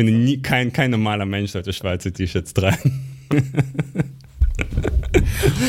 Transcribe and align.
finde, 0.00 0.12
nie, 0.12 0.38
kein, 0.38 0.72
kein 0.72 0.90
normaler 0.90 1.26
Mensch 1.26 1.50
sollte 1.50 1.72
schwarze 1.72 2.12
T-Shirts 2.12 2.54
tragen. 2.54 3.00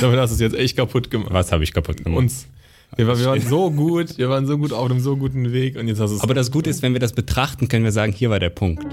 Damit 0.02 0.20
hast 0.20 0.30
du 0.32 0.36
es 0.36 0.40
jetzt 0.40 0.56
echt 0.56 0.78
kaputt 0.78 1.12
gemacht. 1.12 1.34
Was 1.34 1.52
habe 1.52 1.64
ich 1.64 1.74
kaputt 1.74 2.04
gemacht? 2.04 2.20
Uns. 2.20 2.48
Wir, 2.96 3.08
wir 3.08 3.26
waren 3.26 3.42
so 3.42 3.72
gut, 3.72 4.18
wir 4.18 4.30
waren 4.30 4.46
so 4.46 4.58
gut 4.58 4.74
auf 4.74 4.90
einem 4.90 5.00
so 5.00 5.16
guten 5.18 5.52
Weg 5.54 5.78
und 5.78 5.88
jetzt 5.88 6.00
hast 6.00 6.12
du 6.12 6.16
es. 6.18 6.22
Aber 6.22 6.34
das 6.34 6.52
Gute 6.52 6.70
ist, 6.70 6.82
wenn 6.82 6.94
wir 6.94 7.00
das 7.00 7.14
betrachten, 7.14 7.68
können 7.68 7.84
wir 7.84 7.92
sagen, 7.92 8.12
hier 8.14 8.30
war 8.30 8.40
der 8.40 8.50
Punkt. 8.50 8.86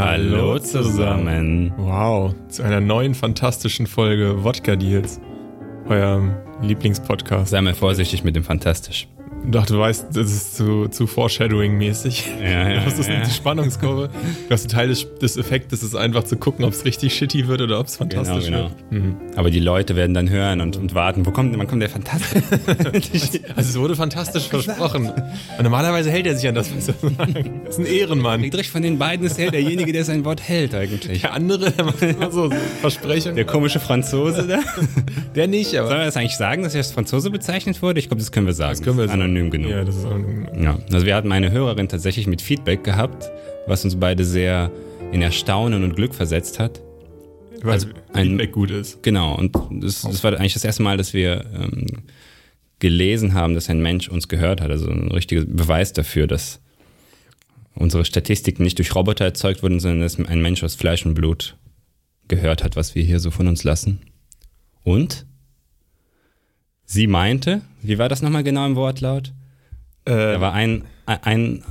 Hallo 0.00 0.60
zusammen. 0.60 1.72
Wow, 1.76 2.32
zu 2.46 2.62
einer 2.62 2.80
neuen 2.80 3.16
fantastischen 3.16 3.88
Folge 3.88 4.44
Wodka 4.44 4.76
Deals. 4.76 5.20
Eurem 5.88 6.36
Lieblingspodcast. 6.62 7.50
Sei 7.50 7.60
mal 7.60 7.74
vorsichtig 7.74 8.22
mit 8.22 8.36
dem 8.36 8.44
Fantastisch. 8.44 9.08
Doch, 9.50 9.64
du 9.66 9.78
weißt, 9.78 10.08
das 10.12 10.30
ist 10.30 10.56
zu, 10.56 10.88
zu 10.88 11.06
Foreshadowing-mäßig. 11.06 12.24
Ja, 12.42 12.68
ja, 12.70 12.84
Das 12.84 12.98
ist 12.98 13.08
ja. 13.08 13.20
die 13.22 13.30
Spannungskurve. 13.30 14.10
Das 14.48 14.62
ist 14.62 14.70
Teil 14.70 14.88
des, 14.88 15.06
des 15.20 15.36
Effektes, 15.36 15.82
ist 15.82 15.94
einfach 15.94 16.24
zu 16.24 16.36
gucken, 16.36 16.64
ob 16.64 16.72
es 16.72 16.84
richtig 16.84 17.14
shitty 17.14 17.48
wird 17.48 17.60
oder 17.62 17.80
ob 17.80 17.86
es 17.86 17.98
Genau, 17.98 18.10
fantastisch 18.24 18.46
genau. 18.50 18.64
wird. 18.64 18.92
Mhm. 18.92 19.16
Aber 19.36 19.50
die 19.50 19.60
Leute 19.60 19.96
werden 19.96 20.12
dann 20.14 20.28
hören 20.28 20.60
und, 20.60 20.76
und 20.76 20.94
warten. 20.94 21.24
Wo 21.24 21.30
kommt, 21.30 21.56
wann 21.58 21.66
kommt 21.66 21.80
der 21.82 21.88
Fantastisch? 21.90 22.42
Also 23.56 23.70
es 23.70 23.78
wurde 23.78 23.96
fantastisch 23.96 24.48
versprochen. 24.48 25.06
Und 25.10 25.62
normalerweise 25.62 26.10
hält 26.10 26.26
er 26.26 26.36
sich 26.36 26.48
an 26.48 26.54
das, 26.54 26.70
was 26.74 26.86
sagen. 26.86 27.62
Das 27.64 27.78
ist 27.78 27.80
ein 27.80 27.86
Ehrenmann. 27.86 28.40
Friedrich 28.40 28.70
von 28.70 28.82
den 28.82 28.98
beiden 28.98 29.26
ist 29.26 29.38
er 29.38 29.50
derjenige, 29.50 29.92
der 29.92 30.04
sein 30.04 30.24
Wort 30.24 30.40
hält 30.42 30.74
eigentlich. 30.74 31.22
Der 31.22 31.32
andere, 31.32 31.70
der 31.72 31.84
macht 31.84 32.02
immer 32.02 32.30
so 32.30 32.50
Versprechungen. 32.80 33.36
Der 33.36 33.44
komische 33.46 33.80
Franzose 33.80 34.46
da. 34.46 34.58
Der 35.34 35.46
nicht, 35.48 35.74
aber. 35.76 35.88
Sollen 35.88 36.00
wir 36.00 36.06
das 36.06 36.16
eigentlich 36.16 36.36
sagen, 36.36 36.62
dass 36.62 36.74
er 36.74 36.78
als 36.78 36.92
Franzose 36.92 37.30
bezeichnet 37.30 37.80
wurde? 37.82 37.98
Ich 38.00 38.08
glaube, 38.08 38.20
das 38.20 38.30
können 38.32 38.46
wir 38.46 38.52
sagen. 38.54 38.72
Das 38.72 38.82
können 38.82 38.98
wir 38.98 39.08
sagen. 39.08 39.22
anonym 39.22 39.37
genug. 39.50 39.70
Ja, 39.70 39.84
das 39.84 39.96
ist 39.96 40.04
anonym. 40.04 40.46
Ja, 40.60 40.78
also 40.92 41.06
wir 41.06 41.14
hatten 41.14 41.32
eine 41.32 41.50
Hörerin 41.50 41.88
tatsächlich 41.88 42.26
mit 42.26 42.42
Feedback 42.42 42.84
gehabt, 42.84 43.30
was 43.66 43.84
uns 43.84 43.96
beide 43.96 44.24
sehr 44.24 44.70
in 45.12 45.22
Erstaunen 45.22 45.84
und 45.84 45.96
Glück 45.96 46.14
versetzt 46.14 46.58
hat. 46.58 46.80
Weil 47.62 47.72
Also 47.72 47.88
ein- 48.12 48.28
Feedback 48.28 48.52
gut 48.52 48.70
ist. 48.70 49.02
Genau, 49.02 49.34
und 49.36 49.56
das, 49.82 50.02
das 50.02 50.22
war 50.22 50.32
eigentlich 50.38 50.54
das 50.54 50.64
erste 50.64 50.82
Mal, 50.82 50.96
dass 50.96 51.12
wir 51.14 51.44
ähm, 51.54 51.86
gelesen 52.78 53.34
haben, 53.34 53.54
dass 53.54 53.68
ein 53.70 53.80
Mensch 53.82 54.08
uns 54.08 54.28
gehört 54.28 54.60
hat. 54.60 54.70
Also 54.70 54.88
ein 54.90 55.10
richtiger 55.10 55.44
Beweis 55.44 55.92
dafür, 55.92 56.26
dass 56.26 56.60
unsere 57.74 58.04
Statistiken 58.04 58.62
nicht 58.64 58.78
durch 58.78 58.94
Roboter 58.94 59.24
erzeugt 59.24 59.62
wurden, 59.62 59.80
sondern 59.80 60.00
dass 60.00 60.18
ein 60.18 60.42
Mensch 60.42 60.62
aus 60.62 60.74
Fleisch 60.74 61.04
und 61.06 61.14
Blut 61.14 61.56
gehört 62.28 62.62
hat, 62.62 62.76
was 62.76 62.94
wir 62.94 63.02
hier 63.02 63.20
so 63.20 63.30
von 63.30 63.48
uns 63.48 63.64
lassen. 63.64 64.00
Und 64.84 65.26
sie 66.90 67.06
meinte, 67.06 67.60
wie 67.82 67.98
war 67.98 68.08
das 68.08 68.22
nochmal 68.22 68.42
genau 68.42 68.64
im 68.66 68.74
Wortlaut? 68.74 69.32
Da 70.04 70.34
Äh, 70.36 70.40
war 70.40 70.54
ein, 70.54 70.84
ein 71.06 71.62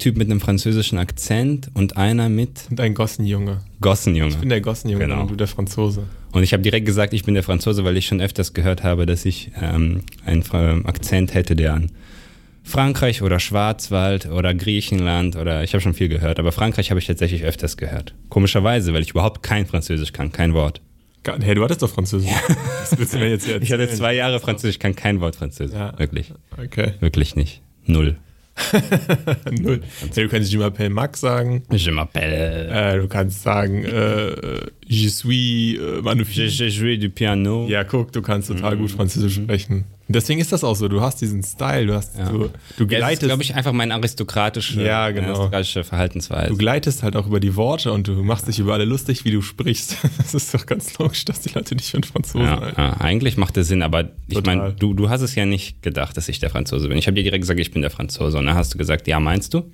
Typ 0.00 0.16
mit 0.16 0.28
einem 0.28 0.40
französischen 0.40 0.98
Akzent 0.98 1.70
und 1.74 1.96
einer 1.96 2.28
mit 2.28 2.66
und 2.70 2.80
ein 2.80 2.94
Gossenjunge. 2.94 3.60
Gossenjunge. 3.80 4.30
Ich 4.32 4.38
bin 4.38 4.48
der 4.48 4.60
Gossenjunge 4.60 5.04
Genau. 5.06 5.22
und 5.22 5.30
du 5.30 5.36
der 5.36 5.46
Franzose. 5.46 6.02
Und 6.32 6.42
ich 6.42 6.52
habe 6.52 6.62
direkt 6.64 6.84
gesagt, 6.86 7.12
ich 7.14 7.22
bin 7.22 7.34
der 7.34 7.44
Franzose, 7.44 7.84
weil 7.84 7.96
ich 7.96 8.06
schon 8.06 8.20
öfters 8.20 8.52
gehört 8.54 8.82
habe, 8.82 9.06
dass 9.06 9.24
ich 9.24 9.52
ähm, 9.60 10.00
einen 10.26 10.42
Akzent 10.86 11.34
hätte, 11.34 11.54
der 11.54 11.74
an 11.74 11.92
Frankreich 12.64 13.22
oder 13.22 13.38
Schwarzwald 13.38 14.26
oder 14.26 14.54
Griechenland 14.54 15.36
oder 15.36 15.62
ich 15.62 15.72
habe 15.74 15.80
schon 15.82 15.94
viel 15.94 16.08
gehört, 16.08 16.38
aber 16.40 16.50
Frankreich 16.52 16.90
habe 16.90 16.98
ich 17.00 17.06
tatsächlich 17.06 17.44
öfters 17.44 17.76
gehört. 17.76 18.14
Komischerweise, 18.28 18.92
weil 18.94 19.02
ich 19.02 19.10
überhaupt 19.10 19.42
kein 19.44 19.66
Französisch 19.66 20.12
kann, 20.12 20.32
kein 20.32 20.54
Wort. 20.54 20.80
Gar- 21.22 21.40
Hey, 21.40 21.54
du 21.54 21.62
hattest 21.62 21.82
doch 21.82 21.90
Französisch. 21.90 22.30
Was 22.80 22.98
willst 22.98 23.14
du 23.14 23.18
mir 23.18 23.28
jetzt 23.30 23.46
hier 23.46 23.60
Ich 23.62 23.70
hatte 23.72 23.82
erzählen? 23.82 23.98
zwei 23.98 24.14
Jahre 24.14 24.40
Französisch, 24.40 24.78
kann 24.78 24.94
kein 24.96 25.20
Wort 25.20 25.36
Französisch. 25.36 25.74
Ja. 25.76 25.96
Wirklich. 25.98 26.32
Okay. 26.62 26.94
Wirklich 27.00 27.36
nicht. 27.36 27.62
Null. 27.86 28.16
Null. 29.50 29.80
Hey, 30.14 30.24
du 30.24 30.28
kannst 30.28 30.52
Je 30.52 30.58
m'appelle 30.58 30.90
Max 30.90 31.20
sagen. 31.20 31.62
Je 31.70 31.90
m'appelle. 31.90 32.68
Äh, 32.68 32.98
du 32.98 33.08
kannst 33.08 33.42
sagen, 33.42 33.84
äh, 33.84 34.28
äh, 34.28 34.60
Je 34.86 35.08
suis 35.08 35.76
äh, 35.78 35.96
Je, 35.96 36.02
magnifique. 36.02 36.50
je 36.50 36.68
joué 36.68 36.98
du 36.98 37.08
piano. 37.08 37.66
Ja, 37.68 37.82
guck, 37.84 38.12
du 38.12 38.20
kannst 38.20 38.48
total 38.48 38.76
Mhm. 38.76 38.80
gut 38.80 38.90
Französisch 38.90 39.36
sprechen. 39.36 39.84
Deswegen 40.12 40.40
ist 40.40 40.52
das 40.52 40.64
auch 40.64 40.76
so. 40.76 40.88
Du 40.88 41.00
hast 41.00 41.20
diesen 41.20 41.42
Style, 41.42 41.86
du 41.86 41.94
hast, 41.94 42.16
du, 42.18 42.22
du 42.22 42.28
Ja, 42.44 42.48
das 42.48 42.52
ist, 42.80 42.88
gleitest, 42.88 43.22
glaube 43.22 43.42
ich, 43.42 43.54
einfach 43.54 43.72
meine 43.72 43.94
aristokratische, 43.94 44.82
Ja, 44.82 45.10
genau. 45.10 45.28
aristokratische 45.28 45.84
Verhaltensweise. 45.84 46.48
du 46.50 46.56
gleitest 46.56 47.02
halt 47.02 47.16
auch 47.16 47.26
über 47.26 47.40
die 47.40 47.56
Worte 47.56 47.92
und 47.92 48.08
du 48.08 48.12
machst 48.22 48.48
dich 48.48 48.58
über 48.58 48.74
alle 48.74 48.84
lustig, 48.84 49.24
wie 49.24 49.30
du 49.30 49.42
sprichst. 49.42 49.96
Das 50.18 50.34
ist 50.34 50.54
doch 50.54 50.66
ganz 50.66 50.98
logisch, 50.98 51.24
dass 51.24 51.40
die 51.40 51.50
Leute 51.50 51.74
dich 51.76 51.90
für 51.90 51.96
einen 51.98 52.04
Franzosen 52.04 52.46
Ja, 52.46 52.60
halten. 52.60 52.80
ja, 52.80 53.00
eigentlich 53.00 53.36
macht 53.36 53.56
das 53.56 53.68
Sinn, 53.68 53.82
aber 53.82 54.10
ich 54.28 54.44
meine, 54.44 54.72
du, 54.72 54.94
du 54.94 55.08
hast 55.10 55.20
es 55.22 55.34
ja 55.34 55.44
nicht 55.46 55.82
gedacht, 55.82 56.16
dass 56.16 56.28
ich 56.28 56.38
der 56.38 56.50
Franzose 56.50 56.88
bin. 56.88 56.96
Ich 56.98 57.06
habe 57.06 57.14
dir 57.16 57.22
direkt 57.24 57.42
gesagt, 57.42 57.60
ich 57.60 57.70
bin 57.72 57.82
der 57.82 57.90
Franzose. 57.90 58.38
Und 58.38 58.46
dann 58.46 58.54
hast 58.54 58.72
du 58.74 58.78
gesagt, 58.78 59.06
ja, 59.08 59.18
meinst 59.20 59.52
du? 59.54 59.70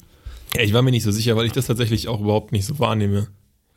Ja, 0.56 0.62
ich 0.62 0.72
war 0.72 0.82
mir 0.82 0.90
nicht 0.90 1.02
so 1.02 1.10
sicher, 1.10 1.36
weil 1.36 1.46
ich 1.46 1.52
das 1.52 1.66
tatsächlich 1.66 2.08
auch 2.08 2.20
überhaupt 2.20 2.52
nicht 2.52 2.64
so 2.64 2.78
wahrnehme. 2.78 3.28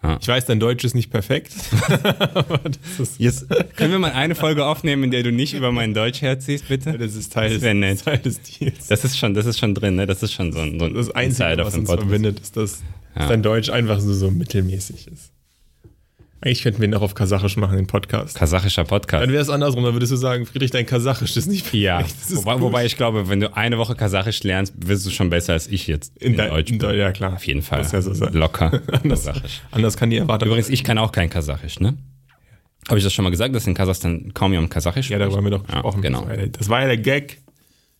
Ja. 0.03 0.17
Ich 0.19 0.27
weiß, 0.27 0.45
dein 0.45 0.59
Deutsch 0.59 0.83
ist 0.83 0.95
nicht 0.95 1.11
perfekt. 1.11 1.53
ist, 2.99 3.19
Jetzt 3.19 3.47
können 3.75 3.91
wir 3.91 3.99
mal 3.99 4.11
eine 4.13 4.33
Folge 4.35 4.65
aufnehmen, 4.65 5.03
in 5.03 5.11
der 5.11 5.21
du 5.23 5.31
nicht 5.31 5.53
über 5.53 5.71
mein 5.71 5.93
Deutsch 5.93 6.21
herziehst, 6.21 6.67
bitte? 6.67 6.97
das 6.97 7.15
ist 7.15 7.31
Teil, 7.33 7.51
Das 7.51 7.61
des, 7.61 8.03
Teil 8.03 8.17
des 8.17 8.41
Deals. 8.41 8.87
Das 8.87 9.03
ist 9.05 9.17
schon, 9.17 9.33
das 9.35 9.45
ist 9.45 9.59
schon 9.59 9.75
drin, 9.75 9.95
ne? 9.95 10.07
Das 10.07 10.23
ist 10.23 10.33
schon 10.33 10.51
so 10.53 10.59
ein, 10.59 10.79
so 10.79 10.85
ein 10.85 10.93
Das 10.95 11.11
Einzige, 11.11 11.43
Insider 11.45 11.65
was 11.65 11.75
uns 11.75 11.87
Podcast. 11.87 12.07
verbindet, 12.09 12.39
ist, 12.39 12.57
dass, 12.57 12.81
Ja. 13.15 13.27
dein 13.27 13.43
Deutsch 13.43 13.69
einfach 13.69 13.99
so, 13.99 14.11
so 14.13 14.31
mittelmäßig 14.31 15.07
ist. 15.07 15.31
Eigentlich 16.43 16.63
könnten 16.63 16.81
wir 16.81 16.87
ihn 16.87 16.95
auch 16.95 17.03
auf 17.03 17.13
Kasachisch 17.13 17.55
machen, 17.57 17.75
den 17.77 17.85
Podcast. 17.85 18.35
Kasachischer 18.35 18.83
Podcast. 18.83 19.23
Dann 19.23 19.31
wäre 19.31 19.43
es 19.43 19.49
andersrum, 19.49 19.83
dann 19.83 19.93
würdest 19.93 20.11
du 20.11 20.15
sagen, 20.15 20.47
Friedrich, 20.47 20.71
dein 20.71 20.87
Kasachisch 20.87 21.37
ist 21.37 21.45
nicht 21.47 21.71
Ja, 21.73 21.97
perfekt. 21.99 22.17
Das 22.21 22.31
ist 22.31 22.37
wobei, 22.37 22.59
wobei 22.61 22.85
ich 22.85 22.97
glaube, 22.97 23.29
wenn 23.29 23.39
du 23.39 23.55
eine 23.55 23.77
Woche 23.77 23.93
Kasachisch 23.95 24.41
lernst, 24.43 24.73
wirst 24.87 25.05
du 25.05 25.11
schon 25.11 25.29
besser 25.29 25.53
als 25.53 25.67
ich 25.67 25.85
jetzt 25.85 26.17
in, 26.17 26.31
in 26.31 26.37
dein, 26.37 26.49
Deutsch. 26.49 26.71
in 26.71 26.79
Deu- 26.79 26.93
ja 26.95 27.11
klar. 27.11 27.33
Auf 27.35 27.45
jeden 27.45 27.61
Fall. 27.61 27.83
Muss 27.83 27.91
ja 27.91 28.01
so 28.01 28.13
sein. 28.15 28.33
Locker. 28.33 28.81
Anders, 29.03 29.25
Kasachisch. 29.25 29.61
anders 29.69 29.95
kann 29.97 30.09
die 30.09 30.17
Erwartung. 30.17 30.47
Übrigens, 30.47 30.69
ich 30.69 30.83
kann 30.83 30.97
auch 30.97 31.11
kein 31.11 31.29
Kasachisch, 31.29 31.79
ne? 31.79 31.95
Habe 32.87 32.97
ich 32.97 33.03
das 33.03 33.13
schon 33.13 33.21
mal 33.23 33.29
gesagt, 33.29 33.53
dass 33.53 33.67
in 33.67 33.75
Kasachstan 33.75 34.33
kaum 34.33 34.51
jemand 34.53 34.71
Kasachisch 34.71 35.11
ja, 35.11 35.19
darüber 35.19 35.37
haben 35.37 35.43
wir 35.43 35.51
doch 35.51 35.67
Ja, 35.67 35.75
gesprochen. 35.75 36.01
genau. 36.01 36.21
Das 36.21 36.29
war 36.29 36.37
ja, 36.39 36.47
das 36.47 36.69
war 36.69 36.81
ja 36.81 36.87
der 36.87 36.97
Gag. 36.97 37.37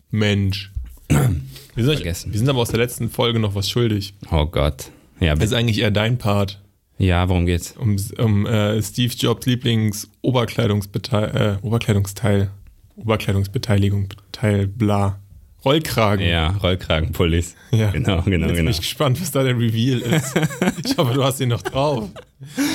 Mensch. 0.10 0.72
Wir 1.76 1.86
sind, 1.86 1.94
euch, 2.00 2.04
wir 2.04 2.14
sind 2.14 2.50
aber 2.50 2.60
aus 2.60 2.70
der 2.70 2.80
letzten 2.80 3.10
Folge 3.10 3.40
noch 3.40 3.56
was 3.56 3.70
schuldig. 3.70 4.14
Oh 4.30 4.46
Gott. 4.46 4.90
Ja, 5.22 5.36
Das 5.36 5.46
ist 5.46 5.54
eigentlich 5.54 5.80
eher 5.80 5.90
dein 5.92 6.18
Part. 6.18 6.60
Ja 6.98 7.28
worum 7.30 7.46
geht's? 7.46 7.76
Um, 7.78 7.96
um 8.18 8.46
äh, 8.46 8.82
Steve 8.82 9.14
Jobs 9.16 9.46
Lieblings-Oberkleidungsbeteil, 9.46 11.60
äh, 11.62 11.66
Oberkleidungsteil, 11.66 12.52
Oberkleidungsbeteiligung, 12.96 14.10
Teil, 14.32 14.68
bla. 14.68 15.20
Rollkragen. 15.64 16.28
Ja, 16.28 16.58
Rollkragenpullis. 16.58 17.56
Ja. 17.72 17.92
Genau, 17.92 18.24
genau, 18.24 18.48
Jetzt 18.48 18.48
bin 18.48 18.56
genau. 18.56 18.72
ich 18.72 18.80
gespannt, 18.80 19.22
was 19.22 19.30
da 19.30 19.44
der 19.44 19.56
Reveal 19.56 20.00
ist. 20.00 20.34
ich 20.84 20.98
hoffe, 20.98 21.14
du 21.14 21.24
hast 21.24 21.40
ihn 21.40 21.50
noch 21.50 21.62
drauf. 21.62 22.10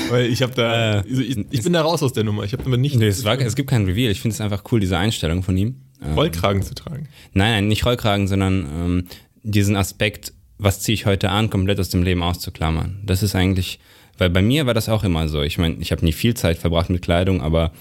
Weil 0.09 0.27
ich 0.27 0.41
habe 0.41 0.55
da, 0.55 1.01
Äh, 1.01 1.07
ich, 1.09 1.37
ich 1.51 1.63
bin 1.65 1.73
da 1.73 1.83
raus 1.83 2.05
aus 2.05 2.13
der 2.13 2.23
Nummer. 2.23 2.45
Ich 2.45 2.53
habe 2.53 2.63
damit 2.63 2.81
nicht 2.81 2.95
Nee, 2.97 3.09
es, 3.09 3.25
war, 3.25 3.41
es 3.41 3.57
gibt 3.57 3.71
kein 3.71 3.87
Reveal. 3.87 4.13
Ich 4.13 4.21
finde 4.21 4.35
es 4.35 4.41
einfach 4.41 4.63
cool, 4.71 4.79
diese 4.79 4.97
Einstellung 4.97 5.43
von 5.43 5.57
ihm. 5.57 5.81
Ähm, 6.01 6.15
Rollkragen 6.15 6.63
zu 6.63 6.75
tragen. 6.75 7.09
Nein, 7.33 7.53
nein, 7.53 7.69
nicht 7.69 7.85
Rollkragen, 7.85 8.29
sondern 8.29 8.67
ähm, 8.73 9.07
diesen 9.43 9.75
Aspekt, 9.75 10.33
was 10.59 10.79
ziehe 10.81 10.95
ich 10.95 11.07
heute 11.07 11.31
an, 11.31 11.51
komplett 11.51 11.81
aus 11.81 11.89
dem 11.89 12.05
Leben 12.05 12.23
auszuklammern. 12.23 13.01
Das 13.05 13.25
ist 13.25 13.35
eigentlich, 13.35 13.81
weil 14.19 14.31
bei 14.31 14.43
mir 14.43 14.67
war 14.67 14.75
das 14.75 14.89
auch 14.89 15.05
immer 15.05 15.29
so. 15.29 15.43
Ich 15.43 15.59
meine, 15.59 15.77
ich 15.81 15.93
habe 15.93 16.05
nie 16.05 16.13
viel 16.13 16.35
Zeit 16.35 16.59
verbracht 16.59 16.91
mit 16.91 17.03
Kleidung, 17.03 17.43
aber 17.43 17.73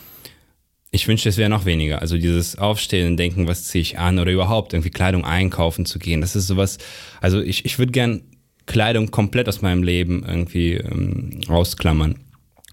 ich 0.91 1.07
wünschte, 1.07 1.29
es 1.29 1.37
wäre 1.37 1.49
noch 1.49 1.65
weniger. 1.65 2.01
Also 2.01 2.17
dieses 2.17 2.57
Aufstehen 2.57 3.07
und 3.07 3.17
denken, 3.17 3.47
was 3.47 3.65
ziehe 3.65 3.81
ich 3.81 3.99
an 3.99 4.17
oder 4.17 4.31
überhaupt 4.31 4.73
irgendwie 4.73 4.91
Kleidung 4.91 5.25
einkaufen 5.25 5.85
zu 5.85 5.99
gehen. 5.99 6.21
Das 6.21 6.35
ist 6.35 6.47
sowas, 6.47 6.77
also 7.21 7.41
ich, 7.41 7.65
ich 7.65 7.79
würde 7.79 7.91
gern 7.91 8.21
Kleidung 8.65 9.11
komplett 9.11 9.47
aus 9.49 9.61
meinem 9.61 9.83
Leben 9.83 10.23
irgendwie 10.27 10.73
ähm, 10.73 11.41
ausklammern. 11.47 12.15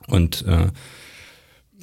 Und 0.07 0.45
äh, 0.47 0.69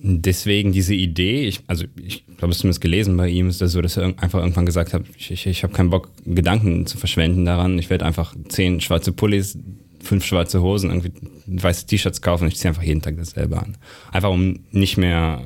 deswegen 0.01 0.71
diese 0.71 0.95
Idee, 0.95 1.45
ich, 1.45 1.61
also 1.67 1.85
ich 2.01 2.25
glaube, 2.37 2.53
es 2.53 2.59
zumindest 2.59 2.81
gelesen 2.81 3.17
bei 3.17 3.27
ihm, 3.27 3.49
ist 3.49 3.61
das 3.61 3.73
so, 3.73 3.81
dass 3.81 3.97
er 3.97 4.05
einfach 4.05 4.39
irgendwann 4.39 4.65
gesagt 4.65 4.93
hat, 4.93 5.03
ich, 5.17 5.31
ich, 5.31 5.45
ich 5.45 5.63
habe 5.63 5.73
keinen 5.73 5.89
Bock, 5.89 6.09
Gedanken 6.25 6.85
zu 6.85 6.97
verschwenden 6.97 7.45
daran. 7.45 7.77
Ich 7.79 7.89
werde 7.89 8.05
einfach 8.05 8.33
zehn 8.47 8.81
schwarze 8.81 9.11
Pullis, 9.11 9.57
fünf 10.01 10.25
schwarze 10.25 10.61
Hosen, 10.61 10.89
irgendwie 10.89 11.11
weiße 11.47 11.85
T-Shirts 11.85 12.21
kaufen 12.21 12.45
und 12.45 12.49
ich 12.49 12.57
ziehe 12.57 12.69
einfach 12.69 12.83
jeden 12.83 13.01
Tag 13.01 13.17
dasselbe 13.17 13.57
an. 13.57 13.77
Einfach 14.11 14.29
um 14.29 14.59
nicht 14.71 14.97
mehr 14.97 15.41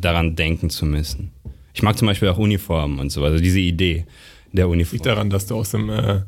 daran 0.00 0.36
denken 0.36 0.70
zu 0.70 0.86
müssen. 0.86 1.32
Ich 1.74 1.82
mag 1.82 1.98
zum 1.98 2.06
Beispiel 2.06 2.28
auch 2.28 2.38
Uniformen 2.38 2.98
und 2.98 3.10
so, 3.10 3.24
also 3.24 3.38
diese 3.38 3.60
Idee 3.60 4.06
der 4.52 4.68
Uniform. 4.68 4.94
Liegt 4.94 5.06
daran, 5.06 5.30
dass 5.30 5.46
du 5.46 5.56
aus 5.56 5.70
dem 5.70 5.90
äh, 5.90 6.22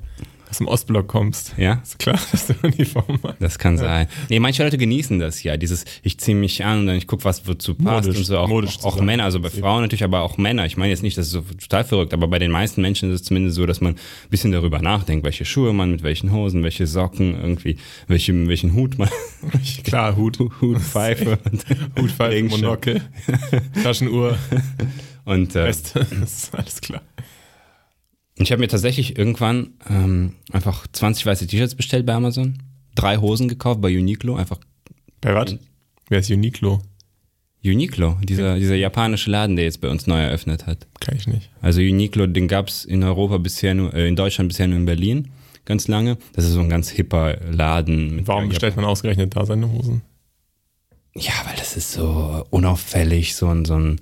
aus 0.51 0.59
dem 0.59 0.67
Ostblock 0.67 1.09
kommst. 1.09 1.55
Ja? 1.57 1.81
Ist 1.83 1.99
klar, 1.99 2.19
dass 2.33 2.47
du 2.47 2.55
Uniform 2.63 3.19
hast. 3.23 3.41
Das 3.41 3.59
kann 3.59 3.77
sein. 3.77 4.07
Nee, 4.29 4.41
manche 4.41 4.63
Leute 4.63 4.79
genießen 4.79 5.19
das 5.19 5.43
ja. 5.43 5.57
Dieses, 5.57 5.85
ich 6.03 6.19
ziehe 6.19 6.37
mich 6.37 6.65
an 6.65 6.81
und 6.81 6.87
dann 6.87 6.97
ich 6.97 7.07
gucke, 7.07 7.25
was 7.25 7.47
wozu 7.47 7.75
passt 7.75 8.07
Modisch- 8.07 8.19
und 8.19 8.25
so. 8.25 8.39
Auch, 8.39 8.49
modisch 8.49 8.79
auch. 8.83 9.01
Männer, 9.01 9.25
also 9.25 9.41
bei 9.41 9.51
Frauen 9.51 9.83
natürlich, 9.83 10.05
aber 10.05 10.23
auch 10.23 10.39
Männer. 10.39 10.67
Ich 10.67 10.77
meine 10.77 10.91
jetzt 10.91 11.03
nicht, 11.03 11.19
das 11.19 11.27
ist 11.27 11.33
so 11.33 11.41
total 11.41 11.85
verrückt, 11.85 12.15
aber 12.15 12.29
bei 12.29 12.39
den 12.39 12.51
meisten 12.51 12.81
Menschen 12.83 13.11
ist 13.11 13.21
es 13.21 13.27
zumindest 13.27 13.57
so, 13.57 13.67
dass 13.67 13.81
man 13.81 13.95
ein 13.95 14.31
bisschen 14.31 14.53
darüber 14.53 14.81
nachdenkt, 14.81 15.25
welche 15.25 15.45
Schuhe 15.45 15.73
man 15.73 15.91
mit 15.91 16.03
welchen 16.03 16.33
Hosen, 16.33 16.63
welche 16.63 16.87
Socken, 16.87 17.35
irgendwie, 17.35 17.77
welchen, 18.07 18.49
welchen 18.49 18.75
Hut 18.75 18.99
man, 18.99 19.09
Klar, 19.85 20.17
Hut. 20.17 20.39
Hut, 20.39 20.79
Pfeife 20.81 21.39
Hut, 21.99 22.11
Pfeife. 22.11 22.45
Monokel, 22.45 23.03
Taschenuhr, 23.83 24.37
Und 25.25 25.55
äh, 25.57 25.67
Weste. 25.67 26.07
Das 26.21 26.45
ist 26.45 26.55
alles 26.55 26.81
klar. 26.81 27.03
Ich 28.39 28.53
habe 28.53 28.61
mir 28.61 28.69
tatsächlich 28.69 29.19
irgendwann 29.19 29.75
ähm, 29.89 30.35
einfach 30.53 30.87
20 30.93 31.27
weiße 31.27 31.47
T-Shirts 31.47 31.75
bestellt 31.75 32.07
bei 32.07 32.15
Amazon, 32.15 32.59
drei 32.95 33.17
Hosen 33.17 33.49
gekauft 33.49 33.81
bei 33.81 33.97
Uniqlo, 33.97 34.37
einfach 34.37 34.59
Bei 35.21 35.35
was? 35.35 35.57
Wer 36.09 36.21
ist 36.21 36.31
Uniqlo? 36.31 36.81
Uniqlo, 37.65 38.17
dieser, 38.23 38.57
dieser 38.57 38.77
japanische 38.77 39.31
Laden, 39.31 39.57
der 39.57 39.65
jetzt 39.65 39.81
bei 39.81 39.89
uns 39.89 40.07
neu 40.07 40.21
eröffnet 40.21 40.67
hat. 40.67 40.87
Kann 41.01 41.17
ich 41.17 41.27
nicht. 41.27 41.51
Also 41.61 41.81
Uniqlo, 41.81 42.27
den 42.27 42.49
gab's 42.49 42.85
in 42.85 43.03
Europa 43.03 43.39
bisher 43.39 43.75
nur, 43.75 43.93
äh, 43.95 44.07
in 44.09 44.17
Deutschland 44.17 44.49
bisher 44.49 44.69
nur 44.69 44.79
in 44.79 44.87
Berlin, 44.87 45.29
ganz 45.65 45.89
lange. 45.89 46.17
Das 46.35 46.45
ist 46.45 46.53
so 46.53 46.61
ein 46.61 46.71
ganz 46.71 46.89
hipper 46.89 47.37
Laden. 47.51 48.17
Mit 48.17 48.29
Warum 48.29 48.49
bestellt 48.49 48.77
man 48.77 48.85
ausgerechnet 48.85 49.37
da 49.37 49.45
seine 49.45 49.71
Hosen? 49.71 50.03
Ja, 51.17 51.33
weil 51.45 51.57
das 51.57 51.77
ist 51.77 51.93
so 51.93 52.45
unauffällig, 52.51 53.35
so 53.35 53.49
ein, 53.49 53.65
so 53.65 53.75
ein 53.75 54.01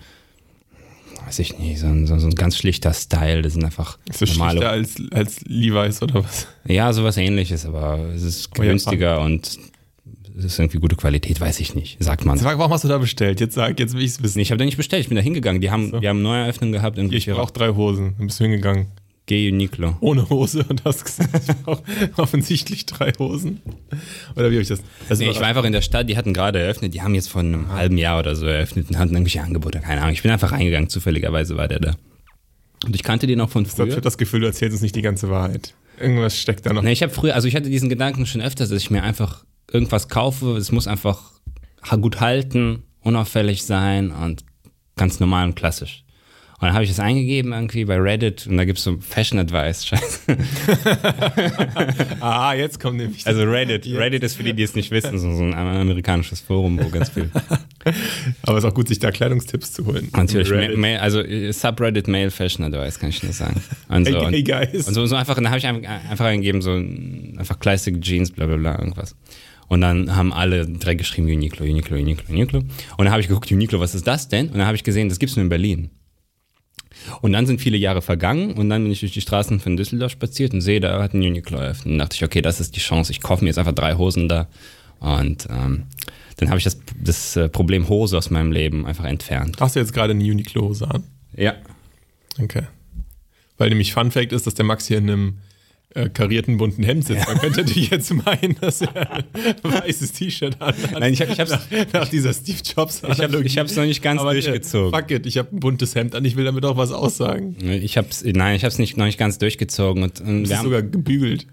weiß 1.26 1.40
ich 1.40 1.58
nicht, 1.58 1.81
so 1.81 1.87
ein, 1.88 2.06
so, 2.06 2.14
ein 2.14 2.34
ganz 2.34 2.56
schlichter 2.56 2.93
Style. 2.94 3.43
Das 3.43 3.55
sind 3.55 3.64
einfach 3.64 3.99
Ist 4.08 4.23
das 4.23 4.31
normale. 4.37 4.58
schlichter 4.58 4.70
als, 4.70 4.94
als 5.12 5.40
Levi's 5.46 6.00
oder 6.02 6.23
was? 6.25 6.46
Ja, 6.67 6.93
sowas 6.93 7.17
ähnliches, 7.17 7.67
aber 7.67 7.99
es 8.14 8.23
ist 8.23 8.49
Aber 8.55 8.64
günstiger 8.64 9.20
und 9.20 9.58
es 10.38 10.44
ist 10.44 10.58
irgendwie 10.58 10.78
gute 10.78 10.96
Qualität, 10.96 11.40
weiß 11.40 11.61
ich 11.61 11.75
nicht, 11.75 11.96
sagt 12.02 12.25
man. 12.25 12.38
Sag, 12.38 12.58
warum 12.58 12.73
hast 12.73 12.84
du 12.84 12.88
da 12.88 12.99
bestellt? 12.99 13.40
Jetzt 13.40 13.55
sag, 13.55 13.78
jetzt 13.81 13.94
will 13.94 14.02
ich 14.02 14.11
es 14.12 14.23
wissen. 14.23 14.38
Nee, 14.38 14.43
ich 14.43 14.50
habe 14.50 14.58
da 14.58 14.64
nicht 14.64 14.76
bestellt, 14.76 15.00
ich 15.02 15.08
bin 15.08 15.17
da 15.17 15.23
hingegangen. 15.23 15.61
Die 15.61 15.70
haben, 15.70 15.90
So. 15.90 15.99
die 16.00 16.08
haben 16.08 16.23
Neueröffnung 16.23 16.73
gehabt, 16.73 16.99
Ich 16.99 17.26
brauche 17.26 17.52
drei 17.52 17.70
Hosen. 17.70 18.14
Dann 18.19 18.26
bist 18.26 18.38
du 18.38 18.44
hingegangen. 18.44 18.87
Geh 19.26 19.50
Uniqlo. 19.50 19.96
Ohne 20.00 20.31
Hose 20.31 20.64
und 20.69 20.84
hast 20.84 21.05
gesagt, 21.05 21.49
ich 21.49 21.56
brauche 21.64 21.82
offensichtlich 22.17 22.87
drei 22.87 23.12
Hosen. 23.19 23.61
Oder 24.37 24.50
wie 24.50 24.55
habe 24.55 24.62
ich 24.62 24.69
das? 24.69 24.81
das 25.08 25.19
Nee, 25.19 25.31
ich 25.31 25.40
war 25.40 25.49
einfach 25.49 25.64
in 25.64 25.73
der 25.73 25.82
Stadt, 25.82 26.08
die 26.08 26.17
hatten 26.17 26.32
gerade 26.32 26.61
eröffnet, 26.61 26.94
die 26.94 27.02
haben 27.02 27.14
jetzt 27.14 27.28
vor 27.28 27.40
einem 27.40 27.73
halben 27.73 27.99
Jahr 27.99 28.20
oder 28.20 28.37
so 28.37 28.46
eröffnet 28.46 28.88
und 28.88 28.99
hatten 28.99 29.14
irgendwelche 29.14 29.43
Angebote, 29.43 29.81
keine 29.81 30.00
Ahnung. 30.00 30.12
Ich 30.12 30.23
bin 30.23 30.31
einfach 30.31 30.52
reingegangen, 30.52 30.88
zufälligerweise 30.88 31.56
war 31.56 31.67
der 31.67 31.81
da. 31.81 31.96
Und 32.84 32.94
ich 32.94 33.02
kannte 33.02 33.26
den 33.26 33.40
auch 33.40 33.50
von 33.50 33.64
ich 33.64 33.73
habe 33.73 33.90
früher. 33.90 34.00
das 34.00 34.17
Gefühl, 34.17 34.40
du 34.40 34.46
erzählst 34.46 34.75
uns 34.75 34.82
nicht 34.82 34.94
die 34.94 35.02
ganze 35.02 35.29
Wahrheit. 35.29 35.75
Irgendwas 35.99 36.38
steckt 36.38 36.64
da 36.64 36.72
noch. 36.72 36.82
Nee, 36.82 36.93
ich 36.93 37.02
habe 37.02 37.12
früher, 37.12 37.34
also 37.34 37.49
ich 37.49 37.56
hatte 37.56 37.69
diesen 37.69 37.88
Gedanken 37.88 38.26
schon 38.26 38.40
öfters, 38.40 38.69
dass 38.69 38.81
ich 38.81 38.90
mir 38.90 39.02
einfach 39.02 39.44
irgendwas 39.72 40.08
kaufe, 40.08 40.56
es 40.56 40.70
muss 40.70 40.87
einfach 40.87 41.32
gut 42.00 42.20
halten, 42.20 42.84
unauffällig 43.00 43.64
sein 43.64 44.12
und 44.12 44.44
ganz 44.94 45.19
normal 45.19 45.46
und 45.46 45.56
klassisch. 45.56 46.05
Und 46.58 46.62
dann 46.69 46.73
habe 46.73 46.85
ich 46.85 46.91
das 46.91 47.00
eingegeben 47.00 47.53
irgendwie 47.53 47.85
bei 47.85 47.99
Reddit 47.99 48.47
und 48.47 48.56
da 48.56 48.64
gibt's 48.64 48.82
so 48.82 48.97
Fashion 49.00 49.38
Advice. 49.38 49.85
Scheiße. 49.87 50.20
Ah, 52.20 52.55
jetzt 52.55 52.81
kommt 52.81 52.97
nämlich. 52.97 53.26
Also 53.26 53.43
Reddit. 53.44 53.87
Reddit 53.87 54.23
ist 54.23 54.37
für 54.37 54.43
die, 54.43 54.55
die 54.55 54.62
es 54.62 54.75
nicht 54.75 54.91
wissen, 54.91 55.19
so 55.19 55.29
ein 55.29 55.55
amerikanisches 55.55 56.41
Forum, 56.41 56.79
wo 56.82 56.88
ganz 56.88 57.11
viel 57.11 57.31
aber 58.43 58.58
es 58.58 58.64
ist 58.64 58.70
auch 58.70 58.75
gut, 58.75 58.88
sich 58.88 58.99
da 58.99 59.11
Kleidungstipps 59.11 59.73
zu 59.73 59.87
holen. 59.87 60.08
Natürlich, 60.17 60.76
Mail, 60.76 60.99
also 60.99 61.20
äh, 61.20 61.53
Subreddit 61.53 62.08
Male 62.08 62.31
Fashion 62.31 62.64
Advice, 62.64 62.99
kann 62.99 63.11
ich 63.11 63.23
nur 63.23 63.32
sagen. 63.32 63.62
Und 63.88 64.06
so, 64.08 64.29
Hey, 64.29 64.43
guys. 64.43 64.88
und 64.88 64.94
so, 64.94 65.06
so 65.06 65.14
einfach, 65.14 65.35
dann 65.37 65.49
habe 65.49 65.58
ich 65.58 65.67
einfach, 65.67 66.25
eingegeben, 66.25 66.62
so 66.62 66.73
ein- 66.73 67.37
einfach 67.38 67.58
Classic 67.61 68.00
Jeans, 68.00 68.31
bla 68.32 68.47
bla 68.47 68.56
bla, 68.56 68.79
irgendwas. 68.79 69.14
Und 69.69 69.81
dann 69.82 70.14
haben 70.17 70.32
alle 70.32 70.67
direkt 70.67 70.99
geschrieben 70.99 71.26
Uniqlo, 71.29 71.64
Uniqlo, 71.64 71.97
Uniqlo, 71.97 72.32
Uniqlo. 72.32 72.58
Und 72.61 72.70
dann 72.99 73.11
habe 73.11 73.20
ich 73.20 73.29
geguckt, 73.29 73.50
Uniqlo, 73.53 73.79
was 73.81 73.94
ist 73.94 74.06
das 74.06 74.29
denn? 74.29 74.47
Und 74.49 74.58
dann 74.58 74.67
habe 74.67 74.76
ich 74.76 74.85
gesehen, 74.85 75.08
das 75.08 75.19
gibt's 75.19 75.37
nur 75.37 75.43
in 75.44 75.49
Berlin. 75.49 75.91
Und 77.20 77.32
dann 77.32 77.46
sind 77.46 77.60
viele 77.60 77.76
Jahre 77.76 78.02
vergangen 78.02 78.52
und 78.52 78.69
dann 78.69 78.82
bin 78.82 78.93
ich 78.93 79.00
durch 79.00 79.12
die 79.12 79.20
Straßen 79.20 79.60
von 79.60 79.76
Düsseldorf 79.76 80.12
spaziert 80.12 80.52
und 80.54 80.60
sehe, 80.60 80.81
da 80.81 81.02
hat 81.02 81.14
ein 81.14 81.22
Uniqlo 81.22 81.58
eröffnet. 81.58 81.93
Und 81.93 81.98
dachte 81.98 82.16
ich, 82.16 82.25
okay, 82.25 82.43
das 82.43 82.60
ist 82.60 82.76
die 82.76 82.81
Chance, 82.81 83.12
ich 83.12 83.20
kaufe 83.20 83.44
mir 83.44 83.50
jetzt 83.50 83.58
einfach 83.58 83.75
drei 83.75 83.94
Hosen 83.94 84.28
da. 84.28 84.48
Und 84.98 85.46
ähm, 85.50 85.84
dann 86.37 86.48
habe 86.48 86.58
ich 86.58 86.64
das, 86.64 86.78
das 87.00 87.37
äh, 87.37 87.48
Problem 87.48 87.88
Hose 87.88 88.16
aus 88.16 88.31
meinem 88.31 88.52
Leben 88.52 88.87
einfach 88.87 89.04
entfernt. 89.04 89.56
Hast 89.60 89.76
du 89.76 89.81
jetzt 89.81 89.93
gerade 89.93 90.12
eine 90.12 90.25
Uniqlo-Hose 90.25 90.90
an? 90.90 91.04
Ja. 91.34 91.54
Okay. 92.40 92.62
Weil 93.58 93.70
nämlich 93.70 93.93
Fun 93.93 94.10
Fact 94.10 94.32
ist, 94.32 94.46
dass 94.46 94.54
der 94.54 94.64
Max 94.64 94.87
hier 94.87 94.98
in 94.98 95.10
einem 95.10 95.38
äh, 95.96 96.08
karierten 96.10 96.56
bunten 96.58 96.82
Hemd 96.84 97.06
sitzt. 97.06 97.26
Man 97.26 97.38
könnte 97.38 97.62
natürlich 97.62 97.90
jetzt 97.90 98.12
meinen, 98.12 98.56
dass 98.60 98.82
er 98.82 99.14
ein 99.16 99.25
weißes 99.62 100.12
T-Shirt 100.12 100.60
hat. 100.60 100.75
Nein, 100.93 101.12
ich 101.12 101.20
hab- 101.22 101.31
ich 101.31 101.40
hab's- 101.40 101.50
nach, 101.50 101.93
nach 101.93 102.08
dieser 102.08 102.32
Steve 102.32 102.58
Jobs 102.76 103.02
Ich 103.10 103.20
habe 103.20 103.43
ich 103.43 103.58
hab's 103.58 103.75
noch 103.76 103.84
nicht 103.84 104.02
ganz 104.02 104.20
Aber, 104.20 104.31
äh, 104.31 104.34
durchgezogen. 104.40 104.93
Fuck 104.98 105.10
it, 105.10 105.26
ich 105.26 105.38
habe 105.38 105.56
ein 105.56 105.60
buntes 105.60 105.94
Hemd 105.94 106.14
an, 106.14 106.25
ich 106.25 106.37
will 106.37 106.44
damit 106.44 106.64
auch 106.64 106.76
was 106.76 106.93
aussagen. 106.93 107.56
Ich 107.82 107.96
hab's, 107.98 108.22
nein, 108.25 108.54
ich 108.56 108.64
hab's 108.64 108.78
nicht, 108.78 108.96
noch 108.96 109.06
nicht 109.06 109.19
ganz 109.19 109.38
durchgezogen. 109.38 110.02
Und, 110.02 110.20
und 110.20 110.43
Das 110.43 110.50
wir 110.50 110.54
ist 110.54 110.58
haben, 110.58 110.64
sogar 110.64 110.82
gebügelt. 110.82 111.46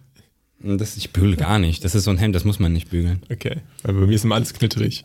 das, 0.60 0.98
ich 0.98 1.12
bügele 1.12 1.36
gar 1.38 1.58
nicht. 1.60 1.84
Das 1.84 1.96
ist 1.96 2.04
so 2.04 2.12
ein 2.12 2.18
Hemd, 2.18 2.36
das 2.36 2.44
muss 2.46 2.60
man 2.60 2.74
nicht 2.74 2.90
bügeln. 2.90 3.22
Okay. 3.32 3.58
Weil 3.84 3.94
bei 3.96 4.06
mir 4.08 4.14
ist 4.14 4.24
immer 4.26 4.36
alles 4.36 4.54
knitterig. 4.54 5.04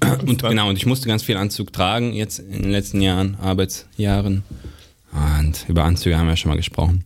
Und 0.26 0.42
genau, 0.42 0.70
und 0.70 0.76
ich 0.76 0.86
musste 0.86 1.08
ganz 1.08 1.22
viel 1.22 1.36
Anzug 1.36 1.70
tragen 1.72 2.14
jetzt 2.14 2.38
in 2.38 2.62
den 2.62 2.70
letzten 2.70 3.02
Jahren, 3.02 3.34
Arbeitsjahren. 3.34 4.42
Und 5.12 5.66
über 5.68 5.84
Anzüge 5.84 6.16
haben 6.16 6.26
wir 6.26 6.32
ja 6.32 6.36
schon 6.38 6.48
mal 6.50 6.56
gesprochen. 6.56 7.04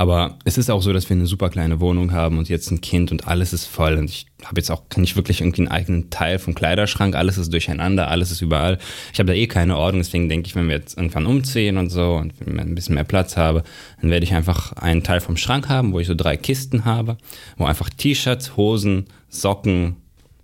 Aber 0.00 0.38
es 0.46 0.56
ist 0.56 0.70
auch 0.70 0.80
so, 0.80 0.94
dass 0.94 1.10
wir 1.10 1.14
eine 1.14 1.26
super 1.26 1.50
kleine 1.50 1.78
Wohnung 1.78 2.12
haben 2.12 2.38
und 2.38 2.48
jetzt 2.48 2.70
ein 2.70 2.80
Kind 2.80 3.12
und 3.12 3.28
alles 3.28 3.52
ist 3.52 3.66
voll. 3.66 3.98
Und 3.98 4.08
ich 4.08 4.24
habe 4.42 4.58
jetzt 4.58 4.70
auch 4.70 4.82
nicht 4.96 5.14
wirklich 5.14 5.42
irgendwie 5.42 5.60
einen 5.60 5.70
eigenen 5.70 6.08
Teil 6.08 6.38
vom 6.38 6.54
Kleiderschrank. 6.54 7.14
Alles 7.14 7.36
ist 7.36 7.52
durcheinander, 7.52 8.08
alles 8.08 8.30
ist 8.30 8.40
überall. 8.40 8.78
Ich 9.12 9.18
habe 9.18 9.26
da 9.26 9.34
eh 9.34 9.46
keine 9.46 9.76
Ordnung, 9.76 10.00
deswegen 10.00 10.30
denke 10.30 10.46
ich, 10.46 10.56
wenn 10.56 10.68
wir 10.68 10.76
jetzt 10.76 10.96
irgendwann 10.96 11.26
umziehen 11.26 11.76
und 11.76 11.90
so 11.90 12.14
und 12.14 12.32
ein 12.46 12.74
bisschen 12.74 12.94
mehr 12.94 13.04
Platz 13.04 13.36
habe, 13.36 13.62
dann 14.00 14.10
werde 14.10 14.24
ich 14.24 14.32
einfach 14.32 14.72
einen 14.72 15.02
Teil 15.02 15.20
vom 15.20 15.36
Schrank 15.36 15.68
haben, 15.68 15.92
wo 15.92 16.00
ich 16.00 16.06
so 16.06 16.14
drei 16.14 16.38
Kisten 16.38 16.86
habe, 16.86 17.18
wo 17.58 17.66
einfach 17.66 17.90
T-Shirts, 17.90 18.56
Hosen, 18.56 19.04
Socken, 19.28 19.96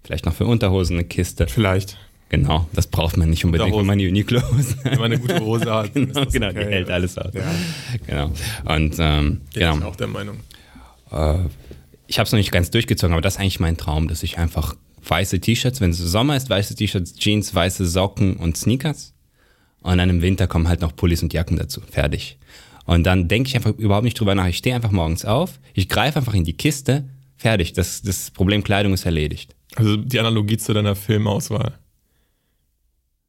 vielleicht 0.05 0.27
noch 0.27 0.35
für 0.35 0.45
Unterhosen 0.45 0.97
eine 0.97 1.05
Kiste. 1.05 1.47
Vielleicht. 1.47 1.97
Genau, 2.29 2.69
das 2.73 2.89
braucht 2.89 3.17
man 3.17 3.31
nicht 3.31 3.45
unbedingt, 3.45 3.77
wenn 3.77 3.87
man 3.87 3.99
die 3.99 4.09
Uniqlo-Hosen 4.09 4.79
Wenn 4.83 4.99
man 4.99 5.13
eine 5.13 5.19
gute 5.19 5.39
Hose 5.41 5.73
hat. 5.73 5.91
Genau, 5.95 6.25
genau, 6.27 6.49
okay. 6.49 6.65
die 6.65 6.71
hält 6.73 6.91
alles 6.91 7.17
aus. 7.17 7.33
Ja, 7.33 7.43
Genau. 8.07 8.33
Und 8.65 8.97
ähm, 8.99 9.41
bin 9.55 9.63
ich 9.63 9.71
genau. 9.71 9.87
auch 9.87 9.97
der 9.97 10.09
Meinung. 10.09 10.39
Äh, 11.13 11.39
ich 12.09 12.19
habe 12.19 12.27
es 12.27 12.33
noch 12.33 12.39
nicht 12.39 12.51
ganz 12.51 12.71
durchgezogen, 12.71 13.13
aber 13.13 13.23
das 13.23 13.35
ist 13.35 13.41
eigentlich 13.41 13.61
mein 13.61 13.77
Traum, 13.77 14.09
dass 14.09 14.23
ich 14.23 14.39
einfach 14.39 14.75
weiße 15.09 15.41
T-Shirts, 15.41 15.81
wenn 15.81 15.91
es 15.91 15.99
Sommer 15.99 16.37
ist, 16.37 16.51
weiße 16.51 16.75
T-Shirts, 16.75 17.15
Jeans, 17.15 17.55
weiße 17.55 17.87
Socken 17.87 18.37
und 18.37 18.57
Sneakers. 18.57 19.15
Und 19.83 19.99
dann 19.99 20.11
im 20.11 20.21
Winter 20.21 20.49
kommen 20.49 20.69
halt 20.69 20.81
noch 20.81 20.97
Pullis 20.97 21.23
und 21.23 21.33
Jacken 21.33 21.57
dazu. 21.57 21.81
Fertig. 21.89 22.39
Und 22.87 23.05
dann 23.05 23.29
denke 23.29 23.49
ich 23.49 23.57
einfach 23.57 23.73
überhaupt 23.77 24.05
nicht 24.05 24.19
drüber 24.19 24.35
nach. 24.35 24.47
Ich 24.47 24.59
stehe 24.59 24.75
einfach 24.75 24.91
morgens 24.91 25.25
auf, 25.25 25.61
ich 25.75 25.89
greife 25.89 26.19
einfach 26.19 26.35
in 26.35 26.45
die 26.45 26.55
Kiste, 26.55 27.05
fertig. 27.37 27.73
Das, 27.73 28.03
das 28.03 28.31
Problem 28.31 28.65
Kleidung 28.65 28.95
ist 28.95 29.05
erledigt. 29.05 29.55
Also 29.77 29.97
die 29.97 30.19
Analogie 30.19 30.57
zu 30.57 30.73
deiner 30.73 30.97
Filmauswahl. 30.97 31.79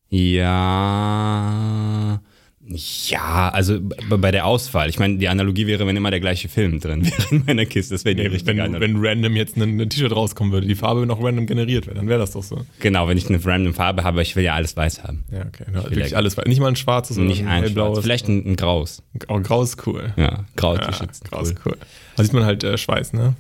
Ja. 0.09 2.21
Ja, 2.69 3.47
also 3.53 3.79
bei 4.09 4.29
der 4.31 4.45
Auswahl. 4.45 4.89
Ich 4.89 4.99
meine, 4.99 5.17
die 5.17 5.29
Analogie 5.29 5.67
wäre, 5.67 5.87
wenn 5.87 5.95
immer 5.95 6.11
der 6.11 6.19
gleiche 6.19 6.49
Film 6.49 6.81
drin 6.81 7.05
wäre 7.05 7.23
in 7.31 7.43
meiner 7.47 7.65
Kiste. 7.65 7.93
Das 7.95 8.03
wäre 8.03 8.15
die 8.15 8.23
richtige 8.23 8.57
wenn, 8.57 8.75
Analogie. 8.75 8.93
wenn 8.93 9.05
random 9.05 9.35
jetzt 9.37 9.55
ein, 9.55 9.79
ein 9.79 9.89
T-Shirt 9.89 10.11
rauskommen 10.13 10.51
würde, 10.51 10.67
die 10.67 10.75
Farbe 10.75 11.05
noch 11.05 11.23
random 11.23 11.45
generiert 11.45 11.87
wäre, 11.87 11.95
dann 11.95 12.09
wäre 12.09 12.19
das 12.19 12.31
doch 12.31 12.43
so. 12.43 12.65
Genau, 12.81 13.07
wenn 13.07 13.17
ich 13.17 13.29
eine 13.29 13.39
random 13.45 13.73
Farbe 13.73 14.03
habe, 14.03 14.21
ich 14.21 14.35
will 14.35 14.43
ja 14.43 14.53
alles 14.53 14.75
weiß 14.75 15.01
haben. 15.03 15.23
Ja, 15.31 15.45
okay. 15.45 15.63
Will 15.71 15.83
wirklich 15.95 16.11
ja- 16.11 16.17
alles. 16.17 16.35
Nicht 16.45 16.59
mal 16.59 16.67
ein 16.67 16.75
schwarzes 16.75 17.17
oder 17.17 17.27
Nicht 17.27 17.43
ein 17.43 17.47
hellblaues. 17.63 17.99
vielleicht 18.03 18.27
ein, 18.27 18.45
ein 18.45 18.55
graues. 18.57 19.01
Oh, 19.29 19.39
grau 19.39 19.63
ist 19.63 19.87
cool. 19.87 20.11
Ja, 20.17 20.43
graue 20.57 20.75
Ja, 20.75 20.87
T-Shirts. 20.87 21.21
grau 21.23 21.37
cool. 21.37 21.43
ist 21.43 21.55
cool. 21.65 21.77
Da 22.17 22.23
sieht 22.23 22.33
man 22.33 22.43
halt 22.43 22.65
äh, 22.65 22.77
Schweiß, 22.77 23.13
ne? 23.13 23.35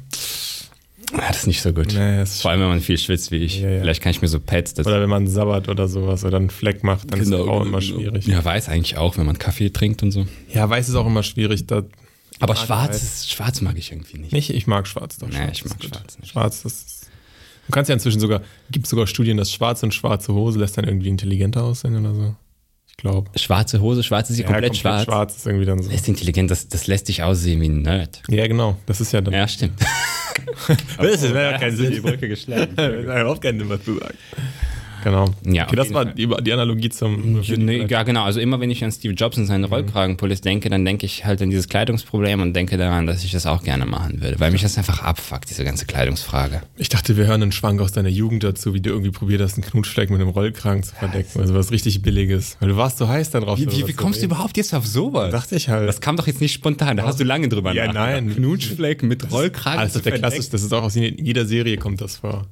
Ja, 1.13 1.27
das 1.29 1.37
ist 1.37 1.47
nicht 1.47 1.61
so 1.61 1.71
gut. 1.71 1.93
Nee, 1.93 2.25
Vor 2.25 2.51
allem, 2.51 2.59
wenn 2.61 2.67
man 2.67 2.81
viel 2.81 2.97
schwitzt 2.97 3.31
wie 3.31 3.37
ich. 3.37 3.61
Ja, 3.61 3.69
ja. 3.69 3.79
Vielleicht 3.81 4.01
kann 4.01 4.11
ich 4.11 4.21
mir 4.21 4.27
so 4.27 4.39
Pads 4.39 4.73
das 4.73 4.85
Oder 4.85 5.01
wenn 5.01 5.09
man 5.09 5.27
sabbat 5.27 5.69
oder 5.69 5.87
sowas 5.87 6.25
oder 6.25 6.37
einen 6.37 6.49
Fleck 6.49 6.83
macht, 6.83 7.11
dann 7.11 7.21
ist 7.21 7.31
grau 7.31 7.63
immer 7.63 7.81
schwierig. 7.81 8.27
Ja, 8.27 8.43
weiß 8.43 8.67
eigentlich 8.69 8.97
auch, 8.97 9.17
wenn 9.17 9.25
man 9.25 9.37
Kaffee 9.37 9.69
trinkt 9.69 10.03
und 10.03 10.11
so. 10.11 10.27
Ja, 10.53 10.69
weiß 10.69 10.89
ist 10.89 10.95
auch 10.95 11.07
immer 11.07 11.23
schwierig. 11.23 11.65
Da, 11.65 11.83
Aber 12.39 12.55
schwarz, 12.55 13.01
ist, 13.01 13.31
schwarz 13.31 13.61
mag 13.61 13.77
ich 13.77 13.91
irgendwie 13.91 14.17
nicht. 14.17 14.33
nicht, 14.33 14.49
ich 14.49 14.67
mag 14.67 14.87
schwarz 14.87 15.17
doch. 15.17 15.27
Nee, 15.27 15.35
schwarz 15.35 15.57
ich 15.57 15.65
mag 15.65 15.83
schwarz 15.83 16.19
nicht. 16.19 16.31
Schwarz, 16.31 16.63
das 16.63 16.73
ist. 16.73 17.07
Du 17.67 17.71
kannst 17.73 17.89
ja 17.89 17.93
inzwischen 17.93 18.19
sogar, 18.19 18.41
gibt 18.71 18.87
sogar 18.87 19.07
Studien, 19.07 19.37
dass 19.37 19.51
schwarze 19.51 19.85
und 19.85 19.93
schwarze 19.93 20.33
Hose 20.33 20.59
lässt 20.59 20.77
dann 20.77 20.85
irgendwie 20.85 21.09
intelligenter 21.09 21.63
aussehen 21.63 21.97
oder 21.97 22.13
so. 22.15 22.35
Ich 22.99 23.03
glaube. 23.03 23.29
Schwarze 23.37 23.79
Hose, 23.79 24.01
schwarz 24.01 24.31
ist 24.31 24.37
sie 24.37 24.43
komplett, 24.43 24.75
schwarz. 24.75 25.03
Schwarz 25.03 25.35
ist 25.37 25.45
irgendwie 25.45 25.67
dann 25.67 25.83
so. 25.83 25.91
Lässt 25.91 26.07
intelligent, 26.07 26.49
das, 26.49 26.67
das 26.67 26.87
lässt 26.87 27.07
dich 27.09 27.21
aussehen 27.21 27.61
wie 27.61 27.69
ein 27.69 27.83
Nerd. 27.83 28.23
Ja, 28.27 28.47
genau. 28.47 28.75
Das 28.87 28.99
ist 28.99 29.11
ja 29.11 29.21
dann. 29.21 29.35
Ja, 29.35 29.47
stimmt. 29.47 29.79
Das 30.97 31.21
wäre 31.21 31.51
ja 31.51 31.57
kein 31.57 31.75
Sinn. 31.75 31.91
Die 31.91 31.99
Brücke 31.99 32.27
geschlagen. 32.27 32.73
überhaupt 33.03 33.41
keinen 33.41 33.59
Sinn, 33.59 33.69
was 33.69 33.83
du 33.83 33.97
sagst. 33.99 34.17
Genau. 35.07 35.33
Ja, 35.45 35.67
okay, 35.67 35.75
das 35.77 35.93
war 35.93 36.03
die, 36.03 36.27
die 36.41 36.51
Analogie 36.51 36.89
zum. 36.89 37.39
Nee, 37.41 37.85
ja, 37.87 38.03
genau. 38.03 38.23
Also 38.23 38.41
immer 38.41 38.59
wenn 38.59 38.69
ich 38.69 38.83
an 38.83 38.91
Steve 38.91 39.13
Jobs 39.13 39.37
und 39.37 39.45
seine 39.45 39.67
Rollkragenpullis 39.67 40.41
denke, 40.41 40.69
dann 40.69 40.83
denke 40.83 41.05
ich 41.05 41.23
halt 41.23 41.41
an 41.41 41.49
dieses 41.49 41.69
Kleidungsproblem 41.69 42.41
und 42.41 42.53
denke 42.53 42.75
daran, 42.77 43.07
dass 43.07 43.23
ich 43.23 43.31
das 43.31 43.45
auch 43.45 43.63
gerne 43.63 43.85
machen 43.85 44.21
würde, 44.21 44.37
weil 44.41 44.51
mich 44.51 44.63
das 44.63 44.77
einfach 44.77 45.03
abfuckt, 45.03 45.49
diese 45.49 45.63
ganze 45.63 45.85
Kleidungsfrage. 45.85 46.61
Ich 46.75 46.89
dachte, 46.89 47.15
wir 47.15 47.25
hören 47.25 47.41
einen 47.41 47.53
Schwank 47.53 47.79
aus 47.79 47.93
deiner 47.93 48.09
Jugend 48.09 48.43
dazu, 48.43 48.73
wie 48.73 48.81
du 48.81 48.89
irgendwie 48.89 49.11
probiert 49.11 49.39
hast, 49.41 49.53
einen 49.53 49.63
Knutschfleck 49.63 50.09
mit 50.09 50.19
einem 50.19 50.29
Rollkragen 50.29 50.83
zu 50.83 50.93
verdecken. 50.93 51.39
Also 51.39 51.55
was 51.55 51.71
richtig 51.71 52.01
Billiges. 52.01 52.57
Weil 52.59 52.67
du 52.67 52.75
warst 52.75 52.97
so 52.97 53.07
heiß 53.07 53.29
darauf. 53.31 53.57
Wie, 53.59 53.71
wie, 53.71 53.87
wie 53.87 53.93
kommst 53.93 54.21
du 54.21 54.25
überhaupt 54.25 54.57
jetzt 54.57 54.73
auf 54.73 54.85
sowas? 54.85 55.31
Dachte 55.31 55.55
ich 55.55 55.69
halt. 55.69 55.87
Das 55.87 56.01
kam 56.01 56.17
doch 56.17 56.27
jetzt 56.27 56.41
nicht 56.41 56.51
spontan, 56.53 56.97
da 56.97 57.05
hast 57.05 57.17
du 57.19 57.23
lange 57.23 57.47
drüber 57.47 57.73
Ja, 57.73 57.85
nachgedacht. 57.85 58.25
nein. 58.25 58.35
Knutschfleck 58.35 59.03
mit 59.03 59.31
Rollkragen. 59.31 59.79
Ah, 59.79 59.83
das 59.83 59.95
ist 59.95 60.05
der 60.05 60.19
klassisch, 60.19 60.49
das 60.49 60.63
ist 60.63 60.73
auch 60.73 60.83
aus 60.83 60.95
jeder 60.95 61.45
Serie 61.45 61.77
kommt 61.77 62.01
das 62.01 62.17
vor. 62.17 62.45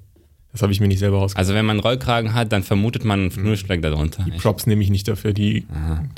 Das 0.55 0.61
habe 0.61 0.71
ich 0.71 0.79
mir 0.79 0.87
nicht 0.87 0.99
selber 0.99 1.17
rausgefunden. 1.17 1.37
Also 1.37 1.53
wenn 1.53 1.65
man 1.65 1.75
einen 1.77 1.85
Rollkragen 1.85 2.33
hat, 2.33 2.53
dann 2.53 2.63
vermutet 2.63 3.03
man 3.03 3.19
einen 3.19 3.29
Knutschfleck 3.29 3.81
darunter. 3.81 4.25
Echt? 4.25 4.41
Props 4.41 4.67
nehme 4.67 4.81
ich 4.83 4.89
nicht 4.89 5.05
dafür, 5.05 5.33
die, 5.33 5.65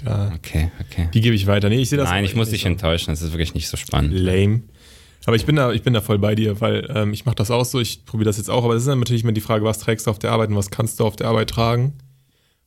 da, 0.06 0.32
Okay, 0.36 0.70
okay. 0.80 1.10
die 1.12 1.22
gebe 1.22 1.36
ich 1.36 1.48
weiter. 1.48 1.70
Nee, 1.70 1.80
ich 1.80 1.90
sehe 1.90 1.98
das 1.98 2.10
Nein, 2.10 2.24
ich 2.24 2.36
muss 2.36 2.52
dich 2.52 2.64
enttäuschen, 2.66 3.12
das 3.12 3.24
ist 3.24 3.32
wirklich 3.32 3.56
nicht 3.56 3.68
so 3.68 3.78
spannend. 3.78 4.14
Lame. 4.14 4.62
Aber 5.26 5.36
ich 5.36 5.48
bin 5.48 5.56
da, 5.56 5.72
ich 5.72 5.82
bin 5.82 5.96
da 5.96 6.02
voll 6.02 6.20
bei 6.20 6.36
dir, 6.36 6.62
weil 6.62 6.88
ähm, 6.94 7.14
ich 7.14 7.26
mache 7.26 7.36
das 7.36 7.50
auch 7.50 7.66
so, 7.66 7.80
ich 7.80 8.06
probiere 8.06 8.26
das 8.26 8.38
jetzt 8.38 8.52
auch, 8.52 8.64
aber 8.64 8.76
das 8.76 8.84
ist 8.84 8.90
dann 8.90 9.00
natürlich 9.00 9.24
immer 9.24 9.32
die 9.32 9.42
Frage, 9.42 9.66
was 9.66 9.80
trägst 9.80 10.06
du 10.06 10.12
auf 10.12 10.20
der 10.20 10.32
Arbeit 10.32 10.50
und 10.50 10.56
was 10.56 10.70
kannst 10.70 11.00
du 11.00 11.06
auf 11.06 11.16
der 11.16 11.28
Arbeit 11.30 11.50
tragen? 11.50 11.94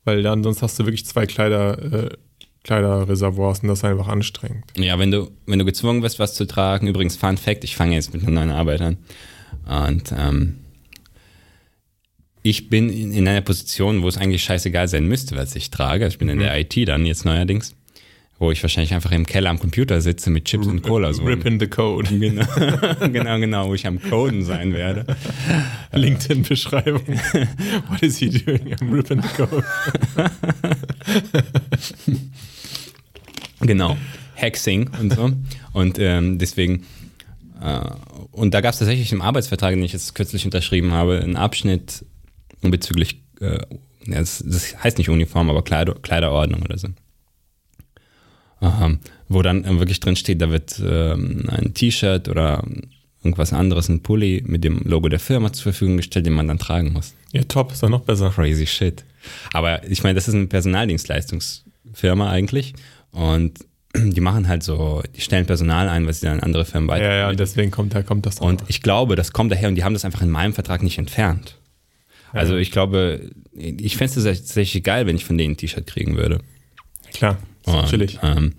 Weil 0.04 0.22
dann 0.22 0.42
sonst 0.42 0.62
hast 0.62 0.76
du 0.80 0.86
wirklich 0.86 1.06
zwei 1.06 1.26
Kleider, 1.26 2.08
äh, 2.08 2.08
Kleiderreservoirs 2.64 3.60
und 3.60 3.68
das 3.68 3.78
ist 3.78 3.84
einfach 3.84 4.08
anstrengend. 4.08 4.64
Ja, 4.76 4.98
wenn 4.98 5.10
du, 5.10 5.30
wenn 5.46 5.60
du 5.60 5.64
gezwungen 5.64 6.02
wirst, 6.02 6.18
was 6.18 6.34
zu 6.34 6.46
tragen, 6.46 6.88
übrigens 6.88 7.16
Fun 7.16 7.36
Fact, 7.36 7.62
ich 7.62 7.76
fange 7.76 7.94
jetzt 7.94 8.12
mit 8.12 8.22
einer 8.22 8.32
neuen 8.32 8.50
Arbeit 8.50 8.82
an. 8.82 8.98
Und 9.66 10.12
ähm, 10.18 10.59
ich 12.42 12.68
bin 12.68 12.88
in, 12.88 13.12
in 13.12 13.28
einer 13.28 13.40
Position, 13.42 14.02
wo 14.02 14.08
es 14.08 14.16
eigentlich 14.16 14.42
scheißegal 14.42 14.88
sein 14.88 15.06
müsste, 15.06 15.36
was 15.36 15.54
ich 15.56 15.70
trage. 15.70 16.04
Also 16.04 16.14
ich 16.14 16.18
bin 16.18 16.28
in 16.28 16.38
der 16.38 16.58
IT 16.58 16.76
dann 16.88 17.04
jetzt 17.04 17.24
neuerdings, 17.24 17.74
wo 18.38 18.50
ich 18.50 18.62
wahrscheinlich 18.62 18.94
einfach 18.94 19.12
im 19.12 19.26
Keller 19.26 19.50
am 19.50 19.58
Computer 19.58 20.00
sitze 20.00 20.30
mit 20.30 20.46
Chips 20.46 20.66
und 20.66 20.82
Cola 20.82 21.12
so. 21.12 21.22
Rip 21.22 21.44
in 21.44 21.60
the 21.60 21.66
code. 21.66 22.08
Genau, 22.18 22.46
genau, 23.08 23.38
genau, 23.38 23.68
wo 23.68 23.74
ich 23.74 23.86
am 23.86 24.00
Coden 24.00 24.42
sein 24.42 24.72
werde. 24.72 25.04
LinkedIn-Beschreibung. 25.92 27.06
What 27.88 28.02
is 28.02 28.18
he 28.18 28.30
doing? 28.30 28.74
I'm 28.74 28.92
ripping 28.92 29.22
the 29.22 29.28
code. 29.36 29.64
Genau. 33.60 33.96
Hexing 34.34 34.88
und 34.98 35.12
so. 35.12 35.32
Und 35.74 35.98
ähm, 35.98 36.38
deswegen, 36.38 36.86
äh, 37.62 37.80
und 38.32 38.54
da 38.54 38.62
gab 38.62 38.72
es 38.72 38.78
tatsächlich 38.78 39.12
im 39.12 39.20
Arbeitsvertrag, 39.20 39.74
den 39.74 39.82
ich 39.82 39.92
jetzt 39.92 40.14
kürzlich 40.14 40.46
unterschrieben 40.46 40.92
habe, 40.92 41.20
einen 41.20 41.36
Abschnitt 41.36 42.04
bezüglich, 42.62 43.22
äh, 43.40 43.58
ja, 44.06 44.18
das, 44.18 44.42
das 44.46 44.82
heißt 44.82 44.98
nicht 44.98 45.08
Uniform, 45.08 45.48
aber 45.50 45.62
Kleider, 45.62 45.94
Kleiderordnung 45.94 46.62
oder 46.62 46.78
so. 46.78 46.88
Ähm, 48.62 48.98
wo 49.28 49.40
dann 49.42 49.64
wirklich 49.78 50.00
drin 50.00 50.16
steht, 50.16 50.42
da 50.42 50.50
wird 50.50 50.80
ähm, 50.84 51.44
ein 51.48 51.72
T-Shirt 51.72 52.28
oder 52.28 52.62
irgendwas 53.22 53.52
anderes, 53.52 53.88
ein 53.88 54.02
Pulli 54.02 54.42
mit 54.46 54.64
dem 54.64 54.80
Logo 54.84 55.08
der 55.08 55.20
Firma 55.20 55.52
zur 55.52 55.64
Verfügung 55.64 55.96
gestellt, 55.96 56.26
den 56.26 56.32
man 56.34 56.48
dann 56.48 56.58
tragen 56.58 56.92
muss. 56.92 57.14
Ja, 57.32 57.42
top, 57.44 57.72
ist 57.72 57.82
doch 57.82 57.88
noch 57.88 58.00
besser. 58.02 58.30
Crazy 58.30 58.66
shit. 58.66 59.04
Aber 59.52 59.86
ich 59.88 60.02
meine, 60.02 60.14
das 60.14 60.28
ist 60.28 60.34
eine 60.34 60.46
Personaldienstleistungsfirma 60.46 62.30
eigentlich. 62.30 62.74
Und 63.12 63.58
die 63.96 64.20
machen 64.20 64.48
halt 64.48 64.62
so, 64.62 65.02
die 65.16 65.20
stellen 65.20 65.46
Personal 65.46 65.88
ein, 65.88 66.06
was 66.06 66.20
sie 66.20 66.26
dann 66.26 66.38
an 66.38 66.44
andere 66.44 66.64
Firmen 66.64 66.88
Ja, 66.88 66.94
weiter. 66.94 67.14
ja, 67.14 67.32
deswegen 67.32 67.70
kommt, 67.70 67.94
da 67.94 68.02
kommt 68.02 68.26
das 68.26 68.36
dann 68.36 68.48
Und 68.48 68.64
ich 68.68 68.82
glaube, 68.82 69.16
das 69.16 69.32
kommt 69.32 69.52
daher 69.52 69.68
und 69.68 69.74
die 69.74 69.84
haben 69.84 69.94
das 69.94 70.04
einfach 70.04 70.22
in 70.22 70.30
meinem 70.30 70.52
Vertrag 70.52 70.82
nicht 70.82 70.98
entfernt. 70.98 71.56
Also 72.32 72.56
ich 72.56 72.70
glaube, 72.70 73.30
ich 73.52 73.96
fände 73.96 74.20
es 74.20 74.24
tatsächlich 74.24 74.82
geil, 74.84 75.06
wenn 75.06 75.16
ich 75.16 75.24
von 75.24 75.36
denen 75.38 75.54
ein 75.54 75.56
T-Shirt 75.56 75.86
kriegen 75.86 76.16
würde. 76.16 76.40
Klar, 77.12 77.38
ist 77.66 77.90
chillig. 77.90 78.18
Ähm, 78.22 78.54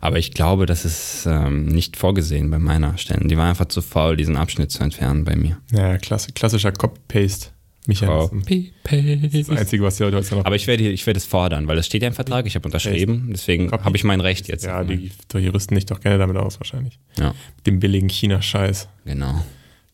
aber 0.00 0.18
ich 0.18 0.32
glaube, 0.32 0.66
das 0.66 0.84
ist 0.84 1.26
ähm, 1.26 1.66
nicht 1.66 1.96
vorgesehen 1.96 2.50
bei 2.50 2.58
meiner 2.60 2.96
Stelle. 2.98 3.26
Die 3.26 3.36
war 3.36 3.48
einfach 3.48 3.66
zu 3.66 3.82
faul, 3.82 4.16
diesen 4.16 4.36
Abschnitt 4.36 4.70
zu 4.70 4.82
entfernen 4.84 5.24
bei 5.24 5.34
mir. 5.34 5.58
Ja, 5.72 5.98
klasse, 5.98 6.30
klassischer 6.32 6.70
Copy-Paste-Mechanismus. 6.70 9.46
Das 9.48 9.58
Einzige, 9.58 9.82
was 9.82 9.96
die 9.96 10.02
Leute 10.04 10.16
heute 10.18 10.34
noch. 10.36 10.44
Aber 10.44 10.54
ich 10.56 10.66
werde, 10.68 10.88
ich 10.88 11.04
werde 11.06 11.18
es 11.18 11.24
fordern, 11.24 11.66
weil 11.66 11.74
das 11.76 11.86
steht 11.86 12.02
ja 12.02 12.08
im 12.08 12.14
Vertrag, 12.14 12.46
ich 12.46 12.54
habe 12.54 12.66
unterschrieben, 12.66 13.28
deswegen 13.32 13.70
habe 13.72 13.96
ich 13.96 14.04
mein 14.04 14.20
Recht 14.20 14.46
jetzt. 14.48 14.64
ja, 14.64 14.84
die 14.84 15.10
Juristen 15.34 15.74
nicht 15.74 15.90
doch 15.90 16.00
gerne 16.00 16.18
damit 16.18 16.36
aus, 16.36 16.60
wahrscheinlich. 16.60 16.98
ja, 17.18 17.34
Mit 17.56 17.66
dem 17.66 17.80
billigen 17.80 18.08
China-Scheiß. 18.08 18.88
genau. 19.04 19.42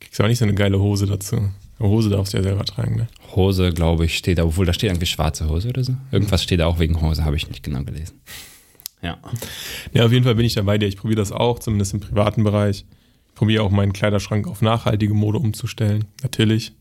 Kriegst 0.00 0.20
aber 0.20 0.28
nicht 0.28 0.38
so 0.38 0.44
eine 0.44 0.54
geile 0.54 0.78
Hose 0.78 1.06
dazu. 1.06 1.48
Hose 1.80 2.08
darfst 2.10 2.32
du 2.32 2.38
ja 2.38 2.42
selber 2.42 2.64
tragen, 2.64 2.96
ne? 2.96 3.06
Hose, 3.34 3.72
glaube 3.72 4.04
ich, 4.04 4.16
steht 4.16 4.38
da, 4.38 4.44
obwohl 4.44 4.64
da 4.66 4.72
steht 4.72 4.90
irgendwie 4.90 5.06
schwarze 5.06 5.48
Hose 5.48 5.68
oder 5.68 5.82
so. 5.84 5.94
Irgendwas 6.12 6.42
steht 6.42 6.60
da 6.60 6.66
auch 6.66 6.78
wegen 6.78 7.00
Hose, 7.00 7.24
habe 7.24 7.36
ich 7.36 7.48
nicht 7.48 7.62
genau 7.62 7.82
gelesen. 7.82 8.20
Ja. 9.02 9.18
Ja, 9.92 10.06
auf 10.06 10.12
jeden 10.12 10.24
Fall 10.24 10.34
bin 10.36 10.46
ich 10.46 10.54
da 10.54 10.62
bei 10.62 10.78
dir. 10.78 10.86
Ich 10.86 10.96
probiere 10.96 11.20
das 11.20 11.32
auch, 11.32 11.58
zumindest 11.58 11.92
im 11.94 12.00
privaten 12.00 12.42
Bereich. 12.44 12.84
Ich 13.28 13.34
probiere 13.34 13.62
auch 13.64 13.70
meinen 13.70 13.92
Kleiderschrank 13.92 14.46
auf 14.46 14.62
nachhaltige 14.62 15.12
Mode 15.14 15.38
umzustellen. 15.38 16.04
Natürlich. 16.22 16.72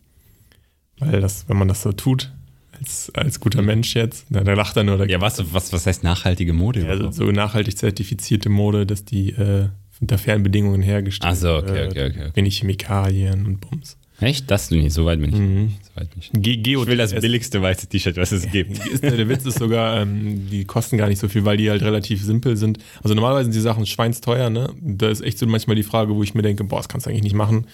Weil 0.99 1.19
das, 1.21 1.49
wenn 1.49 1.57
man 1.57 1.67
das 1.67 1.81
so 1.81 1.91
tut, 1.91 2.31
als, 2.79 3.11
als 3.15 3.39
guter 3.39 3.61
Mensch 3.61 3.95
jetzt, 3.95 4.27
na, 4.29 4.41
da 4.43 4.53
lacht 4.53 4.77
er 4.77 4.83
nur. 4.83 4.97
Da 4.97 5.05
Ja, 5.05 5.19
was, 5.19 5.53
was, 5.53 5.73
was 5.73 5.85
heißt 5.85 6.03
nachhaltige 6.03 6.53
Mode 6.53 6.81
Ja, 6.81 6.89
also 6.89 7.11
so 7.11 7.31
nachhaltig 7.31 7.77
zertifizierte 7.77 8.49
Mode, 8.49 8.85
dass 8.85 9.03
die 9.03 9.31
äh, 9.31 9.69
unter 9.99 10.17
fairen 10.17 10.43
Bedingungen 10.43 10.81
hergestellt 10.81 11.33
Ach 11.33 11.37
so, 11.37 11.55
okay, 11.57 11.73
wird. 11.73 11.91
okay, 11.91 12.05
okay, 12.09 12.19
okay. 12.27 12.31
Wenig 12.35 12.57
Chemikalien 12.59 13.45
und 13.45 13.59
Bums. 13.61 13.97
Echt? 14.19 14.49
Das 14.49 14.69
du 14.69 14.75
nicht, 14.75 14.93
so 14.93 15.05
weit 15.05 15.19
bin 15.19 15.33
ich. 15.33 15.39
Mhm. 15.39 15.73
So 15.81 16.01
weit 16.01 16.15
nicht. 16.15 16.31
Ge 16.33 16.57
Geo 16.57 16.83
Ich 16.83 16.87
will 16.87 16.97
das 16.97 17.13
billigste 17.13 17.61
weiße 17.61 17.87
T-Shirt, 17.87 18.17
was 18.17 18.31
es 18.31 18.49
gibt. 18.51 18.85
Ist, 18.93 19.03
der 19.03 19.27
Witz 19.27 19.45
ist 19.45 19.59
sogar, 19.59 20.01
ähm, 20.01 20.49
die 20.49 20.65
kosten 20.65 20.97
gar 20.97 21.07
nicht 21.07 21.19
so 21.19 21.27
viel, 21.27 21.45
weil 21.45 21.57
die 21.57 21.69
halt 21.69 21.81
relativ 21.81 22.23
simpel 22.23 22.55
sind. 22.57 22.79
Also 23.01 23.15
normalerweise 23.15 23.45
sind 23.45 23.55
die 23.55 23.61
Sachen 23.61 23.85
schweinsteuer, 23.85 24.49
ne? 24.49 24.69
Da 24.81 25.09
ist 25.09 25.21
echt 25.21 25.39
so 25.39 25.47
manchmal 25.47 25.75
die 25.75 25.83
Frage, 25.83 26.15
wo 26.15 26.23
ich 26.23 26.35
mir 26.35 26.41
denke, 26.41 26.63
boah, 26.63 26.77
das 26.77 26.89
kannst 26.89 27.05
du 27.05 27.09
eigentlich 27.09 27.23
nicht 27.23 27.35
machen. 27.35 27.67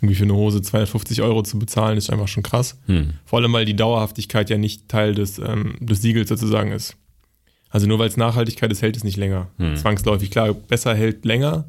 Irgendwie 0.00 0.16
für 0.16 0.24
eine 0.24 0.34
Hose 0.34 0.60
250 0.60 1.22
Euro 1.22 1.42
zu 1.42 1.58
bezahlen, 1.58 1.96
ist 1.96 2.10
einfach 2.10 2.28
schon 2.28 2.42
krass. 2.42 2.78
Hm. 2.86 3.14
Vor 3.24 3.38
allem, 3.38 3.52
weil 3.52 3.64
die 3.64 3.76
Dauerhaftigkeit 3.76 4.50
ja 4.50 4.58
nicht 4.58 4.88
Teil 4.88 5.14
des, 5.14 5.38
ähm, 5.38 5.76
des 5.80 6.02
Siegels 6.02 6.28
sozusagen 6.28 6.72
ist. 6.72 6.96
Also 7.70 7.86
nur 7.86 7.98
weil 7.98 8.08
es 8.08 8.16
Nachhaltigkeit 8.16 8.70
ist, 8.70 8.82
hält 8.82 8.96
es 8.96 9.04
nicht 9.04 9.16
länger. 9.16 9.48
Hm. 9.58 9.76
Zwangsläufig. 9.76 10.30
Klar, 10.30 10.52
besser 10.54 10.94
hält 10.94 11.24
länger, 11.24 11.64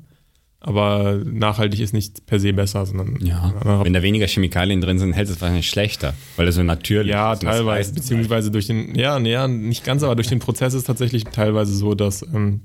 aber 0.59 1.21
nachhaltig 1.25 1.79
ist 1.79 1.93
nicht 1.93 2.25
per 2.25 2.39
se 2.39 2.51
besser, 2.53 2.85
sondern 2.85 3.17
Ja. 3.23 3.53
Wenn 3.83 3.93
da 3.93 4.01
weniger 4.01 4.27
Chemikalien 4.27 4.81
drin 4.81 4.97
sind, 4.99 5.13
hält 5.13 5.29
es 5.29 5.39
wahrscheinlich 5.39 5.69
schlechter, 5.69 6.13
weil 6.37 6.47
es 6.47 6.55
so 6.55 6.63
natürlich 6.63 7.11
Ja, 7.11 7.33
ist. 7.33 7.43
das 7.43 7.57
teilweise, 7.57 7.93
beziehungsweise 7.93 8.49
durch 8.51 8.67
den, 8.67 8.95
ja, 8.95 9.19
nee, 9.19 9.31
ja, 9.31 9.47
nicht 9.47 9.83
ganz, 9.83 10.01
aber 10.03 10.15
durch 10.15 10.27
den 10.27 10.39
Prozess 10.39 10.73
ist 10.73 10.85
tatsächlich 10.85 11.25
teilweise 11.25 11.75
so, 11.75 11.93
dass 11.93 12.23
ähm, 12.23 12.61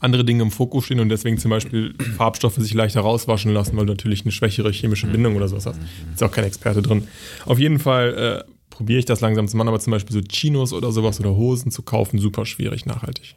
andere 0.00 0.24
Dinge 0.24 0.42
im 0.42 0.50
Fokus 0.50 0.84
stehen 0.86 1.00
und 1.00 1.08
deswegen 1.08 1.38
zum 1.38 1.50
Beispiel 1.50 1.94
Farbstoffe 2.16 2.56
sich 2.56 2.74
leichter 2.74 3.00
rauswaschen 3.00 3.52
lassen, 3.52 3.76
weil 3.76 3.86
du 3.86 3.92
natürlich 3.92 4.22
eine 4.22 4.32
schwächere 4.32 4.70
chemische 4.70 5.06
Bindung 5.06 5.36
oder 5.36 5.48
sowas 5.48 5.66
hast. 5.66 5.78
Ist 6.14 6.22
auch 6.22 6.30
kein 6.32 6.44
Experte 6.44 6.82
drin. 6.82 7.04
Auf 7.46 7.58
jeden 7.58 7.78
Fall 7.78 8.44
äh, 8.46 8.52
probiere 8.70 8.98
ich 8.98 9.04
das 9.06 9.20
langsam 9.22 9.48
zu 9.48 9.56
machen, 9.56 9.68
aber 9.68 9.80
zum 9.80 9.92
Beispiel 9.92 10.12
so 10.12 10.20
Chinos 10.20 10.72
oder 10.74 10.92
sowas 10.92 11.18
oder 11.20 11.34
Hosen 11.34 11.70
zu 11.70 11.82
kaufen, 11.82 12.18
super 12.18 12.44
schwierig 12.44 12.84
nachhaltig. 12.84 13.36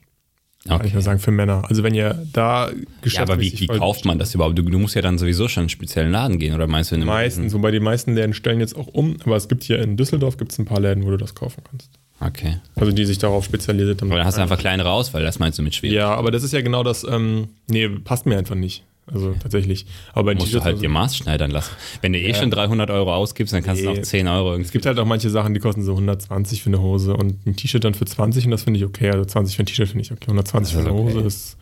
Kann 0.68 0.78
ich 0.82 0.86
Okay. 0.88 0.94
nur 0.94 1.02
sagen, 1.02 1.20
für 1.20 1.32
Männer. 1.32 1.64
Also 1.70 1.84
wenn 1.84 1.96
ihr 1.96 2.22
da 2.34 2.70
Ja, 3.06 3.22
aber 3.22 3.40
wie, 3.40 3.58
wie 3.60 3.68
kauft 3.68 4.04
man 4.06 4.20
das 4.20 4.36
überhaupt? 4.36 4.58
Du, 4.58 4.64
du 4.64 4.78
musst 4.78 4.94
ja 4.96 5.02
dann 5.02 5.18
sowieso 5.18 5.48
schon 5.48 5.62
in 5.62 5.64
einen 5.66 5.70
speziellen 5.70 6.12
Laden 6.12 6.38
gehen, 6.38 6.54
oder 6.54 6.68
meinst 6.68 6.92
du 6.92 6.96
in 6.96 7.02
einem 7.02 7.08
Meistens, 7.08 7.54
wobei 7.54 7.72
die 7.72 7.80
meisten 7.80 8.14
Läden 8.14 8.34
stellen 8.34 8.60
jetzt 8.60 8.76
auch 8.76 8.88
um, 8.88 9.18
aber 9.24 9.38
es 9.38 9.48
gibt 9.48 9.64
hier 9.64 9.80
in 9.82 9.96
Düsseldorf 9.96 10.36
gibt's 10.38 10.60
ein 10.60 10.66
paar 10.66 10.82
Läden, 10.82 11.06
wo 11.06 11.12
du 11.12 11.18
das 11.18 11.34
kaufen 11.34 11.64
kannst. 11.70 11.90
Okay. 12.20 12.58
Also 12.76 12.92
die 12.92 13.06
sich 13.06 13.18
darauf 13.18 13.46
spezialisiert 13.46 14.02
haben. 14.02 14.10
Aber 14.10 14.18
dann 14.18 14.28
hast 14.28 14.38
du 14.38 14.42
einfach 14.42 14.60
kleinere 14.60 14.92
Auswahl, 14.92 15.24
das 15.24 15.40
meinst 15.40 15.58
du 15.58 15.64
mit 15.64 15.76
schwierig. 15.76 15.96
Ja, 15.96 16.14
aber 16.14 16.30
das 16.32 16.44
ist 16.44 16.52
ja 16.52 16.60
genau 16.60 16.84
das, 16.84 17.06
ähm, 17.10 17.48
nee, 17.70 17.88
passt 17.88 18.26
mir 18.26 18.38
einfach 18.38 18.56
nicht. 18.56 18.84
Also 19.14 19.34
tatsächlich. 19.42 19.86
Aber 20.14 20.26
bei 20.26 20.36
Musst 20.36 20.54
du 20.54 20.58
halt 20.60 20.74
also, 20.74 20.82
dir 20.82 20.90
Maß 20.90 21.18
schneidern 21.18 21.52
lassen. 21.52 21.72
Wenn 22.02 22.14
du 22.14 22.20
eh 22.20 22.34
schon 22.34 22.52
300 22.52 22.90
Euro 22.92 23.14
ausgibst, 23.14 23.54
dann 23.54 23.64
kannst 23.64 23.82
du 23.84 23.90
Nee. 23.90 23.96
noch 23.98 24.02
10 24.04 24.28
Euro 24.28 24.50
es 24.50 24.54
irgendwie. 24.58 24.72
gibt 24.72 24.86
halt 24.86 25.00
auch 25.00 25.06
manche 25.06 25.30
Sachen, 25.30 25.54
die 25.54 25.60
kosten 25.60 25.84
so 25.84 25.94
120 25.94 26.62
für 26.64 26.70
eine 26.70 26.82
Hose 26.82 27.16
und 27.16 27.46
ein 27.48 27.56
T-Shirt 27.56 27.84
dann 27.84 27.94
für 27.94 28.06
20 28.06 28.46
und 28.46 28.52
das 28.52 28.64
finde 28.64 28.80
ich 28.80 28.86
okay. 28.86 29.10
Also 29.12 29.26
20 29.26 29.56
für 29.56 29.64
ein 29.64 29.66
T-Shirt 29.66 29.88
finde 29.90 30.04
ich 30.04 30.12
okay. 30.12 30.26
120 30.28 30.74
Das 30.76 30.84
für 30.84 30.90
eine 30.90 31.00
okay. 31.00 31.14
Hose 31.16 31.26
ist 31.26 31.58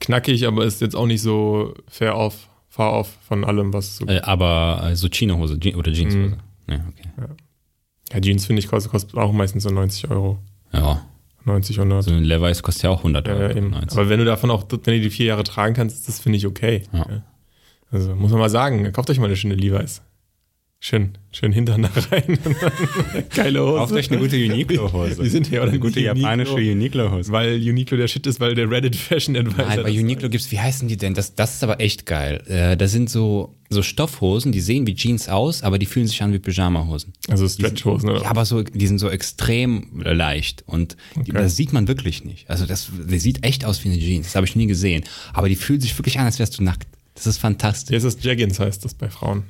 knackig, 0.00 0.46
aber 0.46 0.64
ist 0.64 0.80
jetzt 0.80 0.96
auch 0.96 1.06
nicht 1.06 1.22
so 1.22 1.74
fair 1.88 2.16
off, 2.16 2.48
far 2.68 2.92
off 2.92 3.16
von 3.26 3.44
allem, 3.44 3.72
was 3.72 3.96
so. 3.98 4.06
Äh, 4.06 4.20
aber 4.20 4.88
äh, 4.90 4.96
so 4.96 5.08
Chino-Hose 5.08 5.58
Je- 5.62 5.74
oder 5.74 5.92
Jeanshose. 5.92 6.18
Mhm. 6.18 6.36
Ja, 6.68 6.76
okay. 6.88 7.08
Ja, 8.12 8.20
Jeans 8.20 8.44
finde 8.46 8.60
ich 8.60 8.68
kostet, 8.68 8.90
kostet 8.92 9.16
auch 9.16 9.32
meistens 9.32 9.62
so 9.62 9.70
90 9.70 10.10
Euro. 10.10 10.38
Ja, 10.72 11.04
90, 11.44 11.78
100. 11.78 12.04
so 12.04 12.10
ein 12.12 12.22
Levi's 12.24 12.62
kostet 12.62 12.84
ja 12.84 12.90
auch 12.90 12.98
100 12.98 13.26
Ja, 13.26 13.34
Euro. 13.34 13.54
ja. 13.54 13.60
90. 13.60 13.92
Aber 13.98 14.08
wenn 14.08 14.18
du 14.18 14.24
davon 14.24 14.50
auch, 14.50 14.64
wenn 14.70 14.80
du 14.94 15.00
die 15.00 15.10
vier 15.10 15.26
Jahre 15.26 15.44
tragen 15.44 15.74
kannst, 15.74 16.06
das 16.08 16.20
finde 16.20 16.38
ich 16.38 16.46
okay. 16.46 16.82
Ja. 16.92 17.06
Also 17.90 18.14
muss 18.14 18.30
man 18.30 18.40
mal 18.40 18.48
sagen, 18.50 18.90
kauft 18.92 19.10
euch 19.10 19.18
mal 19.18 19.26
eine 19.26 19.36
schöne 19.36 19.54
Levi's. 19.54 20.02
Schön, 20.84 21.10
schön 21.30 21.52
Hintern 21.52 21.82
da 21.82 21.90
rein. 22.10 22.40
Geile 23.36 23.62
Hose. 23.62 23.76
Kauft 23.76 23.92
euch 23.92 24.10
eine 24.10 24.18
gute 24.18 24.34
Uniqlo-Hose. 24.34 25.22
Die 25.22 25.28
sind 25.28 25.48
ja 25.48 25.62
auch 25.62 25.68
eine 25.68 25.78
gute 25.78 26.00
japanische 26.00 26.54
Uniqlo-Hose. 26.54 27.30
Weil 27.30 27.54
Uniqlo 27.54 27.96
der 27.96 28.08
Shit 28.08 28.26
ist, 28.26 28.40
weil 28.40 28.56
der 28.56 28.68
Reddit 28.68 28.96
Fashion 28.96 29.36
Advisor. 29.36 29.64
Nein, 29.64 29.82
bei 29.84 29.92
das 29.92 30.02
Uniqlo 30.02 30.28
gibt's, 30.28 30.50
wie 30.50 30.58
heißen 30.58 30.88
die 30.88 30.96
denn? 30.96 31.14
Das, 31.14 31.36
das 31.36 31.54
ist 31.54 31.62
aber 31.62 31.78
echt 31.80 32.04
geil. 32.04 32.42
Äh, 32.48 32.76
das 32.76 32.90
sind 32.90 33.10
so, 33.10 33.54
so 33.70 33.80
Stoffhosen, 33.80 34.50
die 34.50 34.60
sehen 34.60 34.84
wie 34.88 34.96
Jeans 34.96 35.28
aus, 35.28 35.62
aber 35.62 35.78
die 35.78 35.86
fühlen 35.86 36.08
sich 36.08 36.20
an 36.20 36.32
wie 36.32 36.40
Pyjama-Hosen. 36.40 37.12
Also 37.28 37.48
Stretchhosen, 37.48 38.10
oder? 38.10 38.22
Ja, 38.22 38.30
aber 38.30 38.44
so, 38.44 38.64
die 38.64 38.86
sind 38.88 38.98
so 38.98 39.08
extrem 39.08 40.02
leicht 40.02 40.64
und 40.66 40.96
die, 41.14 41.30
das 41.30 41.54
sieht 41.54 41.72
man 41.72 41.86
wirklich 41.86 42.24
nicht. 42.24 42.50
Also 42.50 42.66
das, 42.66 42.90
die 43.08 43.20
sieht 43.20 43.46
echt 43.46 43.64
aus 43.64 43.84
wie 43.84 43.88
eine 43.88 44.00
Jeans. 44.00 44.26
Das 44.26 44.34
habe 44.34 44.46
ich 44.46 44.56
nie 44.56 44.66
gesehen. 44.66 45.04
Aber 45.32 45.48
die 45.48 45.54
fühlt 45.54 45.80
sich 45.80 45.96
wirklich 45.96 46.18
an, 46.18 46.26
als 46.26 46.40
wärst 46.40 46.58
du 46.58 46.64
nackt. 46.64 46.88
Das 47.14 47.28
ist 47.28 47.38
fantastisch. 47.38 47.94
Jetzt 47.94 48.02
ist 48.02 48.24
Jaggins 48.24 48.58
heißt 48.58 48.84
das 48.84 48.94
bei 48.94 49.08
Frauen. 49.08 49.44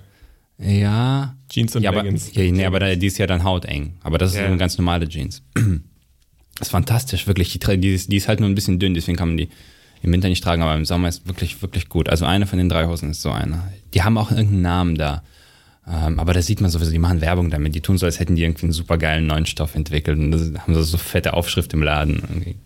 Ja. 0.58 1.34
Jeans 1.48 1.74
und 1.76 1.82
ja, 1.82 1.90
aber, 1.90 2.02
Leggings. 2.02 2.30
ja, 2.34 2.50
nee, 2.50 2.64
aber 2.64 2.96
die 2.96 3.06
ist 3.06 3.18
ja 3.18 3.26
dann 3.26 3.44
hauteng. 3.44 3.94
Aber 4.02 4.18
das 4.18 4.32
ist 4.32 4.38
Ja. 4.38 4.46
eine 4.46 4.56
ganz 4.56 4.78
normale 4.78 5.08
Jeans. 5.08 5.42
Das 5.54 5.64
ist 6.60 6.70
fantastisch, 6.70 7.26
wirklich. 7.26 7.50
Die, 7.58 7.80
die, 7.80 7.94
ist, 7.94 8.10
die 8.12 8.16
ist 8.16 8.28
halt 8.28 8.40
nur 8.40 8.48
ein 8.48 8.54
bisschen 8.54 8.78
dünn, 8.78 8.94
deswegen 8.94 9.16
kann 9.16 9.28
man 9.28 9.36
die 9.36 9.48
im 10.02 10.12
Winter 10.12 10.28
nicht 10.28 10.42
tragen, 10.42 10.62
aber 10.62 10.74
im 10.74 10.84
Sommer 10.84 11.08
ist 11.08 11.26
wirklich, 11.26 11.62
wirklich 11.62 11.88
gut. 11.88 12.08
Also 12.08 12.24
eine 12.24 12.46
von 12.46 12.58
den 12.58 12.68
drei 12.68 12.86
Hosen 12.86 13.10
ist 13.10 13.22
so 13.22 13.30
eine. 13.30 13.62
Die 13.94 14.02
haben 14.02 14.18
auch 14.18 14.30
irgendeinen 14.30 14.62
Namen 14.62 14.94
da. 14.96 15.22
Ähm, 15.86 16.20
aber 16.20 16.32
da 16.32 16.42
sieht 16.42 16.60
man 16.60 16.70
sowieso, 16.70 16.90
die 16.92 16.98
machen 16.98 17.20
Werbung 17.20 17.50
damit. 17.50 17.74
Die 17.74 17.80
tun 17.80 17.98
so, 17.98 18.06
als 18.06 18.18
hätten 18.20 18.36
die 18.36 18.42
irgendwie 18.42 18.64
einen 18.64 18.72
super 18.72 18.98
geilen 18.98 19.26
neuen 19.26 19.46
Stoff 19.46 19.74
entwickelt. 19.74 20.18
Und 20.18 20.30
das 20.32 20.42
haben 20.58 20.74
so, 20.74 20.82
so 20.82 20.96
fette 20.98 21.34
Aufschrift 21.34 21.72
im 21.72 21.82
Laden. 21.82 22.22
Irgendwie. 22.28 22.56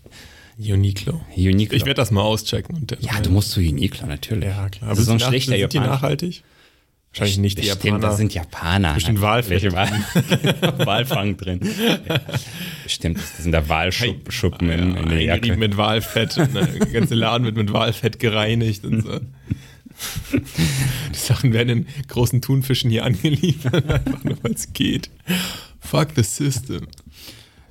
Uniqlo. 0.73 1.21
Uniqlo. 1.35 1.75
Ich 1.77 1.85
werde 1.85 1.95
das 2.01 2.09
mal 2.11 2.21
auschecken. 2.21 2.87
Ja, 2.99 3.19
du 3.21 3.29
musst 3.31 3.51
zu 3.51 3.59
Uniqlo, 3.59 4.07
natürlich. 4.07 4.49
Ja, 4.49 4.69
klar. 4.69 4.89
Das 4.91 4.99
ist 4.99 5.05
so 5.05 5.11
ein 5.13 5.19
schlechter 5.19 5.57
Sind 5.57 5.73
die 5.73 5.79
nachhaltig? 5.79 6.43
Wahrscheinlich 7.19 7.37
nicht 7.39 7.57
die 7.57 7.61
Bestimmt, 7.63 7.83
Japaner. 7.85 8.07
das 8.07 8.17
sind 8.17 8.33
Japaner. 8.33 8.93
Bestimmt 8.93 9.21
Walfett. 9.21 9.51
Welche 9.63 9.71
Wal 9.73 9.89
Walfang 10.85 11.37
drin. 11.37 11.59
Ja. 12.07 12.19
Bestimmt, 12.83 13.17
das 13.17 13.37
sind 13.43 13.51
da 13.51 13.67
Walschuppen 13.67 14.69
in, 14.69 14.95
in 14.95 15.09
der 15.09 15.21
Jacke. 15.23 15.55
mit 15.57 15.77
Walfett. 15.77 16.37
Und 16.37 16.53
der 16.55 16.67
ganze 16.67 17.15
Laden 17.15 17.45
wird 17.45 17.55
mit 17.57 17.73
Walfett 17.73 18.19
gereinigt 18.19 18.85
und 18.85 19.01
so. 19.01 19.19
Die 20.33 21.17
Sachen 21.17 21.53
werden 21.53 21.69
in 21.69 21.87
großen 22.07 22.41
Thunfischen 22.41 22.89
hier 22.91 23.03
angeliefert, 23.05 23.89
einfach 23.89 24.23
nur 24.23 24.37
weil 24.43 24.53
es 24.53 24.71
geht. 24.73 25.09
Fuck 25.79 26.09
the 26.15 26.23
system. 26.23 26.87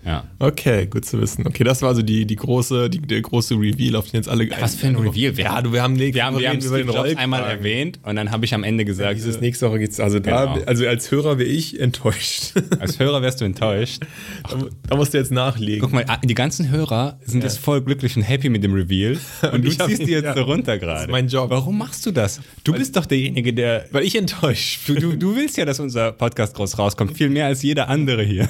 Ja. 0.07 0.25
Okay, 0.39 0.87
gut 0.87 1.05
zu 1.05 1.21
wissen. 1.21 1.45
Okay, 1.47 1.65
das 1.65 1.83
war 1.83 1.89
also 1.89 2.01
die, 2.03 2.27
die 2.27 2.37
große, 2.37 2.89
die, 2.89 3.01
der 3.01 3.21
große 3.21 3.55
Reveal, 3.55 3.97
auf 3.97 4.07
den 4.07 4.17
jetzt 4.19 4.29
alle. 4.29 4.49
Was 4.61 4.77
für 4.77 4.87
ein 4.87 4.95
Reveal? 4.95 5.35
Ja, 5.37 5.61
du, 5.61 5.73
wir 5.73 5.83
haben, 5.83 5.99
Wir 5.99 6.25
haben, 6.25 6.39
wir 6.39 6.49
haben 6.49 6.61
über 6.61 6.79
den 6.79 6.89
Rollkragen. 6.89 7.19
einmal 7.19 7.43
erwähnt 7.43 7.99
und 8.05 8.15
dann 8.15 8.31
habe 8.31 8.45
ich 8.45 8.55
am 8.55 8.63
Ende 8.63 8.85
gesagt, 8.85 9.17
Dieses 9.17 9.41
nächste 9.41 9.69
Woche 9.69 9.81
geht's 9.81 9.99
also 9.99 10.21
da, 10.21 10.55
Genau. 10.55 10.67
also 10.67 10.87
als 10.87 11.11
Hörer 11.11 11.39
wäre 11.39 11.49
ich 11.49 11.81
enttäuscht. 11.81 12.53
als 12.79 13.01
Hörer 13.01 13.21
wärst 13.21 13.41
du 13.41 13.45
enttäuscht. 13.47 14.05
da, 14.49 14.59
da 14.89 14.97
musst 14.97 15.13
du 15.13 15.19
jetzt 15.19 15.33
nachlegen. 15.33 15.81
Guck 15.81 15.93
mal, 15.93 16.05
ah, 16.07 16.19
die 16.25 16.35
ganzen 16.35 16.71
Hörer 16.71 17.19
sind 17.25 17.43
jetzt 17.43 17.59
voll 17.59 17.81
glücklich 17.83 18.17
und 18.17 18.23
happy 18.23 18.49
mit 18.49 18.63
dem 18.63 18.75
Reveal 18.75 19.19
und 19.53 19.65
du 19.65 19.69
ich 19.71 19.79
hab- 19.81 19.89
ziehst 19.89 20.03
die 20.07 20.13
jetzt 20.13 20.37
ja. 20.37 20.41
runter 20.41 20.79
gerade. 20.79 21.03
ist 21.07 21.11
mein 21.11 21.27
Job. 21.27 21.51
Warum 21.51 21.79
machst 21.79 22.07
du 22.07 22.13
das? 22.13 22.41
Du 22.63 22.73
bist 22.73 22.97
doch 22.97 23.07
derjenige, 23.07 23.53
der 23.53 23.87
Weil 23.91 24.05
ich 24.05 24.15
enttäuscht 24.17 24.89
Du, 24.89 24.95
du, 24.95 25.17
du 25.17 25.35
willst 25.35 25.57
ja, 25.57 25.65
dass 25.65 25.81
unser 25.81 26.13
Podcast 26.13 26.55
groß 26.55 26.79
rauskommt, 26.79 27.17
viel 27.17 27.29
mehr 27.29 27.47
als 27.47 27.63
jeder 27.63 27.89
andere 27.89 28.23
hier. 28.23 28.49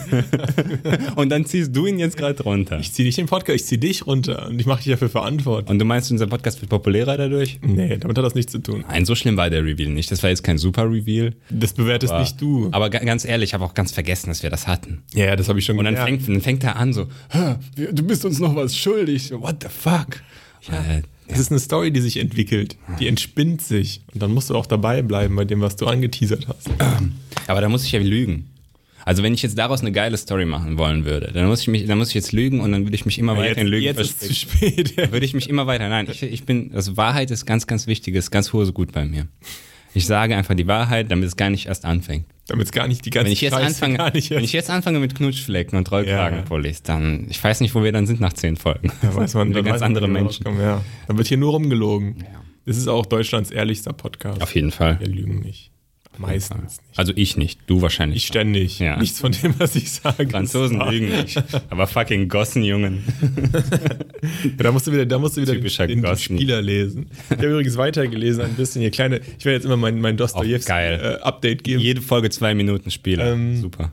Und 1.16 1.30
dann 1.30 1.45
ziehst 1.46 1.74
du 1.74 1.86
ihn 1.86 1.98
jetzt 1.98 2.16
gerade 2.16 2.42
runter. 2.42 2.78
Ich 2.80 2.92
zieh 2.92 3.04
dich 3.04 3.16
den 3.16 3.26
Podcast, 3.26 3.56
ich 3.56 3.64
zieh 3.66 3.78
dich 3.78 4.06
runter 4.06 4.46
und 4.48 4.60
ich 4.60 4.66
mache 4.66 4.82
dich 4.82 4.92
dafür 4.92 5.08
verantwortlich. 5.08 5.70
Und 5.70 5.78
du 5.78 5.84
meinst, 5.84 6.10
unser 6.10 6.26
Podcast 6.26 6.60
wird 6.60 6.68
populärer 6.70 7.16
dadurch? 7.16 7.58
Nee, 7.62 7.96
damit 7.98 8.18
hat 8.18 8.24
das 8.24 8.34
nichts 8.34 8.52
zu 8.52 8.58
tun. 8.58 8.84
Nein, 8.88 9.04
so 9.04 9.14
schlimm 9.14 9.36
war 9.36 9.48
der 9.50 9.64
Reveal 9.64 9.90
nicht. 9.90 10.10
Das 10.10 10.22
war 10.22 10.30
jetzt 10.30 10.42
kein 10.44 10.58
super 10.58 10.84
Reveal. 10.90 11.32
Das 11.50 11.72
bewertest 11.72 12.12
Aber, 12.12 12.20
nicht 12.22 12.40
du. 12.40 12.68
aber 12.72 12.90
ga- 12.90 12.98
ganz 12.98 13.24
ehrlich, 13.24 13.50
ich 13.50 13.54
habe 13.54 13.64
auch 13.64 13.74
ganz 13.74 13.92
vergessen, 13.92 14.28
dass 14.28 14.42
wir 14.42 14.50
das 14.50 14.66
hatten. 14.66 15.02
Ja, 15.14 15.24
ja, 15.26 15.36
das 15.36 15.48
habe 15.48 15.58
ich 15.58 15.64
schon 15.64 15.78
Und 15.78 15.84
dann 15.84 15.96
fängt, 15.96 16.28
dann 16.28 16.40
fängt 16.40 16.64
er 16.64 16.76
an 16.76 16.92
so, 16.92 17.06
"Hä, 17.30 17.54
wir- 17.74 17.92
du 17.92 18.02
bist 18.02 18.24
uns 18.24 18.38
noch 18.38 18.54
was 18.54 18.76
schuldig. 18.76 19.30
What 19.32 19.62
the 19.62 19.68
fuck? 19.68 20.20
Äh, 20.68 21.02
Das 21.28 21.38
ist 21.40 21.50
eine 21.50 21.58
Story, 21.60 21.90
die 21.90 22.00
sich 22.00 22.18
entwickelt. 22.18 22.76
Die 23.00 23.08
entspinnt 23.08 23.60
sich. 23.60 24.00
Und 24.14 24.22
dann 24.22 24.32
musst 24.32 24.48
du 24.50 24.54
auch 24.56 24.66
dabei 24.66 25.02
bleiben 25.02 25.34
bei 25.36 25.44
dem, 25.44 25.60
was 25.60 25.74
du 25.76 25.86
angeteasert 25.86 26.46
hast. 26.48 26.70
aber 27.48 27.60
da 27.60 27.68
muss 27.68 27.84
ich 27.84 27.92
ja 27.92 28.00
lügen. 28.00 28.46
Also 29.06 29.22
wenn 29.22 29.32
ich 29.32 29.40
jetzt 29.42 29.56
daraus 29.56 29.82
eine 29.82 29.92
geile 29.92 30.16
Story 30.16 30.44
machen 30.46 30.78
wollen 30.78 31.04
würde, 31.04 31.30
dann 31.32 31.46
muss 31.46 31.60
ich 31.60 31.68
mich, 31.68 31.86
dann 31.86 31.96
muss 31.96 32.08
ich 32.08 32.14
jetzt 32.14 32.32
lügen 32.32 32.58
und 32.60 32.72
dann 32.72 32.84
würde 32.86 32.96
ich 32.96 33.06
mich 33.06 33.20
immer 33.20 33.36
weiter 33.36 33.50
jetzt 33.50 33.58
in 33.60 33.68
Lügen 33.68 33.84
jetzt 33.84 34.00
ist 34.00 34.20
zu 34.20 34.34
spät. 34.34 34.98
Dann 34.98 35.12
würde 35.12 35.24
ich 35.24 35.32
mich 35.32 35.48
immer 35.48 35.68
weiter. 35.68 35.88
Nein, 35.88 36.08
ich, 36.10 36.24
ich 36.24 36.42
bin, 36.44 36.72
also 36.74 36.96
Wahrheit 36.96 37.30
ist 37.30 37.46
ganz, 37.46 37.68
ganz 37.68 37.86
wichtig, 37.86 38.16
ist 38.16 38.32
ganz 38.32 38.52
hohes 38.52 38.74
Gut 38.74 38.90
bei 38.90 39.04
mir. 39.04 39.28
Ich 39.94 40.06
sage 40.06 40.36
einfach 40.36 40.56
die 40.56 40.66
Wahrheit, 40.66 41.08
damit 41.10 41.28
es 41.28 41.36
gar 41.36 41.50
nicht 41.50 41.66
erst 41.66 41.84
anfängt. 41.84 42.26
Damit 42.48 42.66
es 42.66 42.72
gar 42.72 42.88
nicht 42.88 43.04
die 43.06 43.10
ganze 43.10 43.26
Wenn 43.26 43.32
ich 43.32 43.40
jetzt 43.42 43.54
Scheiße 43.54 43.84
anfange, 43.86 44.12
wenn 44.12 44.44
ich 44.44 44.52
jetzt 44.52 44.70
anfange 44.70 44.98
mit 44.98 45.14
Knutschflecken 45.14 45.78
und 45.78 45.90
Rollkragenpullis, 45.90 46.78
Ja. 46.78 46.94
dann, 46.94 47.28
ich 47.30 47.42
weiß 47.42 47.60
nicht, 47.60 47.76
wo 47.76 47.84
wir 47.84 47.92
dann 47.92 48.08
sind 48.08 48.20
nach 48.20 48.32
zehn 48.32 48.56
Folgen. 48.56 48.90
Da 49.02 49.14
weiß 49.14 49.34
man, 49.34 49.52
dann 49.54 49.64
ganz 49.64 49.82
andere 49.82 50.08
Menschen. 50.08 50.44
Ja. 50.58 50.82
Dann 51.06 51.16
wird 51.16 51.28
hier 51.28 51.38
nur 51.38 51.52
rumgelogen. 51.52 52.24
Das 52.66 52.76
ist 52.76 52.88
auch 52.88 53.06
Deutschlands 53.06 53.52
ehrlichster 53.52 53.92
Podcast. 53.92 54.42
Auf 54.42 54.52
jeden 54.56 54.72
Fall. 54.72 54.98
Wir 54.98 55.06
lügen 55.06 55.38
nicht. 55.40 55.70
Meistens 56.18 56.78
nicht. 56.80 56.98
Also 56.98 57.12
ich 57.16 57.36
nicht, 57.36 57.60
du 57.66 57.82
wahrscheinlich. 57.82 58.18
Ich 58.22 58.26
ständig. 58.26 58.78
Ja. 58.78 58.98
Nichts 58.98 59.20
von 59.20 59.32
dem, 59.32 59.54
was 59.58 59.76
ich 59.76 59.90
sage. 59.92 60.28
Franzosen 60.28 60.80
lügen 60.88 61.08
nicht. 61.10 61.36
Aber 61.70 61.86
fucking 61.86 62.28
Gossenjungen. 62.28 63.02
Ja, 64.44 64.50
da 64.58 64.72
musst 64.72 64.86
du 64.86 64.92
wieder, 64.92 65.06
da 65.06 65.18
musst 65.18 65.36
du 65.36 65.42
wieder 65.42 65.52
den, 65.52 65.60
Typischer 65.60 65.86
den, 65.86 66.02
den 66.02 66.10
Gossen. 66.10 66.36
Spieler 66.36 66.62
lesen. 66.62 67.10
Ich 67.30 67.36
habe 67.36 67.46
übrigens 67.48 67.76
weitergelesen, 67.76 68.42
ein 68.44 68.54
bisschen 68.54 68.80
hier 68.80 68.90
kleine. 68.90 69.20
Ich 69.38 69.44
werde 69.44 69.56
jetzt 69.56 69.64
immer 69.64 69.76
mein, 69.76 70.00
mein 70.00 70.16
Dostoevsky 70.16 70.68
geil. 70.68 71.18
äh, 71.20 71.22
Update 71.22 71.64
geben. 71.64 71.80
Jede 71.80 72.00
Folge 72.02 72.30
zwei 72.30 72.54
Minuten 72.54 72.90
Spieler. 72.90 73.32
Ähm, 73.32 73.60
Super. 73.60 73.92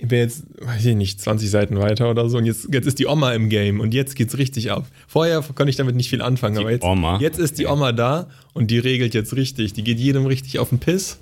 Ich 0.00 0.06
bin 0.06 0.20
jetzt, 0.20 0.44
weiß 0.60 0.84
ich 0.84 0.94
nicht, 0.94 1.20
20 1.20 1.50
Seiten 1.50 1.76
weiter 1.80 2.08
oder 2.08 2.28
so. 2.30 2.38
Und 2.38 2.46
jetzt, 2.46 2.68
jetzt 2.72 2.86
ist 2.86 3.00
die 3.00 3.06
Oma 3.06 3.32
im 3.32 3.48
Game 3.48 3.80
und 3.80 3.92
jetzt 3.94 4.14
geht's 4.14 4.38
richtig 4.38 4.70
ab. 4.70 4.86
Vorher 5.08 5.42
konnte 5.42 5.70
ich 5.70 5.76
damit 5.76 5.96
nicht 5.96 6.08
viel 6.08 6.22
anfangen, 6.22 6.56
aber 6.56 6.70
jetzt, 6.70 6.84
Oma? 6.84 7.18
jetzt 7.20 7.40
ist 7.40 7.58
die 7.58 7.66
Oma 7.66 7.90
da 7.90 8.28
und 8.54 8.70
die 8.70 8.78
regelt 8.78 9.12
jetzt 9.12 9.34
richtig. 9.34 9.72
Die 9.72 9.82
geht 9.82 9.98
jedem 9.98 10.26
richtig 10.26 10.60
auf 10.60 10.68
den 10.68 10.78
Piss. 10.78 11.18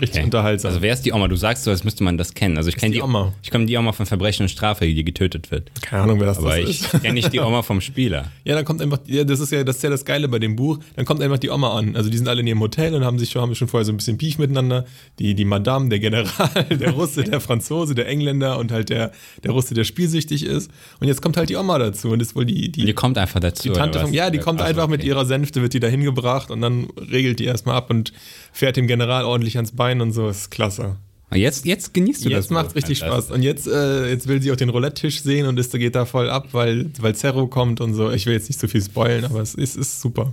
Richtig 0.00 0.16
Okay. 0.16 0.24
unterhaltsam. 0.24 0.70
Also 0.70 0.82
wer 0.82 0.92
ist 0.92 1.02
die 1.02 1.12
Oma? 1.12 1.28
Du 1.28 1.36
sagst 1.36 1.64
so, 1.64 1.70
als 1.70 1.84
müsste 1.84 2.04
man 2.04 2.16
das 2.18 2.34
kennen. 2.34 2.56
Also 2.56 2.68
ich 2.68 2.76
kenne 2.76 2.92
die 2.92 2.98
die 2.98 3.02
Oma. 3.02 3.32
Ich 3.42 3.50
kenne 3.50 3.66
die 3.66 3.76
Oma 3.76 3.92
von 3.92 4.06
Verbrechen 4.06 4.42
und 4.44 4.48
Strafe, 4.48 4.86
die 4.86 5.04
getötet 5.04 5.50
wird. 5.50 5.70
Keine 5.82 6.02
Ahnung, 6.04 6.20
wer 6.20 6.26
das, 6.26 6.38
Aber 6.38 6.58
das 6.58 6.68
ich 6.70 6.80
ist. 6.82 6.90
kenne 7.02 7.14
nicht 7.14 7.32
die 7.32 7.40
Oma 7.40 7.62
vom 7.62 7.80
Spieler. 7.80 8.30
Ja, 8.44 8.54
dann 8.54 8.64
kommt 8.64 8.80
einfach, 8.80 9.00
ja, 9.06 9.24
das 9.24 9.40
ist 9.40 9.50
ja, 9.50 9.64
das 9.64 9.76
ist 9.76 9.82
ja 9.82 9.90
das 9.90 10.04
Geile 10.04 10.28
bei 10.28 10.38
dem 10.38 10.54
Buch, 10.54 10.78
dann 10.94 11.04
kommt 11.04 11.20
einfach 11.20 11.38
die 11.38 11.50
Oma 11.50 11.76
an. 11.76 11.96
Also 11.96 12.10
die 12.10 12.16
sind 12.16 12.28
alle 12.28 12.40
in 12.42 12.46
ihrem 12.46 12.60
Hotel 12.60 12.94
und 12.94 13.04
haben 13.04 13.18
sich 13.18 13.30
schon, 13.30 13.42
haben 13.42 13.54
schon 13.56 13.66
vorher 13.66 13.84
so 13.84 13.92
ein 13.92 13.96
bisschen 13.96 14.18
Beef 14.18 14.38
miteinander. 14.38 14.84
Die, 15.18 15.34
die 15.34 15.44
Madame, 15.44 15.88
der 15.88 15.98
General, 15.98 16.26
der 16.70 16.90
Russe, 16.92 17.24
der 17.24 17.40
Franzose, 17.40 17.94
der 17.96 18.06
Engländer 18.06 18.58
und 18.58 18.70
halt 18.70 18.88
der, 18.90 19.10
der 19.42 19.50
Russe, 19.50 19.74
der 19.74 19.82
spielsüchtig 19.84 20.44
ist. 20.44 20.70
Und 21.00 21.08
jetzt 21.08 21.22
kommt 21.22 21.36
halt 21.36 21.48
die 21.48 21.56
Oma 21.56 21.78
dazu 21.78 22.10
und 22.10 22.22
ist 22.22 22.36
wohl 22.36 22.44
die, 22.46 22.70
die, 22.70 22.84
Die 22.84 22.92
kommt 22.92 23.18
einfach 23.18 23.40
dazu. 23.40 23.68
die 23.68 23.74
Tante 23.74 23.98
von, 24.00 24.12
ja, 24.12 24.30
die 24.30 24.38
kommt 24.38 24.60
Also, 24.60 24.70
einfach 24.70 24.86
mit 24.88 25.00
okay. 25.00 25.08
ihrer 25.08 25.24
Sänfte, 25.26 25.60
wird 25.62 25.72
die 25.74 25.80
da 25.80 25.88
hingebracht 25.88 26.50
und 26.52 26.60
dann 26.60 26.86
regelt 27.10 27.40
die 27.40 27.44
erstmal 27.46 27.74
ab 27.76 27.90
und 27.90 28.12
fährt 28.52 28.76
dem 28.76 28.86
General 28.86 29.24
ordentlich 29.24 29.56
ans 29.56 29.72
Bein 29.72 29.85
und 30.00 30.12
so. 30.12 30.28
Ist 30.28 30.50
klasse. 30.50 30.96
Jetzt, 31.34 31.66
jetzt 31.66 31.92
genießt 31.92 32.24
du 32.24 32.28
das. 32.30 32.44
Jetzt 32.44 32.50
macht 32.52 32.74
richtig 32.76 33.00
Fantastisch. 33.00 33.24
Spaß. 33.26 33.36
Und 33.36 33.42
jetzt, 33.42 33.66
äh, 33.66 34.08
jetzt 34.10 34.28
will 34.28 34.40
sie 34.40 34.52
auch 34.52 34.56
den 34.56 34.68
Roulette-Tisch 34.68 35.22
sehen 35.22 35.46
und 35.46 35.58
ist, 35.58 35.72
geht 35.72 35.94
da 35.94 36.04
voll 36.04 36.30
ab, 36.30 36.48
weil, 36.52 36.86
weil 37.00 37.14
Zerro 37.16 37.46
kommt 37.48 37.80
und 37.80 37.94
so. 37.94 38.10
Ich 38.12 38.26
will 38.26 38.32
jetzt 38.34 38.48
nicht 38.48 38.60
so 38.60 38.68
viel 38.68 38.82
spoilen, 38.82 39.24
aber 39.24 39.40
es 39.40 39.54
ist, 39.54 39.76
ist 39.76 40.00
super. 40.00 40.32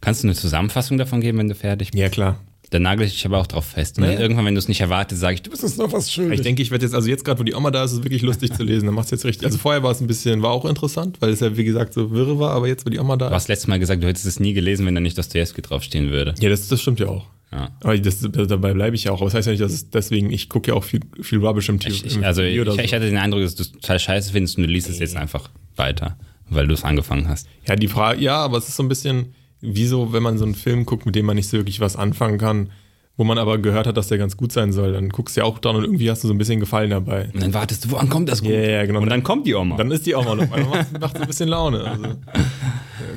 Kannst 0.00 0.22
du 0.22 0.28
eine 0.28 0.34
Zusammenfassung 0.36 0.98
davon 0.98 1.20
geben, 1.20 1.38
wenn 1.38 1.48
du 1.48 1.54
fertig 1.54 1.90
bist? 1.90 2.00
Ja, 2.00 2.08
klar. 2.08 2.38
Dann 2.70 2.82
nagel 2.82 3.06
ich 3.06 3.12
dich 3.12 3.26
aber 3.26 3.38
auch 3.38 3.46
drauf 3.46 3.66
fest. 3.66 3.98
Und 3.98 4.04
Ja. 4.04 4.12
dann 4.12 4.20
irgendwann, 4.20 4.44
wenn 4.46 4.54
du 4.54 4.58
es 4.58 4.68
nicht 4.68 4.80
erwartest, 4.80 5.20
sage 5.20 5.34
ich, 5.34 5.42
du 5.42 5.50
bist 5.50 5.62
uns 5.64 5.76
noch 5.76 5.92
was 5.92 6.10
schuldig. 6.10 6.34
Ich 6.34 6.40
denke, 6.42 6.62
ich 6.62 6.70
werde 6.70 6.84
jetzt, 6.84 6.94
also 6.94 7.08
jetzt 7.08 7.24
gerade, 7.24 7.38
wo 7.40 7.44
die 7.44 7.54
Oma 7.54 7.70
da 7.70 7.84
ist, 7.84 7.92
ist 7.92 7.98
es 7.98 8.04
wirklich 8.04 8.22
lustig 8.22 8.52
zu 8.52 8.62
lesen. 8.62 8.86
Dann 8.86 8.94
macht 8.94 9.06
es 9.06 9.10
jetzt 9.12 9.24
richtig. 9.24 9.44
Also 9.46 9.58
vorher 9.58 9.82
war 9.82 9.90
es 9.90 10.00
ein 10.00 10.06
bisschen, 10.06 10.42
war 10.42 10.50
auch 10.50 10.64
interessant, 10.64 11.16
weil 11.20 11.30
es 11.30 11.40
ja, 11.40 11.56
wie 11.56 11.64
gesagt, 11.64 11.92
so 11.92 12.10
wirre 12.12 12.38
war, 12.38 12.52
aber 12.52 12.66
jetzt, 12.68 12.86
wo 12.86 12.90
die 12.90 12.98
Oma 12.98 13.16
da 13.16 13.26
Du 13.28 13.30
ist. 13.32 13.36
hast 13.42 13.48
letztes 13.48 13.66
Mal 13.68 13.78
gesagt, 13.78 14.02
du 14.02 14.06
hättest 14.06 14.26
es 14.26 14.40
nie 14.40 14.54
gelesen, 14.54 14.86
wenn 14.86 14.94
da 14.94 15.00
nicht 15.00 15.18
Dostoevsky 15.18 15.62
draufstehen 15.62 16.10
würde. 16.10 16.34
Ja, 16.40 16.48
das, 16.50 16.66
das 16.68 16.80
stimmt 16.80 17.00
ja 17.00 17.08
auch. 17.08 17.26
Ja. 17.54 17.70
Aber 17.82 17.96
das, 17.96 18.20
dabei 18.20 18.74
bleibe 18.74 18.96
ich 18.96 19.04
ja 19.04 19.12
auch. 19.12 19.20
Aber 19.20 19.26
das 19.26 19.34
heißt 19.34 19.46
ja 19.46 19.52
nicht, 19.52 19.62
dass 19.62 19.72
es 19.72 19.88
deswegen, 19.88 20.30
ich 20.30 20.48
gucke 20.48 20.72
ja 20.72 20.74
auch 20.76 20.82
viel, 20.82 21.00
viel 21.20 21.38
Rubbish 21.38 21.68
im 21.68 21.78
Team. 21.78 21.92
Ich, 21.92 22.04
ich, 22.04 22.24
also 22.24 22.42
ich, 22.42 22.60
oder 22.60 22.72
so. 22.72 22.78
ich 22.80 22.92
hatte 22.92 23.06
den 23.06 23.16
Eindruck, 23.16 23.42
dass 23.42 23.54
du 23.54 23.62
es 23.62 23.72
total 23.72 24.00
scheiße 24.00 24.32
findest 24.32 24.56
und 24.56 24.64
du 24.64 24.68
liest 24.68 24.88
es 24.88 24.98
jetzt 24.98 25.16
einfach 25.16 25.50
weiter, 25.76 26.18
weil 26.48 26.66
du 26.66 26.74
es 26.74 26.82
angefangen 26.82 27.28
hast. 27.28 27.46
Ja, 27.66 27.76
die 27.76 27.86
Frage, 27.86 28.20
ja, 28.20 28.38
aber 28.38 28.58
es 28.58 28.68
ist 28.68 28.76
so 28.76 28.82
ein 28.82 28.88
bisschen, 28.88 29.34
wie 29.60 29.86
so, 29.86 30.12
wenn 30.12 30.22
man 30.22 30.36
so 30.36 30.44
einen 30.44 30.56
Film 30.56 30.84
guckt, 30.84 31.06
mit 31.06 31.14
dem 31.14 31.26
man 31.26 31.36
nicht 31.36 31.48
so 31.48 31.56
wirklich 31.56 31.78
was 31.78 31.94
anfangen 31.94 32.38
kann, 32.38 32.70
wo 33.16 33.24
man 33.24 33.38
aber 33.38 33.58
gehört 33.58 33.86
hat, 33.86 33.96
dass 33.96 34.08
der 34.08 34.18
ganz 34.18 34.36
gut 34.36 34.50
sein 34.52 34.72
soll, 34.72 34.92
dann 34.92 35.08
guckst 35.08 35.36
du 35.36 35.40
ja 35.42 35.44
auch 35.46 35.58
dran 35.60 35.76
und 35.76 35.84
irgendwie 35.84 36.10
hast 36.10 36.24
du 36.24 36.28
so 36.28 36.34
ein 36.34 36.38
bisschen 36.38 36.58
Gefallen 36.60 36.90
dabei. 36.90 37.30
Und 37.32 37.42
dann 37.42 37.54
wartest 37.54 37.84
du, 37.84 37.92
wann 37.92 38.08
kommt 38.08 38.28
das 38.28 38.42
gut? 38.42 38.50
Ja, 38.50 38.58
ja, 38.60 38.86
genau. 38.86 39.00
Und 39.00 39.08
dann 39.08 39.22
kommt 39.22 39.46
die 39.46 39.54
Oma. 39.54 39.76
Dann 39.76 39.90
ist 39.92 40.04
die 40.06 40.12
mal 40.14 40.34
noch. 40.36 40.48
Man 40.48 40.68
macht, 40.68 41.00
macht 41.00 41.16
so 41.16 41.22
ein 41.22 41.26
bisschen 41.28 41.48
Laune. 41.48 41.84
Also, 41.84 42.04
äh, 42.04 42.08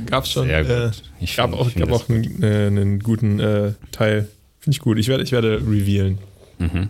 gab's 0.05 0.31
schon. 0.31 0.45
Sehr 0.47 0.63
gut. 0.63 0.71
Äh, 0.71 0.91
Ich 1.19 1.35
gab 1.35 1.49
find- 1.49 1.61
auch, 1.61 1.67
ich 1.67 1.75
gab 1.75 1.91
auch 1.91 2.07
einen, 2.09 2.43
äh, 2.43 2.67
einen 2.67 2.99
guten 2.99 3.39
äh, 3.39 3.73
Teil. 3.91 4.27
Finde 4.59 4.75
ich 4.75 4.79
gut. 4.81 4.97
Ich 4.99 5.07
werde, 5.07 5.23
ich 5.23 5.31
werde 5.31 5.61
revealen. 5.61 6.19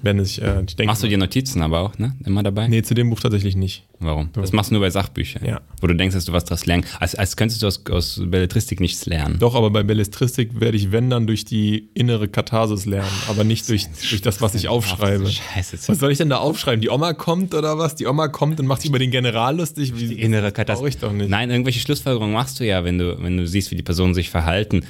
Wenn 0.02 0.20
ich, 0.20 0.42
äh, 0.42 0.62
ich 0.68 0.76
denke, 0.76 0.86
Machst 0.86 1.04
du 1.04 1.08
dir 1.08 1.18
Notizen 1.18 1.62
aber 1.62 1.82
auch, 1.82 1.98
ne? 1.98 2.16
Immer 2.26 2.42
dabei? 2.42 2.68
Nee, 2.68 2.84
zu 2.84 2.94
dem 2.94 3.10
Buch 3.10 3.20
tatsächlich 3.20 3.56
nicht. 3.56 3.84
Warum? 4.00 4.30
Das 4.34 4.54
machst 4.54 4.70
du 4.70 4.76
nur 4.76 4.82
bei 4.82 4.90
Sachbüchern. 4.90 5.44
Ja. 5.44 5.60
Wo 5.82 5.88
du 5.88 5.96
denkst, 5.96 6.14
dass 6.16 6.26
du 6.26 6.32
was 6.32 6.46
daraus 6.46 6.66
lernen. 6.66 6.86
Als, 7.00 7.16
als 7.16 7.36
könntest 7.36 7.64
du 7.64 7.68
aus, 7.68 7.84
aus 7.90 8.22
Belletristik 8.26 8.80
nichts 8.80 9.06
lernen. 9.08 9.40
Doch, 9.40 9.56
aber 9.56 9.70
bei 9.72 9.84
Belletristik 9.84 10.60
werde 10.62 10.78
ich, 10.78 10.92
wenn 10.92 11.10
dann, 11.10 11.28
durch 11.28 11.44
die 11.46 11.90
innere 11.96 12.28
Katharsis 12.28 12.86
lernen, 12.86 13.10
aber 13.28 13.44
nicht 13.44 13.68
durch, 13.68 13.88
durch 14.10 14.22
das, 14.22 14.42
was 14.42 14.56
ich 14.56 14.68
aufschreibe. 14.70 15.28
Scheiße. 15.30 15.78
Was 15.88 16.00
soll 16.00 16.12
ich 16.12 16.18
denn 16.20 16.30
da 16.30 16.38
aufschreiben? 16.38 16.80
Die 16.82 16.90
Oma 16.90 17.14
kommt 17.14 17.54
oder 17.54 17.78
was? 17.78 17.96
Die 17.96 18.06
Oma 18.06 18.28
kommt 18.30 18.60
und 18.60 18.68
macht 18.68 18.82
sich 18.82 18.90
über 18.90 19.00
den 19.00 19.12
General 19.12 19.58
lustig. 19.58 19.94
Wie, 19.98 20.08
Die 20.08 20.22
innere 20.22 20.44
Brauche 20.44 20.52
Katastrophe. 20.54 20.90
ich 20.90 20.98
doch 21.00 21.12
nicht. 21.12 21.30
Nein, 21.30 21.50
irgendwelche 21.50 21.80
Schlussfolgerungen 21.80 22.34
machst 22.34 22.60
du 22.60 22.66
ja, 22.66 22.84
wenn 22.86 23.00
du, 23.00 23.22
wenn 23.22 23.36
du 23.38 23.48
siehst, 23.48 23.72
wie 23.72 23.76
die 23.76 23.84
Personen 23.84 24.14
sich 24.14 24.30
verhalten. 24.30 24.84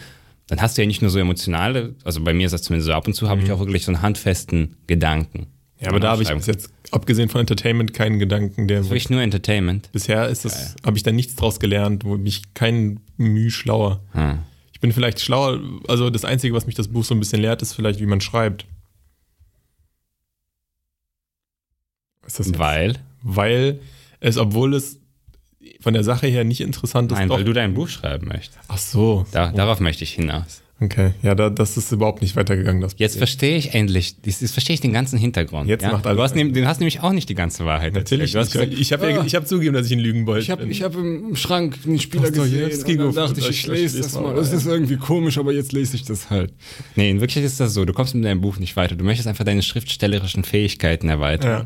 Dann 0.48 0.62
hast 0.62 0.78
du 0.78 0.82
ja 0.82 0.88
nicht 0.88 1.02
nur 1.02 1.12
so 1.12 1.20
emotionale, 1.20 1.96
also 2.04 2.24
bei 2.24 2.34
mir 2.34 2.46
ist 2.46 2.54
das 2.54 2.62
zumindest 2.62 2.88
so, 2.88 2.94
ab 2.94 3.06
und 3.06 3.14
zu 3.14 3.30
habe 3.30 3.42
ich 3.42 3.52
auch 3.52 3.60
wirklich 3.60 3.84
so 3.84 3.92
einen 3.92 4.02
handfesten 4.02 4.78
Gedanken. 4.88 5.40
Mhm. 5.40 5.46
Ja, 5.80 5.90
aber 5.90 6.00
da 6.00 6.12
habe 6.12 6.24
ich 6.24 6.30
bis 6.30 6.48
jetzt, 6.48 6.72
abgesehen 6.92 7.30
von 7.30 7.42
Entertainment, 7.42 7.94
keinen 7.94 8.18
Gedanken, 8.18 8.68
der. 8.68 8.84
Wirklich 8.86 9.10
nur 9.10 9.22
Entertainment. 9.22 9.92
Bisher 9.92 10.28
ist 10.28 10.46
das, 10.46 10.76
habe 10.84 10.98
ich 10.98 11.04
da 11.04 11.12
nichts 11.12 11.36
draus 11.36 11.60
gelernt, 11.60 12.04
wo 12.04 12.18
mich 12.18 12.54
kein 12.54 13.00
Mühe 13.18 13.52
schlauer. 13.52 14.02
Hm. 14.14 14.40
Ich 14.74 14.80
bin 14.80 14.92
vielleicht 14.92 15.20
schlauer, 15.20 15.60
also 15.88 16.10
das 16.10 16.26
Einzige, 16.26 16.54
was 16.54 16.66
mich 16.66 16.76
das 16.76 16.88
Buch 16.88 17.04
so 17.04 17.14
ein 17.14 17.20
bisschen 17.20 17.42
lehrt, 17.42 17.62
ist 17.62 17.74
vielleicht, 17.74 18.00
wie 18.00 18.06
man 18.06 18.22
schreibt. 18.22 18.66
Ist 22.26 22.40
das 22.40 22.48
jetzt? 22.48 22.60
Weil? 22.60 22.96
Weil 23.22 23.80
es, 24.20 24.38
obwohl 24.38 24.74
es 24.74 25.00
von 25.82 25.94
der 25.94 26.04
Sache 26.04 26.28
her 26.28 26.44
nicht 26.44 26.62
interessant 26.62 27.12
ist, 27.12 27.18
Nein, 27.18 27.30
doch. 27.30 27.38
weil 27.38 27.44
du 27.44 27.54
dein 27.54 27.74
Buch 27.74 27.88
schreiben 27.90 28.28
möchtest. 28.28 28.60
Ach 28.68 28.78
so. 28.78 29.26
Da, 29.32 29.52
Darauf 29.52 29.80
möchte 29.80 30.04
ich 30.04 30.14
hinaus. 30.14 30.62
Okay, 30.80 31.14
ja, 31.24 31.34
da, 31.34 31.50
das 31.50 31.76
ist 31.76 31.92
überhaupt 31.92 32.22
nicht 32.22 32.36
weitergegangen. 32.36 32.82
Das 32.84 32.94
Jetzt 32.98 33.18
verstehe 33.18 33.58
ich 33.58 33.74
endlich, 33.74 34.16
jetzt 34.24 34.44
jetzt 34.44 34.52
verstehe 34.52 34.76
ich 34.76 34.80
den 34.80 34.94
ganzen 34.94 35.18
Hintergrund. 35.18 35.68
Jetzt 35.68 35.82
ja? 35.82 35.92
macht 35.92 36.06
alles 36.06 36.18
du 36.18 36.24
hast, 36.24 36.36
nehm- 36.36 36.54
du 36.54 36.68
hast 36.68 36.80
nämlich 36.80 37.02
auch 37.02 37.14
nicht 37.14 37.28
die 37.30 37.34
ganze 37.34 37.66
Wahrheit. 37.66 37.96
Natürlich. 37.96 38.36
erzählt. 38.36 38.36
Du 38.36 38.40
hast 38.40 38.48
ich 38.48 38.54
gesagt, 38.54 38.82
ich 38.82 38.94
habe 38.94 39.10
ja, 39.12 39.24
ich 39.26 39.34
hab 39.34 39.48
zugegeben, 39.48 39.74
dass 39.74 39.88
ich 39.88 39.94
ein 39.94 40.00
Lügenbold 40.00 40.44
Ich 40.44 40.52
habe 40.52 40.62
bin. 40.62 40.72
ich 40.72 40.84
hab 40.84 40.94
im 40.94 41.36
Schrank 41.36 41.80
einen 41.84 41.98
Spieler 42.00 42.30
gesehen 42.30 43.02
und 43.02 43.16
dann 43.16 43.26
dachte 43.28 43.40
ich, 43.40 43.50
ich 43.50 43.60
Ich 43.62 43.68
lese 43.68 44.02
das 44.04 44.14
mal. 44.14 44.36
Das 44.36 44.54
ist 44.54 44.68
irgendwie 44.68 44.98
komisch, 44.98 45.40
aber 45.40 45.52
jetzt 45.52 45.72
lese 45.74 45.96
ich 45.96 46.04
das 46.04 46.30
halt. 46.30 46.54
nee, 46.96 47.10
in 47.10 47.22
Wirklichkeit 47.22 47.46
ist 47.46 47.60
das 47.60 47.74
so. 47.74 47.84
Du 47.84 47.94
kommst 47.94 48.14
mit 48.14 48.26
deinem 48.26 48.42
Buch 48.42 48.60
nicht 48.60 48.76
weiter. 48.76 48.96
Du 48.96 49.04
möchtest 49.04 49.28
einfach 49.28 49.46
deine 49.46 49.64
schriftstellerischen 49.64 50.44
Fähigkeiten 50.44 51.10
erweitern. 51.10 51.66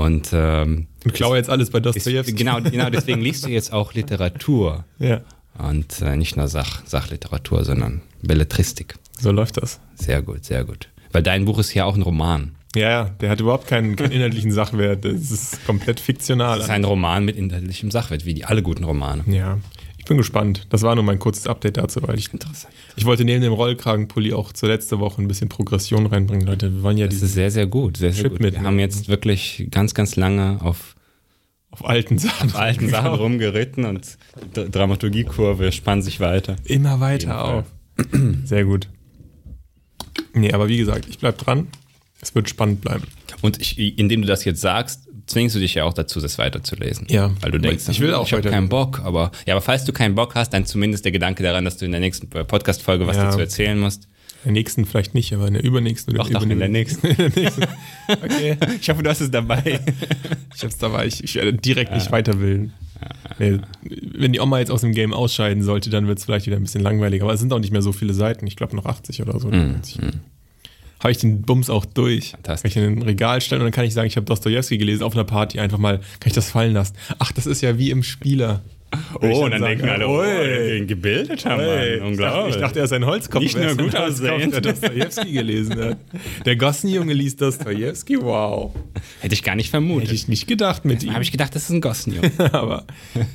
Und 0.00 0.30
ähm, 0.32 0.86
Und 1.04 1.14
klaue 1.14 1.36
jetzt 1.36 1.50
alles 1.50 1.70
bei 1.70 1.78
ist, 1.78 1.86
Dostojewski. 1.86 2.32
genau, 2.34 2.60
genau 2.60 2.90
deswegen 2.90 3.20
liest 3.20 3.44
du 3.44 3.50
jetzt 3.50 3.72
auch 3.72 3.92
Literatur. 3.94 4.84
Ja, 4.98 5.20
Und 5.58 6.00
äh, 6.02 6.16
nicht 6.16 6.36
nur 6.36 6.48
Sach, 6.48 6.82
Sachliteratur, 6.86 7.64
sondern 7.64 8.02
Belletristik. 8.22 8.94
so 9.18 9.30
läuft 9.32 9.56
das. 9.56 9.80
Sehr 9.94 10.22
gut, 10.22 10.44
sehr 10.44 10.64
gut. 10.64 10.88
Weil 11.12 11.22
dein 11.22 11.44
Buch 11.44 11.58
ist 11.58 11.74
ja 11.74 11.84
auch 11.84 11.96
ein 11.96 12.02
Roman. 12.02 12.52
Ja, 12.76 12.88
ja, 12.88 13.04
der 13.20 13.30
hat 13.30 13.40
überhaupt 13.40 13.66
keinen, 13.66 13.96
keinen 13.96 14.12
inhaltlichen 14.12 14.52
Sachwert. 14.52 15.04
Das 15.04 15.30
ist 15.32 15.66
komplett 15.66 15.98
fiktional. 15.98 16.58
Das 16.58 16.66
ist 16.68 16.70
ein 16.70 16.84
Roman 16.84 17.24
mit 17.24 17.36
inhaltlichem 17.36 17.90
Sachwert, 17.90 18.24
wie 18.24 18.32
die 18.34 18.44
alle 18.44 18.62
guten 18.62 18.84
Romane. 18.84 19.24
Ja, 19.26 19.58
ich 19.79 19.79
bin 20.10 20.18
gespannt. 20.18 20.66
Das 20.70 20.82
war 20.82 20.96
nur 20.96 21.04
mein 21.04 21.20
kurzes 21.20 21.46
Update 21.46 21.76
dazu, 21.76 22.02
weil 22.02 22.18
ich, 22.18 22.30
ich 22.96 23.04
wollte 23.04 23.24
neben 23.24 23.42
dem 23.42 23.52
Rollkragenpulli 23.52 24.32
auch 24.32 24.52
zur 24.52 24.68
letzte 24.68 24.98
Woche 24.98 25.22
ein 25.22 25.28
bisschen 25.28 25.48
Progression 25.48 26.06
reinbringen. 26.06 26.44
Leute, 26.44 26.74
wir 26.74 26.82
wollen 26.82 26.98
ja 26.98 27.06
Das 27.06 27.22
ist 27.22 27.34
sehr, 27.34 27.52
sehr 27.52 27.68
gut. 27.68 27.98
Sehr, 27.98 28.12
sehr 28.12 28.28
gut. 28.28 28.40
Wir 28.40 28.60
haben 28.60 28.80
jetzt 28.80 29.06
wirklich 29.06 29.68
ganz, 29.70 29.94
ganz 29.94 30.16
lange 30.16 30.58
auf 30.62 30.96
auf 31.70 31.84
alten 31.84 32.18
Sachen. 32.18 32.52
alten 32.56 32.88
Sachen 32.88 33.14
rumgeritten 33.14 33.84
und 33.84 34.18
Dramaturgiekurve 34.52 35.70
spannt 35.70 36.02
sich 36.02 36.18
weiter. 36.18 36.56
Immer 36.64 36.94
Auf 36.94 37.00
weiter 37.00 37.44
auf. 37.44 37.64
Sehr 38.44 38.64
gut. 38.64 38.88
Nee, 40.34 40.52
aber 40.52 40.66
wie 40.66 40.78
gesagt, 40.78 41.06
ich 41.08 41.20
bleib 41.20 41.38
dran. 41.38 41.68
Es 42.20 42.34
wird 42.34 42.48
spannend 42.48 42.80
bleiben. 42.80 43.04
Und 43.42 43.60
ich, 43.60 43.78
indem 43.96 44.22
du 44.22 44.26
das 44.26 44.44
jetzt 44.44 44.60
sagst, 44.60 45.08
zwingst 45.30 45.56
du 45.56 45.60
dich 45.60 45.74
ja 45.74 45.84
auch 45.84 45.92
dazu, 45.94 46.20
das 46.20 46.38
weiterzulesen. 46.38 47.06
Ja. 47.10 47.30
Weil 47.40 47.50
du 47.52 47.58
denkst, 47.58 47.84
Ich 47.88 48.00
will 48.00 48.12
auch 48.14 48.26
ich 48.26 48.32
habe 48.32 48.48
keinen 48.48 48.68
Bock, 48.68 49.00
aber 49.04 49.30
ja, 49.46 49.54
aber 49.54 49.60
falls 49.62 49.84
du 49.84 49.92
keinen 49.92 50.14
Bock 50.14 50.34
hast, 50.34 50.50
dann 50.52 50.66
zumindest 50.66 51.04
der 51.04 51.12
Gedanke 51.12 51.42
daran, 51.42 51.64
dass 51.64 51.76
du 51.78 51.84
in 51.86 51.92
der 51.92 52.00
nächsten 52.00 52.28
Podcast-Folge 52.28 53.06
was 53.06 53.16
Ja. 53.16 53.24
dazu 53.24 53.38
erzählen 53.40 53.78
musst. 53.78 54.04
In 54.42 54.54
der 54.54 54.62
nächsten 54.62 54.86
vielleicht 54.86 55.12
nicht, 55.14 55.34
aber 55.34 55.48
in 55.48 55.54
der 55.54 55.62
übernächsten 55.62 56.14
oder 56.14 56.24
Doch, 56.24 56.30
doch, 56.30 56.42
in 56.48 56.58
der 56.58 56.68
nächsten. 56.70 57.08
Okay. 57.08 58.56
Ich 58.80 58.88
hoffe, 58.88 59.02
du 59.02 59.10
hast 59.10 59.20
es 59.20 59.30
dabei. 59.30 59.80
Ich 60.56 60.64
hab's 60.64 60.78
dabei. 60.78 61.06
Ich, 61.06 61.22
ich 61.24 61.34
werde 61.36 61.52
direkt 61.54 61.92
nicht 61.92 62.10
weiterwillen. 62.10 62.72
Nee, 63.38 63.58
wenn 63.82 64.32
die 64.32 64.40
Oma 64.40 64.58
jetzt 64.58 64.70
aus 64.70 64.80
dem 64.82 64.92
Game 64.92 65.14
ausscheiden 65.14 65.62
sollte, 65.62 65.88
dann 65.90 66.06
wird 66.06 66.18
es 66.18 66.24
vielleicht 66.24 66.46
wieder 66.46 66.56
ein 66.56 66.62
bisschen 66.62 66.82
langweiliger. 66.82 67.24
Aber 67.24 67.32
es 67.32 67.40
sind 67.40 67.52
auch 67.52 67.58
nicht 67.58 67.70
mehr 67.72 67.80
so 67.82 67.92
viele 67.92 68.12
Seiten. 68.12 68.46
Ich 68.46 68.56
glaube 68.56 68.76
noch 68.76 68.84
80 68.84 69.22
oder 69.22 69.38
so. 69.40 69.48
Mhm, 69.48 69.76
Habe 71.00 71.12
ich 71.12 71.18
den 71.18 71.42
Bums 71.42 71.70
auch 71.70 71.84
durch. 71.84 72.30
Fantastisch. 72.32 72.74
Kann 72.74 72.82
ich 72.82 72.88
in 72.88 72.98
ein 72.98 73.02
Regal 73.02 73.40
stellen 73.40 73.62
und 73.62 73.66
dann 73.66 73.72
kann 73.72 73.84
ich 73.86 73.94
sagen, 73.94 74.06
ich 74.06 74.16
habe 74.16 74.26
Dostojewski 74.26 74.78
gelesen 74.78 75.02
auf 75.02 75.14
einer 75.14 75.24
Party. 75.24 75.58
Einfach 75.58 75.78
mal, 75.78 75.98
kann 75.98 76.26
ich 76.26 76.34
das 76.34 76.50
fallen 76.50 76.74
lassen. 76.74 76.94
Ach, 77.18 77.32
das 77.32 77.46
ist 77.46 77.62
ja 77.62 77.78
wie 77.78 77.90
im 77.90 78.02
Spieler. 78.02 78.62
Oh, 79.20 79.44
und 79.44 79.52
dann 79.52 79.60
sage, 79.60 79.76
denken 79.76 79.88
alle, 79.88 80.08
oh, 80.08 80.22
den 80.22 80.86
gebildeter. 80.86 81.56
Mann. 81.56 81.60
Ich 81.60 81.70
dachte, 81.70 82.04
Unglaublich. 82.04 82.54
ich 82.56 82.60
dachte, 82.60 82.78
er 82.80 82.84
ist 82.86 82.92
ein 82.92 83.06
Holzkopf. 83.06 83.42
Nicht 83.42 83.56
nur 83.56 83.76
gut 83.76 83.94
aussehend. 83.94 84.52
Der 84.52 84.60
Dostojewski 84.60 85.32
gelesen 85.32 85.80
hat. 85.80 85.98
Der 86.44 86.56
Gossenjunge 86.56 87.12
liest 87.12 87.40
Dostojewski. 87.40 88.20
Wow. 88.20 88.74
Hätte 89.20 89.34
ich 89.34 89.42
gar 89.44 89.54
nicht 89.54 89.66
Hätte 89.66 89.70
vermutet. 89.70 90.12
ich 90.12 90.28
nicht 90.28 90.48
gedacht 90.48 90.84
mit 90.84 91.02
ihm. 91.04 91.14
habe 91.14 91.22
ich 91.22 91.30
gedacht, 91.30 91.54
das 91.54 91.64
ist 91.64 91.70
ein 91.70 91.80
Gossenjunge. 91.80 92.32
aber 92.52 92.84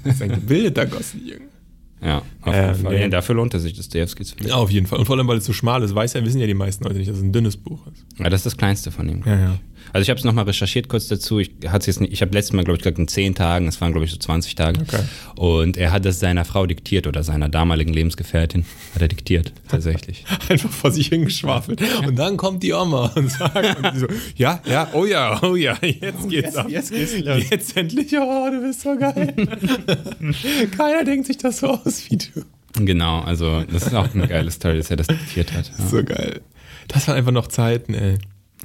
das 0.03 0.15
ist 0.15 0.21
ein 0.21 0.31
gebildeter 0.31 0.85
Gossenjunge. 0.87 1.54
Ja, 2.01 2.21
auf 2.41 2.53
Äh, 2.53 2.61
jeden 2.67 2.75
Fall. 2.83 2.93
nee. 2.95 3.01
Ja, 3.01 3.07
dafür 3.09 3.35
lohnt 3.35 3.53
es 3.53 3.63
sich, 3.63 3.73
das 3.73 3.89
zu 4.25 4.35
lesen. 4.37 4.49
Ja, 4.49 4.55
auf 4.55 4.69
jeden 4.71 4.85
Fall. 4.87 4.99
Und 4.99 5.05
vor 5.05 5.17
allem, 5.17 5.27
weil 5.27 5.37
es 5.37 5.45
so 5.45 5.53
schmal 5.53 5.81
ist, 5.83 5.95
weiß 5.95 6.13
ja, 6.13 6.23
wissen 6.25 6.39
ja 6.39 6.47
die 6.47 6.53
meisten 6.53 6.83
Leute 6.83 6.97
nicht, 6.97 7.09
dass 7.09 7.17
es 7.17 7.23
ein 7.23 7.31
dünnes 7.33 7.57
Buch 7.57 7.85
ist. 7.87 8.05
Ja, 8.19 8.29
das 8.29 8.39
ist 8.41 8.45
das 8.45 8.57
kleinste 8.57 8.91
von 8.91 9.07
ihm. 9.09 9.23
Ja, 9.25 9.39
ja. 9.39 9.59
Also 9.93 10.03
ich 10.03 10.09
habe 10.09 10.17
es 10.17 10.25
nochmal 10.25 10.45
recherchiert 10.45 10.89
kurz 10.89 11.07
dazu. 11.07 11.39
Ich 11.39 11.51
hatte 11.67 11.87
jetzt 11.87 12.01
nicht, 12.01 12.11
ich 12.11 12.21
habe 12.21 12.33
letztes 12.33 12.53
Mal, 12.53 12.63
glaube 12.63 12.77
ich, 12.77 12.83
gesagt, 12.83 12.99
in 12.99 13.07
zehn 13.07 13.35
Tagen, 13.35 13.67
es 13.67 13.79
waren, 13.81 13.91
glaube 13.91 14.05
ich, 14.05 14.11
so 14.11 14.17
20 14.17 14.55
Tage. 14.55 14.81
Okay. 14.81 15.03
Und 15.35 15.77
er 15.77 15.91
hat 15.91 16.05
es 16.05 16.19
seiner 16.19 16.45
Frau 16.45 16.65
diktiert 16.65 17.07
oder 17.07 17.23
seiner 17.23 17.49
damaligen 17.49 17.93
Lebensgefährtin 17.93 18.65
hat 18.93 19.01
er 19.01 19.07
diktiert, 19.07 19.53
tatsächlich. 19.69 20.25
Einfach 20.49 20.69
vor 20.69 20.91
sich 20.91 21.07
hingeschwafelt. 21.07 21.81
Und 22.05 22.17
dann 22.17 22.37
kommt 22.37 22.63
die 22.63 22.73
Oma 22.73 23.11
und 23.15 23.31
sagt, 23.31 23.83
und 23.83 23.99
so, 23.99 24.07
ja, 24.35 24.61
ja, 24.69 24.89
oh 24.93 25.05
ja, 25.05 25.41
oh 25.43 25.55
ja, 25.55 25.77
jetzt 25.81 26.29
geht's 26.29 26.55
ab. 26.55 26.67
jetzt 26.69 26.91
geht's 26.91 27.17
los. 27.19 27.43
Jetzt 27.49 27.77
endlich, 27.77 28.13
oh, 28.17 28.49
du 28.51 28.61
bist 28.61 28.81
so 28.81 28.97
geil. 28.97 29.33
Keiner 30.77 31.03
denkt 31.03 31.27
sich 31.27 31.37
das 31.37 31.59
so 31.59 31.69
aus 31.69 32.09
wie 32.09 32.17
du. 32.17 32.85
genau, 32.85 33.21
also 33.21 33.63
das 33.71 33.87
ist 33.87 33.93
auch 33.93 34.13
eine 34.13 34.27
geile 34.27 34.51
Story, 34.51 34.77
dass 34.77 34.89
er 34.89 34.97
das 34.97 35.07
diktiert 35.07 35.53
hat. 35.53 35.71
Ja. 35.77 35.85
So 35.85 36.03
geil. 36.03 36.41
Das 36.87 37.07
waren 37.07 37.17
einfach 37.17 37.31
noch 37.31 37.47
Zeiten, 37.47 37.93
ey. 37.93 38.17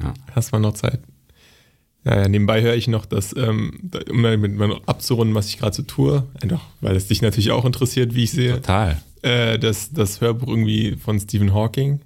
Ja. 0.03 0.15
Das 0.35 0.53
waren 0.53 0.63
noch 0.63 0.75
Zeiten. 0.75 1.05
Ja, 2.05 2.23
ja, 2.23 2.29
nebenbei 2.29 2.63
höre 2.63 2.75
ich 2.75 2.89
noch, 2.89 3.05
dass, 3.05 3.37
ähm, 3.37 3.91
um 4.11 4.23
mal 4.23 4.37
mit 4.39 4.55
mal 4.57 4.81
abzurunden, 4.87 5.35
was 5.35 5.49
ich 5.49 5.59
gerade 5.59 5.77
so 5.77 5.83
tue, 5.83 6.25
einfach, 6.43 6.63
weil 6.81 6.97
es 6.97 7.09
dich 7.09 7.21
natürlich 7.21 7.51
auch 7.51 7.65
interessiert, 7.67 8.15
wie 8.15 8.25
ich 8.25 8.31
sehe, 8.31 8.55
Total. 8.55 9.01
äh, 9.23 9.59
das, 9.59 9.93
das 9.93 10.21
Hörbuch 10.23 10.49
irgendwie 10.49 10.97
von 10.97 11.21
Stephen 11.21 11.53
Hawking. 11.53 12.01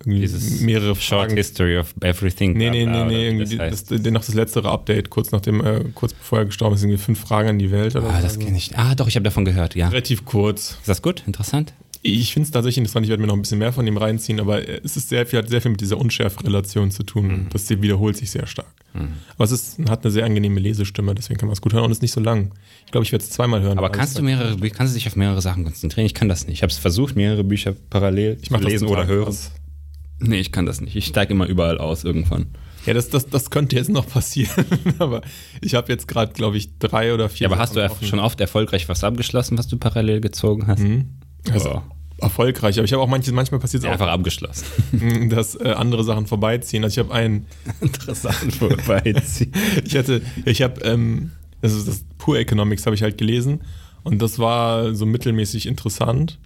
Irgendwie 0.00 0.20
Dieses 0.20 0.60
mehrere 0.60 0.94
Short 0.96 1.22
Fragen. 1.28 1.36
History 1.36 1.78
of 1.78 1.94
Everything. 2.02 2.52
Nee, 2.56 2.68
nee, 2.70 2.84
nee, 2.84 3.04
nee, 3.04 3.10
wie 3.10 3.24
irgendwie 3.42 3.56
das 3.56 3.84
das, 3.84 4.00
noch 4.02 4.24
das 4.24 4.34
letztere 4.34 4.68
Update, 4.70 5.08
kurz 5.08 5.30
nachdem, 5.32 5.64
äh, 5.64 5.84
kurz 5.94 6.12
bevor 6.12 6.40
er 6.40 6.44
gestorben 6.46 6.74
ist, 6.74 6.82
irgendwie 6.82 6.98
fünf 6.98 7.20
Fragen 7.20 7.48
an 7.48 7.58
die 7.58 7.70
Welt 7.70 7.96
oder 7.96 8.08
Ah, 8.10 8.16
so. 8.18 8.22
das 8.22 8.38
kenne 8.38 8.56
ich. 8.58 8.76
Ah, 8.76 8.94
doch, 8.94 9.08
ich 9.08 9.16
habe 9.16 9.24
davon 9.24 9.44
gehört, 9.44 9.74
ja. 9.76 9.88
Relativ 9.88 10.24
kurz. 10.24 10.72
Ist 10.80 10.88
das 10.88 11.00
gut? 11.02 11.22
Interessant? 11.26 11.72
Ich 12.06 12.34
finde 12.34 12.44
es 12.46 12.50
tatsächlich 12.50 12.76
interessant, 12.78 13.06
ich 13.06 13.10
werde 13.10 13.22
mir 13.22 13.28
noch 13.28 13.34
ein 13.34 13.40
bisschen 13.40 13.58
mehr 13.58 13.72
von 13.72 13.86
ihm 13.86 13.96
reinziehen, 13.96 14.38
aber 14.38 14.68
es 14.84 14.94
ist 14.98 15.08
sehr 15.08 15.24
viel, 15.26 15.38
hat 15.38 15.48
sehr 15.48 15.62
viel 15.62 15.70
mit 15.70 15.80
dieser 15.80 15.96
Unschärfe-Relation 15.96 16.90
zu 16.90 17.02
tun. 17.02 17.26
Mhm. 17.26 17.46
Das 17.50 17.68
wiederholt 17.70 18.16
sich 18.18 18.30
sehr 18.30 18.46
stark. 18.46 18.70
Aber 19.36 19.44
es 19.44 19.50
ist, 19.50 19.78
hat 19.88 20.04
eine 20.04 20.10
sehr 20.12 20.24
angenehme 20.26 20.60
Lesestimme, 20.60 21.14
deswegen 21.14 21.38
kann 21.40 21.48
man 21.48 21.54
es 21.54 21.62
gut 21.62 21.72
hören 21.72 21.84
und 21.84 21.90
ist 21.92 22.02
nicht 22.02 22.12
so 22.12 22.20
lang. 22.20 22.52
Ich 22.84 22.92
glaube, 22.92 23.04
ich 23.06 23.10
werde 23.12 23.24
es 23.24 23.30
zweimal 23.30 23.62
hören. 23.62 23.78
Aber 23.78 23.88
kannst 23.90 24.12
es- 24.12 24.18
du 24.18 24.22
mehrere 24.22 24.54
kannst 24.70 24.92
du 24.92 24.98
dich 24.98 25.06
auf 25.08 25.16
mehrere 25.16 25.40
Sachen 25.40 25.64
konzentrieren? 25.64 26.04
Ich 26.06 26.12
kann 26.14 26.28
das 26.28 26.46
nicht. 26.46 26.56
Ich 26.58 26.62
habe 26.62 26.70
es 26.70 26.78
versucht, 26.78 27.16
mehrere 27.16 27.42
Bücher 27.42 27.74
parallel 27.88 28.36
ich 28.42 28.50
zu 28.50 28.56
lesen 28.58 28.86
oder 28.86 29.06
hören. 29.06 29.24
krass. 29.24 29.50
Nee, 30.20 30.40
ich 30.40 30.52
kann 30.52 30.66
das 30.66 30.80
nicht. 30.82 30.94
Ich 30.96 31.06
steige 31.06 31.32
immer 31.32 31.46
überall 31.46 31.78
aus 31.78 32.04
irgendwann. 32.04 32.46
Ja, 32.86 32.92
das, 32.92 33.08
das, 33.08 33.26
das 33.30 33.48
könnte 33.50 33.76
jetzt 33.76 33.88
noch 33.90 34.06
passieren, 34.06 34.66
aber 34.98 35.22
ich 35.62 35.74
habe 35.74 35.90
jetzt 35.90 36.06
gerade, 36.06 36.34
glaube 36.34 36.58
ich, 36.58 36.78
drei 36.78 37.14
oder 37.14 37.30
vier. 37.30 37.46
Ja, 37.46 37.50
aber 37.50 37.58
hast 37.60 37.74
du 37.74 37.80
Sachen 37.80 37.92
offen. 37.92 38.06
schon 38.06 38.18
oft 38.20 38.38
erfolgreich 38.42 38.88
was 38.90 39.02
abgeschlossen, 39.02 39.56
was 39.56 39.68
du 39.68 39.78
parallel 39.78 40.20
gezogen 40.20 40.66
hast? 40.66 40.84
Also, 41.52 41.70
Oh. 41.70 41.82
erfolgreich, 42.24 42.78
aber 42.78 42.84
ich 42.84 42.92
habe 42.92 43.02
auch 43.02 43.08
manches, 43.08 43.32
manchmal 43.32 43.60
passiert 43.60 43.82
es 43.82 43.84
Ja, 43.84 43.90
auch, 43.90 43.94
einfach 43.94 44.12
abgeschlossen. 44.12 44.64
dass 45.30 45.56
äh, 45.56 45.72
andere 45.76 46.04
Sachen 46.04 46.26
vorbeiziehen. 46.26 46.84
Also 46.84 47.00
ich 47.00 47.04
habe 47.06 47.14
einen, 47.14 47.46
Interessant 47.80 48.54
vorbeiziehen. 48.54 49.52
ich 49.84 49.96
hatte, 49.96 50.22
ich 50.44 50.62
habe, 50.62 50.80
ähm, 50.82 51.32
das 51.60 51.72
ist 51.72 51.88
das 51.88 52.04
Pure 52.18 52.38
Economics 52.38 52.86
habe 52.86 52.94
ich 52.94 53.02
halt 53.02 53.18
gelesen 53.18 53.60
und 54.04 54.20
das 54.22 54.38
war 54.38 54.94
so 54.94 55.06
mittelmäßig 55.06 55.66
interessant. 55.66 56.38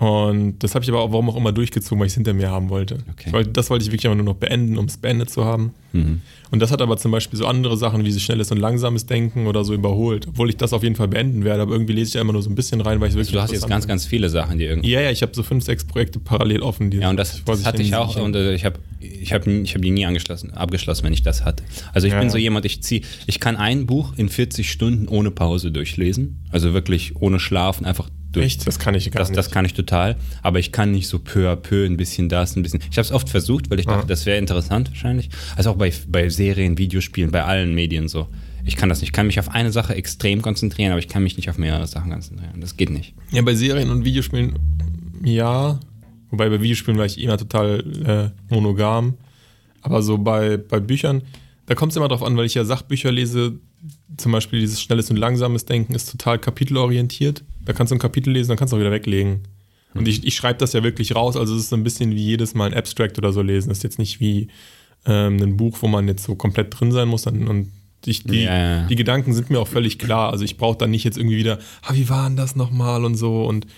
Und 0.00 0.60
das 0.60 0.74
habe 0.74 0.82
ich 0.82 0.88
aber 0.88 1.00
auch, 1.00 1.12
warum 1.12 1.28
auch 1.28 1.36
immer 1.36 1.52
durchgezogen, 1.52 2.00
weil 2.00 2.06
ich 2.06 2.12
es 2.12 2.14
hinter 2.14 2.32
mir 2.32 2.50
haben 2.50 2.70
wollte. 2.70 2.98
Okay. 3.12 3.32
Wollte. 3.32 3.50
Das 3.50 3.68
wollte 3.68 3.84
ich 3.84 3.90
wirklich 3.92 4.06
aber 4.06 4.14
nur 4.14 4.24
noch 4.24 4.34
beenden, 4.34 4.78
um 4.78 4.86
es 4.86 4.96
beendet 4.96 5.28
zu 5.28 5.44
haben. 5.44 5.74
Und 5.92 6.60
das 6.60 6.70
hat 6.70 6.80
aber 6.80 6.96
zum 6.96 7.10
Beispiel 7.10 7.36
so 7.36 7.46
andere 7.46 7.76
Sachen 7.76 8.04
wie 8.04 8.10
so 8.12 8.18
schnelles 8.20 8.50
und 8.50 8.58
langsames 8.58 9.06
Denken 9.06 9.46
oder 9.46 9.62
so 9.64 9.74
überholt. 9.74 10.26
Obwohl 10.28 10.48
ich 10.48 10.56
das 10.56 10.72
auf 10.72 10.82
jeden 10.84 10.94
Fall 10.94 11.08
beenden 11.08 11.44
werde, 11.44 11.62
aber 11.62 11.72
irgendwie 11.72 11.92
lese 11.92 12.08
ich 12.08 12.14
ja 12.14 12.20
immer 12.22 12.32
nur 12.32 12.42
so 12.42 12.48
ein 12.48 12.54
bisschen 12.54 12.80
rein, 12.80 13.00
weil 13.00 13.08
ich 13.08 13.14
wirklich. 13.14 13.28
Also 13.28 13.38
du 13.38 13.42
hast 13.42 13.52
jetzt 13.52 13.68
ganz, 13.68 13.86
ganz 13.86 14.06
viele 14.06 14.30
Sachen, 14.30 14.58
die 14.58 14.64
irgendwie. 14.64 14.88
Ja, 14.90 15.00
ja, 15.02 15.10
ich 15.10 15.20
habe 15.20 15.32
so 15.34 15.42
fünf, 15.42 15.64
sechs 15.64 15.84
Projekte 15.84 16.18
parallel 16.18 16.62
offen. 16.62 16.90
Die 16.90 16.98
Ja, 16.98 17.10
und 17.10 17.16
das, 17.18 17.42
das 17.44 17.66
hatte 17.66 17.82
ich 17.82 17.94
auch 17.94 18.16
und 18.16 18.34
äh, 18.36 18.54
ich 18.54 18.64
habe 18.64 18.78
ich 19.00 19.32
hab, 19.34 19.46
ich 19.46 19.74
hab 19.74 19.82
die 19.82 19.90
nie 19.90 20.06
angeschlossen, 20.06 20.52
abgeschlossen, 20.52 21.04
wenn 21.04 21.12
ich 21.12 21.22
das 21.22 21.44
hatte. 21.44 21.62
Also 21.92 22.06
ich 22.06 22.12
Ja, 22.14 22.20
bin 22.20 22.28
ja. 22.28 22.32
so 22.32 22.38
jemand, 22.38 22.64
ich 22.64 22.82
zieh, 22.82 23.02
ich 23.26 23.38
kann 23.38 23.56
ein 23.56 23.84
Buch 23.86 24.14
in 24.16 24.28
40 24.30 24.70
Stunden 24.70 25.08
ohne 25.08 25.30
Pause 25.30 25.72
durchlesen. 25.72 26.38
Also 26.50 26.72
wirklich 26.72 27.16
ohne 27.16 27.38
Schlafen, 27.38 27.84
einfach. 27.84 28.08
Echt? 28.36 28.66
Das 28.66 28.78
kann 28.78 28.94
ich 28.94 29.10
gar 29.10 29.18
Das, 29.20 29.30
nicht. 29.30 29.38
das 29.38 29.50
kann 29.50 29.64
ich 29.64 29.74
total, 29.74 30.16
aber 30.42 30.58
ich 30.58 30.70
kann 30.72 30.92
nicht 30.92 31.08
so 31.08 31.18
peu 31.18 31.50
à 31.50 31.56
peu 31.56 31.84
ein 31.86 31.96
bisschen 31.96 32.28
das, 32.28 32.54
ein 32.56 32.62
bisschen. 32.62 32.80
Ich 32.90 32.96
habe 32.98 33.00
es 33.06 33.12
oft 33.12 33.28
versucht, 33.28 33.70
weil 33.70 33.80
ich 33.80 33.86
dachte, 33.86 34.00
Ja. 34.02 34.06
das 34.06 34.26
wäre 34.26 34.38
interessant 34.38 34.88
wahrscheinlich. 34.90 35.30
Also 35.56 35.70
auch 35.70 35.76
bei, 35.76 35.92
bei 36.08 36.28
Serien, 36.28 36.78
Videospielen, 36.78 37.30
bei 37.30 37.42
allen 37.44 37.74
Medien 37.74 38.08
so. 38.08 38.28
Ich 38.64 38.76
kann 38.76 38.88
das 38.88 39.00
nicht. 39.00 39.08
Ich 39.08 39.12
kann 39.12 39.26
mich 39.26 39.40
auf 39.40 39.48
eine 39.48 39.72
Sache 39.72 39.94
extrem 39.94 40.42
konzentrieren, 40.42 40.92
aber 40.92 40.98
ich 41.00 41.08
kann 41.08 41.22
mich 41.22 41.36
nicht 41.36 41.48
auf 41.50 41.58
mehrere 41.58 41.86
Sachen 41.86 42.10
konzentrieren. 42.12 42.60
Das 42.60 42.76
geht 42.76 42.90
nicht. 42.90 43.14
Ja, 43.32 43.42
bei 43.42 43.54
Serien 43.54 43.90
und 43.90 44.04
Videospielen 44.04 44.54
ja. 45.24 45.80
Wobei 46.30 46.48
bei 46.48 46.60
Videospielen 46.60 46.98
war 46.98 47.06
ich 47.06 47.20
immer 47.20 47.36
total 47.38 48.32
äh, 48.48 48.54
monogam. 48.54 49.14
Aber 49.82 50.02
so 50.02 50.18
bei, 50.18 50.56
bei 50.58 50.78
Büchern, 50.78 51.22
da 51.66 51.74
kommt 51.74 51.92
es 51.92 51.96
immer 51.96 52.06
drauf 52.08 52.22
an, 52.22 52.36
weil 52.36 52.44
ich 52.46 52.54
ja 52.54 52.64
Sachbücher 52.64 53.10
lese, 53.10 53.54
zum 54.16 54.30
Beispiel 54.32 54.60
dieses 54.60 54.80
schnelles 54.80 55.10
und 55.10 55.16
langsames 55.16 55.64
Denken 55.64 55.94
ist 55.94 56.10
total 56.12 56.38
kapitelorientiert. 56.38 57.42
Da 57.70 57.74
kannst 57.74 57.92
du 57.92 57.94
ein 57.94 58.00
Kapitel 58.00 58.32
lesen, 58.32 58.48
dann 58.48 58.58
kannst 58.58 58.72
du 58.72 58.76
auch 58.76 58.80
wieder 58.80 58.90
weglegen. 58.90 59.42
Und 59.94 60.08
ich, 60.08 60.26
ich 60.26 60.34
schreibe 60.34 60.58
das 60.58 60.72
ja 60.72 60.82
wirklich 60.82 61.14
raus, 61.14 61.36
also 61.36 61.54
es 61.54 61.60
ist 61.62 61.68
so 61.68 61.76
ein 61.76 61.84
bisschen 61.84 62.10
wie 62.16 62.24
jedes 62.24 62.52
Mal 62.52 62.64
ein 62.64 62.74
Abstract 62.74 63.16
oder 63.16 63.32
so 63.32 63.42
lesen. 63.42 63.68
Das 63.68 63.78
ist 63.78 63.84
jetzt 63.84 64.00
nicht 64.00 64.18
wie 64.18 64.48
ähm, 65.06 65.40
ein 65.40 65.56
Buch, 65.56 65.78
wo 65.80 65.86
man 65.86 66.08
jetzt 66.08 66.24
so 66.24 66.34
komplett 66.34 66.80
drin 66.80 66.90
sein 66.90 67.06
muss. 67.06 67.28
Und, 67.28 67.46
und 67.46 67.70
ich, 68.04 68.24
die, 68.24 68.42
ja. 68.42 68.88
die 68.88 68.96
Gedanken 68.96 69.34
sind 69.34 69.50
mir 69.50 69.60
auch 69.60 69.68
völlig 69.68 70.00
klar. 70.00 70.32
Also 70.32 70.44
ich 70.44 70.56
brauche 70.56 70.78
dann 70.78 70.90
nicht 70.90 71.04
jetzt 71.04 71.16
irgendwie 71.16 71.36
wieder, 71.36 71.60
ah, 71.82 71.94
wie 71.94 72.08
war 72.08 72.26
denn 72.26 72.36
das 72.36 72.56
nochmal 72.56 73.04
und 73.04 73.14
so 73.14 73.44
und 73.44 73.68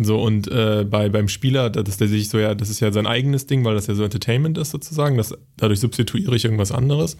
so 0.00 0.22
und 0.22 0.46
äh, 0.46 0.86
bei, 0.88 1.08
beim 1.08 1.26
Spieler, 1.26 1.70
das, 1.70 1.96
das, 1.96 2.10
sehe 2.10 2.20
ich 2.20 2.28
so, 2.28 2.38
ja, 2.38 2.54
das 2.54 2.68
ist 2.68 2.78
ja 2.78 2.92
sein 2.92 3.08
eigenes 3.08 3.46
Ding, 3.46 3.64
weil 3.64 3.74
das 3.74 3.88
ja 3.88 3.96
so 3.96 4.04
Entertainment 4.04 4.58
ist 4.58 4.70
sozusagen. 4.70 5.16
Das, 5.16 5.34
dadurch 5.56 5.80
substituiere 5.80 6.36
ich 6.36 6.44
irgendwas 6.44 6.70
anderes. 6.70 7.16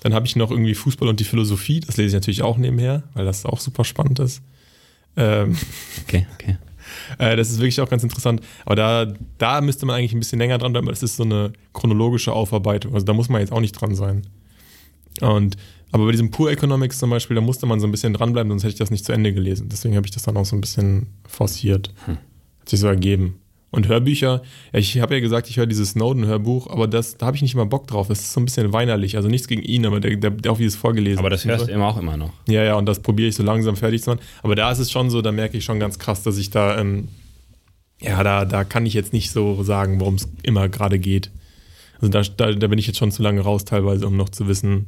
Dann 0.00 0.14
habe 0.14 0.24
ich 0.24 0.34
noch 0.34 0.50
irgendwie 0.50 0.74
Fußball 0.74 1.10
und 1.10 1.20
die 1.20 1.24
Philosophie, 1.24 1.80
das 1.80 1.98
lese 1.98 2.08
ich 2.08 2.14
natürlich 2.14 2.42
auch 2.42 2.56
nebenher, 2.56 3.02
weil 3.12 3.26
das 3.26 3.44
auch 3.44 3.60
super 3.60 3.84
spannend 3.84 4.18
ist. 4.18 4.40
Ähm, 5.18 5.56
Okay, 6.06 6.26
okay. 6.34 6.56
äh, 7.18 7.36
das 7.36 7.50
ist 7.50 7.58
wirklich 7.58 7.80
auch 7.80 7.90
ganz 7.90 8.02
interessant. 8.02 8.40
Aber 8.64 8.76
da, 8.76 9.12
da 9.36 9.60
müsste 9.60 9.84
man 9.84 9.96
eigentlich 9.96 10.14
ein 10.14 10.20
bisschen 10.20 10.38
länger 10.38 10.58
dran 10.58 10.72
bleiben, 10.72 10.86
weil 10.86 10.94
das 10.94 11.02
ist 11.02 11.16
so 11.16 11.24
eine 11.24 11.52
chronologische 11.74 12.32
Aufarbeitung. 12.32 12.94
Also 12.94 13.04
da 13.04 13.12
muss 13.12 13.28
man 13.28 13.40
jetzt 13.40 13.52
auch 13.52 13.60
nicht 13.60 13.72
dran 13.72 13.94
sein. 13.94 14.26
Und 15.20 15.56
aber 15.90 16.04
bei 16.04 16.12
diesem 16.12 16.30
Pure 16.30 16.52
Economics 16.52 16.98
zum 16.98 17.10
Beispiel, 17.10 17.34
da 17.34 17.40
musste 17.40 17.66
man 17.66 17.80
so 17.80 17.86
ein 17.86 17.90
bisschen 17.90 18.12
dranbleiben, 18.12 18.50
sonst 18.50 18.62
hätte 18.62 18.72
ich 18.72 18.78
das 18.78 18.90
nicht 18.90 19.04
zu 19.04 19.12
Ende 19.12 19.32
gelesen. 19.32 19.68
Deswegen 19.70 19.96
habe 19.96 20.06
ich 20.06 20.10
das 20.12 20.22
dann 20.22 20.36
auch 20.36 20.44
so 20.44 20.54
ein 20.54 20.60
bisschen 20.60 21.08
forciert. 21.26 21.92
Hat 22.60 22.68
sich 22.68 22.80
so 22.80 22.86
ergeben. 22.88 23.40
Und 23.70 23.86
Hörbücher, 23.86 24.42
ja, 24.72 24.78
ich 24.78 24.98
habe 25.00 25.14
ja 25.14 25.20
gesagt, 25.20 25.50
ich 25.50 25.58
höre 25.58 25.66
dieses 25.66 25.90
Snowden-Hörbuch, 25.90 26.70
aber 26.70 26.88
das, 26.88 27.18
da 27.18 27.26
habe 27.26 27.36
ich 27.36 27.42
nicht 27.42 27.52
immer 27.52 27.66
Bock 27.66 27.86
drauf. 27.86 28.08
Das 28.08 28.20
ist 28.20 28.32
so 28.32 28.40
ein 28.40 28.46
bisschen 28.46 28.72
weinerlich. 28.72 29.16
Also 29.16 29.28
nichts 29.28 29.46
gegen 29.46 29.62
ihn, 29.62 29.84
aber 29.84 30.00
der, 30.00 30.16
der, 30.16 30.30
der 30.30 30.52
auch 30.52 30.58
wie 30.58 30.64
es 30.64 30.74
vorgelesen 30.74 31.18
Aber 31.18 31.28
das 31.28 31.44
hörst 31.44 31.68
du 31.68 31.72
immer 31.72 31.86
auch 31.86 31.98
immer 31.98 32.16
noch. 32.16 32.32
Ja, 32.48 32.64
ja, 32.64 32.76
und 32.76 32.86
das 32.86 33.00
probiere 33.00 33.28
ich 33.28 33.34
so 33.34 33.42
langsam 33.42 33.76
fertig 33.76 34.02
zu 34.02 34.10
machen. 34.10 34.20
Aber 34.42 34.54
da 34.54 34.70
ist 34.70 34.78
es 34.78 34.90
schon 34.90 35.10
so, 35.10 35.20
da 35.20 35.32
merke 35.32 35.58
ich 35.58 35.64
schon 35.64 35.78
ganz 35.78 35.98
krass, 35.98 36.22
dass 36.22 36.38
ich 36.38 36.48
da, 36.48 36.78
ähm, 36.78 37.08
ja, 38.00 38.22
da, 38.22 38.46
da 38.46 38.64
kann 38.64 38.86
ich 38.86 38.94
jetzt 38.94 39.12
nicht 39.12 39.30
so 39.30 39.62
sagen, 39.62 40.00
worum 40.00 40.14
es 40.14 40.28
immer 40.42 40.70
gerade 40.70 40.98
geht. 40.98 41.30
Also 42.00 42.10
da, 42.10 42.22
da, 42.22 42.52
da 42.52 42.66
bin 42.68 42.78
ich 42.78 42.86
jetzt 42.86 42.98
schon 42.98 43.10
zu 43.10 43.22
lange 43.22 43.42
raus 43.42 43.66
teilweise, 43.66 44.06
um 44.06 44.16
noch 44.16 44.30
zu 44.30 44.48
wissen. 44.48 44.86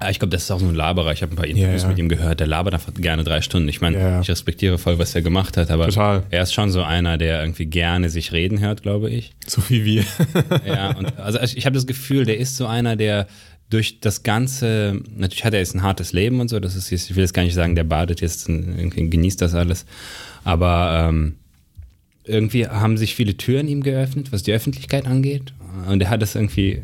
Ja, 0.00 0.10
ich 0.10 0.20
glaube, 0.20 0.30
das 0.30 0.44
ist 0.44 0.50
auch 0.52 0.60
so 0.60 0.66
ein 0.66 0.76
Laberer. 0.76 1.12
Ich 1.12 1.22
habe 1.22 1.32
ein 1.32 1.36
paar 1.36 1.46
Interviews 1.46 1.82
ja. 1.82 1.88
mit 1.88 1.98
ihm 1.98 2.08
gehört. 2.08 2.38
Der 2.38 2.46
labert 2.46 2.74
einfach 2.74 2.94
gerne 2.94 3.24
drei 3.24 3.42
Stunden. 3.42 3.68
Ich 3.68 3.80
meine, 3.80 3.98
ja. 3.98 4.20
ich 4.20 4.28
respektiere 4.28 4.78
voll, 4.78 4.98
was 5.00 5.14
er 5.16 5.22
gemacht 5.22 5.56
hat, 5.56 5.72
aber 5.72 5.86
Total. 5.86 6.22
er 6.30 6.42
ist 6.44 6.54
schon 6.54 6.70
so 6.70 6.82
einer, 6.84 7.18
der 7.18 7.40
irgendwie 7.40 7.66
gerne 7.66 8.08
sich 8.08 8.30
reden 8.30 8.60
hört, 8.60 8.82
glaube 8.82 9.10
ich. 9.10 9.32
So 9.46 9.62
wie 9.68 9.84
wir. 9.84 10.04
Ja, 10.66 10.90
und 10.96 11.18
also 11.18 11.38
ich 11.40 11.66
habe 11.66 11.74
das 11.74 11.86
Gefühl, 11.86 12.24
der 12.24 12.38
ist 12.38 12.56
so 12.56 12.66
einer, 12.66 12.96
der 12.96 13.26
durch 13.70 14.00
das 14.00 14.22
Ganze, 14.22 15.00
natürlich 15.16 15.44
hat 15.44 15.52
er 15.52 15.60
jetzt 15.60 15.74
ein 15.74 15.82
hartes 15.82 16.12
Leben 16.12 16.40
und 16.40 16.48
so, 16.48 16.60
das 16.60 16.74
ist 16.74 16.90
jetzt, 16.90 17.10
ich 17.10 17.16
will 17.16 17.22
jetzt 17.22 17.34
gar 17.34 17.42
nicht 17.42 17.54
sagen, 17.54 17.74
der 17.74 17.84
badet 17.84 18.20
jetzt, 18.20 18.46
genießt 18.46 19.40
das 19.42 19.54
alles, 19.54 19.84
aber 20.44 21.08
ähm, 21.08 21.36
irgendwie 22.24 22.66
haben 22.66 22.96
sich 22.96 23.14
viele 23.14 23.36
Türen 23.36 23.68
ihm 23.68 23.82
geöffnet, 23.82 24.32
was 24.32 24.42
die 24.42 24.52
Öffentlichkeit 24.52 25.06
angeht. 25.06 25.52
Und 25.88 26.02
er 26.02 26.10
hat 26.10 26.22
es 26.22 26.34
irgendwie 26.34 26.82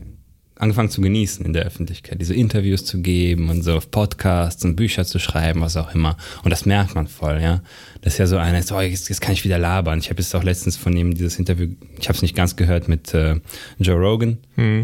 angefangen 0.56 0.88
zu 0.88 1.00
genießen 1.00 1.44
in 1.44 1.52
der 1.52 1.64
Öffentlichkeit, 1.64 2.20
diese 2.20 2.34
Interviews 2.34 2.84
zu 2.84 3.00
geben 3.02 3.50
und 3.50 3.62
so 3.62 3.80
Podcasts 3.90 4.64
und 4.64 4.76
Bücher 4.76 5.04
zu 5.04 5.18
schreiben, 5.18 5.60
was 5.60 5.76
auch 5.76 5.94
immer. 5.94 6.16
Und 6.44 6.50
das 6.50 6.64
merkt 6.64 6.94
man 6.94 7.08
voll, 7.08 7.40
ja. 7.42 7.60
Das 8.02 8.14
ist 8.14 8.18
ja 8.18 8.26
so 8.26 8.36
einer, 8.36 8.62
so, 8.62 8.76
oh, 8.76 8.80
jetzt, 8.80 9.08
jetzt 9.08 9.20
kann 9.20 9.32
ich 9.32 9.44
wieder 9.44 9.58
labern. 9.58 9.98
Ich 9.98 10.10
habe 10.10 10.20
jetzt 10.20 10.34
auch 10.34 10.44
letztens 10.44 10.76
von 10.76 10.94
ihm 10.96 11.14
dieses 11.14 11.38
Interview, 11.38 11.68
ich 11.98 12.08
habe 12.08 12.16
es 12.16 12.22
nicht 12.22 12.36
ganz 12.36 12.54
gehört, 12.54 12.86
mit 12.86 13.14
äh, 13.14 13.40
Joe 13.78 13.96
Rogan. 13.96 14.38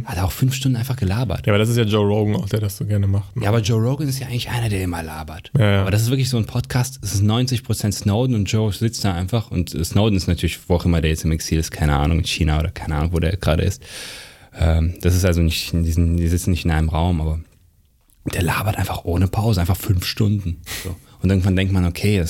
Hat 0.05 0.17
er 0.17 0.25
auch 0.25 0.33
fünf 0.33 0.55
Stunden 0.55 0.77
einfach 0.77 0.97
gelabert. 0.97 1.47
Ja, 1.47 1.53
aber 1.53 1.59
das 1.59 1.69
ist 1.69 1.77
ja 1.77 1.85
Joe 1.85 2.07
Rogan 2.07 2.37
auch, 2.37 2.49
der 2.49 2.61
das 2.61 2.77
so 2.77 2.85
gerne 2.87 3.07
macht. 3.07 3.37
ne? 3.37 3.45
Ja, 3.45 3.51
aber 3.51 3.61
Joe 3.61 3.81
Rogan 3.81 4.09
ist 4.09 4.19
ja 4.19 4.27
eigentlich 4.27 4.49
einer, 4.51 4.69
der 4.69 4.83
immer 4.83 5.03
labert. 5.03 5.53
Ja, 5.57 5.71
ja. 5.71 5.81
Aber 5.83 5.91
das 5.91 6.03
ist 6.03 6.11
wirklich 6.11 6.29
so 6.29 6.39
ein 6.39 6.47
Podcast, 6.47 6.99
es 7.03 7.15
ist 7.15 7.23
90% 7.23 7.93
Snowden 7.93 8.35
und 8.35 8.51
Joe 8.51 8.73
sitzt 8.73 9.05
da 9.05 9.15
einfach 9.15 9.51
und 9.51 9.75
äh, 9.75 9.85
Snowden 9.85 10.17
ist 10.17 10.27
natürlich, 10.27 10.59
wo 10.67 10.75
auch 10.77 10.85
immer 10.85 11.01
der 11.01 11.11
jetzt 11.11 11.25
im 11.25 11.33
Exil 11.33 11.59
ist, 11.59 11.71
keine 11.71 11.97
Ahnung, 11.97 12.19
in 12.19 12.25
China 12.25 12.59
oder 12.59 12.71
keine 12.71 12.97
Ahnung, 12.97 13.13
wo 13.13 13.21
der 13.21 13.37
gerade 13.37 13.63
ist. 13.63 13.83
Ähm, 14.55 14.95
das 15.01 15.15
ist 15.15 15.25
also 15.25 15.43
nicht, 15.43 15.73
die 15.73 16.29
sitzen 16.29 16.51
nicht 16.51 16.65
in 16.65 16.71
einem 16.71 16.89
Raum, 16.89 17.21
aber 17.21 17.41
der 18.33 18.43
labert 18.43 18.77
einfach 18.77 19.05
ohne 19.05 19.29
Pause, 19.29 19.61
einfach 19.61 19.77
fünf 19.77 20.05
Stunden. 20.05 20.61
So. 20.85 20.95
Und 21.23 21.31
irgendwann 21.31 21.57
denkt 21.57 21.73
man, 21.73 21.85
okay, 21.85 22.19
wenn 22.19 22.25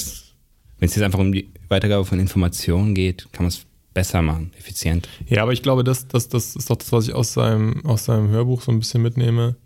es 0.89 0.95
jetzt 0.95 1.03
einfach 1.03 1.19
um 1.19 1.33
die 1.33 1.51
Weitergabe 1.69 2.05
von 2.05 2.19
Informationen 2.19 2.95
geht, 2.95 3.29
kann 3.33 3.45
man 3.45 3.49
es 3.49 3.67
besser 3.95 4.23
machen, 4.23 4.53
effizient. 4.59 5.09
Ja, 5.27 5.43
aber 5.43 5.53
ich 5.53 5.63
glaube, 5.63 5.85
das, 5.85 6.09
das, 6.09 6.29
das 6.29 6.57
ist 6.57 6.71
doch 6.71 6.77
das, 6.77 6.93
was 6.93 7.09
ich 7.09 7.15
aus 7.15 7.33
seinem, 7.33 7.85
aus 7.85 8.05
seinem 8.05 8.29
Hörbuch 8.29 8.63
so 8.63 8.73
ein 8.73 8.79
bisschen 8.79 9.03
mitnehme. 9.03 9.57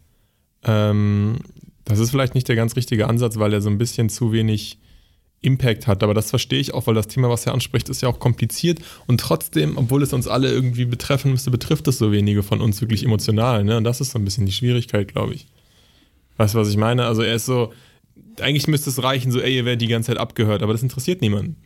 Ähm, 0.65 1.39
das 1.85 1.99
ist 1.99 2.11
vielleicht 2.11 2.35
nicht 2.35 2.49
der 2.49 2.57
ganz 2.57 2.77
richtige 2.77 3.09
Ansatz, 3.09 3.39
weil 3.39 3.53
er 3.53 3.61
so 3.61 3.69
ein 3.69 3.79
bisschen 3.79 4.09
zu 4.09 4.33
wenig 4.33 4.79
Impact 5.45 5.87
hat. 5.87 6.03
Aber 6.03 6.15
das 6.15 6.31
verstehe 6.31 6.61
ich 6.61 6.75
auch, 6.75 6.87
weil 6.87 6.95
das 6.95 7.09
Thema, 7.09 7.29
was 7.29 7.47
er 7.47 7.53
anspricht, 7.53 7.89
ist 7.89 8.03
ja 8.03 8.09
auch 8.09 8.19
kompliziert. 8.19 8.79
Und 9.07 9.21
trotzdem, 9.21 9.77
obwohl 9.77 10.03
es 10.03 10.13
uns 10.13 10.27
alle 10.29 10.51
irgendwie 10.51 10.85
betreffen 10.85 11.31
müsste, 11.31 11.51
betrifft 11.51 11.87
es 11.89 11.99
so 11.99 12.13
wenige 12.13 12.43
von 12.43 12.61
uns 12.61 12.81
wirklich 12.81 13.05
emotional. 13.05 13.65
Ne? 13.65 13.77
Und 13.77 13.85
das 13.85 14.01
ist 14.01 14.13
so 14.13 14.19
ein 14.19 14.25
bisschen 14.25 14.47
die 14.47 14.53
Schwierigkeit, 14.53 15.09
glaube 15.09 15.35
ich. 15.35 15.47
Weißt 16.37 16.55
du, 16.55 16.59
was 16.59 16.69
ich 16.69 16.77
meine? 16.77 17.05
Also 17.05 17.23
er 17.23 17.35
ist 17.35 17.47
so, 17.47 17.73
eigentlich 18.41 18.67
müsste 18.67 18.91
es 18.91 19.03
reichen, 19.03 19.31
so, 19.31 19.41
ey, 19.41 19.57
ihr 19.57 19.65
werdet 19.65 19.83
die 19.83 19.89
ganze 19.89 20.09
Zeit 20.09 20.19
abgehört, 20.19 20.63
aber 20.63 20.73
das 20.73 20.83
interessiert 20.83 21.21
niemanden. 21.21 21.57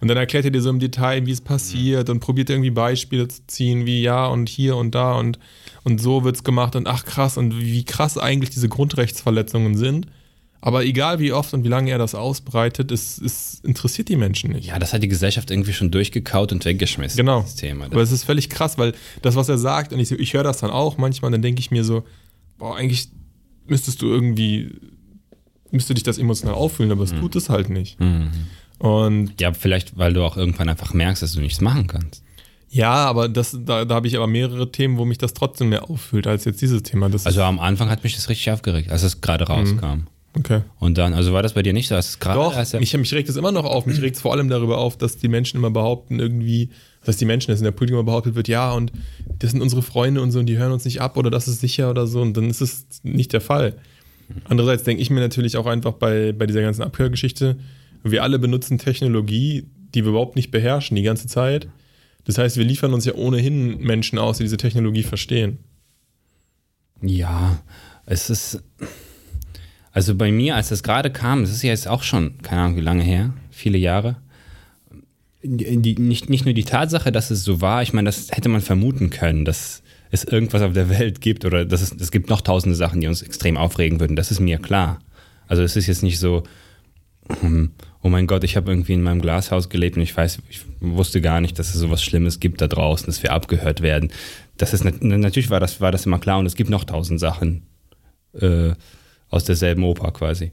Und 0.00 0.08
dann 0.08 0.16
erklärt 0.16 0.44
er 0.44 0.50
dir 0.50 0.60
so 0.60 0.70
im 0.70 0.80
Detail, 0.80 1.24
wie 1.26 1.30
es 1.30 1.40
passiert 1.40 2.10
und 2.10 2.20
probiert 2.20 2.50
irgendwie 2.50 2.70
Beispiele 2.70 3.28
zu 3.28 3.46
ziehen, 3.46 3.86
wie 3.86 4.02
ja 4.02 4.26
und 4.26 4.48
hier 4.48 4.76
und 4.76 4.94
da 4.94 5.14
und, 5.14 5.38
und 5.84 6.00
so 6.00 6.24
wird's 6.24 6.44
gemacht 6.44 6.76
und 6.76 6.86
ach 6.86 7.04
krass 7.04 7.38
und 7.38 7.58
wie 7.58 7.84
krass 7.84 8.18
eigentlich 8.18 8.50
diese 8.50 8.68
Grundrechtsverletzungen 8.68 9.76
sind. 9.76 10.08
Aber 10.66 10.82
egal 10.82 11.18
wie 11.18 11.30
oft 11.30 11.52
und 11.52 11.62
wie 11.62 11.68
lange 11.68 11.90
er 11.90 11.98
das 11.98 12.14
ausbreitet, 12.14 12.90
es, 12.90 13.18
es 13.20 13.60
interessiert 13.64 14.08
die 14.08 14.16
Menschen 14.16 14.50
nicht. 14.50 14.66
Ja, 14.68 14.78
das 14.78 14.94
hat 14.94 15.02
die 15.02 15.08
Gesellschaft 15.08 15.50
irgendwie 15.50 15.74
schon 15.74 15.90
durchgekaut 15.90 16.52
und 16.52 16.64
weggeschmissen. 16.64 17.18
Genau. 17.18 17.42
Das 17.42 17.54
Thema. 17.56 17.84
Aber 17.84 18.00
es 18.00 18.10
ist 18.10 18.24
völlig 18.24 18.48
krass, 18.48 18.78
weil 18.78 18.94
das, 19.20 19.36
was 19.36 19.50
er 19.50 19.58
sagt, 19.58 19.92
und 19.92 20.00
ich, 20.00 20.10
ich 20.10 20.32
höre 20.32 20.42
das 20.42 20.60
dann 20.60 20.70
auch 20.70 20.96
manchmal, 20.96 21.30
dann 21.32 21.42
denke 21.42 21.60
ich 21.60 21.70
mir 21.70 21.84
so, 21.84 22.04
boah, 22.56 22.76
eigentlich 22.78 23.08
müsstest 23.66 24.00
du 24.00 24.06
irgendwie, 24.06 24.70
müsste 25.70 25.92
dich 25.92 26.02
das 26.02 26.16
emotional 26.16 26.54
auffühlen, 26.54 26.92
aber 26.92 27.04
es 27.04 27.10
tut 27.10 27.36
es 27.36 27.50
halt 27.50 27.68
nicht. 27.68 27.98
Und 28.78 29.38
Ja, 29.38 29.52
vielleicht, 29.52 29.98
weil 29.98 30.14
du 30.14 30.24
auch 30.24 30.38
irgendwann 30.38 30.70
einfach 30.70 30.94
merkst, 30.94 31.22
dass 31.22 31.32
du 31.32 31.40
nichts 31.40 31.60
machen 31.60 31.88
kannst. 31.88 32.22
ja, 32.70 32.90
aber 33.04 33.28
das, 33.28 33.54
da, 33.66 33.84
da 33.84 33.94
habe 33.94 34.06
ich 34.06 34.16
aber 34.16 34.28
mehrere 34.28 34.72
Themen, 34.72 34.96
wo 34.96 35.04
mich 35.04 35.18
das 35.18 35.34
trotzdem 35.34 35.68
mehr 35.68 35.90
auffühlt 35.90 36.26
als 36.26 36.46
jetzt 36.46 36.62
dieses 36.62 36.82
Thema. 36.82 37.10
Das 37.10 37.26
Also 37.26 37.42
am 37.42 37.60
Anfang 37.60 37.90
hat 37.90 38.02
mich 38.02 38.14
das 38.14 38.30
richtig 38.30 38.50
aufgeregt, 38.50 38.90
als 38.90 39.02
es 39.02 39.20
gerade 39.20 39.44
rauskam. 39.46 40.06
Okay. 40.36 40.62
Und 40.78 40.98
dann, 40.98 41.12
also 41.14 41.32
war 41.32 41.42
das 41.42 41.54
bei 41.54 41.62
dir 41.62 41.72
nicht 41.72 41.88
so, 41.88 41.94
es 41.94 42.18
gerade 42.18 42.38
Doch, 42.38 42.56
als 42.56 42.74
er- 42.74 42.80
mich, 42.80 42.96
mich 42.96 43.12
regt 43.14 43.28
es 43.28 43.36
immer 43.36 43.52
noch 43.52 43.64
auf. 43.64 43.86
Mich 43.86 44.00
regt 44.00 44.16
es 44.16 44.22
vor 44.22 44.32
allem 44.32 44.48
darüber 44.48 44.78
auf, 44.78 44.96
dass 44.98 45.16
die 45.16 45.28
Menschen 45.28 45.56
immer 45.58 45.70
behaupten, 45.70 46.20
irgendwie, 46.20 46.70
dass 47.04 47.16
die 47.16 47.24
Menschen, 47.24 47.50
dass 47.50 47.60
in 47.60 47.64
der 47.64 47.70
Politik 47.72 47.94
immer 47.94 48.04
behauptet 48.04 48.34
wird, 48.34 48.48
ja, 48.48 48.72
und 48.72 48.92
das 49.38 49.50
sind 49.52 49.60
unsere 49.62 49.82
Freunde 49.82 50.20
und 50.22 50.30
so, 50.30 50.38
und 50.38 50.46
die 50.46 50.58
hören 50.58 50.72
uns 50.72 50.84
nicht 50.84 51.00
ab 51.00 51.16
oder 51.16 51.30
das 51.30 51.48
ist 51.48 51.60
sicher 51.60 51.90
oder 51.90 52.06
so, 52.06 52.20
und 52.22 52.36
dann 52.36 52.50
ist 52.50 52.60
es 52.60 52.86
nicht 53.02 53.32
der 53.32 53.40
Fall. 53.40 53.76
Andererseits 54.48 54.84
denke 54.84 55.02
ich 55.02 55.10
mir 55.10 55.20
natürlich 55.20 55.56
auch 55.56 55.66
einfach 55.66 55.92
bei, 55.92 56.32
bei 56.32 56.46
dieser 56.46 56.62
ganzen 56.62 56.82
Abhörgeschichte, 56.82 57.58
wir 58.02 58.22
alle 58.22 58.38
benutzen 58.38 58.78
Technologie, 58.78 59.66
die 59.94 60.02
wir 60.04 60.10
überhaupt 60.10 60.36
nicht 60.36 60.50
beherrschen 60.50 60.96
die 60.96 61.02
ganze 61.02 61.26
Zeit. 61.26 61.68
Das 62.24 62.38
heißt, 62.38 62.56
wir 62.56 62.64
liefern 62.64 62.94
uns 62.94 63.04
ja 63.04 63.14
ohnehin 63.14 63.78
Menschen 63.80 64.18
aus, 64.18 64.38
die 64.38 64.44
diese 64.44 64.56
Technologie 64.56 65.02
verstehen. 65.02 65.58
Ja, 67.02 67.60
es 68.06 68.30
ist. 68.30 68.62
Also 69.94 70.16
bei 70.16 70.32
mir, 70.32 70.56
als 70.56 70.70
das 70.70 70.82
gerade 70.82 71.08
kam, 71.10 71.42
das 71.42 71.52
ist 71.52 71.62
ja 71.62 71.70
jetzt 71.70 71.86
auch 71.86 72.02
schon, 72.02 72.36
keine 72.42 72.62
Ahnung, 72.62 72.76
wie 72.76 72.82
lange 72.82 73.04
her, 73.04 73.32
viele 73.50 73.78
Jahre. 73.78 74.16
die, 75.44 75.94
nicht, 75.94 76.28
nicht 76.28 76.44
nur 76.44 76.52
die 76.52 76.64
Tatsache, 76.64 77.12
dass 77.12 77.30
es 77.30 77.44
so 77.44 77.60
war, 77.60 77.80
ich 77.82 77.92
meine, 77.92 78.08
das 78.08 78.32
hätte 78.32 78.48
man 78.48 78.60
vermuten 78.60 79.10
können, 79.10 79.44
dass 79.44 79.84
es 80.10 80.24
irgendwas 80.24 80.62
auf 80.62 80.72
der 80.72 80.88
Welt 80.88 81.20
gibt 81.20 81.44
oder 81.44 81.64
dass 81.64 81.80
es, 81.80 81.92
es 81.92 82.10
gibt 82.10 82.28
noch 82.28 82.40
tausende 82.40 82.74
Sachen, 82.74 83.00
die 83.00 83.06
uns 83.06 83.22
extrem 83.22 83.56
aufregen 83.56 84.00
würden. 84.00 84.16
Das 84.16 84.32
ist 84.32 84.40
mir 84.40 84.58
klar. 84.58 84.98
Also 85.46 85.62
es 85.62 85.76
ist 85.76 85.86
jetzt 85.86 86.02
nicht 86.02 86.18
so, 86.18 86.42
hm, 87.40 87.70
oh 88.02 88.08
mein 88.08 88.26
Gott, 88.26 88.42
ich 88.42 88.56
habe 88.56 88.72
irgendwie 88.72 88.94
in 88.94 89.02
meinem 89.02 89.22
Glashaus 89.22 89.68
gelebt 89.68 89.96
und 89.96 90.02
ich 90.02 90.16
weiß, 90.16 90.40
ich 90.48 90.62
wusste 90.80 91.20
gar 91.20 91.40
nicht, 91.40 91.56
dass 91.60 91.68
es 91.68 91.80
sowas 91.80 92.02
Schlimmes 92.02 92.40
gibt 92.40 92.60
da 92.60 92.66
draußen, 92.66 93.06
dass 93.06 93.22
wir 93.22 93.32
abgehört 93.32 93.80
werden. 93.80 94.10
Das 94.56 94.74
ist 94.74 94.82
natürlich 94.84 95.50
war 95.50 95.60
das 95.60 95.80
war 95.80 95.92
das 95.92 96.04
immer 96.04 96.18
klar 96.18 96.40
und 96.40 96.46
es 96.46 96.56
gibt 96.56 96.70
noch 96.70 96.82
tausend 96.82 97.20
Sachen 97.20 97.62
äh, 98.40 98.72
aus 99.34 99.44
derselben 99.44 99.84
Oper 99.84 100.12
quasi. 100.12 100.52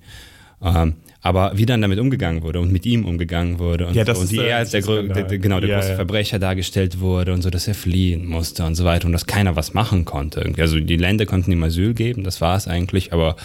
Ähm, 0.63 0.95
aber 1.23 1.51
wie 1.55 1.65
dann 1.67 1.81
damit 1.81 1.99
umgegangen 1.99 2.41
wurde 2.41 2.59
und 2.59 2.71
mit 2.71 2.85
ihm 2.85 3.05
umgegangen 3.05 3.59
wurde 3.59 3.87
und, 3.87 3.95
Ja, 3.95 4.03
das 4.03 4.17
und 4.19 4.31
wie 4.31 4.37
der 4.37 4.47
er 4.47 4.57
als 4.57 4.71
der, 4.71 4.81
Skandal. 4.81 5.23
der, 5.25 5.37
genau, 5.37 5.59
der 5.59 5.69
Ja, 5.69 5.75
große 5.77 5.89
ja. 5.91 5.95
Verbrecher 5.95 6.39
dargestellt 6.39 6.99
wurde 6.99 7.33
und 7.33 7.43
so, 7.43 7.49
dass 7.51 7.67
er 7.67 7.75
fliehen 7.75 8.25
musste 8.25 8.65
und 8.65 8.73
so 8.75 8.83
weiter 8.85 9.05
und 9.05 9.11
dass 9.13 9.27
keiner 9.27 9.55
was 9.55 9.73
machen 9.75 10.03
konnte. 10.05 10.41
Irgendwie. 10.41 10.61
Also 10.61 10.79
die 10.79 10.97
Länder 10.97 11.25
konnten 11.27 11.51
ihm 11.51 11.63
Asyl 11.63 11.93
geben, 11.93 12.23
das 12.23 12.41
war 12.41 12.57
es 12.57 12.67
eigentlich, 12.67 13.13
aber 13.13 13.35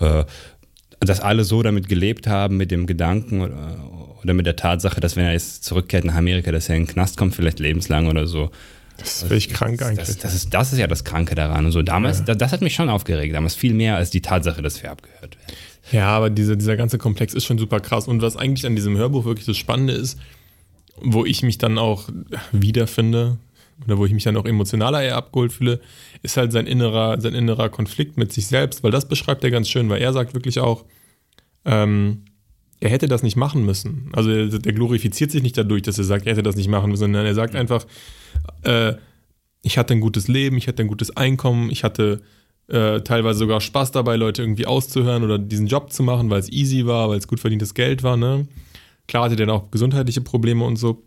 äh, 0.00 0.24
dass 1.00 1.20
alle 1.20 1.44
so 1.44 1.62
damit 1.62 1.88
gelebt 1.88 2.26
haben, 2.26 2.56
mit 2.58 2.70
dem 2.70 2.86
Gedanken 2.86 3.40
oder, 3.40 3.78
oder 4.22 4.34
mit 4.34 4.46
der 4.46 4.56
Tatsache, 4.56 5.00
dass 5.00 5.16
wenn 5.16 5.24
er 5.24 5.32
jetzt 5.32 5.64
zurückkehrt 5.64 6.04
nach 6.04 6.14
Amerika, 6.16 6.52
dass 6.52 6.68
er 6.68 6.76
in 6.76 6.82
den 6.82 6.88
Knast 6.92 7.16
kommt, 7.16 7.34
vielleicht 7.34 7.58
lebenslang 7.58 8.06
oder 8.06 8.26
so. 8.26 8.50
Das 8.98 9.22
ist 9.22 9.28
völlig 9.28 9.50
krank 9.50 9.82
eigentlich. 9.82 10.06
Das, 10.06 10.18
das, 10.18 10.34
ist, 10.34 10.54
das 10.54 10.72
ist 10.72 10.78
ja 10.78 10.86
das 10.86 11.04
Kranke 11.04 11.34
daran. 11.34 11.66
Und 11.66 11.72
so 11.72 11.82
damals, 11.82 12.24
das, 12.24 12.38
das 12.38 12.52
hat 12.52 12.60
mich 12.60 12.74
schon 12.74 12.88
aufgeregt, 12.88 13.34
damals 13.34 13.54
viel 13.54 13.74
mehr 13.74 13.96
als 13.96 14.10
die 14.10 14.22
Tatsache, 14.22 14.62
dass 14.62 14.82
wir 14.82 14.90
abgehört 14.90 15.36
werden. 15.36 15.58
Ja, 15.92 16.08
aber 16.08 16.30
diese, 16.30 16.56
dieser 16.56 16.76
ganze 16.76 16.98
Komplex 16.98 17.34
ist 17.34 17.44
schon 17.44 17.58
super 17.58 17.80
krass. 17.80 18.08
Und 18.08 18.22
was 18.22 18.36
eigentlich 18.36 18.66
an 18.66 18.76
diesem 18.76 18.96
Hörbuch 18.96 19.24
wirklich 19.24 19.46
das 19.46 19.56
Spannende 19.56 19.92
ist, 19.92 20.18
wo 20.96 21.24
ich 21.24 21.42
mich 21.42 21.58
dann 21.58 21.78
auch 21.78 22.08
wiederfinde 22.52 23.38
oder 23.84 23.98
wo 23.98 24.06
ich 24.06 24.12
mich 24.12 24.24
dann 24.24 24.36
auch 24.36 24.44
emotionaler 24.44 25.02
eher 25.02 25.16
abgeholt 25.16 25.52
fühle, 25.52 25.80
ist 26.22 26.36
halt 26.36 26.52
sein 26.52 26.66
innerer, 26.66 27.20
sein 27.20 27.34
innerer 27.34 27.68
Konflikt 27.68 28.16
mit 28.16 28.32
sich 28.32 28.46
selbst, 28.46 28.84
weil 28.84 28.92
das 28.92 29.08
beschreibt 29.08 29.42
er 29.42 29.50
ganz 29.50 29.68
schön, 29.68 29.88
weil 29.88 30.00
er 30.00 30.12
sagt 30.12 30.34
wirklich 30.34 30.60
auch, 30.60 30.84
ähm, 31.64 32.22
er 32.80 32.90
hätte 32.90 33.08
das 33.08 33.22
nicht 33.22 33.36
machen 33.36 33.64
müssen. 33.64 34.10
Also 34.12 34.30
er, 34.30 34.46
der 34.46 34.72
glorifiziert 34.72 35.30
sich 35.30 35.42
nicht 35.42 35.56
dadurch, 35.56 35.82
dass 35.82 35.98
er 35.98 36.04
sagt, 36.04 36.26
er 36.26 36.32
hätte 36.32 36.42
das 36.42 36.56
nicht 36.56 36.68
machen 36.68 36.90
müssen, 36.90 37.00
sondern 37.00 37.26
er 37.26 37.34
sagt 37.34 37.54
einfach, 37.54 37.86
äh, 38.62 38.94
ich 39.62 39.78
hatte 39.78 39.94
ein 39.94 40.00
gutes 40.00 40.28
Leben, 40.28 40.56
ich 40.56 40.68
hatte 40.68 40.82
ein 40.82 40.88
gutes 40.88 41.16
Einkommen, 41.16 41.70
ich 41.70 41.84
hatte 41.84 42.22
äh, 42.68 43.00
teilweise 43.00 43.38
sogar 43.38 43.60
Spaß 43.60 43.92
dabei, 43.92 44.16
Leute 44.16 44.42
irgendwie 44.42 44.66
auszuhören 44.66 45.22
oder 45.22 45.38
diesen 45.38 45.66
Job 45.66 45.92
zu 45.92 46.02
machen, 46.02 46.30
weil 46.30 46.40
es 46.40 46.50
easy 46.50 46.86
war, 46.86 47.08
weil 47.08 47.18
es 47.18 47.28
gut 47.28 47.40
verdientes 47.40 47.74
Geld 47.74 48.02
war. 48.02 48.16
Ne? 48.16 48.46
Klar 49.06 49.24
hatte 49.24 49.36
der 49.36 49.46
dann 49.46 49.56
auch 49.56 49.70
gesundheitliche 49.70 50.20
Probleme 50.20 50.64
und 50.64 50.76
so. 50.76 51.02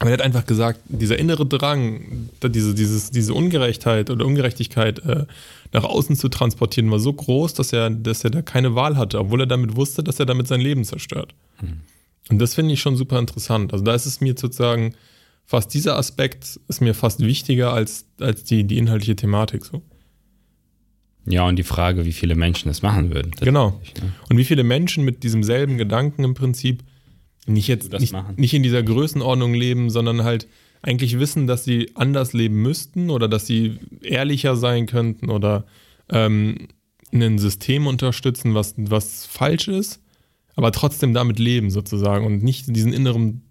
Aber 0.00 0.10
er 0.10 0.14
hat 0.14 0.22
einfach 0.22 0.46
gesagt, 0.46 0.80
dieser 0.88 1.18
innere 1.18 1.44
Drang, 1.44 2.28
diese, 2.42 2.74
dieses, 2.74 3.10
diese 3.10 3.34
Ungerechtheit 3.34 4.10
oder 4.10 4.24
Ungerechtigkeit 4.26 5.00
äh, 5.00 5.24
nach 5.72 5.82
außen 5.84 6.14
zu 6.14 6.28
transportieren, 6.28 6.90
war 6.90 7.00
so 7.00 7.12
groß, 7.12 7.54
dass 7.54 7.72
er, 7.72 7.90
dass 7.90 8.22
er 8.22 8.30
da 8.30 8.42
keine 8.42 8.74
Wahl 8.76 8.96
hatte, 8.96 9.18
obwohl 9.18 9.40
er 9.40 9.46
damit 9.46 9.74
wusste, 9.74 10.04
dass 10.04 10.20
er 10.20 10.26
damit 10.26 10.46
sein 10.46 10.60
Leben 10.60 10.84
zerstört. 10.84 11.34
Und 12.30 12.38
das 12.38 12.54
finde 12.54 12.74
ich 12.74 12.80
schon 12.80 12.96
super 12.96 13.18
interessant. 13.18 13.72
Also 13.72 13.84
da 13.84 13.94
ist 13.94 14.06
es 14.06 14.20
mir 14.20 14.34
sozusagen, 14.38 14.94
fast 15.46 15.74
dieser 15.74 15.96
Aspekt 15.96 16.60
ist 16.68 16.80
mir 16.80 16.94
fast 16.94 17.20
wichtiger 17.20 17.72
als, 17.72 18.04
als 18.20 18.44
die, 18.44 18.64
die 18.64 18.78
inhaltliche 18.78 19.16
Thematik 19.16 19.64
so. 19.64 19.82
Ja, 21.26 21.46
und 21.46 21.56
die 21.56 21.62
Frage, 21.64 22.04
wie 22.06 22.12
viele 22.12 22.34
Menschen 22.36 22.70
es 22.70 22.82
machen 22.82 23.12
würden. 23.12 23.32
Das 23.32 23.40
Genau. 23.44 23.80
ist, 23.82 24.00
ne? 24.02 24.12
Und 24.30 24.38
wie 24.38 24.44
viele 24.44 24.62
Menschen 24.64 25.04
mit 25.04 25.22
diesem 25.24 25.42
selben 25.42 25.76
Gedanken 25.76 26.24
im 26.24 26.34
Prinzip 26.34 26.84
nicht 27.48 27.68
jetzt 27.68 27.92
Das 27.92 28.00
nicht, 28.00 28.14
nicht 28.36 28.54
in 28.54 28.62
dieser 28.62 28.82
Größenordnung 28.82 29.54
leben, 29.54 29.90
sondern 29.90 30.24
halt 30.24 30.46
eigentlich 30.82 31.18
wissen, 31.18 31.46
dass 31.46 31.64
sie 31.64 31.90
anders 31.94 32.32
leben 32.32 32.62
müssten 32.62 33.10
oder 33.10 33.28
dass 33.28 33.46
sie 33.46 33.78
ehrlicher 34.02 34.56
sein 34.56 34.86
könnten 34.86 35.30
oder 35.30 35.64
ähm, 36.08 36.68
ein 37.12 37.38
System 37.38 37.86
unterstützen, 37.86 38.54
was, 38.54 38.74
was 38.76 39.26
falsch 39.26 39.68
ist, 39.68 40.00
aber 40.54 40.72
trotzdem 40.72 41.14
damit 41.14 41.38
leben 41.38 41.70
sozusagen 41.70 42.26
und 42.26 42.42
nicht 42.42 42.74
diesen 42.74 42.92
inneren 42.92 43.42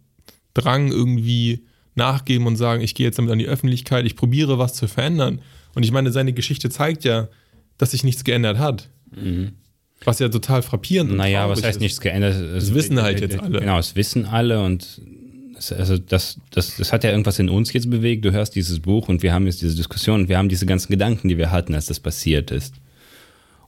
Drang 0.53 0.91
irgendwie 0.91 1.65
nachgeben 1.95 2.47
und 2.47 2.55
sagen, 2.55 2.81
ich 2.81 2.95
gehe 2.95 3.05
jetzt 3.05 3.17
damit 3.17 3.31
an 3.31 3.39
die 3.39 3.47
Öffentlichkeit, 3.47 4.05
ich 4.05 4.15
probiere 4.15 4.59
was 4.59 4.73
zu 4.73 4.87
verändern. 4.87 5.41
Und 5.73 5.83
ich 5.83 5.91
meine, 5.91 6.11
seine 6.11 6.33
Geschichte 6.33 6.69
zeigt 6.69 7.03
ja, 7.03 7.27
dass 7.77 7.91
sich 7.91 8.03
nichts 8.03 8.23
geändert 8.23 8.57
hat. 8.57 8.89
Was 10.05 10.19
ja 10.19 10.29
total 10.29 10.61
frappierend 10.61 11.11
Mhm. 11.11 11.17
Naja, 11.17 11.49
was 11.49 11.63
heißt 11.63 11.77
ist. 11.77 11.81
nichts 11.81 11.99
geändert? 11.99 12.35
Es 12.35 12.73
wissen 12.73 13.01
halt 13.01 13.19
jetzt 13.19 13.39
alle. 13.39 13.59
Genau, 13.59 13.79
es 13.79 13.95
wissen 13.95 14.25
alle 14.25 14.63
und 14.63 15.01
es, 15.57 15.71
also 15.71 15.97
das, 15.97 16.39
das, 16.51 16.77
das 16.77 16.93
hat 16.93 17.03
ja 17.03 17.11
irgendwas 17.11 17.39
in 17.39 17.49
uns 17.49 17.73
jetzt 17.73 17.89
bewegt. 17.89 18.23
Du 18.23 18.31
hörst 18.31 18.55
dieses 18.55 18.79
Buch 18.79 19.09
und 19.09 19.23
wir 19.23 19.33
haben 19.33 19.45
jetzt 19.47 19.61
diese 19.61 19.75
Diskussion 19.75 20.21
und 20.21 20.29
wir 20.29 20.37
haben 20.37 20.49
diese 20.49 20.65
ganzen 20.65 20.91
Gedanken, 20.91 21.27
die 21.27 21.37
wir 21.37 21.51
hatten, 21.51 21.73
als 21.73 21.87
das 21.87 21.99
passiert 21.99 22.51
ist. 22.51 22.75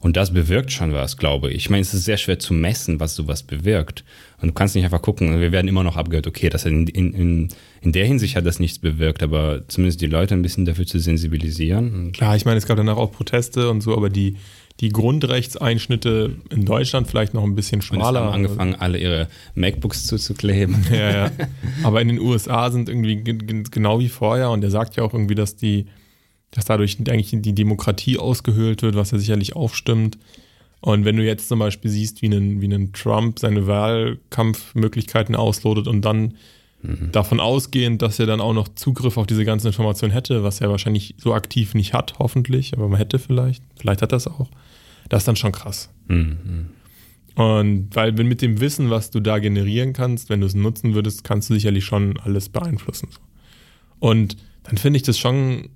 Und 0.02 0.16
das 0.16 0.34
bewirkt 0.34 0.72
schon 0.72 0.94
was, 0.94 1.18
glaube 1.18 1.50
ich. 1.50 1.56
Ich 1.58 1.70
meine, 1.70 1.82
es 1.82 1.94
ist 1.94 2.06
sehr 2.06 2.16
schwer 2.16 2.40
zu 2.40 2.54
messen, 2.54 3.02
was 3.02 3.16
sowas 3.16 3.44
bewirkt. 3.44 4.06
Und 4.42 4.48
du 4.48 4.54
kannst 4.54 4.74
nicht 4.76 4.86
einfach 4.86 5.02
gucken, 5.02 5.42
wir 5.42 5.52
werden 5.52 5.68
immer 5.68 5.84
noch 5.84 5.98
abgehört. 5.98 6.26
Okay, 6.26 6.48
das 6.50 6.64
in, 6.66 6.88
in, 6.88 7.50
in, 7.82 7.92
der 7.92 8.06
Hinsicht 8.06 8.38
hat 8.38 8.46
das 8.46 8.60
nichts 8.62 8.80
bewirkt, 8.80 9.22
aber 9.22 9.68
zumindest 9.68 10.00
die 10.00 10.06
Leute 10.08 10.36
ein 10.36 10.42
bisschen 10.42 10.64
dafür 10.64 10.86
zu 10.86 11.00
sensibilisieren. 11.00 12.14
Klar, 12.14 12.38
ich 12.38 12.46
meine, 12.46 12.58
es 12.58 12.66
gab 12.66 12.78
danach 12.78 12.96
auch 12.96 13.12
Proteste 13.12 13.70
und 13.70 13.82
so, 13.82 13.94
aber 13.94 14.10
die, 14.10 14.38
die 14.80 14.88
Grundrechtseinschnitte 14.90 16.32
in 16.50 16.66
Deutschland 16.66 17.08
vielleicht 17.08 17.34
noch 17.34 17.44
ein 17.44 17.56
bisschen 17.56 17.80
Und 17.80 17.84
schmaler. 17.84 18.22
haben 18.22 18.34
angefangen, 18.34 18.76
alle 18.76 18.98
ihre 18.98 19.28
MacBooks 19.56 20.06
zuzukleben. 20.08 20.78
Ja, 20.92 21.12
ja. 21.26 21.32
Aber 21.84 22.02
in 22.02 22.08
den 22.08 22.20
USA 22.20 22.72
sind 22.72 22.90
irgendwie 22.90 23.18
ge- 23.18 23.34
ge- 23.36 23.64
genau 23.70 24.00
wie 24.00 24.10
vorher 24.10 24.50
und 24.50 24.64
er 24.64 24.72
sagt 24.72 24.96
ja 24.96 25.04
auch 25.04 25.14
irgendwie, 25.14 25.36
dass 25.36 25.56
die, 25.56 25.86
dass 26.52 26.66
dadurch 26.66 26.98
eigentlich 27.00 27.32
die 27.42 27.56
Demokratie 27.56 28.18
ausgehöhlt 28.18 28.82
wird, 28.82 28.96
was 28.96 29.12
ja 29.12 29.18
sicherlich 29.18 29.56
aufstimmt. 29.56 30.18
Und 30.82 31.06
wenn 31.06 31.18
du 31.18 31.24
jetzt 31.24 31.50
zum 31.50 31.60
Beispiel 31.60 31.92
siehst, 31.92 32.22
wie 32.22 32.28
ein, 32.28 32.62
wie 32.62 32.74
ein 32.74 32.94
Trump 32.94 33.40
seine 33.40 33.68
Wahlkampfmöglichkeiten 33.68 35.36
auslotet 35.36 35.88
und 35.88 36.04
dann 36.04 36.36
davon 37.12 37.42
ausgehend, 37.42 38.02
dass 38.02 38.20
er 38.20 38.26
dann 38.26 38.40
auch 38.40 38.54
noch 38.54 38.70
Zugriff 38.70 39.18
auf 39.18 39.28
diese 39.28 39.44
ganzen 39.44 39.68
Informationen 39.68 40.14
hätte, 40.14 40.44
was 40.44 40.62
er 40.62 40.70
wahrscheinlich 40.70 41.16
so 41.18 41.34
aktiv 41.34 41.74
nicht 41.74 41.94
hat, 41.94 42.14
hoffentlich, 42.20 42.74
aber 42.74 42.88
man 42.88 42.98
hätte 42.98 43.20
vielleicht, 43.20 43.64
vielleicht 43.78 44.02
hat 44.02 44.14
er 44.14 44.18
es 44.18 44.28
auch. 44.28 44.50
Das 45.10 45.24
ist 45.24 45.28
dann 45.28 45.36
schon 45.36 45.52
krass. 45.52 45.90
Mhm. 46.08 46.70
Und 47.36 47.90
weil 47.94 48.18
wenn 48.18 48.28
mit 48.28 48.42
dem 48.42 48.62
Wissen, 48.62 48.90
was 48.90 49.12
du 49.12 49.20
da 49.20 49.40
generieren 49.40 49.92
kannst, 49.92 50.30
wenn 50.30 50.40
du 50.40 50.48
es 50.48 50.56
nutzen 50.56 50.94
würdest, 50.94 51.24
kannst 51.26 51.50
du 51.50 51.54
sicherlich 51.54 51.84
schon 51.84 52.18
alles 52.20 52.48
beeinflussen. 52.48 53.10
Und 54.00 54.38
dann 54.64 54.78
finde 54.78 54.98
ich 54.98 55.04
das 55.04 55.18
schon, 55.18 55.70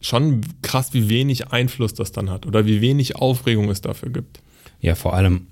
schon 0.00 0.42
krass, 0.62 0.92
wie 0.92 1.08
wenig 1.08 1.48
Einfluss 1.48 1.94
das 1.94 2.12
dann 2.12 2.30
hat 2.30 2.46
oder 2.46 2.66
wie 2.66 2.80
wenig 2.80 3.16
Aufregung 3.16 3.68
es 3.70 3.80
dafür 3.80 4.10
gibt. 4.10 4.40
Ja, 4.80 4.94
vor 4.94 5.14
allem, 5.14 5.48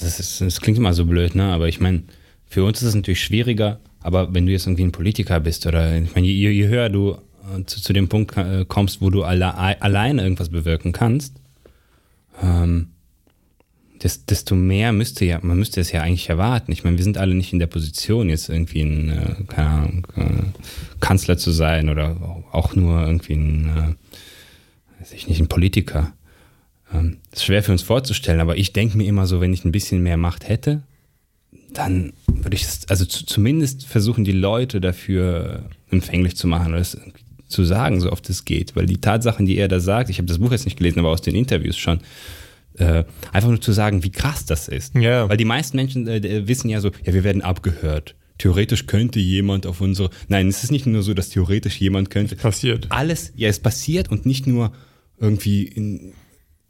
das, 0.00 0.18
ist, 0.18 0.40
das 0.40 0.60
klingt 0.60 0.78
immer 0.78 0.94
so 0.94 1.06
blöd, 1.06 1.34
ne? 1.34 1.52
Aber 1.52 1.68
ich 1.68 1.80
meine, 1.80 2.02
für 2.46 2.64
uns 2.64 2.82
ist 2.82 2.88
es 2.88 2.94
natürlich 2.94 3.22
schwieriger, 3.22 3.80
aber 4.00 4.34
wenn 4.34 4.46
du 4.46 4.52
jetzt 4.52 4.66
irgendwie 4.66 4.84
ein 4.84 4.92
Politiker 4.92 5.40
bist 5.40 5.66
oder 5.66 5.96
ich 5.96 6.14
meine, 6.14 6.26
je, 6.26 6.50
je 6.50 6.66
höher 6.66 6.88
du 6.88 7.12
äh, 7.12 7.64
zu, 7.64 7.80
zu 7.80 7.92
dem 7.92 8.08
Punkt 8.08 8.36
äh, 8.36 8.64
kommst, 8.66 9.00
wo 9.00 9.10
du 9.10 9.22
alle, 9.22 9.54
alleine 9.54 10.22
irgendwas 10.22 10.48
bewirken 10.48 10.92
kannst, 10.92 11.36
ähm, 12.42 12.88
desto 14.02 14.54
mehr 14.54 14.92
müsste 14.92 15.24
ja, 15.24 15.38
man 15.42 15.58
müsste 15.58 15.80
es 15.80 15.92
ja 15.92 16.02
eigentlich 16.02 16.28
erwarten. 16.28 16.72
Ich 16.72 16.84
meine, 16.84 16.96
wir 16.98 17.04
sind 17.04 17.18
alle 17.18 17.34
nicht 17.34 17.52
in 17.52 17.58
der 17.58 17.66
Position, 17.66 18.28
jetzt 18.28 18.48
irgendwie 18.48 18.82
ein, 18.82 19.10
äh, 19.10 19.44
keine 19.46 19.68
Ahnung, 19.68 20.06
äh, 20.16 21.00
Kanzler 21.00 21.38
zu 21.38 21.52
sein 21.52 21.88
oder 21.88 22.44
auch 22.52 22.74
nur 22.74 23.06
irgendwie 23.06 23.34
ein, 23.34 23.66
äh, 23.66 25.00
weiß 25.00 25.12
ich 25.12 25.28
nicht, 25.28 25.40
ein 25.40 25.48
Politiker. 25.48 26.12
Ähm, 26.92 27.18
das 27.30 27.40
ist 27.40 27.46
schwer 27.46 27.62
für 27.62 27.72
uns 27.72 27.82
vorzustellen, 27.82 28.40
aber 28.40 28.56
ich 28.56 28.72
denke 28.72 28.98
mir 28.98 29.06
immer 29.06 29.26
so, 29.26 29.40
wenn 29.40 29.54
ich 29.54 29.64
ein 29.64 29.72
bisschen 29.72 30.02
mehr 30.02 30.16
Macht 30.16 30.48
hätte, 30.48 30.82
dann 31.72 32.12
würde 32.26 32.56
ich 32.56 32.62
es, 32.62 32.88
also 32.88 33.04
zu, 33.04 33.24
zumindest 33.24 33.86
versuchen, 33.86 34.24
die 34.24 34.32
Leute 34.32 34.80
dafür 34.80 35.64
empfänglich 35.90 36.36
zu 36.36 36.46
machen 36.46 36.72
oder 36.72 36.80
es 36.80 36.98
zu 37.48 37.64
sagen, 37.64 38.00
so 38.00 38.10
oft 38.10 38.28
es 38.30 38.44
geht. 38.44 38.76
Weil 38.76 38.86
die 38.86 39.00
Tatsachen, 39.00 39.46
die 39.46 39.56
er 39.56 39.68
da 39.68 39.80
sagt, 39.80 40.10
ich 40.10 40.18
habe 40.18 40.26
das 40.26 40.38
Buch 40.38 40.52
jetzt 40.52 40.64
nicht 40.64 40.76
gelesen, 40.76 40.98
aber 40.98 41.10
aus 41.10 41.22
den 41.22 41.34
Interviews 41.34 41.76
schon, 41.76 42.00
äh, 42.78 43.04
einfach 43.32 43.48
nur 43.48 43.60
zu 43.60 43.72
sagen, 43.72 44.04
wie 44.04 44.10
krass 44.10 44.44
das 44.46 44.68
ist. 44.68 44.94
Ja. 44.94 45.28
Weil 45.28 45.36
die 45.36 45.44
meisten 45.44 45.76
Menschen 45.76 46.06
äh, 46.06 46.48
wissen 46.48 46.68
ja 46.68 46.80
so, 46.80 46.90
ja, 47.04 47.14
wir 47.14 47.24
werden 47.24 47.42
abgehört. 47.42 48.16
Theoretisch 48.38 48.86
könnte 48.86 49.20
jemand 49.20 49.66
auf 49.66 49.80
unsere. 49.80 50.10
Nein, 50.28 50.48
es 50.48 50.64
ist 50.64 50.72
nicht 50.72 50.86
nur 50.86 51.02
so, 51.02 51.14
dass 51.14 51.28
theoretisch 51.28 51.80
jemand 51.80 52.10
könnte. 52.10 52.34
Passiert. 52.34 52.86
Alles, 52.90 53.32
ja, 53.36 53.48
es 53.48 53.60
passiert 53.60 54.10
und 54.10 54.26
nicht 54.26 54.46
nur 54.46 54.72
irgendwie 55.18 55.62
in, 55.62 56.14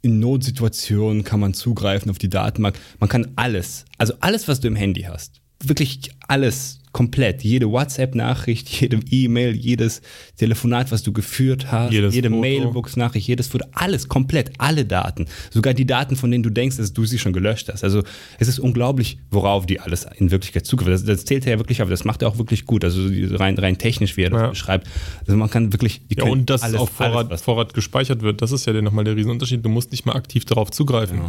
in 0.01 0.19
Notsituationen 0.19 1.23
kann 1.23 1.39
man 1.39 1.55
zugreifen 1.55 2.11
auf 2.11 2.19
die 2.19 2.29
Datenbank. 2.29 2.75
Man 2.99 3.09
kann 3.09 3.31
alles, 3.35 3.85
also 3.97 4.13
alles, 4.19 4.47
was 4.47 4.59
du 4.59 4.67
im 4.67 4.75
Handy 4.75 5.03
hast, 5.03 5.41
wirklich 5.63 6.11
alles 6.27 6.79
komplett. 6.95 7.43
Jede 7.43 7.69
WhatsApp-Nachricht, 7.69 8.69
jede 8.81 8.99
E-Mail, 9.11 9.53
jedes 9.53 10.01
Telefonat, 10.37 10.93
was 10.93 11.03
du 11.03 11.11
geführt 11.11 11.69
hast, 11.69 11.91
Jedes 11.91 12.15
jede. 12.15 12.29
Mailbox-Nachricht, 12.29 13.27
jedes 13.27 13.47
Foto, 13.47 13.65
alles 13.73 14.07
komplett, 14.07 14.51
alle 14.59 14.85
Daten. 14.85 15.25
Sogar 15.51 15.73
die 15.73 15.85
Daten, 15.85 16.15
von 16.15 16.31
denen 16.31 16.41
du 16.43 16.49
denkst, 16.49 16.77
dass 16.77 16.93
du 16.93 17.03
sie 17.03 17.19
schon 17.19 17.33
gelöscht 17.33 17.67
hast. 17.67 17.83
Also 17.83 18.01
es 18.39 18.47
ist 18.47 18.59
unglaublich, 18.59 19.17
worauf 19.29 19.65
die 19.65 19.81
alles 19.81 20.07
in 20.17 20.31
Wirklichkeit 20.31 20.65
zugreifen. 20.65 20.93
Das, 20.93 21.03
das 21.03 21.25
zählt 21.25 21.45
er 21.45 21.51
ja 21.53 21.59
wirklich 21.59 21.81
auf, 21.81 21.89
das 21.89 22.05
macht 22.05 22.21
er 22.21 22.29
auch 22.29 22.37
wirklich 22.37 22.65
gut. 22.65 22.85
Also 22.85 23.01
rein, 23.35 23.57
rein 23.57 23.77
technisch, 23.77 24.15
wie 24.15 24.23
er 24.23 24.29
das 24.29 24.41
Ja. 24.41 24.47
beschreibt. 24.51 24.87
Also 25.27 25.35
man 25.35 25.49
kann 25.49 25.73
wirklich. 25.73 25.99
die 26.09 26.15
Ja, 26.17 26.23
und 26.23 26.49
dass 26.49 26.61
alles- 26.61 26.75
es 26.75 26.79
auf 26.81 26.89
Vorrat, 26.91 27.27
alles, 27.29 27.41
Vorrat 27.41 27.73
gespeichert 27.73 28.21
wird, 28.21 28.41
das 28.41 28.53
ist 28.53 28.65
ja 28.67 28.81
nochmal 28.81 29.03
der 29.03 29.17
Riesenunterschied. 29.17 29.65
Du 29.65 29.69
musst 29.69 29.91
nicht 29.91 30.05
mal 30.05 30.13
aktiv 30.15 30.45
darauf 30.45 30.71
zugreifen, 30.71 31.19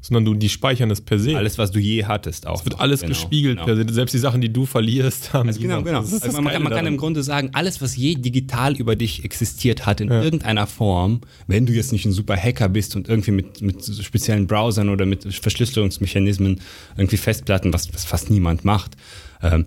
sondern 0.00 0.24
du, 0.24 0.34
die 0.34 0.48
speichern 0.48 0.90
es 0.90 1.00
per 1.00 1.18
se. 1.18 1.36
alles, 1.36 1.58
was 1.58 1.70
du 1.70 1.78
je 1.80 2.04
hattest, 2.04 2.46
auch. 2.46 2.60
es 2.60 2.64
wird 2.64 2.80
alles 2.80 3.00
Genau, 3.00 3.10
gespiegelt 3.10 3.56
genau. 3.58 3.66
per 3.66 3.76
se. 3.76 3.92
Selbst 3.92 4.12
die 4.12 4.18
Sachen, 4.18 4.40
die 4.40 4.52
du 4.52 4.64
verlierst, 4.66 5.32
haben 5.32 5.48
Also 5.48 5.60
genau, 5.60 5.82
genau. 5.82 6.00
Das 6.00 6.12
ist 6.12 6.24
das 6.24 6.30
Also 6.30 6.42
man, 6.42 6.52
kann, 6.52 6.62
man 6.62 6.72
kann 6.72 6.86
im 6.86 6.96
Grunde 6.96 7.22
sagen, 7.22 7.50
alles, 7.52 7.80
was 7.82 7.96
je 7.96 8.14
digital 8.14 8.76
über 8.76 8.96
dich 8.96 9.24
existiert 9.24 9.86
hat, 9.86 10.00
in 10.00 10.08
irgendeiner 10.08 10.66
Form, 10.66 11.20
wenn 11.46 11.66
du 11.66 11.72
jetzt 11.72 11.92
nicht 11.92 12.04
ein 12.06 12.12
super 12.12 12.36
Hacker 12.36 12.68
bist 12.68 12.96
und 12.96 13.08
irgendwie 13.08 13.32
mit, 13.32 13.60
mit 13.60 13.84
speziellen 13.84 14.46
Browsern 14.46 14.88
oder 14.88 15.06
mit 15.06 15.24
Verschlüsselungsmechanismen 15.34 16.60
irgendwie 16.96 17.16
Festplatten, 17.16 17.72
was, 17.72 17.92
was 17.92 18.04
fast 18.04 18.30
niemand 18.30 18.64
macht. 18.64 18.96
Ähm, 19.42 19.66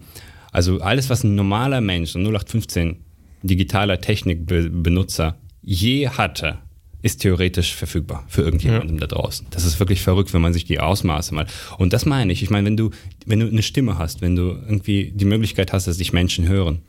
also 0.52 0.80
alles, 0.82 1.10
was 1.10 1.24
ein 1.24 1.36
normaler 1.36 1.82
Mensch, 1.82 2.16
ein 2.16 2.24
0815 2.26 2.98
digitaler 3.44 4.00
Technikbenutzer 4.02 5.38
je 5.64 6.08
hatte, 6.10 6.58
ist 7.02 7.22
theoretisch 7.22 7.74
verfügbar 7.76 8.24
für 8.28 8.42
irgendjemandem 8.44 9.00
da 9.00 9.08
draußen. 9.08 9.48
Das 9.50 9.66
ist 9.66 9.80
wirklich 9.80 10.02
verrückt, 10.02 10.34
wenn 10.34 10.42
man 10.42 10.54
sich 10.54 10.66
die 10.66 10.80
Ausmaße 10.80 11.34
mal. 11.34 11.48
Und 11.78 11.94
das 11.94 12.06
meine 12.06 12.32
ich. 12.32 12.44
Ich 12.44 12.50
meine, 12.50 12.66
wenn 12.68 12.78
du, 12.78 12.92
wenn 13.26 13.40
du 13.40 13.48
eine 13.48 13.64
Stimme 13.64 13.98
hast, 13.98 14.22
wenn 14.22 14.36
du 14.36 14.50
irgendwie 14.52 15.12
die 15.16 15.26
Möglichkeit 15.26 15.74
hast, 15.74 15.88
dass 15.88 15.98
dich 15.98 16.14
Menschen 16.14 16.48
hören, 16.48 16.82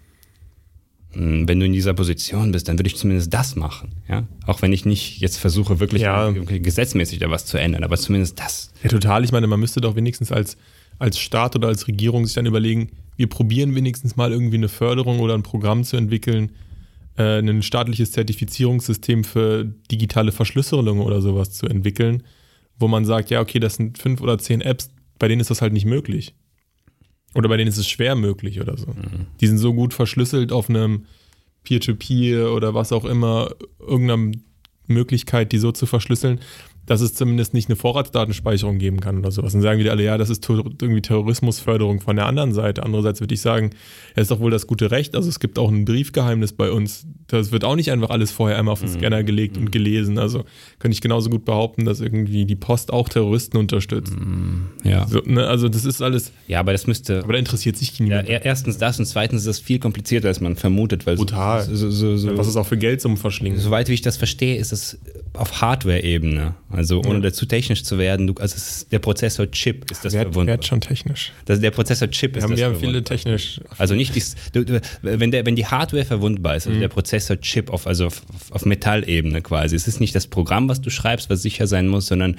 mh, 1.14 1.48
wenn 1.48 1.60
du 1.60 1.66
in 1.66 1.72
dieser 1.72 1.94
Position 1.94 2.52
bist, 2.52 2.68
dann 2.68 2.78
würde 2.78 2.88
ich 2.88 2.96
zumindest 2.96 3.32
das 3.32 3.56
machen. 3.56 3.92
Ja? 4.08 4.26
Auch 4.46 4.62
wenn 4.62 4.72
ich 4.72 4.84
nicht 4.84 5.18
jetzt 5.20 5.38
versuche, 5.38 5.80
wirklich 5.80 6.02
Ja. 6.02 6.30
gesetzmäßig 6.30 7.18
da 7.18 7.30
was 7.30 7.46
zu 7.46 7.58
ändern, 7.58 7.84
aber 7.84 7.96
zumindest 7.96 8.38
das. 8.38 8.72
Ja, 8.82 8.90
total. 8.90 9.24
Ich 9.24 9.32
meine, 9.32 9.46
man 9.46 9.60
müsste 9.60 9.80
doch 9.80 9.96
wenigstens 9.96 10.32
als, 10.32 10.56
als 10.98 11.18
Staat 11.18 11.56
oder 11.56 11.68
als 11.68 11.88
Regierung 11.88 12.26
sich 12.26 12.34
dann 12.34 12.46
überlegen, 12.46 12.90
wir 13.16 13.28
probieren 13.28 13.74
wenigstens 13.74 14.16
mal 14.16 14.32
irgendwie 14.32 14.56
eine 14.56 14.68
Förderung 14.68 15.20
oder 15.20 15.34
ein 15.34 15.42
Programm 15.42 15.84
zu 15.84 15.96
entwickeln, 15.96 16.50
äh, 17.16 17.38
ein 17.38 17.62
staatliches 17.62 18.12
Zertifizierungssystem 18.12 19.24
für 19.24 19.64
digitale 19.90 20.32
Verschlüsselung 20.32 21.00
oder 21.00 21.20
sowas 21.20 21.52
zu 21.52 21.66
entwickeln, 21.66 22.22
wo 22.78 22.88
man 22.88 23.04
sagt, 23.04 23.30
ja, 23.30 23.40
okay, 23.40 23.60
das 23.60 23.74
sind 23.74 23.98
fünf 23.98 24.20
oder 24.20 24.38
zehn 24.38 24.60
Apps, 24.60 24.90
bei 25.18 25.28
denen 25.28 25.40
ist 25.40 25.50
das 25.50 25.62
halt 25.62 25.72
nicht 25.72 25.86
möglich. 25.86 26.34
Oder 27.34 27.48
bei 27.48 27.56
denen 27.56 27.68
ist 27.68 27.78
es 27.78 27.88
schwer 27.88 28.14
möglich 28.14 28.60
oder 28.60 28.76
so. 28.76 28.88
Die 29.40 29.46
sind 29.46 29.58
so 29.58 29.72
gut 29.72 29.94
verschlüsselt 29.94 30.52
auf 30.52 30.68
einem 30.68 31.06
Peer-to-Peer 31.64 32.52
oder 32.52 32.74
was 32.74 32.92
auch 32.92 33.04
immer, 33.04 33.50
irgendeiner 33.78 34.32
Möglichkeit, 34.86 35.52
die 35.52 35.58
so 35.58 35.72
zu 35.72 35.86
verschlüsseln, 35.86 36.40
dass 36.85 37.01
es 37.01 37.14
zumindest 37.14 37.55
nicht 37.55 37.68
eine 37.68 37.76
Vorratsdatenspeicherung 37.76 38.78
geben 38.78 39.01
kann 39.01 39.18
oder 39.18 39.30
sowas. 39.30 39.53
Dann 39.53 39.62
sagen 39.62 39.78
wieder 39.78 39.93
alle, 39.93 40.03
ja, 40.03 40.18
das 40.18 40.30
ist 40.30 40.47
irgendwie 40.49 41.01
Terrorismusförderung 41.01 42.01
von 42.01 42.16
der 42.16 42.26
anderen 42.26 42.53
Seite. 42.53 42.83
Andererseits 42.83 43.20
würde 43.20 43.35
ich 43.35 43.41
sagen, 43.41 43.70
ja, 44.16 44.22
ist 44.22 44.30
doch 44.30 44.41
wohl 44.41 44.51
das 44.51 44.66
gute 44.66 44.91
Recht. 44.91 45.14
Also 45.14 45.28
es 45.28 45.39
gibt 45.39 45.59
auch 45.59 45.70
ein 45.70 45.85
Briefgeheimnis 45.85 46.53
bei 46.53 46.70
uns. 46.72 47.07
Das 47.28 47.53
wird 47.53 47.64
auch 47.64 47.76
nicht 47.76 47.91
einfach 47.93 48.11
alles 48.11 48.30
vorher 48.33 48.59
einmal 48.59 48.72
auf 48.72 48.80
den 48.80 48.89
Scanner 48.89 49.22
gelegt 49.22 49.57
und 49.57 49.70
gelesen. 49.70 50.18
Also 50.18 50.45
könnte 50.80 50.95
ich 50.95 51.01
genauso 51.01 51.30
gut 51.30 51.45
behaupten, 51.45 51.85
dass 51.85 52.01
irgendwie 52.01 52.45
die 52.47 52.57
Post 52.57 52.93
auch 52.93 53.09
Terroristen 53.09 53.57
unterstützt. 53.59 54.12
Ja, 54.83 55.07
So, 55.07 55.20
ne? 55.24 55.47
Also 55.47 55.68
das 55.68 55.85
ist 55.85 56.03
alles, 56.03 56.33
ja 56.49 56.59
aber 56.61 56.72
das 56.72 56.87
müsste. 56.89 57.22
aber 57.22 57.35
da 57.35 57.39
interessiert 57.39 57.76
sich 57.76 57.97
Ja, 57.99 58.05
niemand. 58.05 58.28
er- 58.28 58.45
erstens 58.45 58.78
das 58.78 58.99
und 58.99 59.07
zweitens 59.07 59.43
ist 59.43 59.47
das 59.47 59.59
viel 59.61 59.78
komplizierter, 59.78 60.28
als 60.28 60.41
man 60.41 60.57
vermutet, 60.57 61.07
weil 61.07 61.16
so- 61.16 61.24
Brutal. 61.24 61.62
So, 61.62 61.91
so, 62.16 62.37
was 62.37 62.49
es 62.49 62.57
auch 62.57 62.66
für 62.66 62.76
Geldsummen 62.76 63.16
verschlingen. 63.16 63.59
Soweit 63.59 63.89
wie 63.89 63.95
ich 63.95 64.03
das 64.03 64.16
verstehe, 64.16 64.57
ist 64.57 64.72
es 64.72 64.99
auf 65.35 65.61
Hardware-Ebene. 65.62 66.55
Also 66.72 67.02
ohne 67.02 67.20
dazu 67.20 67.44
technisch 67.44 67.84
zu 67.84 67.98
werden, 67.98 68.26
du, 68.26 68.34
also 68.34 68.56
der 68.90 68.98
Prozessor-Chip 68.98 69.90
ist 69.90 70.04
das 70.04 70.14
Wert, 70.14 70.28
verwundbar. 70.28 70.54
wert 70.54 70.66
schon 70.66 70.80
technisch. 70.80 71.32
Das, 71.44 71.60
der 71.60 71.70
Prozessor-Chip 71.70 72.32
Wir 72.32 72.38
ist 72.38 72.44
haben, 72.44 72.50
das 72.52 72.58
wir 72.58 72.66
haben 72.66 72.76
viele 72.76 73.04
technisch. 73.04 73.60
Also 73.76 73.94
nicht 73.94 74.14
dies, 74.14 74.36
du, 74.52 74.64
du, 74.64 74.80
wenn, 75.02 75.30
der, 75.30 75.44
wenn 75.44 75.54
die 75.54 75.66
Hardware 75.66 76.04
verwundbar 76.04 76.56
ist, 76.56 76.66
also 76.66 76.80
der 76.80 76.88
Prozessor-Chip 76.88 77.70
auf, 77.70 77.86
also 77.86 78.06
auf, 78.06 78.22
auf 78.50 78.64
Metallebene 78.64 79.42
quasi, 79.42 79.76
es 79.76 79.86
ist 79.86 80.00
nicht 80.00 80.14
das 80.14 80.26
Programm, 80.26 80.68
was 80.68 80.80
du 80.80 80.88
schreibst, 80.88 81.28
was 81.28 81.42
sicher 81.42 81.66
sein 81.66 81.88
muss, 81.88 82.06
sondern 82.06 82.36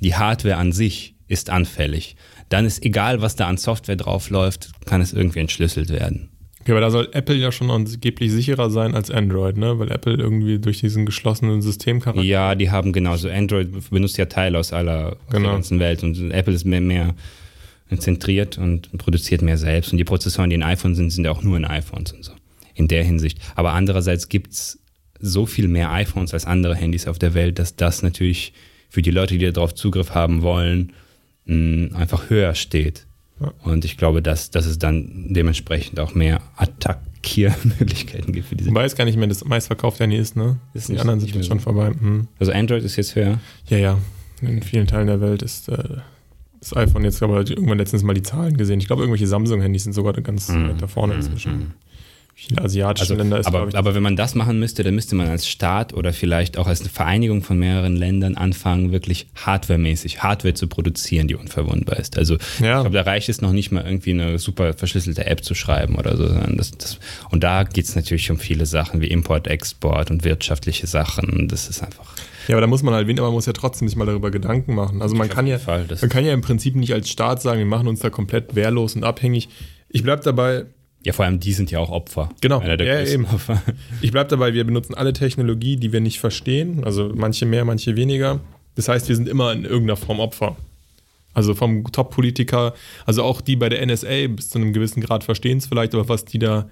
die 0.00 0.14
Hardware 0.14 0.56
an 0.56 0.72
sich 0.72 1.14
ist 1.26 1.48
anfällig. 1.48 2.16
Dann 2.50 2.66
ist 2.66 2.84
egal, 2.84 3.22
was 3.22 3.36
da 3.36 3.46
an 3.46 3.56
Software 3.56 3.96
drauf 3.96 4.28
läuft, 4.28 4.70
kann 4.84 5.00
es 5.00 5.12
irgendwie 5.12 5.38
entschlüsselt 5.38 5.88
werden. 5.90 6.28
Okay, 6.70 6.76
aber 6.76 6.80
da 6.82 6.90
soll 6.92 7.08
Apple 7.10 7.34
ja 7.34 7.50
schon 7.50 7.68
angeblich 7.68 8.30
sicherer 8.30 8.70
sein 8.70 8.94
als 8.94 9.10
Android, 9.10 9.56
ne? 9.56 9.80
Weil 9.80 9.90
Apple 9.90 10.14
irgendwie 10.14 10.60
durch 10.60 10.78
diesen 10.78 11.04
geschlossenen 11.04 11.62
Systemcharakter. 11.62 12.22
Ja, 12.22 12.54
die 12.54 12.70
haben 12.70 12.92
genauso. 12.92 13.28
Android 13.28 13.90
benutzt 13.90 14.16
ja 14.18 14.26
Teile 14.26 14.56
aus 14.56 14.72
aller 14.72 15.06
aus 15.08 15.16
Genau. 15.30 15.48
der 15.48 15.52
ganzen 15.54 15.80
Welt 15.80 16.04
und 16.04 16.30
Apple 16.30 16.54
ist 16.54 16.64
mehr, 16.64 16.80
mehr 16.80 17.14
zentriert 17.98 18.56
und 18.56 18.96
produziert 18.98 19.42
mehr 19.42 19.58
selbst. 19.58 19.90
Und 19.90 19.98
die 19.98 20.04
Prozessoren, 20.04 20.48
die 20.48 20.54
in 20.54 20.62
iPhone 20.62 20.94
sind, 20.94 21.10
sind 21.10 21.24
ja 21.24 21.32
auch 21.32 21.42
nur 21.42 21.56
in 21.56 21.64
iPhones 21.64 22.12
und 22.12 22.24
so. 22.24 22.32
In 22.74 22.86
der 22.86 23.02
Hinsicht. 23.02 23.40
Aber 23.56 23.72
andererseits 23.72 24.28
gibt 24.28 24.52
es 24.52 24.78
so 25.18 25.46
viel 25.46 25.66
mehr 25.66 25.90
iPhones 25.90 26.32
als 26.32 26.44
andere 26.44 26.76
Handys 26.76 27.08
auf 27.08 27.18
der 27.18 27.34
Welt, 27.34 27.58
dass 27.58 27.74
das 27.74 28.04
natürlich 28.04 28.52
für 28.88 29.02
die 29.02 29.10
Leute, 29.10 29.36
die 29.38 29.52
darauf 29.52 29.74
Zugriff 29.74 30.14
haben 30.14 30.42
wollen, 30.42 30.92
einfach 31.46 32.30
höher 32.30 32.54
steht. 32.54 33.06
Ja. 33.40 33.52
Und 33.62 33.84
ich 33.84 33.96
glaube, 33.96 34.22
dass, 34.22 34.50
dass 34.50 34.66
es 34.66 34.78
dann 34.78 35.32
dementsprechend 35.32 35.98
auch 35.98 36.14
mehr 36.14 36.42
Attackiermöglichkeiten 36.56 38.32
gibt 38.32 38.48
für 38.48 38.56
diese. 38.56 38.70
Es 38.70 38.96
gar 38.96 39.04
nicht 39.04 39.16
mehr 39.16 39.28
das 39.28 39.44
meistverkaufte 39.44 40.04
Handy 40.04 40.16
ist, 40.16 40.36
ne? 40.36 40.58
Ist 40.74 40.88
die 40.88 40.98
anderen 40.98 41.20
sind 41.20 41.34
jetzt 41.34 41.46
schon 41.46 41.60
vorbei. 41.60 41.88
Hm. 41.88 42.28
Also 42.38 42.52
Android 42.52 42.84
ist 42.84 42.96
jetzt 42.96 43.14
höher. 43.14 43.40
Ja, 43.68 43.78
ja. 43.78 43.98
In 44.42 44.62
vielen 44.62 44.86
Teilen 44.86 45.06
der 45.06 45.20
Welt 45.20 45.42
ist 45.42 45.68
äh, 45.68 45.98
das 46.60 46.76
iPhone 46.76 47.04
jetzt, 47.04 47.22
aber 47.22 47.38
irgendwann 47.38 47.78
letztens 47.78 48.02
mal 48.02 48.14
die 48.14 48.22
Zahlen 48.22 48.56
gesehen. 48.56 48.80
Ich 48.80 48.86
glaube, 48.86 49.02
irgendwelche 49.02 49.26
Samsung-Handys 49.26 49.84
sind 49.84 49.92
sogar 49.94 50.12
ganz 50.14 50.50
weit 50.50 50.80
da 50.80 50.86
vorne 50.86 51.14
inzwischen. 51.14 51.74
Viele 52.46 52.62
asiatische 52.62 53.02
Also, 53.12 53.14
Länder 53.16 53.38
ist, 53.38 53.46
aber, 53.46 53.68
ich, 53.68 53.76
aber 53.76 53.94
wenn 53.94 54.02
man 54.02 54.16
das 54.16 54.34
machen 54.34 54.58
müsste, 54.58 54.82
dann 54.82 54.94
müsste 54.94 55.14
man 55.14 55.28
als 55.28 55.46
Staat 55.46 55.92
oder 55.92 56.12
vielleicht 56.14 56.56
auch 56.56 56.66
als 56.66 56.80
eine 56.80 56.88
Vereinigung 56.88 57.42
von 57.42 57.58
mehreren 57.58 57.96
Ländern 57.96 58.34
anfangen, 58.36 58.92
wirklich 58.92 59.26
hardwaremäßig 59.34 60.22
Hardware 60.22 60.54
zu 60.54 60.66
produzieren, 60.66 61.28
die 61.28 61.34
unverwundbar 61.34 61.98
ist. 61.98 62.16
Also 62.16 62.34
Ja. 62.60 62.78
ich 62.78 62.82
glaube, 62.84 62.90
da 62.92 63.02
reicht 63.02 63.28
es 63.28 63.42
noch 63.42 63.52
nicht 63.52 63.72
mal 63.72 63.84
irgendwie 63.84 64.12
eine 64.12 64.38
super 64.38 64.72
verschlüsselte 64.72 65.26
App 65.26 65.44
zu 65.44 65.54
schreiben 65.54 65.96
oder 65.96 66.16
so. 66.16 66.28
Das, 66.56 66.70
das, 66.72 66.98
und 67.30 67.44
da 67.44 67.64
geht 67.64 67.84
es 67.84 67.94
natürlich 67.94 68.30
um 68.30 68.38
viele 68.38 68.64
Sachen 68.64 69.00
wie 69.02 69.08
Import, 69.08 69.46
Export 69.46 70.10
und 70.10 70.24
wirtschaftliche 70.24 70.86
Sachen. 70.86 71.46
Das 71.48 71.68
ist 71.68 71.82
einfach. 71.82 72.14
Ja, 72.48 72.54
aber 72.54 72.62
da 72.62 72.66
muss 72.66 72.82
man 72.82 72.94
halt, 72.94 73.06
aber 73.10 73.28
man 73.28 73.34
muss 73.34 73.46
ja 73.46 73.52
trotzdem 73.52 73.86
sich 73.86 73.96
mal 73.96 74.06
darüber 74.06 74.30
Gedanken 74.30 74.74
machen. 74.74 75.02
Also 75.02 75.14
man 75.14 75.28
kann 75.28 75.46
ja, 75.46 75.58
Fall, 75.58 75.84
man 76.00 76.10
kann 76.10 76.24
ja 76.24 76.32
im 76.32 76.40
Prinzip 76.40 76.74
nicht 76.74 76.92
als 76.94 77.10
Staat 77.10 77.42
sagen, 77.42 77.58
wir 77.58 77.66
machen 77.66 77.86
uns 77.86 78.00
da 78.00 78.08
komplett 78.10 78.54
wehrlos 78.54 78.96
und 78.96 79.04
abhängig. 79.04 79.48
Ich 79.88 80.02
bleib 80.02 80.22
dabei, 80.22 80.64
Ja, 81.04 81.12
vor 81.14 81.24
allem 81.24 81.40
die 81.40 81.52
sind 81.52 81.70
ja 81.70 81.78
auch 81.78 81.90
Opfer. 81.90 82.28
Genau. 82.40 82.58
Einer 82.58 82.76
der 82.76 82.86
Ja, 83.04 83.06
eben. 83.10 83.24
Opfer. 83.24 83.62
ich 84.02 84.12
bleib 84.12 84.28
dabei, 84.28 84.52
wir 84.52 84.64
benutzen 84.64 84.94
alle 84.94 85.12
Technologie, 85.12 85.76
die 85.76 85.92
wir 85.92 86.00
nicht 86.00 86.20
verstehen. 86.20 86.84
Also 86.84 87.12
manche 87.14 87.46
mehr, 87.46 87.64
manche 87.64 87.96
weniger. 87.96 88.40
Das 88.74 88.88
heißt, 88.88 89.08
wir 89.08 89.16
sind 89.16 89.28
immer 89.28 89.52
in 89.52 89.64
irgendeiner 89.64 89.96
Form 89.96 90.20
Opfer. 90.20 90.56
Also 91.32 91.54
vom 91.54 91.84
Top-Politiker, 91.90 92.74
also 93.06 93.22
auch 93.22 93.40
die 93.40 93.56
bei 93.56 93.68
der 93.68 93.84
NSA 93.86 94.26
bis 94.28 94.50
zu 94.50 94.58
einem 94.58 94.72
gewissen 94.72 95.00
Grad 95.00 95.22
verstehen 95.24 95.58
es 95.58 95.66
vielleicht, 95.66 95.94
aber 95.94 96.08
was 96.08 96.24
die 96.24 96.40
da 96.40 96.68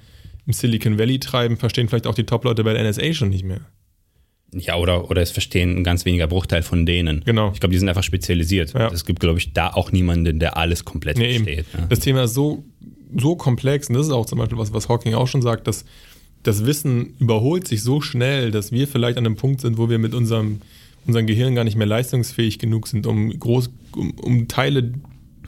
im 0.47 0.53
Silicon 0.53 0.99
Valley 0.99 1.20
treiben, 1.20 1.57
verstehen 1.57 1.89
vielleicht 1.89 2.07
auch 2.09 2.14
die 2.14 2.24
Top-Leute 2.24 2.64
bei 2.64 2.72
der 2.74 2.83
NSA 2.83 3.12
schon 3.14 3.29
nicht 3.31 3.45
mehr. 3.45 3.61
Ja, 4.53 4.76
oder, 4.76 5.11
oder 5.11 5.20
es 5.22 5.31
verstehen 5.31 5.76
ein 5.76 5.85
ganz 5.85 6.05
weniger 6.07 6.26
Bruchteil 6.26 6.62
von 6.62 6.87
denen. 6.87 7.22
Genau. 7.24 7.53
Ich 7.53 7.61
glaube, 7.61 7.72
die 7.72 7.79
sind 7.79 7.89
einfach 7.89 8.03
spezialisiert. 8.03 8.72
Ja. 8.72 8.89
Es 8.89 9.05
gibt, 9.05 9.20
glaube 9.20 9.39
ich, 9.39 9.53
da 9.53 9.68
auch 9.68 9.93
niemanden, 9.93 10.39
der 10.41 10.57
alles 10.57 10.85
komplett 10.85 11.18
Nee, 11.18 11.37
eben. 11.37 11.45
versteht. 11.45 11.66
Ja. 11.74 11.87
Das 11.87 12.01
Thema 12.01 12.24
ist 12.24 12.35
so, 12.35 12.64
so 13.16 13.36
komplex, 13.36 13.88
und 13.88 13.94
das 13.94 14.06
ist 14.06 14.12
auch 14.12 14.26
zum 14.26 14.38
Beispiel 14.38 14.59
was, 14.59 14.72
was 14.72 14.88
Hawking 14.88 15.14
auch 15.14 15.26
schon 15.26 15.42
sagt, 15.42 15.66
dass 15.66 15.84
das 16.42 16.64
Wissen 16.64 17.14
überholt 17.18 17.66
sich 17.66 17.82
so 17.82 18.00
schnell, 18.00 18.50
dass 18.50 18.72
wir 18.72 18.86
vielleicht 18.88 19.18
an 19.18 19.26
einem 19.26 19.36
Punkt 19.36 19.61
sind, 19.61 19.78
wo 19.78 19.90
wir 19.90 19.98
mit 19.98 20.14
unserem, 20.14 20.61
unserem 21.06 21.26
Gehirn 21.26 21.54
gar 21.54 21.64
nicht 21.64 21.76
mehr 21.76 21.86
leistungsfähig 21.86 22.59
genug 22.59 22.86
sind, 22.88 23.06
um 23.06 23.38
groß, 23.38 23.70
um, 23.96 24.12
um 24.12 24.48
Teile 24.48 24.92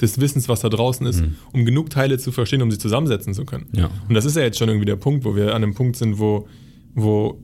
des 0.01 0.21
Wissens, 0.21 0.49
was 0.49 0.61
da 0.61 0.69
draußen 0.69 1.07
ist, 1.07 1.23
um 1.53 1.65
genug 1.65 1.91
Teile 1.91 2.19
zu 2.19 2.33
verstehen, 2.33 2.63
um 2.63 2.71
sie 2.71 2.79
zusammensetzen 2.79 3.35
zu 3.35 3.45
können. 3.45 3.67
Mhm. 3.73 3.79
Ja. 3.79 3.91
Und 4.09 4.15
das 4.15 4.25
ist 4.25 4.37
ja 4.37 4.43
jetzt 4.43 4.59
schon 4.59 4.69
irgendwie 4.69 4.87
der 4.87 4.97
Punkt, 4.97 5.25
wo 5.25 5.37
wir 5.37 5.55
an 5.55 5.63
einem 5.63 5.75
Punkt 5.75 5.97
sind, 5.97 6.19
wo, 6.19 6.49
wo 6.95 7.39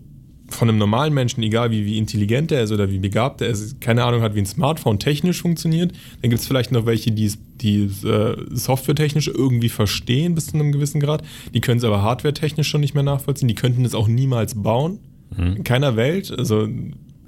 von 0.48 0.68
einem 0.68 0.78
normalen 0.78 1.12
Menschen, 1.12 1.42
egal 1.42 1.70
wie, 1.70 1.84
wie 1.84 1.98
intelligent 1.98 2.52
er 2.52 2.62
ist 2.62 2.72
oder 2.72 2.90
wie 2.90 2.98
begabt 2.98 3.40
er 3.40 3.48
ist, 3.48 3.80
keine 3.80 4.04
Ahnung 4.04 4.22
hat, 4.22 4.34
wie 4.34 4.40
ein 4.40 4.46
Smartphone 4.46 4.98
technisch 4.98 5.42
funktioniert. 5.42 5.92
Dann 6.22 6.30
gibt 6.30 6.40
es 6.40 6.46
vielleicht 6.46 6.72
noch 6.72 6.86
welche, 6.86 7.10
die 7.10 7.26
es 7.26 7.38
die 7.60 7.90
äh, 8.04 8.36
softwaretechnisch 8.50 9.28
irgendwie 9.28 9.70
verstehen 9.70 10.34
bis 10.34 10.48
zu 10.48 10.54
einem 10.54 10.72
gewissen 10.72 11.00
Grad. 11.00 11.22
Die 11.54 11.60
können 11.60 11.78
es 11.78 11.84
aber 11.84 12.02
hardwaretechnisch 12.02 12.68
schon 12.68 12.82
nicht 12.82 12.94
mehr 12.94 13.02
nachvollziehen. 13.02 13.48
Die 13.48 13.54
könnten 13.54 13.84
es 13.84 13.94
auch 13.94 14.08
niemals 14.08 14.62
bauen. 14.62 14.98
In 15.38 15.64
keiner 15.64 15.96
Welt. 15.96 16.30
Also 16.36 16.68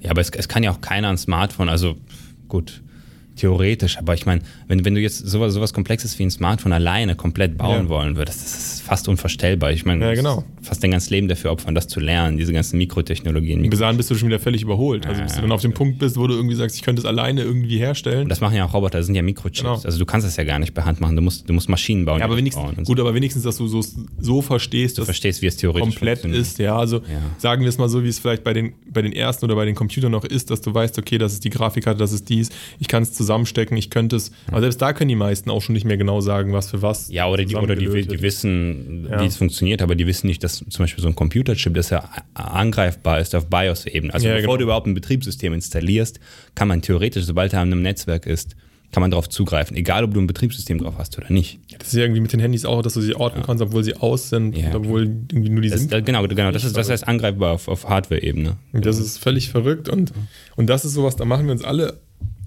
Ja, 0.01 0.11
aber 0.11 0.21
es, 0.21 0.29
es 0.29 0.47
kann 0.47 0.63
ja 0.63 0.71
auch 0.71 0.81
keiner 0.81 1.09
ein 1.09 1.17
Smartphone, 1.17 1.67
also 1.67 1.95
gut, 2.47 2.81
theoretisch, 3.39 3.97
aber 3.97 4.13
ich 4.13 4.25
meine, 4.25 4.41
wenn, 4.67 4.85
wenn 4.85 4.95
du 4.95 5.01
jetzt 5.01 5.17
sowas, 5.27 5.53
sowas 5.53 5.73
Komplexes 5.73 6.17
wie 6.19 6.23
ein 6.23 6.31
Smartphone 6.31 6.73
alleine 6.73 7.15
komplett 7.15 7.57
bauen 7.57 7.83
Ja. 7.85 7.89
wollen 7.89 8.15
würdest, 8.15 8.41
das 8.43 8.57
ist 8.57 8.81
fast 8.81 9.07
unvorstellbar. 9.07 9.71
Ich 9.71 9.85
meine, 9.85 10.05
Ja, 10.05 10.13
genau. 10.13 10.43
fast 10.61 10.83
dein 10.83 10.91
ganzes 10.91 11.09
Leben 11.09 11.27
dafür 11.27 11.51
opfern, 11.51 11.75
das 11.75 11.87
zu 11.87 11.99
lernen, 11.99 12.37
diese 12.37 12.53
ganzen 12.53 12.77
Mikrotechnologien. 12.77 13.69
Bis 13.69 13.79
dahin 13.79 13.97
bist 13.97 14.09
du 14.11 14.15
schon 14.15 14.27
wieder 14.29 14.39
völlig 14.39 14.61
überholt. 14.61 15.05
Also 15.07 15.21
bis 15.23 15.35
du 15.35 15.41
dann 15.41 15.51
auf 15.51 15.61
dem 15.61 15.73
Punkt 15.73 15.99
bist, 15.99 16.17
wo 16.17 16.27
du 16.27 16.35
irgendwie 16.35 16.55
sagst, 16.55 16.75
ich 16.75 16.81
könnte 16.81 16.99
es 17.01 17.05
alleine 17.05 17.41
irgendwie 17.43 17.77
herstellen. 17.77 18.27
Das 18.29 18.41
machen 18.41 18.55
ja 18.55 18.65
auch 18.65 18.73
Roboter, 18.73 18.97
das 18.99 19.05
sind 19.05 19.15
ja 19.15 19.21
Mikrochips. 19.21 19.59
Genau. 19.61 19.81
Also 19.83 19.97
du 19.99 20.05
kannst 20.05 20.27
das 20.27 20.35
ja 20.35 20.43
gar 20.43 20.59
nicht 20.59 20.73
per 20.73 20.85
Hand 20.85 20.99
machen, 21.01 21.15
du 21.15 21.21
musst, 21.21 21.47
du 21.49 21.53
musst 21.53 21.69
Maschinen 21.69 22.05
bauen. 22.05 22.19
Ja, 22.19 22.25
aber 22.25 22.37
wenigstens, 22.37 22.63
bauen 22.63 22.75
und 22.77 22.85
so. 22.85 22.91
gut, 22.93 22.99
aber 22.99 23.13
wenigstens, 23.13 23.43
dass 23.43 23.57
du 23.57 23.67
so, 23.67 23.83
so 24.19 24.41
verstehst, 24.41 24.97
Du 24.97 25.01
dass 25.01 25.07
verstehst, 25.07 25.41
wie 25.41 25.47
es 25.47 25.57
theoretisch 25.57 25.95
komplett 25.95 26.25
ist, 26.25 26.59
ja. 26.59 26.77
Also 26.77 27.01
sagen 27.37 27.61
wir 27.61 27.69
es 27.69 27.77
mal 27.77 27.89
so, 27.89 28.03
wie 28.03 28.09
es 28.09 28.19
vielleicht 28.19 28.43
bei 28.43 28.53
den, 28.53 28.73
bei 28.91 29.01
den 29.01 29.13
ersten 29.13 29.45
oder 29.45 29.55
bei 29.55 29.65
den 29.65 29.75
Computern 29.75 30.11
noch 30.11 30.23
ist, 30.25 30.49
dass 30.51 30.61
du 30.61 30.73
weißt, 30.73 30.97
okay, 30.99 31.17
das 31.17 31.33
ist 31.33 31.43
die 31.43 31.49
Grafikkarte, 31.49 31.97
das 31.99 32.11
ist 32.11 32.27
dies, 32.29 32.49
ich 32.79 32.87
kann 32.87 33.03
es 33.03 33.13
zusammenstecken, 33.29 33.77
ich 33.77 33.89
könnte 33.91 34.15
es. 34.15 34.31
Aber 34.47 34.61
selbst 34.61 34.81
da 34.81 34.91
können 34.93 35.09
die 35.09 35.15
meisten 35.15 35.49
auch 35.51 35.61
schon 35.61 35.73
nicht 35.73 35.85
mehr 35.85 35.97
genau 35.97 36.19
sagen, 36.19 36.51
was 36.51 36.71
für 36.71 36.81
was. 36.81 37.09
Ja, 37.09 37.27
oder 37.27 37.45
die, 37.45 37.55
oder 37.55 37.75
die, 37.75 37.85
die 38.07 38.21
wissen, 38.21 39.07
Ja. 39.09 39.21
wie 39.21 39.25
es 39.27 39.37
funktioniert, 39.37 39.81
aber 39.83 39.95
die 39.95 40.07
wissen 40.07 40.27
nicht, 40.27 40.43
dass 40.43 40.57
zum 40.67 40.83
Beispiel 40.83 41.01
so 41.01 41.07
ein 41.07 41.15
Computerchip, 41.15 41.73
das 41.75 41.91
ja 41.91 42.09
angreifbar 42.33 43.19
ist 43.19 43.35
auf 43.35 43.47
BIOS-Ebene. 43.49 44.13
Also 44.13 44.27
Ja, 44.27 44.33
bevor 44.35 44.41
genau. 44.53 44.57
du 44.57 44.63
überhaupt 44.63 44.87
ein 44.87 44.93
Betriebssystem 44.95 45.53
installierst, 45.53 46.19
kann 46.55 46.67
man 46.67 46.81
theoretisch, 46.81 47.25
sobald 47.25 47.53
er 47.53 47.61
an 47.61 47.71
einem 47.71 47.81
Netzwerk 47.83 48.25
ist, 48.25 48.55
kann 48.91 49.01
man 49.01 49.11
darauf 49.11 49.29
zugreifen, 49.29 49.77
egal 49.77 50.03
ob 50.03 50.15
du 50.15 50.19
ein 50.19 50.25
Betriebssystem 50.25 50.79
drauf 50.79 50.95
hast 50.97 51.15
oder 51.19 51.31
nicht. 51.31 51.59
Das 51.77 51.89
ist 51.89 51.93
ja 51.93 52.01
irgendwie 52.01 52.21
mit 52.21 52.33
den 52.33 52.39
Handys 52.39 52.65
auch, 52.65 52.81
dass 52.81 52.95
du 52.95 53.01
sie 53.01 53.13
orten 53.15 53.43
kannst, 53.43 53.61
obwohl 53.61 53.83
sie 53.83 53.95
aus 53.95 54.29
sind, 54.29 54.57
Ja. 54.57 54.73
obwohl 54.73 55.03
irgendwie 55.03 55.49
nur 55.49 55.61
die 55.61 55.69
Das, 55.69 55.81
SIM 55.81 55.89
das, 55.91 56.03
genau, 56.03 56.27
genau, 56.27 56.49
das 56.51 56.63
ist 56.63 56.75
das 56.75 56.89
heißt 56.89 57.07
angreifbar 57.07 57.51
auf, 57.53 57.67
auf 57.67 57.87
Hardware-Ebene. 57.87 58.57
Das 58.73 58.97
ist 58.97 59.19
völlig 59.19 59.49
verrückt 59.49 59.89
und, 59.89 60.11
und 60.55 60.67
das 60.71 60.85
ist 60.85 60.93
sowas, 60.93 61.15
da 61.15 61.25
machen 61.25 61.45
wir 61.45 61.51
uns 61.51 61.63
alle 61.63 61.99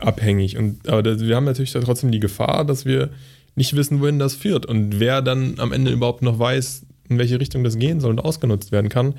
abhängig. 0.07 0.57
Und, 0.57 0.89
aber 0.89 1.03
das, 1.03 1.21
wir 1.21 1.37
haben 1.37 1.45
natürlich 1.45 1.73
trotzdem 1.73 2.11
die 2.11 2.21
Gefahr, 2.21 2.65
dass 2.65 2.85
wir 2.85 3.11
nicht 3.55 3.77
wissen, 3.77 4.01
wohin 4.01 4.19
das 4.19 4.35
führt 4.35 4.67
und 4.67 4.99
wer 4.99 5.23
dann 5.23 5.55
am 5.59 5.73
Ende 5.73 5.91
überhaupt 5.91 6.23
noch 6.23 6.39
weiß, 6.39 6.87
in 7.09 7.19
welche 7.19 7.39
Richtung 7.39 7.65
das 7.65 7.79
gehen 7.79 8.01
soll 8.01 8.11
und 8.11 8.21
ausgenutzt 8.21 8.73
werden 8.73 8.89
kann. 8.89 9.15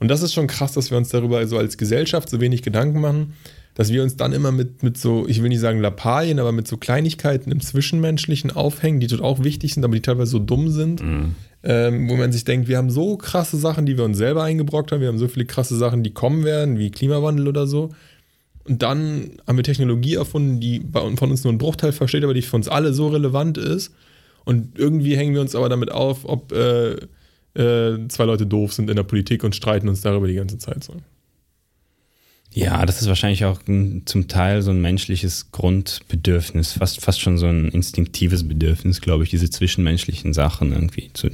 Und 0.00 0.08
das 0.08 0.22
ist 0.22 0.34
schon 0.34 0.46
krass, 0.46 0.72
dass 0.72 0.90
wir 0.90 0.98
uns 0.98 1.10
darüber 1.10 1.46
so 1.46 1.58
als 1.58 1.76
Gesellschaft 1.76 2.28
so 2.28 2.40
wenig 2.40 2.62
Gedanken 2.62 3.00
machen, 3.00 3.34
dass 3.74 3.92
wir 3.92 4.02
uns 4.02 4.16
dann 4.16 4.32
immer 4.32 4.52
mit, 4.52 4.82
mit 4.82 4.96
so, 4.96 5.26
ich 5.26 5.42
will 5.42 5.48
nicht 5.48 5.60
sagen 5.60 5.80
Lappalien, 5.80 6.38
aber 6.38 6.52
mit 6.52 6.68
so 6.68 6.76
Kleinigkeiten 6.76 7.50
im 7.50 7.60
Zwischenmenschlichen 7.60 8.52
aufhängen, 8.52 9.00
die 9.00 9.08
dort 9.08 9.22
auch 9.22 9.42
wichtig 9.42 9.74
sind, 9.74 9.84
aber 9.84 9.94
die 9.94 10.02
teilweise 10.02 10.30
so 10.30 10.38
dumm 10.38 10.68
sind, 10.68 11.00
ähm, 11.62 12.08
wo 12.08 12.16
man 12.16 12.30
sich 12.32 12.44
denkt, 12.44 12.68
wir 12.68 12.76
haben 12.76 12.90
so 12.90 13.16
krasse 13.16 13.56
Sachen, 13.56 13.84
die 13.86 13.96
wir 13.96 14.04
uns 14.04 14.16
selber 14.16 14.44
eingebrockt 14.44 14.92
haben, 14.92 15.00
wir 15.00 15.08
haben 15.08 15.18
so 15.18 15.28
viele 15.28 15.46
krasse 15.46 15.76
Sachen, 15.76 16.02
die 16.02 16.12
kommen 16.12 16.44
werden, 16.44 16.78
wie 16.78 16.90
Klimawandel 16.90 17.48
oder 17.48 17.66
so. 17.66 17.90
Und 18.66 18.82
dann 18.82 19.32
haben 19.46 19.56
wir 19.56 19.64
Technologie 19.64 20.14
erfunden, 20.14 20.60
die 20.60 20.82
von 20.92 21.30
uns 21.30 21.44
nur 21.44 21.50
einen 21.50 21.58
Bruchteil 21.58 21.92
versteht, 21.92 22.24
aber 22.24 22.34
die 22.34 22.42
für 22.42 22.56
uns 22.56 22.68
alle 22.68 22.94
so 22.94 23.08
relevant 23.08 23.58
ist. 23.58 23.94
Und 24.44 24.78
irgendwie 24.78 25.16
hängen 25.16 25.34
wir 25.34 25.40
uns 25.40 25.54
aber 25.54 25.68
damit 25.68 25.90
auf, 25.90 26.24
ob 26.24 26.52
äh, 26.52 26.92
äh, 27.54 28.08
zwei 28.08 28.24
Leute 28.24 28.46
doof 28.46 28.72
sind 28.72 28.90
in 28.90 28.96
der 28.96 29.02
Politik 29.02 29.44
und 29.44 29.54
streiten 29.54 29.88
uns 29.88 30.00
darüber 30.00 30.26
die 30.26 30.34
ganze 30.34 30.58
Zeit 30.58 30.82
so. 30.84 30.94
Ja, 32.52 32.86
das 32.86 33.02
ist 33.02 33.08
wahrscheinlich 33.08 33.44
auch 33.46 33.60
zum 34.04 34.28
Teil 34.28 34.62
so 34.62 34.70
ein 34.70 34.80
menschliches 34.80 35.50
Grundbedürfnis, 35.50 36.74
fast, 36.74 37.00
fast 37.00 37.20
schon 37.20 37.36
so 37.36 37.46
ein 37.46 37.68
instinktives 37.68 38.46
Bedürfnis, 38.46 39.00
glaube 39.00 39.24
ich, 39.24 39.30
diese 39.30 39.50
zwischenmenschlichen 39.50 40.32
Sachen 40.32 40.72
irgendwie 40.72 41.10
zu 41.14 41.30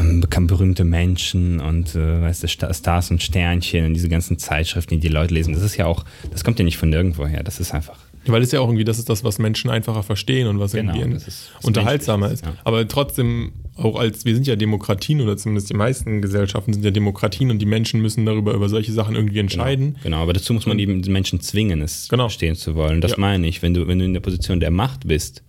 ähm, 0.00 0.20
bekannt 0.20 0.48
berühmte 0.48 0.84
Menschen 0.84 1.60
und 1.60 1.94
äh, 1.94 2.22
weißt 2.22 2.42
du, 2.44 2.48
Sta- 2.48 2.72
Stars 2.72 3.10
und 3.10 3.22
Sternchen 3.22 3.86
und 3.86 3.94
diese 3.94 4.08
ganzen 4.08 4.38
Zeitschriften, 4.38 4.94
die 4.94 5.00
die 5.00 5.08
Leute 5.12 5.34
lesen. 5.34 5.54
Das 5.54 5.62
ist 5.62 5.76
ja 5.76 5.86
auch, 5.86 6.04
das 6.30 6.44
kommt 6.44 6.58
ja 6.58 6.64
nicht 6.64 6.78
von 6.78 6.90
nirgendwo 6.90 7.26
her. 7.26 7.42
Das 7.42 7.60
ist 7.60 7.72
einfach. 7.74 7.98
Weil 8.26 8.42
es 8.42 8.52
ja 8.52 8.60
auch 8.60 8.68
irgendwie, 8.68 8.84
das 8.84 9.00
ist 9.00 9.08
das, 9.08 9.24
was 9.24 9.40
Menschen 9.40 9.68
einfacher 9.68 10.04
verstehen 10.04 10.46
und 10.46 10.60
was 10.60 10.72
Genau, 10.72 10.94
irgendwie 10.94 11.16
ist 11.16 11.50
was 11.56 11.64
unterhaltsamer 11.64 12.26
ist. 12.26 12.42
Menschliches, 12.42 12.56
ja. 12.58 12.62
Aber 12.64 12.86
trotzdem, 12.86 13.50
auch 13.74 13.98
als, 13.98 14.24
wir 14.24 14.34
sind 14.34 14.46
ja 14.46 14.54
Demokratien 14.54 15.20
oder 15.20 15.36
zumindest 15.36 15.70
die 15.70 15.74
meisten 15.74 16.22
Gesellschaften 16.22 16.72
sind 16.72 16.84
ja 16.84 16.92
Demokratien 16.92 17.50
und 17.50 17.58
die 17.58 17.66
Menschen 17.66 18.00
müssen 18.00 18.24
darüber 18.24 18.54
über 18.54 18.68
solche 18.68 18.92
Sachen 18.92 19.16
irgendwie 19.16 19.40
entscheiden. 19.40 19.96
Genau, 20.04 20.18
aber 20.18 20.34
dazu 20.34 20.52
muss 20.54 20.66
man 20.66 20.78
eben 20.78 21.02
die 21.02 21.10
Menschen 21.10 21.40
zwingen, 21.40 21.82
es 21.82 22.08
Genau. 22.08 22.24
verstehen 22.28 22.54
zu 22.54 22.76
wollen. 22.76 23.00
Das 23.00 23.12
Ja. 23.12 23.16
meine 23.18 23.48
ich, 23.48 23.60
wenn 23.60 23.74
du, 23.74 23.88
wenn 23.88 23.98
du 23.98 24.04
in 24.04 24.12
der 24.12 24.20
Position 24.20 24.60
der 24.60 24.70
Macht 24.70 25.08
bist, 25.08 25.42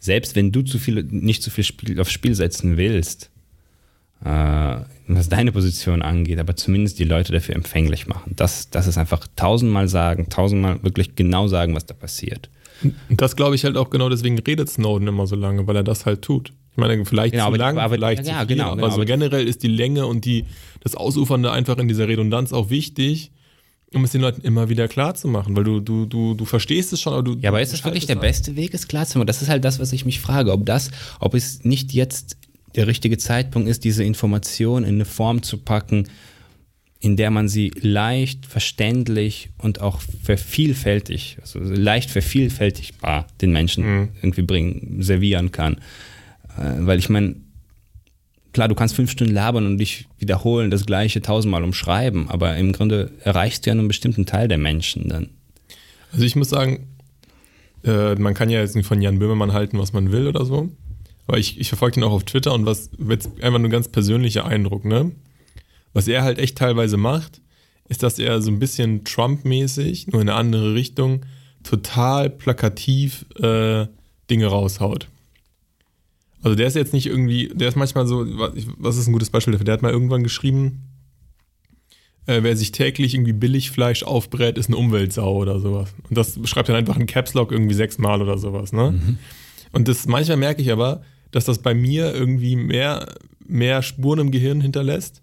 selbst 0.00 0.34
wenn 0.34 0.50
du 0.50 0.62
zu 0.62 0.78
viel, 0.78 1.04
nicht 1.04 1.42
zu 1.42 1.50
viel 1.50 1.62
Spiel, 1.64 2.00
aufs 2.00 2.10
Spiel 2.12 2.34
setzen 2.34 2.76
willst, 2.76 3.30
äh, 4.24 4.76
was 5.08 5.28
deine 5.28 5.52
Position 5.52 6.02
angeht, 6.02 6.38
aber 6.38 6.56
zumindest 6.56 6.98
die 6.98 7.04
Leute 7.04 7.32
dafür 7.32 7.54
empfänglich 7.54 8.06
machen. 8.06 8.32
Das, 8.36 8.70
das 8.70 8.86
ist 8.86 8.98
einfach 8.98 9.26
tausendmal 9.36 9.88
sagen, 9.88 10.28
tausendmal 10.28 10.82
wirklich 10.82 11.14
genau 11.16 11.48
sagen, 11.48 11.74
was 11.74 11.86
da 11.86 11.94
passiert. 11.94 12.48
Und 12.82 13.20
das 13.20 13.36
glaube 13.36 13.54
ich 13.54 13.64
halt 13.64 13.76
auch 13.76 13.90
genau, 13.90 14.08
deswegen 14.08 14.38
redet 14.38 14.70
Snowden 14.70 15.06
immer 15.08 15.26
so 15.26 15.36
lange, 15.36 15.66
weil 15.66 15.76
er 15.76 15.82
das 15.84 16.06
halt 16.06 16.22
tut. 16.22 16.52
Ich 16.72 16.76
meine, 16.76 17.04
vielleicht 17.04 17.32
Genau, 17.32 17.44
zu 17.44 17.48
aber- 17.48 17.58
lang, 17.58 17.78
aber- 17.78 17.94
vielleicht 17.94 18.26
ja, 18.26 18.32
zu 18.40 18.46
viel, 18.46 18.56
genau, 18.56 18.66
aber 18.68 18.76
genau, 18.76 18.88
so 18.88 18.94
aber- 18.94 19.04
generell 19.04 19.46
ist 19.46 19.62
die 19.62 19.68
Länge 19.68 20.06
und 20.06 20.24
die, 20.24 20.44
das 20.80 20.94
Ausufernde 20.94 21.50
einfach 21.52 21.76
in 21.78 21.88
dieser 21.88 22.08
Redundanz 22.08 22.52
auch 22.52 22.70
wichtig, 22.70 23.32
um 23.92 24.04
es 24.04 24.12
den 24.12 24.20
Leuten 24.20 24.42
immer 24.42 24.68
wieder 24.68 24.86
klar 24.88 25.14
zu 25.14 25.26
machen, 25.28 25.56
weil 25.56 25.64
du, 25.64 25.80
du, 25.80 26.06
du, 26.06 26.34
du 26.34 26.44
verstehst 26.44 26.92
es 26.92 27.00
schon, 27.00 27.12
aber 27.12 27.22
du. 27.22 27.36
Ja, 27.40 27.50
aber 27.50 27.60
ist 27.60 27.72
das 27.72 27.84
wirklich 27.84 28.06
der 28.06 28.16
schaltest 28.16 28.44
beste 28.44 28.56
Weg, 28.56 28.72
es 28.74 28.86
klar 28.86 29.06
zu 29.06 29.18
machen? 29.18 29.26
Das 29.26 29.42
ist 29.42 29.48
halt 29.48 29.64
das, 29.64 29.80
was 29.80 29.92
ich 29.92 30.04
mich 30.04 30.20
frage, 30.20 30.52
ob 30.52 30.64
das, 30.64 30.90
ob 31.18 31.34
es 31.34 31.64
nicht 31.64 31.92
jetzt 31.92 32.36
der 32.76 32.86
richtige 32.86 33.18
Zeitpunkt 33.18 33.68
ist, 33.68 33.82
diese 33.82 34.04
Information 34.04 34.84
in 34.84 34.94
eine 34.94 35.04
Form 35.04 35.42
zu 35.42 35.58
packen, 35.58 36.08
in 37.00 37.16
der 37.16 37.30
man 37.30 37.48
sie 37.48 37.72
leicht, 37.80 38.46
verständlich 38.46 39.48
und 39.58 39.80
auch 39.80 40.00
vervielfältig, 40.22 41.38
also 41.40 41.58
leicht 41.58 42.10
vervielfältigbar 42.10 43.26
den 43.40 43.52
Menschen 43.52 44.10
irgendwie 44.22 44.42
bringen, 44.42 45.02
servieren 45.02 45.50
kann. 45.50 45.78
Äh, 46.56 46.76
weil 46.80 46.98
ich 46.98 47.08
meine, 47.08 47.36
klar, 48.52 48.68
du 48.68 48.74
kannst 48.74 48.94
fünf 48.94 49.10
Stunden 49.10 49.34
labern 49.34 49.66
und 49.66 49.78
dich 49.78 50.06
wiederholen, 50.18 50.70
das 50.70 50.86
gleiche 50.86 51.22
tausendmal 51.22 51.64
umschreiben, 51.64 52.28
aber 52.28 52.56
im 52.56 52.72
Grunde 52.72 53.12
erreichst 53.22 53.64
du 53.64 53.70
ja 53.70 53.74
einen 53.74 53.88
bestimmten 53.88 54.26
Teil 54.26 54.48
der 54.48 54.58
Menschen 54.58 55.08
dann. 55.08 55.30
Also 56.12 56.24
ich 56.24 56.36
muss 56.36 56.50
sagen, 56.50 56.88
äh, 57.84 58.14
man 58.16 58.34
kann 58.34 58.50
ja 58.50 58.60
jetzt 58.60 58.76
nicht 58.76 58.86
von 58.86 59.00
Jan 59.00 59.18
Böhmermann 59.18 59.52
halten, 59.52 59.78
was 59.78 59.92
man 59.92 60.12
will 60.12 60.26
oder 60.26 60.44
so. 60.44 60.70
Aber 61.26 61.38
ich, 61.38 61.60
ich 61.60 61.68
verfolge 61.68 62.00
ihn 62.00 62.04
auch 62.04 62.12
auf 62.12 62.24
Twitter 62.24 62.52
und 62.52 62.66
was 62.66 62.90
jetzt 63.08 63.40
einfach 63.40 63.60
nur 63.60 63.70
ganz 63.70 63.88
persönlicher 63.88 64.46
Eindruck, 64.46 64.84
ne? 64.84 65.12
Was 65.92 66.08
er 66.08 66.22
halt 66.22 66.38
echt 66.38 66.58
teilweise 66.58 66.96
macht, 66.96 67.40
ist, 67.88 68.02
dass 68.02 68.18
er 68.18 68.40
so 68.42 68.50
ein 68.50 68.58
bisschen 68.58 69.04
Trump-mäßig, 69.04 70.08
nur 70.08 70.22
in 70.22 70.28
eine 70.28 70.38
andere 70.38 70.74
Richtung, 70.74 71.26
total 71.62 72.30
plakativ 72.30 73.26
äh, 73.40 73.86
Dinge 74.30 74.46
raushaut. 74.46 75.08
Also 76.42 76.56
der 76.56 76.66
ist 76.66 76.76
jetzt 76.76 76.92
nicht 76.92 77.06
irgendwie, 77.06 77.48
der 77.54 77.68
ist 77.68 77.76
manchmal 77.76 78.06
so, 78.06 78.24
was 78.78 78.96
ist 78.96 79.06
ein 79.06 79.12
gutes 79.12 79.30
Beispiel 79.30 79.52
dafür? 79.52 79.64
Der 79.64 79.74
hat 79.74 79.82
mal 79.82 79.92
irgendwann 79.92 80.22
geschrieben, 80.22 80.82
äh, 82.26 82.42
wer 82.42 82.56
sich 82.56 82.72
täglich 82.72 83.14
irgendwie 83.14 83.32
Billigfleisch 83.32 84.02
aufbrät, 84.02 84.56
ist 84.56 84.68
eine 84.68 84.76
Umweltsau 84.76 85.36
oder 85.36 85.58
sowas. 85.60 85.94
Und 86.08 86.16
das 86.16 86.38
schreibt 86.44 86.68
dann 86.68 86.76
einfach 86.76 86.96
in 86.96 87.06
Caps 87.06 87.34
Lock 87.34 87.52
irgendwie 87.52 87.74
sechsmal 87.74 88.22
oder 88.22 88.38
sowas, 88.38 88.72
ne? 88.72 89.18
Und 89.72 89.88
das 89.88 90.06
manchmal 90.06 90.36
merke 90.36 90.62
ich 90.62 90.72
aber, 90.72 91.02
dass 91.30 91.44
das 91.44 91.58
bei 91.58 91.74
mir 91.74 92.14
irgendwie 92.14 92.56
mehr, 92.56 93.14
mehr 93.46 93.82
Spuren 93.82 94.18
im 94.18 94.30
Gehirn 94.30 94.60
hinterlässt, 94.60 95.22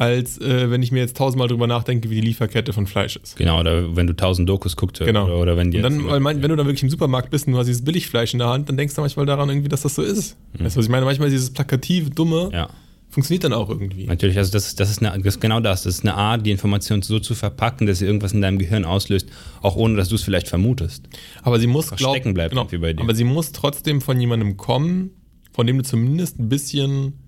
als 0.00 0.40
äh, 0.40 0.70
wenn 0.70 0.82
ich 0.82 0.92
mir 0.92 1.00
jetzt 1.00 1.18
tausendmal 1.18 1.46
drüber 1.46 1.66
nachdenke, 1.66 2.08
wie 2.08 2.14
die 2.14 2.20
Lieferkette 2.22 2.72
von 2.72 2.86
Fleisch 2.86 3.16
ist. 3.16 3.36
Genau, 3.36 3.60
oder 3.60 3.94
wenn 3.96 4.06
du 4.06 4.16
tausend 4.16 4.48
Dokus 4.48 4.74
guckst 4.74 5.04
Genau. 5.04 5.26
oder, 5.26 5.36
oder 5.36 5.56
wenn 5.58 5.74
Und 5.76 5.82
dann, 5.82 6.08
weil 6.08 6.20
mein, 6.20 6.40
wenn 6.42 6.48
du 6.48 6.56
dann 6.56 6.66
wirklich 6.66 6.82
im 6.82 6.88
Supermarkt 6.88 7.28
bist 7.28 7.46
und 7.46 7.52
du 7.52 7.58
hast 7.58 7.66
dieses 7.66 7.84
Billigfleisch 7.84 8.32
in 8.32 8.38
der 8.38 8.48
Hand, 8.48 8.70
dann 8.70 8.78
denkst 8.78 8.94
du 8.94 9.02
manchmal 9.02 9.26
daran 9.26 9.50
irgendwie, 9.50 9.68
dass 9.68 9.82
das 9.82 9.94
so 9.94 10.00
ist. 10.00 10.38
Weißt 10.54 10.74
du, 10.74 10.78
was 10.78 10.86
ich 10.86 10.90
meine? 10.90 11.04
Manchmal 11.04 11.28
dieses 11.28 11.50
plakative, 11.50 12.08
dumme 12.08 12.48
ja, 12.50 12.70
funktioniert 13.10 13.44
dann 13.44 13.52
auch 13.52 13.68
irgendwie. 13.68 14.06
natürlich, 14.06 14.38
also 14.38 14.50
das, 14.52 14.74
das, 14.74 14.90
ist 14.90 15.02
eine, 15.02 15.18
das 15.18 15.34
ist 15.34 15.40
genau 15.42 15.60
das. 15.60 15.82
Das 15.82 15.96
ist 15.96 16.00
eine 16.02 16.14
Art, 16.14 16.46
die 16.46 16.50
Information 16.50 17.02
so 17.02 17.20
zu 17.20 17.34
verpacken, 17.34 17.86
dass 17.86 17.98
sie 17.98 18.06
irgendwas 18.06 18.32
in 18.32 18.40
deinem 18.40 18.58
Gehirn 18.58 18.86
auslöst, 18.86 19.28
auch 19.60 19.76
ohne, 19.76 19.96
dass 19.96 20.08
du 20.08 20.14
es 20.14 20.22
vielleicht 20.22 20.48
vermutest. 20.48 21.10
Aber 21.42 21.60
sie 21.60 21.66
muss 21.66 21.90
glaub, 21.90 22.16
stecken 22.16 22.32
bleibt 22.32 22.52
genau, 22.52 22.64
bei 22.64 22.94
dir. 22.94 23.02
Aber 23.02 23.14
sie 23.14 23.24
muss 23.24 23.52
trotzdem 23.52 24.00
von 24.00 24.18
jemandem 24.18 24.56
kommen, 24.56 25.10
von 25.52 25.66
dem 25.66 25.76
du 25.76 25.84
zumindest 25.84 26.38
ein 26.38 26.48
bisschen 26.48 27.18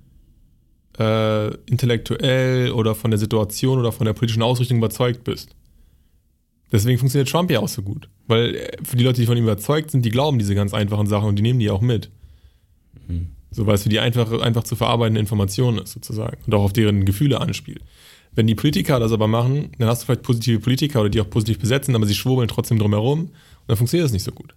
äh, 0.98 1.54
intellektuell 1.66 2.72
oder 2.72 2.94
von 2.94 3.10
der 3.10 3.18
Situation 3.18 3.78
oder 3.78 3.92
von 3.92 4.04
der 4.04 4.12
politischen 4.12 4.42
Ausrichtung 4.42 4.78
überzeugt 4.78 5.24
bist. 5.24 5.54
Deswegen 6.70 6.98
funktioniert 6.98 7.28
Trump 7.28 7.50
ja 7.50 7.60
auch 7.60 7.68
so 7.68 7.82
gut. 7.82 8.08
Weil 8.26 8.54
äh, 8.54 8.76
für 8.82 8.96
die 8.96 9.04
Leute, 9.04 9.20
die 9.20 9.26
von 9.26 9.36
ihm 9.36 9.44
überzeugt 9.44 9.90
sind, 9.90 10.04
die 10.04 10.10
glauben 10.10 10.38
diese 10.38 10.54
ganz 10.54 10.74
einfachen 10.74 11.06
Sachen 11.06 11.28
und 11.28 11.36
die 11.36 11.42
nehmen 11.42 11.60
die 11.60 11.70
auch 11.70 11.80
mit. 11.80 12.10
Mhm. 13.08 13.28
So, 13.50 13.66
weil 13.66 13.74
es 13.74 13.82
für 13.82 13.90
die 13.90 14.00
einfach, 14.00 14.32
einfach 14.40 14.64
zu 14.64 14.76
verarbeitende 14.76 15.20
Information 15.20 15.78
ist, 15.78 15.92
sozusagen. 15.92 16.38
Und 16.46 16.54
auch 16.54 16.62
auf 16.62 16.72
deren 16.72 17.04
Gefühle 17.04 17.40
anspielt. 17.40 17.82
Wenn 18.34 18.46
die 18.46 18.54
Politiker 18.54 18.98
das 18.98 19.12
aber 19.12 19.28
machen, 19.28 19.72
dann 19.78 19.88
hast 19.88 20.02
du 20.02 20.06
vielleicht 20.06 20.22
positive 20.22 20.58
Politiker 20.60 21.00
oder 21.00 21.10
die 21.10 21.20
auch 21.20 21.28
positiv 21.28 21.58
besetzen, 21.58 21.94
aber 21.94 22.06
sie 22.06 22.14
schwurbeln 22.14 22.48
trotzdem 22.48 22.78
drumherum 22.78 23.24
und 23.24 23.30
dann 23.66 23.76
funktioniert 23.76 24.06
das 24.06 24.12
nicht 24.12 24.24
so 24.24 24.32
gut. 24.32 24.54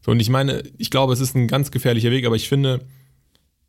So, 0.00 0.10
und 0.10 0.18
ich 0.18 0.30
meine, 0.30 0.64
ich 0.78 0.90
glaube, 0.90 1.12
es 1.12 1.20
ist 1.20 1.36
ein 1.36 1.46
ganz 1.46 1.70
gefährlicher 1.70 2.10
Weg, 2.10 2.26
aber 2.26 2.34
ich 2.34 2.48
finde, 2.48 2.80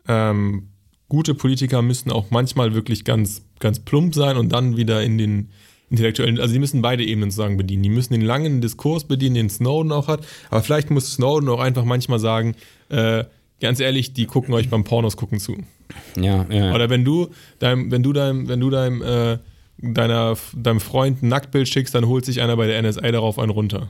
ähm, 0.08 0.70
gute 1.10 1.34
Politiker 1.34 1.82
müssen 1.82 2.12
auch 2.12 2.32
manchmal 2.32 2.74
wirklich 2.74 3.04
ganz, 3.04 3.44
ganz 3.60 3.80
plump 3.80 4.16
sein 4.16 4.38
und 4.38 4.54
dann 4.54 4.78
wieder 4.78 5.04
in 5.04 5.18
den, 5.18 5.50
intellektuellen, 5.90 6.40
also 6.40 6.54
die 6.54 6.60
müssen 6.60 6.82
beide 6.82 7.04
Ebenen 7.04 7.32
sozusagen 7.32 7.58
bedienen. 7.58 7.84
Die 7.84 7.90
müssen 7.90 8.14
den 8.14 8.22
langen 8.22 8.62
Diskurs 8.62 9.04
bedienen, 9.04 9.36
den 9.36 9.50
Snowden 9.50 9.92
auch 9.92 10.08
hat, 10.08 10.26
aber 10.50 10.62
vielleicht 10.62 10.92
muss 10.92 11.12
Snowden 11.14 11.50
auch 11.50 11.60
einfach 11.60 11.84
manchmal 11.84 12.20
sagen, 12.20 12.56
äh, 12.90 13.26
ganz 13.60 13.80
ehrlich, 13.80 14.14
die 14.14 14.26
gucken 14.26 14.54
euch 14.54 14.70
beim 14.70 14.84
Pornos 14.84 15.18
gucken 15.18 15.40
zu. 15.40 15.58
Ja, 16.16 16.46
ja. 16.50 16.74
Oder 16.74 16.90
wenn 16.90 17.04
du 17.04 17.30
deinem, 17.58 17.92
wenn 17.92 18.04
du 18.04 18.14
deinem, 18.14 18.48
wenn 18.48 18.60
du 18.60 18.70
deinem, 18.70 19.02
äh, 19.02 19.40
deiner, 19.80 20.38
deinem 20.56 20.80
Freund 20.80 21.24
ein 21.24 21.30
Nacktbild 21.30 21.68
schickst, 21.68 21.96
dann 21.96 22.06
holt 22.08 22.26
sich 22.26 22.42
einer 22.42 22.56
bei 22.56 22.68
der 22.68 22.82
NSA 22.82 23.12
darauf 23.12 23.40
einen 23.40 23.52
runter. 23.52 23.90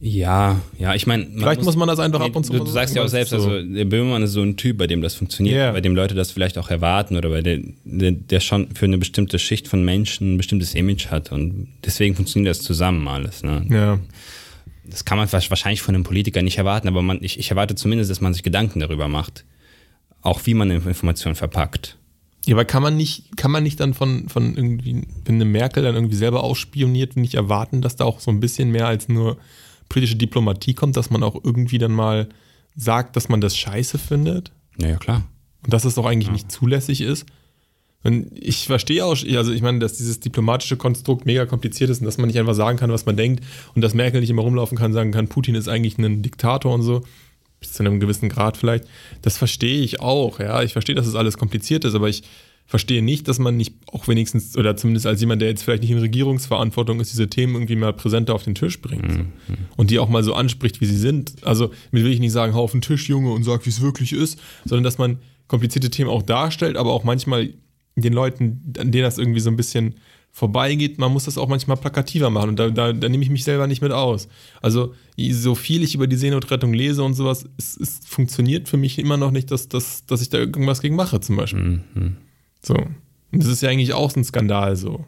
Ja, 0.00 0.60
ja, 0.78 0.94
ich 0.94 1.08
meine. 1.08 1.26
Vielleicht 1.26 1.64
muss 1.64 1.74
man 1.74 1.88
das 1.88 1.98
einfach 1.98 2.20
ab 2.20 2.36
und 2.36 2.44
zu 2.44 2.52
Du, 2.52 2.60
du 2.60 2.66
sagst 2.66 2.94
ja 2.94 3.02
auch 3.02 3.08
selbst, 3.08 3.30
so. 3.30 3.36
also 3.36 3.62
der 3.62 3.84
Böhmermann 3.84 4.22
ist 4.22 4.32
so 4.32 4.42
ein 4.42 4.56
Typ, 4.56 4.78
bei 4.78 4.86
dem 4.86 5.02
das 5.02 5.14
funktioniert, 5.14 5.56
Ja. 5.56 5.72
bei 5.72 5.80
dem 5.80 5.96
Leute 5.96 6.14
das 6.14 6.30
vielleicht 6.30 6.56
auch 6.56 6.70
erwarten 6.70 7.16
oder 7.16 7.30
bei 7.30 7.42
der, 7.42 7.58
der, 7.84 8.12
der 8.12 8.38
schon 8.40 8.68
für 8.76 8.84
eine 8.84 8.98
bestimmte 8.98 9.40
Schicht 9.40 9.66
von 9.66 9.84
Menschen 9.84 10.34
ein 10.34 10.36
bestimmtes 10.36 10.74
Image 10.74 11.08
hat 11.08 11.32
und 11.32 11.66
deswegen 11.84 12.14
funktioniert 12.14 12.50
das 12.54 12.62
zusammen 12.62 13.08
alles. 13.08 13.42
Ne? 13.42 13.66
Ja. 13.70 13.98
Das 14.84 15.04
kann 15.04 15.18
man 15.18 15.30
wahrscheinlich 15.32 15.82
von 15.82 15.96
einem 15.96 16.04
Politiker 16.04 16.42
nicht 16.42 16.58
erwarten, 16.58 16.86
aber 16.86 17.02
man, 17.02 17.18
ich, 17.20 17.38
ich 17.38 17.50
erwarte 17.50 17.74
zumindest, 17.74 18.08
dass 18.10 18.20
man 18.20 18.32
sich 18.34 18.44
Gedanken 18.44 18.78
darüber 18.80 19.08
macht. 19.08 19.44
Auch 20.22 20.40
wie 20.46 20.54
man 20.54 20.70
Informationen 20.70 21.34
verpackt. 21.36 21.96
Ja, 22.46 22.54
aber 22.54 22.64
kann 22.64 22.82
man 22.82 22.96
nicht, 22.96 23.36
kann 23.36 23.50
man 23.50 23.62
nicht 23.62 23.78
dann 23.80 23.94
von, 23.94 24.28
von 24.28 24.56
irgendwie, 24.56 25.02
wenn 25.24 25.34
eine 25.34 25.44
Merkel 25.44 25.82
dann 25.82 25.94
irgendwie 25.94 26.16
selber 26.16 26.42
ausspioniert, 26.42 27.16
nicht 27.16 27.34
erwarten, 27.34 27.82
dass 27.82 27.96
da 27.96 28.04
auch 28.04 28.20
so 28.20 28.30
ein 28.30 28.40
bisschen 28.40 28.70
mehr 28.70 28.86
als 28.86 29.08
nur 29.08 29.36
politische 29.88 30.16
Diplomatie 30.16 30.74
kommt, 30.74 30.96
dass 30.96 31.10
man 31.10 31.22
auch 31.22 31.42
irgendwie 31.42 31.78
dann 31.78 31.92
mal 31.92 32.28
sagt, 32.74 33.16
dass 33.16 33.28
man 33.28 33.40
das 33.40 33.56
scheiße 33.56 33.98
findet 33.98 34.52
Ja, 34.78 34.88
ja, 34.88 34.96
klar. 34.96 35.26
und 35.64 35.72
dass 35.72 35.84
es 35.84 35.94
doch 35.94 36.06
eigentlich 36.06 36.30
nicht 36.30 36.52
zulässig 36.52 37.00
ist? 37.00 37.26
Und 38.04 38.30
ich 38.32 38.66
verstehe 38.66 39.04
auch, 39.04 39.16
also 39.34 39.52
ich 39.52 39.60
meine, 39.62 39.80
dass 39.80 39.96
dieses 39.96 40.20
diplomatische 40.20 40.76
Konstrukt 40.76 41.26
mega 41.26 41.46
kompliziert 41.46 41.90
ist 41.90 41.98
und 42.00 42.06
dass 42.06 42.16
man 42.16 42.28
nicht 42.28 42.38
einfach 42.38 42.54
sagen 42.54 42.78
kann, 42.78 42.92
was 42.92 43.06
man 43.06 43.16
denkt 43.16 43.42
und 43.74 43.82
dass 43.82 43.92
Merkel 43.92 44.20
nicht 44.20 44.30
immer 44.30 44.42
rumlaufen 44.42 44.78
kann, 44.78 44.92
sagen 44.92 45.10
kann, 45.10 45.26
Putin 45.26 45.56
ist 45.56 45.68
eigentlich 45.68 45.98
ein 45.98 46.22
Diktator 46.22 46.72
und 46.72 46.82
so, 46.82 47.02
bis 47.58 47.72
zu 47.72 47.82
einem 47.82 47.98
gewissen 47.98 48.28
Grad 48.28 48.56
vielleicht. 48.56 48.84
Das 49.22 49.36
verstehe 49.36 49.80
ich 49.80 50.00
auch, 50.00 50.38
ja. 50.38 50.62
Ich 50.62 50.74
verstehe, 50.74 50.94
dass 50.94 51.08
es 51.08 51.16
alles 51.16 51.38
kompliziert 51.38 51.84
ist, 51.84 51.96
aber 51.96 52.08
ich 52.08 52.22
verstehe 52.68 53.02
nicht, 53.02 53.26
dass 53.28 53.38
man 53.38 53.56
nicht 53.56 53.74
auch 53.90 54.08
wenigstens, 54.08 54.56
oder 54.56 54.76
zumindest 54.76 55.06
als 55.06 55.20
jemand, 55.20 55.40
der 55.40 55.48
jetzt 55.48 55.62
vielleicht 55.62 55.82
nicht 55.82 55.90
in 55.90 55.98
Regierungsverantwortung 55.98 57.00
ist, 57.00 57.10
diese 57.10 57.28
Themen 57.30 57.54
irgendwie 57.54 57.76
mal 57.76 57.94
präsenter 57.94 58.34
auf 58.34 58.44
den 58.44 58.54
Tisch 58.54 58.82
bringt. 58.82 59.10
So. 59.10 59.20
Und 59.78 59.90
die 59.90 59.98
auch 59.98 60.10
mal 60.10 60.22
so 60.22 60.34
anspricht, 60.34 60.82
wie 60.82 60.84
sie 60.84 60.98
sind. 60.98 61.32
Also, 61.46 61.70
mit 61.92 62.04
will 62.04 62.12
ich 62.12 62.20
nicht 62.20 62.32
sagen, 62.32 62.52
hau 62.52 62.62
auf 62.62 62.72
den 62.72 62.82
Tisch, 62.82 63.08
Junge, 63.08 63.32
und 63.32 63.42
sag, 63.42 63.64
wie 63.64 63.70
es 63.70 63.80
wirklich 63.80 64.12
ist, 64.12 64.38
sondern 64.66 64.84
dass 64.84 64.98
man 64.98 65.16
komplizierte 65.46 65.88
Themen 65.88 66.10
auch 66.10 66.22
darstellt, 66.22 66.76
aber 66.76 66.92
auch 66.92 67.04
manchmal 67.04 67.54
den 67.96 68.12
Leuten, 68.12 68.74
an 68.78 68.92
denen 68.92 69.04
das 69.04 69.16
irgendwie 69.16 69.40
so 69.40 69.48
ein 69.48 69.56
bisschen 69.56 69.94
vorbeigeht, 70.30 70.98
man 70.98 71.10
muss 71.10 71.24
das 71.24 71.38
auch 71.38 71.48
manchmal 71.48 71.78
plakativer 71.78 72.28
machen 72.28 72.50
und 72.50 72.58
da, 72.58 72.68
da, 72.68 72.92
da 72.92 73.08
nehme 73.08 73.24
ich 73.24 73.30
mich 73.30 73.44
selber 73.44 73.66
nicht 73.66 73.80
mit 73.80 73.92
aus. 73.92 74.28
Also 74.60 74.94
so 75.30 75.54
viel 75.54 75.82
ich 75.82 75.94
über 75.94 76.06
die 76.06 76.16
Seenotrettung 76.16 76.74
lese 76.74 77.02
und 77.02 77.14
sowas, 77.14 77.48
es, 77.56 77.78
es 77.78 78.00
funktioniert 78.06 78.68
für 78.68 78.76
mich 78.76 78.98
immer 78.98 79.16
noch 79.16 79.30
nicht, 79.30 79.50
dass, 79.50 79.68
dass, 79.68 80.04
dass 80.04 80.20
ich 80.20 80.28
da 80.28 80.36
irgendwas 80.36 80.82
gegen 80.82 80.96
mache 80.96 81.18
zum 81.20 81.36
Beispiel. 81.36 81.80
So. 82.62 82.74
Und 82.74 83.42
das 83.42 83.46
ist 83.46 83.62
ja 83.62 83.70
eigentlich 83.70 83.92
auch 83.92 84.10
so 84.10 84.20
ein 84.20 84.24
Skandal 84.24 84.76
so. 84.76 85.04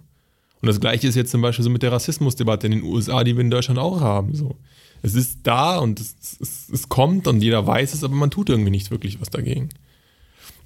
Und 0.63 0.67
das 0.67 0.81
gleiche 0.81 1.09
ist 1.09 1.15
jetzt 1.15 1.31
zum 1.31 1.41
Beispiel 1.41 1.65
so 1.65 1.71
mit 1.71 1.83
der 1.83 1.93
Rassismusdebatte 1.93 2.67
in 2.67 2.73
den 2.73 2.83
USA, 2.83 3.25
die 3.25 3.35
wir 3.35 3.41
in 3.41 3.51
Deutschland 3.51 3.79
auch 3.79 4.01
haben. 4.01 4.35
So. 4.35 4.57
Es 5.03 5.15
ist 5.15 5.41
da 5.45 5.79
und 5.79 5.99
es, 6.01 6.17
es, 6.41 6.69
es 6.69 6.89
kommt 6.89 7.27
und 7.27 7.43
jeder 7.43 7.67
weiß 7.67 7.95
es, 7.95 8.05
aber 8.05 8.15
man 8.15 8.31
tut 8.31 8.51
irgendwie 8.51 8.71
nicht 8.71 8.91
wirklich 8.91 9.21
was 9.21 9.31
dagegen. 9.31 9.71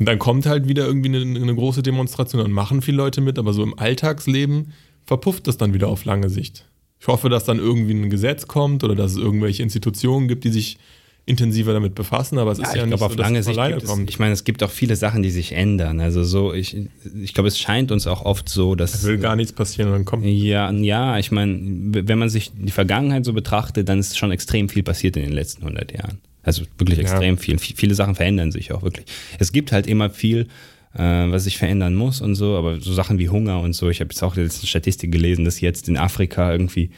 Und 0.00 0.06
dann 0.06 0.18
kommt 0.18 0.46
halt 0.46 0.66
wieder 0.66 0.84
irgendwie 0.86 1.14
eine, 1.14 1.40
eine 1.40 1.54
große 1.54 1.82
Demonstration 1.82 2.42
und 2.42 2.50
machen 2.50 2.82
viele 2.82 2.96
Leute 2.96 3.20
mit, 3.20 3.38
aber 3.38 3.52
so 3.52 3.62
im 3.62 3.78
Alltagsleben 3.78 4.72
verpufft 5.04 5.46
das 5.46 5.56
dann 5.56 5.74
wieder 5.74 5.88
auf 5.88 6.04
lange 6.04 6.28
Sicht. 6.28 6.66
Ich 6.98 7.06
hoffe, 7.06 7.28
dass 7.28 7.44
dann 7.44 7.58
irgendwie 7.58 7.94
ein 7.94 8.10
Gesetz 8.10 8.48
kommt 8.48 8.82
oder 8.82 8.96
dass 8.96 9.12
es 9.12 9.18
irgendwelche 9.18 9.62
Institutionen 9.62 10.26
gibt, 10.26 10.42
die 10.42 10.50
sich 10.50 10.78
intensiver 11.26 11.72
damit 11.72 11.94
befassen, 11.94 12.38
aber 12.38 12.52
es 12.52 12.58
ist 12.58 12.74
ja, 12.74 12.82
ich 12.82 12.86
nicht 12.86 12.88
glaube, 12.88 13.06
auf 13.06 13.12
so, 13.12 13.16
dass 13.16 13.26
lange 13.26 13.38
es 13.38 13.46
Sicht 13.46 13.58
alleine 13.58 13.76
es, 13.76 13.84
kommt. 13.84 14.10
ich 14.10 14.18
meine, 14.18 14.32
es 14.32 14.44
gibt 14.44 14.62
auch 14.62 14.70
viele 14.70 14.94
Sachen, 14.94 15.22
die 15.22 15.30
sich 15.30 15.52
ändern. 15.52 16.00
Also 16.00 16.22
so, 16.22 16.52
ich, 16.52 16.76
ich 17.18 17.32
glaube, 17.32 17.48
es 17.48 17.58
scheint 17.58 17.90
uns 17.92 18.06
auch 18.06 18.24
oft 18.24 18.48
so, 18.48 18.74
dass 18.74 18.94
Es 18.94 19.04
will 19.04 19.18
gar 19.18 19.34
nichts 19.34 19.52
passieren 19.52 19.88
und 19.88 19.94
dann 19.94 20.04
kommt. 20.04 20.26
Ja, 20.26 20.70
ja, 20.70 21.18
ich 21.18 21.30
meine, 21.30 21.58
wenn 21.60 22.18
man 22.18 22.28
sich 22.28 22.52
die 22.54 22.70
Vergangenheit 22.70 23.24
so 23.24 23.32
betrachtet, 23.32 23.88
dann 23.88 23.98
ist 23.98 24.18
schon 24.18 24.32
extrem 24.32 24.68
viel 24.68 24.82
passiert 24.82 25.16
in 25.16 25.22
den 25.22 25.32
letzten 25.32 25.62
100 25.62 25.92
Jahren. 25.92 26.18
Also 26.42 26.64
wirklich 26.76 26.98
extrem 26.98 27.38
viel. 27.38 27.58
Viele 27.58 27.94
Sachen 27.94 28.14
verändern 28.14 28.52
sich 28.52 28.72
auch 28.72 28.82
wirklich. 28.82 29.06
Es 29.38 29.50
gibt 29.50 29.72
halt 29.72 29.86
immer 29.86 30.10
viel, 30.10 30.48
äh, 30.92 30.98
was 30.98 31.44
sich 31.44 31.56
verändern 31.56 31.94
muss 31.94 32.20
und 32.20 32.34
so, 32.34 32.56
aber 32.56 32.80
so 32.80 32.92
Sachen 32.92 33.18
wie 33.18 33.30
Hunger 33.30 33.60
und 33.60 33.72
so. 33.72 33.88
Ich 33.88 34.00
habe 34.00 34.10
jetzt 34.10 34.22
auch 34.22 34.36
jetzt 34.36 34.58
eine 34.60 34.66
Statistik 34.66 35.10
gelesen, 35.10 35.46
dass 35.46 35.62
jetzt 35.62 35.88
in 35.88 35.96
Afrika 35.96 36.52
irgendwie 36.52 36.90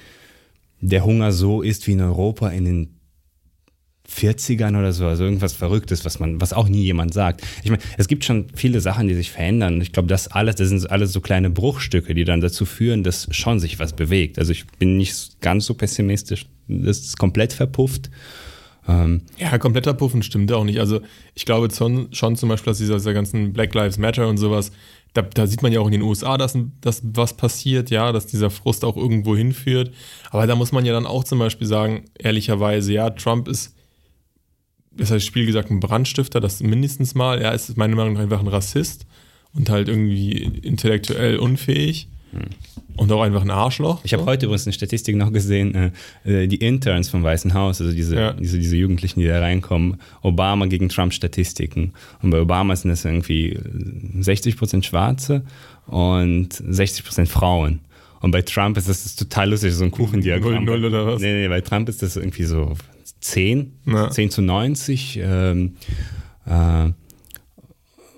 der 0.80 1.04
Hunger 1.04 1.30
so 1.30 1.62
ist 1.62 1.86
wie 1.86 1.92
in 1.92 2.00
Europa 2.00 2.48
in 2.48 2.64
den 2.64 2.95
40ern 4.08 4.78
oder 4.78 4.92
so, 4.92 5.06
also 5.06 5.24
irgendwas 5.24 5.52
Verrücktes, 5.52 6.04
was 6.04 6.18
man, 6.18 6.40
was 6.40 6.52
auch 6.52 6.68
nie 6.68 6.84
jemand 6.84 7.12
sagt. 7.12 7.42
Ich 7.62 7.70
meine, 7.70 7.82
es 7.98 8.08
gibt 8.08 8.24
schon 8.24 8.46
viele 8.54 8.80
Sachen, 8.80 9.08
die 9.08 9.14
sich 9.14 9.30
verändern. 9.30 9.80
Ich 9.80 9.92
glaube, 9.92 10.08
das 10.08 10.28
alles, 10.28 10.56
das 10.56 10.68
sind 10.68 10.90
alles 10.90 11.12
so 11.12 11.20
kleine 11.20 11.50
Bruchstücke, 11.50 12.14
die 12.14 12.24
dann 12.24 12.40
dazu 12.40 12.64
führen, 12.64 13.02
dass 13.02 13.28
schon 13.30 13.58
sich 13.58 13.78
was 13.78 13.94
bewegt. 13.94 14.38
Also 14.38 14.52
ich 14.52 14.66
bin 14.78 14.96
nicht 14.96 15.40
ganz 15.40 15.66
so 15.66 15.74
pessimistisch, 15.74 16.46
dass 16.68 17.00
es 17.00 17.16
komplett 17.16 17.52
verpufft. 17.52 18.10
Ähm, 18.88 19.22
Ja, 19.38 19.58
kompletter 19.58 19.94
Puffen 19.94 20.22
stimmt 20.22 20.52
auch 20.52 20.64
nicht. 20.64 20.78
Also 20.78 21.00
ich 21.34 21.44
glaube 21.44 21.68
schon, 21.74 22.08
schon 22.12 22.36
zum 22.36 22.48
Beispiel, 22.48 22.70
dass 22.70 22.78
dieser, 22.78 22.94
dieser 22.94 23.14
ganzen 23.14 23.52
Black 23.52 23.74
Lives 23.74 23.98
Matter 23.98 24.28
und 24.28 24.36
sowas, 24.36 24.70
da, 25.14 25.22
da 25.22 25.46
sieht 25.46 25.62
man 25.62 25.72
ja 25.72 25.80
auch 25.80 25.86
in 25.86 25.92
den 25.92 26.02
USA, 26.02 26.36
dass, 26.36 26.56
dass 26.80 27.02
was 27.02 27.34
passiert, 27.34 27.90
ja, 27.90 28.12
dass 28.12 28.26
dieser 28.26 28.50
Frust 28.50 28.84
auch 28.84 28.96
irgendwo 28.96 29.36
hinführt. 29.36 29.92
Aber 30.30 30.46
da 30.46 30.54
muss 30.54 30.72
man 30.72 30.84
ja 30.84 30.92
dann 30.92 31.06
auch 31.06 31.24
zum 31.24 31.38
Beispiel 31.38 31.66
sagen, 31.66 32.04
ehrlicherweise, 32.18 32.92
ja, 32.92 33.10
Trump 33.10 33.48
ist, 33.48 33.75
das 34.96 35.10
heißt 35.10 35.24
Spiel 35.26 35.46
gesagt, 35.46 35.70
ein 35.70 35.80
Brandstifter, 35.80 36.40
das 36.40 36.60
mindestens 36.62 37.14
mal. 37.14 37.40
Er 37.40 37.52
ist 37.54 37.76
meiner 37.76 37.96
Meinung 37.96 38.14
nach 38.14 38.20
einfach 38.22 38.40
ein 38.40 38.48
Rassist 38.48 39.06
und 39.54 39.70
halt 39.70 39.88
irgendwie 39.88 40.32
intellektuell 40.62 41.38
unfähig 41.38 42.08
und 42.96 43.10
auch 43.12 43.22
einfach 43.22 43.42
ein 43.42 43.50
Arschloch. 43.50 44.00
ich 44.04 44.12
habe 44.12 44.24
so. 44.24 44.28
heute 44.28 44.46
übrigens 44.46 44.66
eine 44.66 44.72
Statistik 44.74 45.16
noch 45.16 45.32
gesehen, 45.32 45.92
äh, 46.24 46.42
äh, 46.42 46.46
die 46.46 46.56
Interns 46.56 47.08
vom 47.08 47.22
Weißen 47.22 47.54
Haus, 47.54 47.80
also 47.80 47.92
diese, 47.94 48.16
Ja. 48.16 48.32
diese, 48.32 48.58
diese 48.58 48.76
Jugendlichen, 48.76 49.20
die 49.20 49.26
da 49.26 49.40
reinkommen, 49.40 49.96
Obama 50.22 50.66
gegen 50.66 50.88
Trump 50.88 51.14
Statistiken. 51.14 51.92
Und 52.22 52.30
bei 52.30 52.40
Obama 52.40 52.74
sind 52.76 52.90
das 52.90 53.04
irgendwie 53.04 53.58
60 54.20 54.56
Prozent 54.56 54.84
Schwarze 54.84 55.44
und 55.86 56.48
60 56.52 57.04
Prozent 57.04 57.28
Frauen. 57.28 57.80
Und 58.20 58.30
bei 58.32 58.42
Trump 58.42 58.76
ist 58.76 58.88
das, 58.88 59.02
das 59.02 59.12
ist 59.12 59.18
total 59.18 59.50
lustig, 59.50 59.72
so 59.74 59.84
ein 59.84 59.90
Kuchendiagramm. 59.90 60.64
Null, 60.64 60.80
null 60.80 60.84
oder 60.86 61.06
was? 61.06 61.22
Nee, 61.22 61.42
nee, 61.42 61.48
bei 61.48 61.60
Trump 61.60 61.88
ist 61.88 62.02
das 62.02 62.16
irgendwie 62.16 62.44
so 62.44 62.72
10, 63.30 63.72
Ja. 63.86 64.10
10 64.10 64.30
zu 64.30 64.42
90. 64.42 65.18
Ähm, 65.22 65.76
äh, 66.46 66.90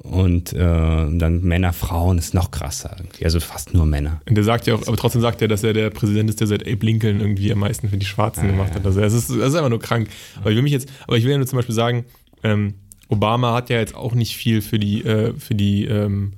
und 0.02 0.52
äh, 0.54 0.56
dann 0.56 1.42
Männer, 1.42 1.72
Frauen 1.72 2.18
ist 2.18 2.32
noch 2.32 2.50
krasser. 2.50 2.96
irgendwie. 2.98 3.24
Also 3.24 3.40
fast 3.40 3.74
nur 3.74 3.84
Männer. 3.84 4.20
Und 4.28 4.36
der 4.36 4.44
sagt 4.44 4.66
ja 4.66 4.74
auch, 4.74 4.86
aber 4.86 4.96
trotzdem 4.96 5.20
sagt 5.20 5.42
er, 5.42 5.48
dass 5.48 5.62
er 5.64 5.72
der 5.74 5.90
Präsident 5.90 6.30
ist, 6.30 6.40
der 6.40 6.46
seit 6.46 6.62
Abe 6.66 6.86
Lincoln 6.86 7.20
irgendwie 7.20 7.52
am 7.52 7.58
meisten 7.58 7.88
für 7.90 7.98
die 7.98 8.06
Schwarzen 8.06 8.46
gemacht 8.46 8.74
hat. 8.74 8.86
Also 8.86 9.00
es 9.02 9.12
ist, 9.12 9.28
ist 9.30 9.54
einfach 9.54 9.68
nur 9.68 9.80
krank. 9.80 10.08
Aber 10.40 10.50
ich 10.50 10.56
will 10.56 10.62
mich 10.62 10.72
jetzt, 10.72 10.88
aber 11.06 11.16
ich 11.18 11.24
will 11.24 11.32
ja 11.32 11.38
nur 11.38 11.46
zum 11.46 11.58
Beispiel 11.58 11.74
sagen, 11.74 12.04
ähm, 12.42 12.74
Obama 13.08 13.54
hat 13.54 13.70
ja 13.70 13.78
jetzt 13.78 13.94
auch 13.94 14.14
nicht 14.14 14.36
viel 14.36 14.62
für 14.62 14.78
die, 14.78 15.04
äh, 15.04 15.34
für 15.38 15.54
die 15.54 15.84
ähm, 15.86 16.34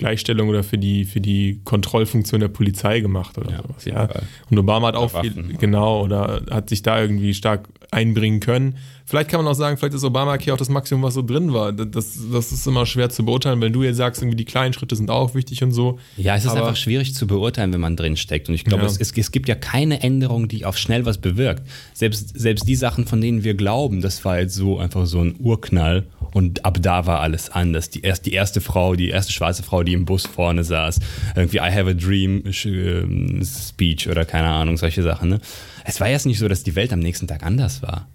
Gleichstellung 0.00 0.48
oder 0.48 0.62
für 0.64 0.78
die, 0.78 1.04
für 1.04 1.20
die 1.20 1.60
Kontrollfunktion 1.64 2.40
der 2.40 2.48
Polizei 2.48 3.00
gemacht 3.00 3.38
oder 3.38 3.50
Ja, 3.52 3.62
sowas. 3.62 3.84
Ja. 3.84 4.08
Und 4.50 4.58
Obama 4.58 4.88
hat 4.88 4.96
auch 4.96 5.12
Oder 5.14 5.22
viel, 5.22 5.36
Waffen. 5.36 5.58
genau, 5.58 6.02
oder 6.02 6.42
hat 6.50 6.68
sich 6.70 6.82
da 6.82 7.00
irgendwie 7.00 7.34
stark 7.34 7.68
einbringen 7.92 8.40
können. 8.40 8.76
Vielleicht 9.04 9.28
kann 9.28 9.42
man 9.42 9.50
auch 9.52 9.56
sagen, 9.56 9.76
vielleicht 9.76 9.94
ist 9.94 10.04
Obamacare 10.04 10.52
auch 10.52 10.56
das 10.56 10.68
Maximum, 10.68 11.02
was 11.02 11.14
so 11.14 11.22
drin 11.22 11.52
war. 11.52 11.72
Das, 11.72 12.18
das 12.32 12.52
ist 12.52 12.64
immer 12.66 12.86
schwer 12.86 13.10
zu 13.10 13.24
beurteilen, 13.24 13.60
wenn 13.60 13.72
du 13.72 13.82
jetzt 13.82 13.96
sagst, 13.96 14.22
irgendwie 14.22 14.36
die 14.36 14.44
kleinen 14.44 14.72
Schritte 14.72 14.94
sind 14.94 15.10
auch 15.10 15.34
wichtig 15.34 15.62
und 15.64 15.72
so. 15.72 15.98
Ja, 16.16 16.36
es 16.36 16.44
ist 16.44 16.50
Aber- 16.52 16.60
einfach 16.60 16.76
schwierig 16.76 17.14
zu 17.14 17.26
beurteilen, 17.26 17.72
wenn 17.72 17.80
man 17.80 17.96
drin 17.96 18.16
steckt. 18.16 18.48
Und 18.48 18.54
ich 18.54 18.64
glaube, 18.64 18.84
Ja. 18.84 18.88
es, 18.88 18.98
es, 19.00 19.12
es 19.16 19.32
gibt 19.32 19.48
ja 19.48 19.56
keine 19.56 20.02
Änderung, 20.02 20.46
die 20.48 20.64
auf 20.64 20.78
schnell 20.78 21.04
was 21.06 21.18
bewirkt. 21.18 21.64
Selbst, 21.92 22.38
selbst 22.38 22.68
die 22.68 22.76
Sachen, 22.76 23.06
von 23.06 23.20
denen 23.20 23.42
wir 23.44 23.54
glauben, 23.54 24.00
das 24.00 24.24
war 24.24 24.38
jetzt 24.38 24.54
so 24.54 24.78
einfach 24.78 25.04
so 25.06 25.20
ein 25.20 25.34
Urknall 25.40 26.04
und 26.32 26.64
ab 26.64 26.78
da 26.80 27.06
war 27.06 27.20
alles 27.20 27.50
anders. 27.50 27.90
Die, 27.90 28.02
erst, 28.02 28.26
die 28.26 28.32
erste 28.32 28.60
Frau, 28.60 28.94
die 28.94 29.08
erste 29.08 29.32
schwarze 29.32 29.62
Frau, 29.62 29.82
die 29.82 29.92
im 29.92 30.04
Bus 30.04 30.26
vorne 30.26 30.64
saß, 30.64 31.00
irgendwie 31.34 31.58
I 31.58 31.70
have 31.72 31.90
a 31.90 31.94
dream 31.94 32.44
äh, 32.46 33.44
Speech 33.44 34.08
oder 34.08 34.24
keine 34.24 34.48
Ahnung, 34.48 34.76
solche 34.76 35.02
Sachen. 35.02 35.30
Ne? 35.30 35.40
Es 35.84 36.00
war 36.00 36.08
jetzt 36.08 36.26
nicht 36.26 36.38
so, 36.38 36.48
dass 36.48 36.62
die 36.62 36.76
Welt 36.76 36.92
am 36.92 37.00
nächsten 37.00 37.26
Tag 37.26 37.42
anders 37.42 37.82
war. 37.82 38.08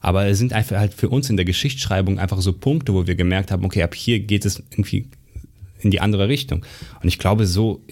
Aber 0.00 0.26
es 0.26 0.38
sind 0.38 0.52
einfach 0.52 0.76
halt 0.78 0.94
für 0.94 1.10
uns 1.10 1.28
in 1.28 1.36
der 1.36 1.44
Geschichtsschreibung 1.44 2.18
einfach 2.18 2.40
so 2.40 2.52
Punkte, 2.52 2.94
wo 2.94 3.06
wir 3.06 3.16
gemerkt 3.16 3.50
haben, 3.50 3.64
okay, 3.64 3.82
ab 3.82 3.94
hier 3.94 4.20
geht 4.20 4.44
es 4.46 4.62
irgendwie 4.70 5.06
in 5.80 5.90
die 5.90 6.00
andere 6.00 6.28
Richtung. 6.28 6.64
Und 7.02 7.08
ich 7.08 7.18
glaube, 7.18 7.46
so 7.46 7.82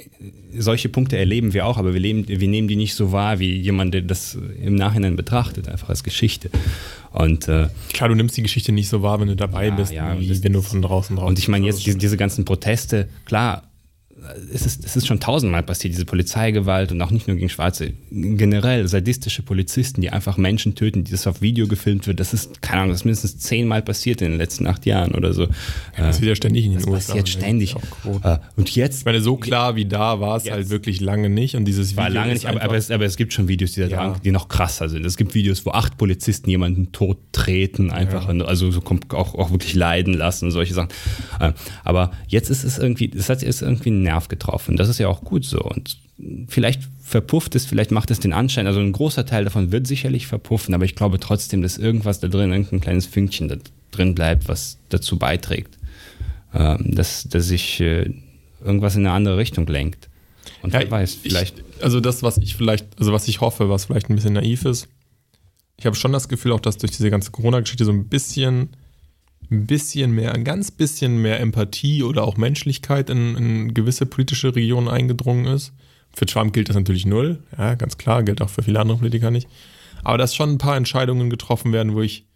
solche 0.57 0.89
Punkte 0.89 1.16
erleben 1.16 1.53
wir 1.53 1.66
auch, 1.66 1.76
aber 1.76 1.93
wir, 1.93 2.01
leben, 2.01 2.26
wir 2.26 2.49
nehmen 2.49 2.68
die 2.68 2.76
nicht 2.76 2.95
so 2.95 3.12
wahr 3.12 3.39
wie 3.39 3.55
jemand, 3.55 3.95
der 3.95 4.03
das 4.03 4.36
im 4.62 4.74
Nachhinein 4.74 5.16
betrachtet, 5.16 5.68
einfach 5.68 5.89
als 5.89 6.03
Geschichte. 6.03 6.51
Und, 7.12 7.49
äh, 7.49 7.68
Klar, 7.93 8.09
du 8.09 8.14
nimmst 8.14 8.36
die 8.36 8.43
Geschichte 8.43 8.72
nicht 8.72 8.89
so 8.89 9.03
wahr, 9.03 9.20
wenn 9.20 9.28
du 9.28 9.36
dabei 9.36 9.66
Ja, 9.66 9.74
bist, 9.74 9.93
ja, 9.93 10.18
wie 10.18 10.43
wenn 10.43 10.53
du 10.53 10.62
von 10.62 10.82
draußen 10.82 11.16
drauf 11.16 11.28
und 11.28 11.39
ich 11.39 11.49
meine 11.49 11.66
jetzt 11.66 11.84
diese, 11.86 11.99
diese 11.99 12.16
ganzen 12.16 12.45
Proteste, 12.45 13.09
klar, 13.24 13.62
es 14.52 14.66
ist, 14.66 14.84
es 14.84 14.96
ist 14.96 15.06
schon 15.06 15.20
tausendmal 15.20 15.62
passiert, 15.62 15.94
diese 15.94 16.04
Polizeigewalt 16.04 16.92
und 16.92 17.00
auch 17.02 17.10
nicht 17.10 17.28
nur 17.28 17.36
gegen 17.36 17.48
Schwarze. 17.48 17.92
Generell 18.10 18.86
sadistische 18.88 19.42
Polizisten, 19.42 20.00
die 20.00 20.10
einfach 20.10 20.36
Menschen 20.36 20.74
töten, 20.74 21.04
die 21.04 21.10
das 21.12 21.26
auf 21.26 21.40
Video 21.40 21.66
gefilmt 21.66 22.06
wird. 22.06 22.20
Das 22.20 22.34
ist, 22.34 22.60
keine 22.62 22.82
Ahnung, 22.82 22.90
das 22.92 23.00
ist 23.00 23.04
mindestens 23.04 23.38
zehnmal 23.38 23.82
passiert 23.82 24.20
in 24.22 24.30
den 24.30 24.38
letzten 24.38 24.66
acht 24.66 24.86
Jahren 24.86 25.12
oder 25.14 25.32
so. 25.32 25.48
Das 25.96 26.20
wird 26.20 26.28
ja 26.28 26.34
ständig 26.34 26.64
in 26.64 26.72
den 26.72 26.80
Das 26.80 26.88
USA. 26.88 27.06
passiert 27.12 27.28
ständig. 27.28 27.74
Äh, 28.22 28.38
Und 28.56 28.74
jetzt 28.74 28.98
Ich 29.00 29.04
meine, 29.04 29.20
so 29.20 29.36
klar 29.36 29.76
wie 29.76 29.84
da 29.86 30.20
war 30.20 30.36
es 30.36 30.50
halt 30.50 30.68
wirklich 30.70 31.00
lange 31.00 31.28
nicht. 31.30 31.54
Und 31.56 31.64
dieses 31.64 31.96
war 31.96 32.06
Video 32.06 32.20
lange 32.20 32.32
ist 32.32 32.42
nicht, 32.44 32.50
aber, 32.50 32.62
aber, 32.62 32.76
es, 32.76 32.90
aber 32.90 33.04
es 33.04 33.16
gibt 33.16 33.32
schon 33.32 33.48
Videos, 33.48 33.72
die, 33.72 33.80
da 33.80 33.86
Ja. 33.88 33.96
dran, 34.10 34.20
die 34.24 34.30
noch 34.30 34.48
krasser 34.48 34.88
sind. 34.88 35.04
Es 35.06 35.16
gibt 35.16 35.34
Videos, 35.34 35.64
wo 35.64 35.70
acht 35.70 35.96
Polizisten 35.96 36.50
jemanden 36.50 36.92
tot 36.92 37.18
treten, 37.32 37.90
einfach, 37.90 38.28
also 38.28 38.70
so 38.70 38.80
kommt 38.80 39.12
auch, 39.14 39.34
auch 39.34 39.50
wirklich 39.50 39.74
leiden 39.74 40.14
lassen 40.14 40.46
und 40.46 40.50
solche 40.52 40.74
Sachen. 40.74 40.88
Äh, 41.40 41.52
Aber 41.84 42.10
jetzt 42.28 42.50
ist 42.50 42.64
es 42.64 42.78
irgendwie, 42.78 43.10
es 43.16 43.28
hat 43.28 43.42
jetzt 43.42 43.62
irgendwie 43.62 43.90
Nerv 44.09 44.28
getroffen. 44.28 44.76
Das 44.76 44.88
ist 44.88 44.98
ja 44.98 45.09
auch 45.09 45.22
gut 45.22 45.44
so. 45.44 45.61
Und 45.61 45.98
vielleicht 46.48 46.82
verpufft 47.02 47.54
es, 47.54 47.66
vielleicht 47.66 47.90
macht 47.90 48.11
es 48.11 48.20
den 48.20 48.32
Anschein, 48.32 48.66
also 48.66 48.80
ein 48.80 48.92
großer 48.92 49.24
Teil 49.24 49.44
davon 49.44 49.70
wird 49.70 49.86
sicherlich 49.86 50.26
verpuffen, 50.26 50.74
aber 50.74 50.84
ich 50.84 50.94
glaube 50.94 51.20
trotzdem, 51.20 51.62
dass 51.62 51.78
irgendwas 51.78 52.20
da 52.20 52.28
drin, 52.28 52.50
irgendein 52.50 52.80
kleines 52.80 53.06
Fünkchen 53.06 53.48
da 53.48 53.56
drin 53.90 54.14
bleibt, 54.14 54.48
was 54.48 54.78
dazu 54.88 55.18
beiträgt, 55.18 55.78
ähm, 56.54 56.94
dass, 56.94 57.24
dass 57.28 57.46
sich 57.46 57.80
äh, 57.80 58.11
irgendwas 58.64 58.96
in 58.96 59.06
eine 59.06 59.14
andere 59.14 59.36
Richtung 59.36 59.66
lenkt. 59.66 60.09
Und 60.62 60.74
Ja, 60.74 60.80
wer 60.80 60.90
weiß, 60.90 61.14
vielleicht. 61.14 61.59
Ich, 61.59 61.84
also 61.84 62.00
das, 62.00 62.22
was 62.22 62.38
ich 62.38 62.56
vielleicht, 62.56 62.86
also 62.98 63.12
was 63.12 63.28
ich 63.28 63.40
hoffe, 63.40 63.68
was 63.68 63.84
vielleicht 63.84 64.11
ein 64.11 64.16
bisschen 64.16 64.34
naiv 64.34 64.64
ist, 64.64 64.88
ich 65.76 65.86
habe 65.86 65.94
schon 65.94 66.12
das 66.12 66.28
Gefühl, 66.28 66.52
auch 66.52 66.61
dass 66.61 66.78
durch 66.78 66.90
diese 66.90 67.11
ganze 67.11 67.30
Corona-Geschichte 67.30 67.84
so 67.84 67.92
ein 67.92 68.09
bisschen, 68.09 68.70
ein 69.51 69.66
bisschen 69.66 70.12
mehr, 70.12 70.34
ein 70.34 70.44
ganz 70.44 70.70
bisschen 70.70 71.22
mehr 71.22 71.40
Empathie 71.40 72.03
oder 72.03 72.24
auch 72.24 72.36
Menschlichkeit 72.36 73.11
in, 73.11 73.36
in 73.36 73.74
gewisse 73.74 74.07
politische 74.07 74.55
Regionen 74.55 74.88
eingedrungen 74.88 75.46
ist. 75.46 75.72
Für 76.14 76.26
Trump 76.26 76.53
gilt 76.53 76.68
das 76.68 76.76
natürlich 76.76 77.07
null, 77.07 77.42
ja, 77.57 77.74
ganz 77.74 77.99
klar, 77.99 78.22
gilt 78.22 78.42
auch 78.42 78.51
für 78.51 78.62
viele 78.62 78.80
andere 78.80 78.99
Politiker 78.99 79.30
nicht. 79.30 79.49
Aber 80.05 80.18
dass 80.18 80.34
schon 80.34 80.51
ein 80.51 80.59
paar 80.59 80.76
Entscheidungen 80.76 81.30
getroffen 81.30 81.72
werden, 81.72 81.94
wo 81.94 82.03
ich 82.03 82.26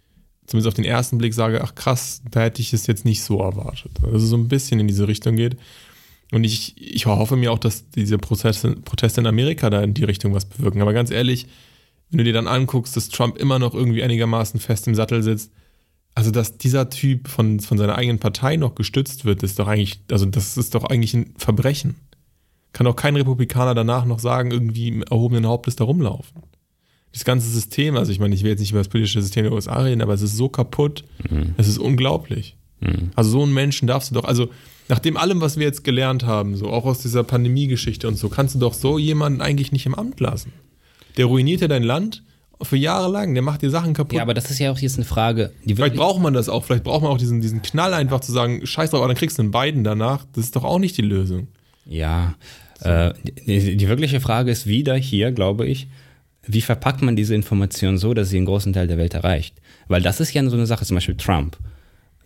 zumindest 0.47 0.69
auf 0.69 0.75
den 0.75 0.85
ersten 0.85 1.19
Blick 1.19 1.35
sage, 1.35 1.63
ach 1.63 1.75
krass, 1.75 2.23
da 2.31 2.43
hätte 2.43 2.61
ich 2.61 2.73
es 2.73 2.87
jetzt 2.87 3.05
nicht 3.05 3.23
so 3.23 3.41
erwartet. 3.41 3.93
Also 4.05 4.27
so 4.27 4.37
ein 4.37 4.49
bisschen 4.49 4.81
in 4.81 4.89
diese 4.89 5.07
Richtung 5.07 5.37
geht. 5.37 5.57
Und 6.33 6.45
ich, 6.45 6.75
ich 6.77 7.07
hoffe 7.07 7.37
mir 7.37 7.53
auch, 7.53 7.59
dass 7.59 7.91
diese 7.91 8.19
Prozesse, 8.19 8.73
Proteste 8.77 9.21
in 9.21 9.27
Amerika 9.27 9.71
da 9.71 9.83
in 9.83 9.95
die 9.95 10.05
Richtung 10.05 10.35
was 10.35 10.47
bewirken. 10.47 10.81
Aber 10.81 10.93
ganz 10.93 11.11
ehrlich, 11.11 11.47
wenn 12.11 12.19
du 12.19 12.25
dir 12.25 12.33
dann 12.33 12.49
anguckst, 12.49 12.97
dass 12.97 13.11
Trump 13.11 13.39
immer 13.39 13.59
noch 13.59 13.75
irgendwie 13.75 14.03
einigermaßen 14.03 14.59
fest 14.59 14.87
im 14.87 14.95
Sattel 14.95 15.23
sitzt, 15.23 15.53
also 16.15 16.31
dass 16.31 16.59
dieser 16.59 16.91
Typ 16.91 17.29
von, 17.29 17.61
von 17.61 17.79
seiner 17.79 17.97
eigenen 17.97 18.19
Partei 18.19 18.57
noch 18.57 18.75
gestützt 18.75 19.25
wird, 19.25 19.43
ist 19.43 19.59
doch 19.59 19.67
eigentlich, 19.67 20.01
also 20.11 20.27
das 20.27 20.57
ist 20.57 20.75
doch 20.75 20.85
eigentlich 20.85 21.15
ein 21.15 21.35
Verbrechen. 21.37 21.97
Kann 22.73 22.85
doch 22.85 22.97
kein 22.97 23.17
Republikaner 23.17 23.75
danach 23.75 24.05
noch 24.05 24.19
sagen, 24.19 24.51
irgendwie 24.51 24.89
im 24.89 25.03
erhobenen 25.03 25.47
Hauptes 25.47 25.77
da 25.77 25.85
rumlaufen. 25.85 26.43
Das 27.13 27.25
ganze 27.25 27.49
System, 27.49 27.97
also 27.97 28.11
ich 28.11 28.19
meine, 28.19 28.35
ich 28.35 28.43
will 28.43 28.51
jetzt 28.51 28.61
nicht 28.61 28.71
über 28.71 28.81
das 28.81 28.89
politische 28.89 29.21
System 29.21 29.45
der 29.45 29.53
USA 29.53 29.83
reden, 29.83 30.01
aber 30.01 30.15
es 30.15 30.23
ist 30.23 30.37
so 30.37 30.49
kaputt, 30.49 31.05
es 31.59 31.69
ist 31.69 31.79
unglaublich. 31.79 32.57
Also 33.15 33.31
so 33.31 33.43
einen 33.43 33.55
Menschen 33.55 33.87
darfst 33.87 34.11
du 34.11 34.15
doch, 34.15 34.25
also 34.25 34.49
nach 34.89 34.99
dem 34.99 35.17
allem, 35.17 35.41
was 35.41 35.57
wir 35.57 35.67
jetzt 35.67 35.85
gelernt 35.85 36.25
haben, 36.25 36.57
so 36.57 36.69
auch 36.69 36.85
aus 36.85 37.01
dieser 37.01 37.23
Pandemie-Geschichte 37.23 38.09
und 38.09 38.17
so, 38.17 38.29
kannst 38.29 38.55
du 38.55 38.59
doch 38.59 38.75
so 38.75 38.99
jemanden 38.99 39.41
eigentlich 39.41 39.73
nicht 39.73 39.87
im 39.87 39.95
Amt 39.95 40.21
lassen. 40.21 40.53
Der 41.17 41.27
ruiniert 41.27 41.61
ja 41.61 41.69
dein 41.69 41.83
Land 41.83 42.25
für 42.63 42.77
Jahre 42.77 43.11
lang, 43.11 43.35
der 43.35 43.43
macht 43.43 43.63
dir 43.63 43.71
Sachen 43.71 43.95
kaputt. 43.95 44.17
Ja, 44.17 44.23
aber 44.23 44.35
das 44.35 44.51
ist 44.51 44.59
ja 44.59 44.71
auch 44.71 44.79
jetzt 44.79 44.97
eine 44.97 45.05
Frage, 45.05 45.53
vielleicht 45.67 45.97
braucht 45.97 46.21
man 46.21 46.35
das 46.35 46.49
auch, 46.49 46.65
vielleicht 46.65 46.85
braucht 46.85 47.03
man 47.03 47.11
auch 47.11 47.19
diesen, 47.19 47.41
diesen 47.41 47.63
Knall 47.63 47.95
einfach 47.95 48.21
zu 48.21 48.33
sagen, 48.33 48.67
scheiß 48.67 48.91
drauf, 48.91 49.01
aber 49.01 49.09
dann 49.09 49.17
kriegst 49.17 49.39
du 49.39 49.43
einen 49.43 49.51
beiden 49.51 49.85
danach. 49.85 50.25
Das 50.35 50.45
ist 50.45 50.57
doch 50.57 50.65
auch 50.65 50.79
nicht 50.79 50.97
die 50.97 51.03
Lösung. 51.03 51.49
ja, 51.87 52.35
äh, 52.81 53.13
die, 53.47 53.77
die 53.77 53.89
wirkliche 53.89 54.21
Frage 54.21 54.51
ist 54.51 54.67
wieder 54.67 54.95
hier, 54.95 55.33
glaube 55.33 55.67
ich, 55.67 55.89
wie 56.45 56.61
verpackt 56.61 57.03
man 57.03 57.15
diese 57.15 57.35
Information 57.35 57.99
so, 57.99 58.15
dass 58.15 58.31
sie 58.31 58.37
einen 58.37 58.47
großen 58.47 58.73
Teil 58.73 58.89
der 58.89 58.99
Welt 58.99 59.15
erreicht? 59.15 59.55
Weil 59.89 60.03
das 60.03 60.21
ist 60.21 60.33
ja 60.33 60.49
so 60.49 60.57
eine 60.57 60.67
Sache, 60.67 60.85
zum 60.85 60.97
Beispiel 60.97 61.17
Trump. 61.17 61.57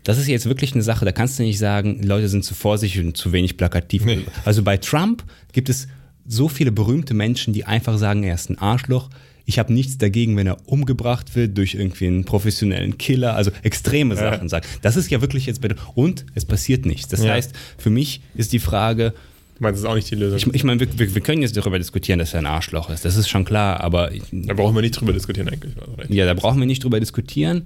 Das 0.03 0.17
ist 0.17 0.27
jetzt 0.27 0.45
wirklich 0.45 0.73
eine 0.73 0.83
Sache, 0.83 1.05
da 1.05 1.11
kannst 1.11 1.37
du 1.37 1.43
nicht 1.43 1.59
sagen, 1.59 2.01
Leute 2.01 2.29
sind 2.29 2.43
zu 2.43 2.55
vorsichtig 2.55 3.03
und 3.03 3.17
zu 3.17 3.31
wenig 3.33 3.57
plakativ. 3.57 4.05
Nee. 4.05 4.21
Also 4.45 4.63
bei 4.63 4.77
Trump 4.77 5.23
gibt 5.51 5.69
es 5.69 5.87
so 6.25 6.47
viele 6.47 6.71
berühmte 6.71 7.13
Menschen, 7.13 7.53
die 7.53 7.65
einfach 7.65 7.97
sagen, 7.97 8.23
er 8.23 8.35
ist 8.35 8.49
ein 8.49 8.57
Arschloch. 8.57 9.09
Ich 9.49 9.57
habe 9.59 9.71
nichts 9.73 9.97
dagegen, 9.97 10.35
wenn 10.35 10.45
er 10.45 10.57
umgebracht 10.67 11.35
wird 11.37 11.57
durch 11.57 11.73
irgendwie 11.73 12.05
einen 12.07 12.25
professionellen 12.25 12.97
Killer, 12.97 13.33
also 13.35 13.49
extreme 13.63 14.17
Sachen 14.17 14.49
sagt. 14.49 14.67
Das 14.81 14.97
ist 14.97 15.09
ja 15.09 15.21
wirklich 15.21 15.45
jetzt 15.45 15.61
bei 15.61 15.69
und 15.95 16.25
es 16.35 16.43
passiert 16.43 16.85
nichts. 16.85 17.07
Das 17.07 17.23
Ja. 17.23 17.31
heißt, 17.31 17.53
für 17.77 17.89
mich 17.89 18.19
ist 18.35 18.51
die 18.53 18.59
Frage, 18.59 19.13
Du 19.55 19.63
meinst, 19.63 19.77
das 19.77 19.85
ist 19.85 19.89
auch 19.89 19.95
nicht 19.95 20.11
die 20.11 20.15
Lösung. 20.15 20.37
ich, 20.37 20.53
ich 20.53 20.63
meine, 20.65 20.79
wir, 20.81 20.99
wir, 20.99 21.15
wir 21.15 21.21
können 21.21 21.41
jetzt 21.41 21.55
darüber 21.57 21.79
diskutieren, 21.79 22.19
dass 22.19 22.33
er 22.33 22.39
ein 22.41 22.45
Arschloch 22.45 22.89
ist. 22.91 23.05
Das 23.05 23.15
ist 23.15 23.27
schon 23.29 23.43
klar, 23.45 23.79
aber 23.79 24.11
ich, 24.11 24.21
da 24.31 24.53
brauchen 24.53 24.75
wir 24.75 24.81
nicht 24.83 24.91
drüber 24.99 25.13
diskutieren 25.13 25.47
eigentlich. 25.49 25.73
Also, 25.77 26.13
ja, 26.13 26.25
da 26.25 26.33
brauchen 26.35 26.59
wir 26.59 26.67
nicht 26.67 26.83
drüber 26.83 26.99
diskutieren. 26.99 27.63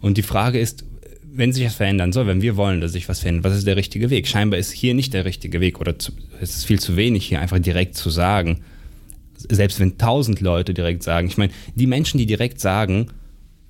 Und 0.00 0.18
die 0.18 0.22
Frage 0.22 0.60
ist, 0.60 0.84
wenn 1.32 1.52
sich 1.52 1.64
was 1.64 1.74
verändern 1.74 2.12
soll, 2.12 2.26
wenn 2.28 2.42
wir 2.42 2.56
wollen, 2.56 2.80
dass 2.82 2.92
sich 2.92 3.08
was 3.08 3.20
verändert, 3.20 3.44
was 3.44 3.56
ist 3.56 3.66
der 3.66 3.76
richtige 3.76 4.08
Weg? 4.10 4.28
Scheinbar 4.28 4.60
ist 4.60 4.70
hier 4.70 4.92
nicht 4.94 5.14
der 5.14 5.24
richtige 5.24 5.60
Weg 5.60 5.80
oder 5.80 5.98
zu, 5.98 6.12
es 6.40 6.54
ist 6.56 6.64
viel 6.66 6.78
zu 6.78 6.96
wenig, 6.96 7.26
hier 7.26 7.40
einfach 7.40 7.58
direkt 7.58 7.96
zu 7.96 8.10
sagen. 8.10 8.60
Selbst 9.50 9.80
wenn 9.80 9.98
tausend 9.98 10.40
Leute 10.40 10.74
direkt 10.74 11.02
sagen, 11.02 11.28
ich 11.28 11.38
meine, 11.38 11.52
die 11.74 11.86
Menschen, 11.86 12.18
die 12.18 12.26
direkt 12.26 12.60
sagen, 12.60 13.08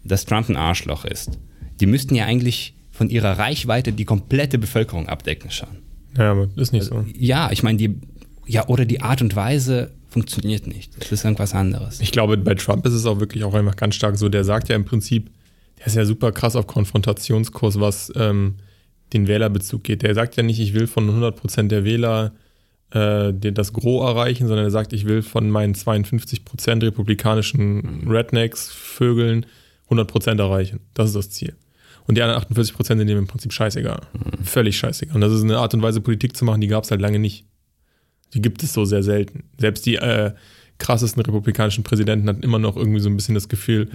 dass 0.05 0.25
Trump 0.25 0.49
ein 0.49 0.57
Arschloch 0.57 1.05
ist, 1.05 1.39
die 1.81 1.87
müssten 1.87 2.15
ja 2.15 2.25
eigentlich 2.25 2.75
von 2.91 3.11
ihrer 3.11 3.39
Reichweite 3.39 3.93
die 3.93 4.05
komplette 4.05 4.59
Bevölkerung 4.59 5.09
abdecken 5.09 5.51
schon. 5.51 5.69
Ja, 6.17 6.33
aber 6.33 6.49
ist 6.57 6.73
nicht 6.73 6.85
so. 6.85 7.05
Ja, 7.15 7.51
ich 7.53 7.63
meine, 7.63 7.79
die, 7.79 8.01
ja, 8.47 8.67
oder 8.69 8.85
die 8.87 9.03
Art 9.03 9.21
und 9.21 9.37
Weise 9.37 9.93
funktioniert 10.09 10.67
nicht. 10.67 10.93
Das 10.99 11.13
ist 11.13 11.25
irgendwas 11.25 11.53
anderes. 11.55 12.01
Ich 12.01 12.11
glaube, 12.11 12.39
bei 12.39 12.55
Trump 12.55 12.87
ist 12.87 12.95
es 12.95 13.05
auch 13.05 13.21
wirklich 13.21 13.45
auch 13.45 13.53
einfach 13.53 13.77
ganz 13.77 13.97
stark 13.97 14.17
so. 14.17 14.31
Der 14.31 14.45
sagt 14.45 14.69
ja 14.69 14.77
im 14.77 14.87
Prinzip, 14.87 15.31
der 15.79 15.89
ist 15.89 15.97
ja 15.97 16.07
super 16.07 16.33
krass 16.33 16.57
auf 16.57 16.67
Konfrontationskurs, 16.67 17.79
was 17.81 18.11
ähm, 18.17 18.55
den 19.13 19.29
Wählerbezug 19.29 19.85
geht. 19.85 20.03
Der 20.03 20.15
sagt 20.15 20.37
ja 20.37 20.43
nicht, 20.43 20.59
ich 20.59 20.73
will 20.73 20.87
von 20.87 21.11
100% 21.11 21.69
der 21.69 21.85
Wähler 21.85 22.33
äh, 22.91 23.33
das 23.33 23.73
Gros 23.73 24.09
erreichen, 24.09 24.47
sondern 24.47 24.67
er 24.67 24.71
sagt, 24.71 24.93
ich 24.93 25.07
will 25.07 25.23
von 25.23 25.51
meinen 25.51 25.75
52% 25.75 26.83
republikanischen 26.83 28.09
Rednecks, 28.09 28.71
Vögeln 28.71 29.47
100% 29.91 30.39
erreichen. 30.39 30.81
Das 30.95 31.09
ist 31.09 31.17
das 31.17 31.31
Ziel. 31.31 31.55
Und 32.07 32.17
die 32.17 32.23
anderen 32.23 32.43
48% 32.43 32.87
sind 32.87 33.07
dem 33.07 33.19
im 33.19 33.27
Prinzip 33.27 33.53
scheißegal. 33.53 34.01
Völlig 34.45 34.79
scheißegal. 34.79 35.15
Und 35.17 35.21
das 35.21 35.33
ist 35.33 35.43
eine 35.43 35.59
Art 35.59 35.75
und 35.75 35.83
Weise, 35.83 36.01
Politik 36.01 36.37
zu 36.37 36.45
machen, 36.45 36.61
die 36.61 36.69
gab 36.69 36.85
es 36.85 36.91
halt 36.91 37.01
lange 37.01 37.19
nicht. 37.19 37.47
Die 38.35 38.41
gibt 38.41 38.63
es 38.63 38.73
so 38.73 38.85
sehr 38.85 39.03
selten. 39.03 39.45
Selbst 39.59 39.87
die 39.87 39.97
äh, 39.97 40.33
krassesten 40.79 41.23
republikanischen 41.23 41.85
Präsidenten 41.85 42.29
hatten 42.29 42.43
immer 42.43 42.59
noch 42.59 42.77
irgendwie 42.77 43.01
so 43.01 43.09
ein 43.09 43.17
bisschen 43.17 43.35
das 43.35 43.49
Gefühl, 43.49 43.91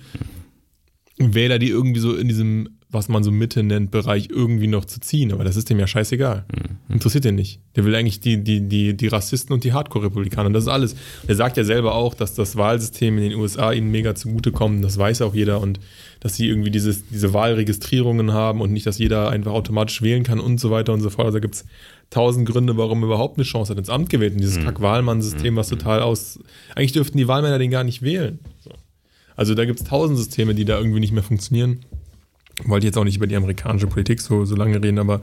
Wähler, 1.18 1.60
die 1.60 1.70
irgendwie 1.70 2.00
so 2.00 2.16
in 2.16 2.28
diesem, 2.28 2.80
was 2.92 3.08
man 3.08 3.24
so 3.24 3.32
Mitte 3.32 3.64
nennt, 3.64 3.89
Bereich 3.89 4.30
irgendwie 4.30 4.68
noch 4.68 4.86
zu 4.86 5.00
ziehen. 5.00 5.32
Aber 5.32 5.44
das 5.44 5.56
ist 5.56 5.70
dem 5.70 5.80
ja 5.80 5.88
scheißegal. 5.88 6.46
Interessiert 6.89 7.24
den 7.24 7.36
nicht. 7.36 7.62
Der 7.76 7.86
will 7.86 7.96
eigentlich 7.96 8.20
die, 8.20 8.44
die, 8.44 8.68
die, 8.68 8.96
die 8.96 9.08
Rassisten 9.08 9.54
und 9.54 9.64
die 9.64 9.72
Hardcore-Republikaner. 9.72 10.48
Und 10.48 10.54
das 10.54 10.64
ist 10.64 10.70
alles. 10.70 10.96
Der 11.28 11.36
sagt 11.36 11.56
ja 11.56 11.64
selber 11.64 11.96
auch, 11.96 12.14
dass 12.14 12.34
das 12.34 12.58
Wahlsystem 12.58 13.18
in 13.18 13.30
den 13.30 13.39
USA 13.39 13.72
ihnen 13.72 13.92
mega 13.92 14.14
zugutekommt. 14.14 14.84
Das 14.84 14.98
weiß 14.98 15.22
auch 15.22 15.34
jeder. 15.34 15.62
Und 15.62 15.80
dass 16.20 16.36
sie 16.36 16.48
irgendwie 16.48 16.72
dieses, 16.72 17.08
diese 17.08 17.34
Wahlregistrierungen 17.34 18.34
haben 18.34 18.60
und 18.60 18.74
nicht, 18.74 18.86
dass 18.86 18.98
jeder 18.98 19.30
einfach 19.30 19.54
automatisch 19.54 20.02
wählen 20.02 20.24
kann 20.24 20.39
und 20.39 20.60
so 20.60 20.70
weiter 20.70 20.92
und 20.92 21.02
so 21.02 21.10
fort. 21.10 21.28
Also 21.28 21.38
da 21.38 21.42
gibt 21.42 21.56
es 21.56 21.66
tausend 22.10 22.48
Gründe, 22.48 22.76
warum 22.76 23.04
er 23.04 23.06
überhaupt 23.06 23.38
eine 23.38 23.46
Chance 23.46 23.72
hat, 23.72 23.80
ins 23.80 23.89
Amt 23.89 24.10
gewählt. 24.10 24.34
Und 24.34 24.42
dieses 24.42 24.60
Kack-Wahlmann-System, 24.64 25.56
was 25.56 25.70
total 25.70 26.02
aus. 26.02 26.39
Eigentlich 26.76 26.92
dürften 26.92 27.18
die 27.18 27.28
Wahlmänner 27.28 27.58
den 27.58 27.72
gar 27.72 27.86
nicht 27.86 28.02
wählen. 28.02 28.39
So. 28.60 28.72
Also 29.38 29.56
da 29.56 29.64
gibt 29.66 29.80
es 29.80 29.86
tausend 29.86 30.18
Systeme, 30.18 30.54
die 30.54 30.66
da 30.66 30.78
irgendwie 30.78 31.00
nicht 31.00 31.14
mehr 31.14 31.24
funktionieren. 31.24 31.80
Wollte 32.66 32.88
jetzt 32.88 32.97
auch 32.97 33.03
nicht 33.03 33.18
über 33.18 33.28
die 33.28 33.36
amerikanische 33.36 33.88
Politik 33.88 34.22
so, 34.22 34.45
so 34.45 34.55
lange 34.55 34.82
reden, 34.82 34.99
aber 34.99 35.22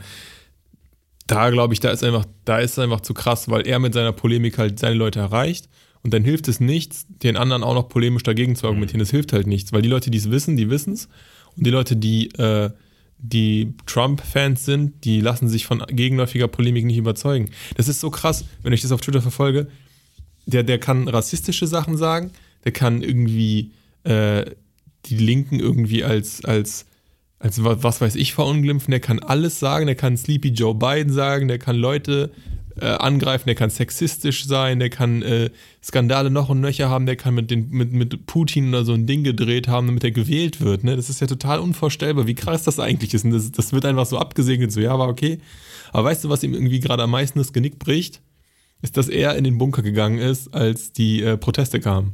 da 1.26 1.50
glaube 1.50 1.74
ich, 1.74 1.80
da 1.80 1.90
ist 1.90 2.02
einfach, 2.02 2.24
da 2.44 2.58
ist 2.58 2.72
es 2.72 2.78
einfach 2.78 3.00
zu 3.00 3.14
krass, 3.14 3.48
weil 3.48 3.66
er 3.66 3.78
mit 3.78 3.94
seiner 3.94 4.12
Polemik 4.12 4.58
halt 4.58 4.78
seine 4.78 4.96
Leute 4.96 5.20
erreicht 5.20 5.68
und 6.02 6.14
dann 6.14 6.24
hilft 6.24 6.48
es 6.48 6.58
nichts, 6.58 7.06
den 7.08 7.36
anderen 7.36 7.62
auch 7.62 7.74
noch 7.74 7.88
polemisch 7.88 8.22
dagegen 8.22 8.56
zu 8.56 8.66
argumentieren. 8.66 9.00
Das 9.00 9.10
hilft 9.10 9.32
halt 9.32 9.46
nichts, 9.46 9.72
weil 9.72 9.82
die 9.82 9.88
Leute, 9.88 10.10
die 10.10 10.18
es 10.18 10.30
wissen, 10.30 10.56
die 10.56 10.70
wissen 10.70 10.94
es 10.94 11.08
und 11.56 11.66
die 11.66 11.70
Leute, 11.70 11.96
die, 11.96 12.28
äh, 12.36 12.70
die 13.18 13.74
Trump-Fans 13.86 14.64
sind, 14.64 15.04
die 15.04 15.20
lassen 15.20 15.48
sich 15.48 15.66
von 15.66 15.84
gegenläufiger 15.88 16.48
Polemik 16.48 16.84
nicht 16.86 16.96
überzeugen. 16.96 17.50
Das 17.76 17.88
ist 17.88 18.00
so 18.00 18.10
krass, 18.10 18.44
wenn 18.62 18.72
ich 18.72 18.80
das 18.80 18.92
auf 18.92 19.00
Twitter 19.00 19.22
verfolge. 19.22 19.68
Der, 20.46 20.62
der 20.62 20.78
kann 20.78 21.08
rassistische 21.08 21.66
Sachen 21.66 21.96
sagen, 21.96 22.30
der 22.64 22.72
kann 22.72 23.02
irgendwie 23.02 23.72
äh, 24.04 24.46
die 25.06 25.16
Linken 25.18 25.60
irgendwie 25.60 26.04
als, 26.04 26.44
als, 26.44 26.86
als 27.38 27.62
wa- 27.62 27.78
was 27.80 28.00
weiß 28.00 28.14
ich 28.16 28.34
verunglimpfen, 28.34 28.90
der 28.90 29.00
kann 29.00 29.18
alles 29.18 29.58
sagen, 29.60 29.86
der 29.86 29.94
kann 29.94 30.16
Sleepy 30.16 30.48
Joe 30.48 30.74
Biden 30.74 31.12
sagen, 31.12 31.48
der 31.48 31.58
kann 31.58 31.76
Leute 31.76 32.30
äh, 32.80 32.86
angreifen, 32.86 33.44
der 33.46 33.54
kann 33.54 33.70
sexistisch 33.70 34.46
sein, 34.46 34.78
der 34.78 34.90
kann 34.90 35.22
äh, 35.22 35.50
Skandale 35.82 36.30
noch 36.30 36.48
und 36.48 36.60
nöcher 36.60 36.88
haben, 36.88 37.06
der 37.06 37.16
kann 37.16 37.34
mit, 37.34 37.50
den, 37.50 37.70
mit, 37.70 37.92
mit 37.92 38.26
Putin 38.26 38.68
oder 38.68 38.84
so 38.84 38.92
ein 38.92 39.06
Ding 39.06 39.24
gedreht 39.24 39.68
haben, 39.68 39.86
damit 39.88 40.04
er 40.04 40.12
gewählt 40.12 40.60
wird. 40.60 40.84
Ne? 40.84 40.94
Das 40.96 41.10
ist 41.10 41.20
ja 41.20 41.26
total 41.26 41.58
unvorstellbar, 41.60 42.26
wie 42.26 42.34
krass 42.34 42.62
das 42.64 42.78
eigentlich 42.78 43.14
ist. 43.14 43.24
Und 43.24 43.32
das, 43.32 43.50
das 43.50 43.72
wird 43.72 43.84
einfach 43.84 44.06
so 44.06 44.18
abgesegnet, 44.18 44.70
so 44.70 44.80
ja, 44.80 44.96
war 44.98 45.08
okay. 45.08 45.38
Aber 45.92 46.04
weißt 46.04 46.24
du, 46.24 46.28
was 46.28 46.42
ihm 46.42 46.54
irgendwie 46.54 46.80
gerade 46.80 47.02
am 47.02 47.10
meisten 47.10 47.38
das 47.38 47.52
Genick 47.52 47.78
bricht? 47.78 48.20
ist, 48.80 48.96
dass 48.96 49.08
er 49.08 49.34
in 49.36 49.42
den 49.42 49.58
Bunker 49.58 49.82
gegangen 49.82 50.18
ist, 50.18 50.54
als 50.54 50.92
die 50.92 51.20
äh, 51.22 51.36
Proteste 51.36 51.80
kamen. 51.80 52.12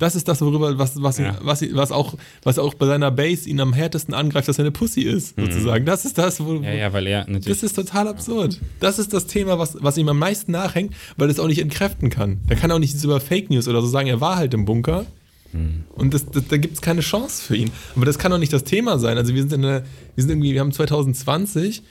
Das 0.00 0.16
ist 0.16 0.26
das, 0.26 0.40
worüber, 0.40 0.76
was, 0.76 1.00
was, 1.00 1.18
Ja. 1.18 1.36
was, 1.40 1.62
was, 1.72 1.92
auch, 1.92 2.14
was 2.42 2.58
auch 2.58 2.74
bei 2.74 2.86
seiner 2.86 3.12
Base 3.12 3.48
ihn 3.48 3.60
am 3.60 3.72
härtesten 3.72 4.12
angreift, 4.12 4.48
dass 4.48 4.58
er 4.58 4.64
eine 4.64 4.72
Pussy 4.72 5.02
ist, 5.02 5.36
sozusagen. 5.38 5.86
Das 5.86 6.04
ist 6.04 6.18
das, 6.18 6.44
wo, 6.44 6.54
Ja, 6.54 6.72
ja, 6.72 6.92
weil 6.92 7.06
er 7.06 7.20
natürlich. 7.20 7.46
das 7.46 7.62
ist 7.62 7.74
total 7.76 8.08
absurd. 8.08 8.60
Das 8.80 8.98
ist 8.98 9.12
das 9.12 9.26
Thema, 9.26 9.60
was, 9.60 9.76
was 9.80 9.96
ihm 9.98 10.08
am 10.08 10.18
meisten 10.18 10.50
nachhängt, 10.50 10.94
weil 11.16 11.30
es 11.30 11.38
auch 11.38 11.46
nicht 11.46 11.60
entkräften 11.60 12.10
kann. 12.10 12.40
Der 12.48 12.56
kann 12.56 12.72
auch 12.72 12.80
nicht 12.80 13.02
über 13.04 13.20
Fake 13.20 13.50
News 13.50 13.68
oder 13.68 13.80
so 13.82 13.86
sagen, 13.86 14.08
er 14.08 14.20
war 14.20 14.34
halt 14.36 14.52
im 14.54 14.64
Bunker. 14.64 15.06
Und 15.94 16.14
das, 16.14 16.24
das, 16.30 16.44
da 16.48 16.56
gibt 16.56 16.74
es 16.76 16.80
keine 16.80 17.02
Chance 17.02 17.44
für 17.44 17.54
ihn. 17.56 17.70
Aber 17.94 18.06
das 18.06 18.18
kann 18.18 18.30
doch 18.32 18.38
nicht 18.38 18.54
das 18.54 18.64
Thema 18.64 18.98
sein. 18.98 19.18
Also 19.18 19.34
wir 19.34 19.42
sind 19.42 19.52
in 19.52 19.64
einer, 19.64 19.82
wir 20.14 20.22
sind 20.24 20.30
irgendwie, 20.30 20.54
wir 20.54 20.60
haben 20.60 20.72
2020, 20.72 21.82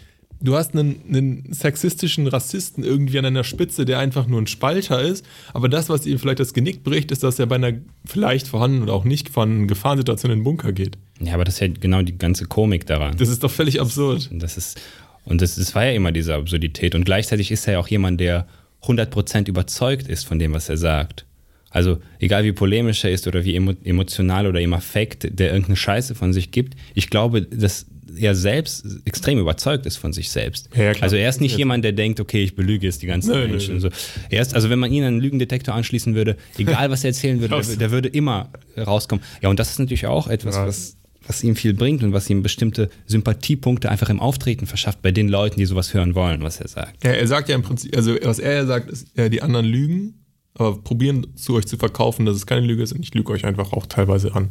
du 0.42 0.56
hast 0.56 0.74
einen, 0.74 1.02
einen 1.08 1.54
sexistischen 1.54 2.28
Rassisten 2.28 2.84
irgendwie 2.84 3.20
an 3.20 3.26
einer 3.26 3.44
Spitze, 3.44 3.86
der 3.86 4.00
einfach 4.00 4.28
nur 4.28 4.42
ein 4.42 4.48
Spalter 4.48 5.02
ist. 5.02 5.26
Aber 5.54 5.70
das, 5.70 5.90
was 5.90 6.06
ihm 6.06 6.20
vielleicht 6.20 6.40
das 6.40 6.54
Genick 6.54 6.84
bricht, 6.84 7.12
ist, 7.12 7.24
dass 7.24 7.40
er 7.40 7.46
bei 7.46 7.56
einer 7.56 7.74
vielleicht 8.06 8.48
vorhandenen 8.48 8.84
oder 8.84 8.94
auch 8.94 9.04
nicht 9.04 9.30
vorhandenen 9.30 9.68
Gefahrensituation 9.68 10.32
in 10.32 10.40
den 10.40 10.44
Bunker 10.44 10.72
geht. 10.72 10.98
ja, 11.20 11.34
aber 11.34 11.44
das 11.44 11.56
ist 11.56 11.60
ja 11.62 11.68
genau 11.68 12.02
die 12.02 12.18
ganze 12.18 12.46
Komik 12.46 12.86
daran. 12.86 13.16
Das 13.18 13.30
ist 13.30 13.44
doch 13.44 13.52
völlig 13.52 13.80
absurd. 13.80 14.30
Und 14.32 14.42
das 14.42 14.58
ist, 14.58 14.82
und 15.26 15.42
das, 15.42 15.56
das 15.56 15.76
war 15.76 15.86
ja 15.86 15.92
immer 15.92 16.12
diese 16.12 16.36
Absurdität. 16.36 16.96
Und 16.96 17.06
gleichzeitig 17.06 17.52
ist 17.52 17.68
er 17.68 17.74
ja 17.74 17.80
auch 17.80 17.88
jemand, 17.88 18.20
der 18.20 18.48
100% 18.84 19.48
überzeugt 19.48 20.08
ist 20.08 20.26
von 20.26 20.40
dem, 20.40 20.54
was 20.54 20.70
er 20.70 20.78
sagt. 20.78 21.26
Also, 21.72 21.98
egal 22.20 22.44
wie 22.44 22.52
polemisch 22.52 23.04
er 23.04 23.12
ist 23.12 23.26
oder 23.28 23.44
wie 23.46 23.56
emo 23.56 23.74
emotional 23.84 24.46
oder 24.46 24.60
im 24.62 24.74
Affekt, 24.74 25.28
der 25.40 25.48
irgendeine 25.52 25.78
Scheiße 25.78 26.14
von 26.16 26.34
sich 26.34 26.52
gibt, 26.52 26.76
ich 26.94 27.10
glaube, 27.10 27.42
dass 27.44 27.86
er 28.18 28.36
selbst 28.36 28.86
extrem 29.06 29.40
überzeugt 29.40 29.86
ist 29.86 29.96
von 29.96 30.12
sich 30.12 30.30
selbst. 30.32 30.70
Ja, 30.76 30.84
ja, 30.84 30.92
klar. 30.94 31.04
also 31.04 31.16
er 31.16 31.30
ist 31.30 31.40
nicht 31.40 31.52
Jetzt- 31.52 31.60
jemand, 31.60 31.86
der 31.86 31.94
denkt, 31.94 32.20
okay, 32.20 32.44
ich 32.44 32.56
belüge 32.58 32.86
jetzt 32.86 33.02
die 33.02 33.06
ganzen 33.08 33.32
Nö, 33.32 33.40
nö, 33.44 33.48
Menschen. 33.48 33.76
nö. 33.76 33.80
So. 33.80 33.90
Er 34.30 34.42
ist, 34.42 34.54
also 34.54 34.70
wenn 34.70 34.80
man 34.80 34.92
ihn 34.92 35.04
an 35.04 35.08
einen 35.14 35.22
Lügendetektor 35.22 35.74
anschließen 35.74 36.14
würde, 36.14 36.36
egal 36.58 36.92
was 36.92 37.06
er 37.06 37.12
erzählen 37.12 37.40
würde, 37.40 37.62
der, 37.66 37.76
der 37.78 37.92
würde 37.92 38.10
immer 38.10 38.50
rauskommen. 38.78 39.24
Ja, 39.42 39.48
und 39.50 39.60
das 39.60 39.72
ist 39.72 39.80
natürlich 39.80 40.08
auch 40.08 40.28
etwas, 40.28 40.56
Ja. 40.56 40.68
was 40.68 40.98
was 41.28 41.44
ihm 41.44 41.56
viel 41.56 41.76
bringt 41.76 42.04
und 42.04 42.14
was 42.14 42.28
ihm 42.32 42.42
bestimmte 42.42 42.90
Sympathiepunkte 43.06 43.90
einfach 43.92 44.10
im 44.10 44.20
Auftreten 44.20 44.66
verschafft 44.66 45.04
bei 45.04 45.12
den 45.12 45.30
Leuten, 45.30 45.60
die 45.60 45.66
sowas 45.66 45.94
hören 45.94 46.16
wollen, 46.16 46.42
was 46.42 46.60
er 46.60 46.68
sagt. 46.68 47.04
Ja, 47.04 47.12
er 47.12 47.28
sagt 47.28 47.48
ja 47.48 47.54
im 47.56 47.62
Prinzip, 47.62 47.96
also 47.96 48.16
was 48.24 48.40
er 48.40 48.54
ja 48.54 48.66
sagt, 48.66 48.90
ist, 48.90 49.08
ja, 49.16 49.30
die 49.30 49.44
anderen 49.44 49.68
lügen, 49.68 50.16
aber 50.56 50.78
probieren 50.78 51.28
zu 51.36 51.56
euch 51.56 51.66
zu 51.66 51.78
verkaufen, 51.78 52.26
dass 52.26 52.36
es 52.36 52.46
keine 52.46 52.66
Lüge 52.66 52.84
ist 52.84 52.94
und 52.94 53.02
ich 53.02 53.14
lüge 53.14 53.32
euch 53.32 53.46
einfach 53.46 53.74
auch 53.74 53.86
teilweise 53.86 54.36
an. 54.36 54.50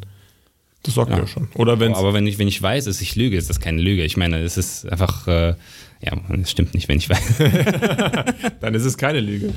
Das 0.83 0.95
sagt 0.95 1.11
Ja. 1.11 1.19
er 1.19 1.27
schon. 1.27 1.49
Oder 1.55 1.79
wenn 1.79 1.93
Aber 1.95 2.15
wenn 2.15 2.27
ich, 2.27 2.39
wenn 2.39 2.49
ich 2.49 2.61
weiß, 2.61 2.87
dass 2.87 3.01
ich 3.03 3.15
lüge, 3.15 3.37
ist 3.37 3.51
das 3.51 3.61
keine 3.61 3.83
Lüge. 3.83 4.03
Ich 4.03 4.17
meine, 4.17 4.39
es 4.39 4.57
ist 4.57 4.89
einfach, 4.91 5.29
äh, 5.29 5.55
ja, 6.03 6.13
es 6.41 6.51
stimmt 6.51 6.73
nicht, 6.73 6.89
wenn 6.89 6.97
ich 6.97 7.11
weiß. 7.11 7.37
dann 8.61 8.75
ist 8.75 8.85
es 8.87 8.97
keine 8.97 9.21
Lüge. 9.21 9.53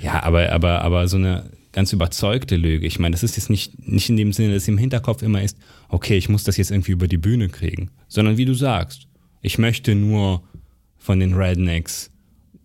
ja, 0.00 0.22
aber, 0.22 0.52
aber, 0.52 0.82
aber 0.82 1.08
so 1.08 1.16
eine 1.16 1.50
ganz 1.72 1.92
überzeugte 1.92 2.54
Lüge. 2.56 2.86
Ich 2.86 3.00
meine, 3.00 3.12
das 3.14 3.24
ist 3.24 3.36
jetzt 3.36 3.50
nicht, 3.50 3.88
nicht 3.88 4.08
in 4.08 4.16
dem 4.16 4.32
Sinne, 4.32 4.54
dass 4.54 4.68
im 4.68 4.78
Hinterkopf 4.78 5.22
immer 5.22 5.42
ist, 5.42 5.56
okay, 5.88 6.16
ich 6.16 6.28
muss 6.28 6.44
das 6.44 6.56
jetzt 6.58 6.70
irgendwie 6.70 6.92
über 6.92 7.08
die 7.08 7.16
Bühne 7.18 7.48
kriegen, 7.48 7.90
sondern 8.06 8.36
wie 8.36 8.44
du 8.44 8.54
sagst, 8.54 9.08
ich 9.40 9.58
möchte 9.58 9.96
nur 9.96 10.44
von 10.96 11.18
den 11.18 11.34
Rednecks 11.34 12.11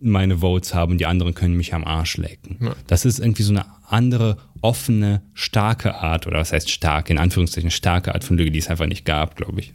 meine 0.00 0.38
Votes 0.38 0.74
haben, 0.74 0.98
die 0.98 1.06
anderen 1.06 1.34
können 1.34 1.56
mich 1.56 1.74
am 1.74 1.84
Arsch 1.84 2.16
lecken. 2.16 2.56
Ja. 2.60 2.76
Das 2.86 3.04
ist 3.04 3.18
irgendwie 3.18 3.42
so 3.42 3.52
eine 3.52 3.66
andere, 3.88 4.38
offene, 4.60 5.22
starke 5.34 5.94
Art, 5.96 6.26
oder 6.26 6.38
was 6.38 6.52
heißt 6.52 6.70
stark, 6.70 7.10
in 7.10 7.18
Anführungszeichen 7.18 7.70
starke 7.70 8.14
Art 8.14 8.24
von 8.24 8.36
Lüge, 8.36 8.50
die 8.50 8.58
es 8.58 8.68
einfach 8.68 8.86
nicht 8.86 9.04
gab, 9.04 9.36
glaube 9.36 9.60
ich. 9.60 9.72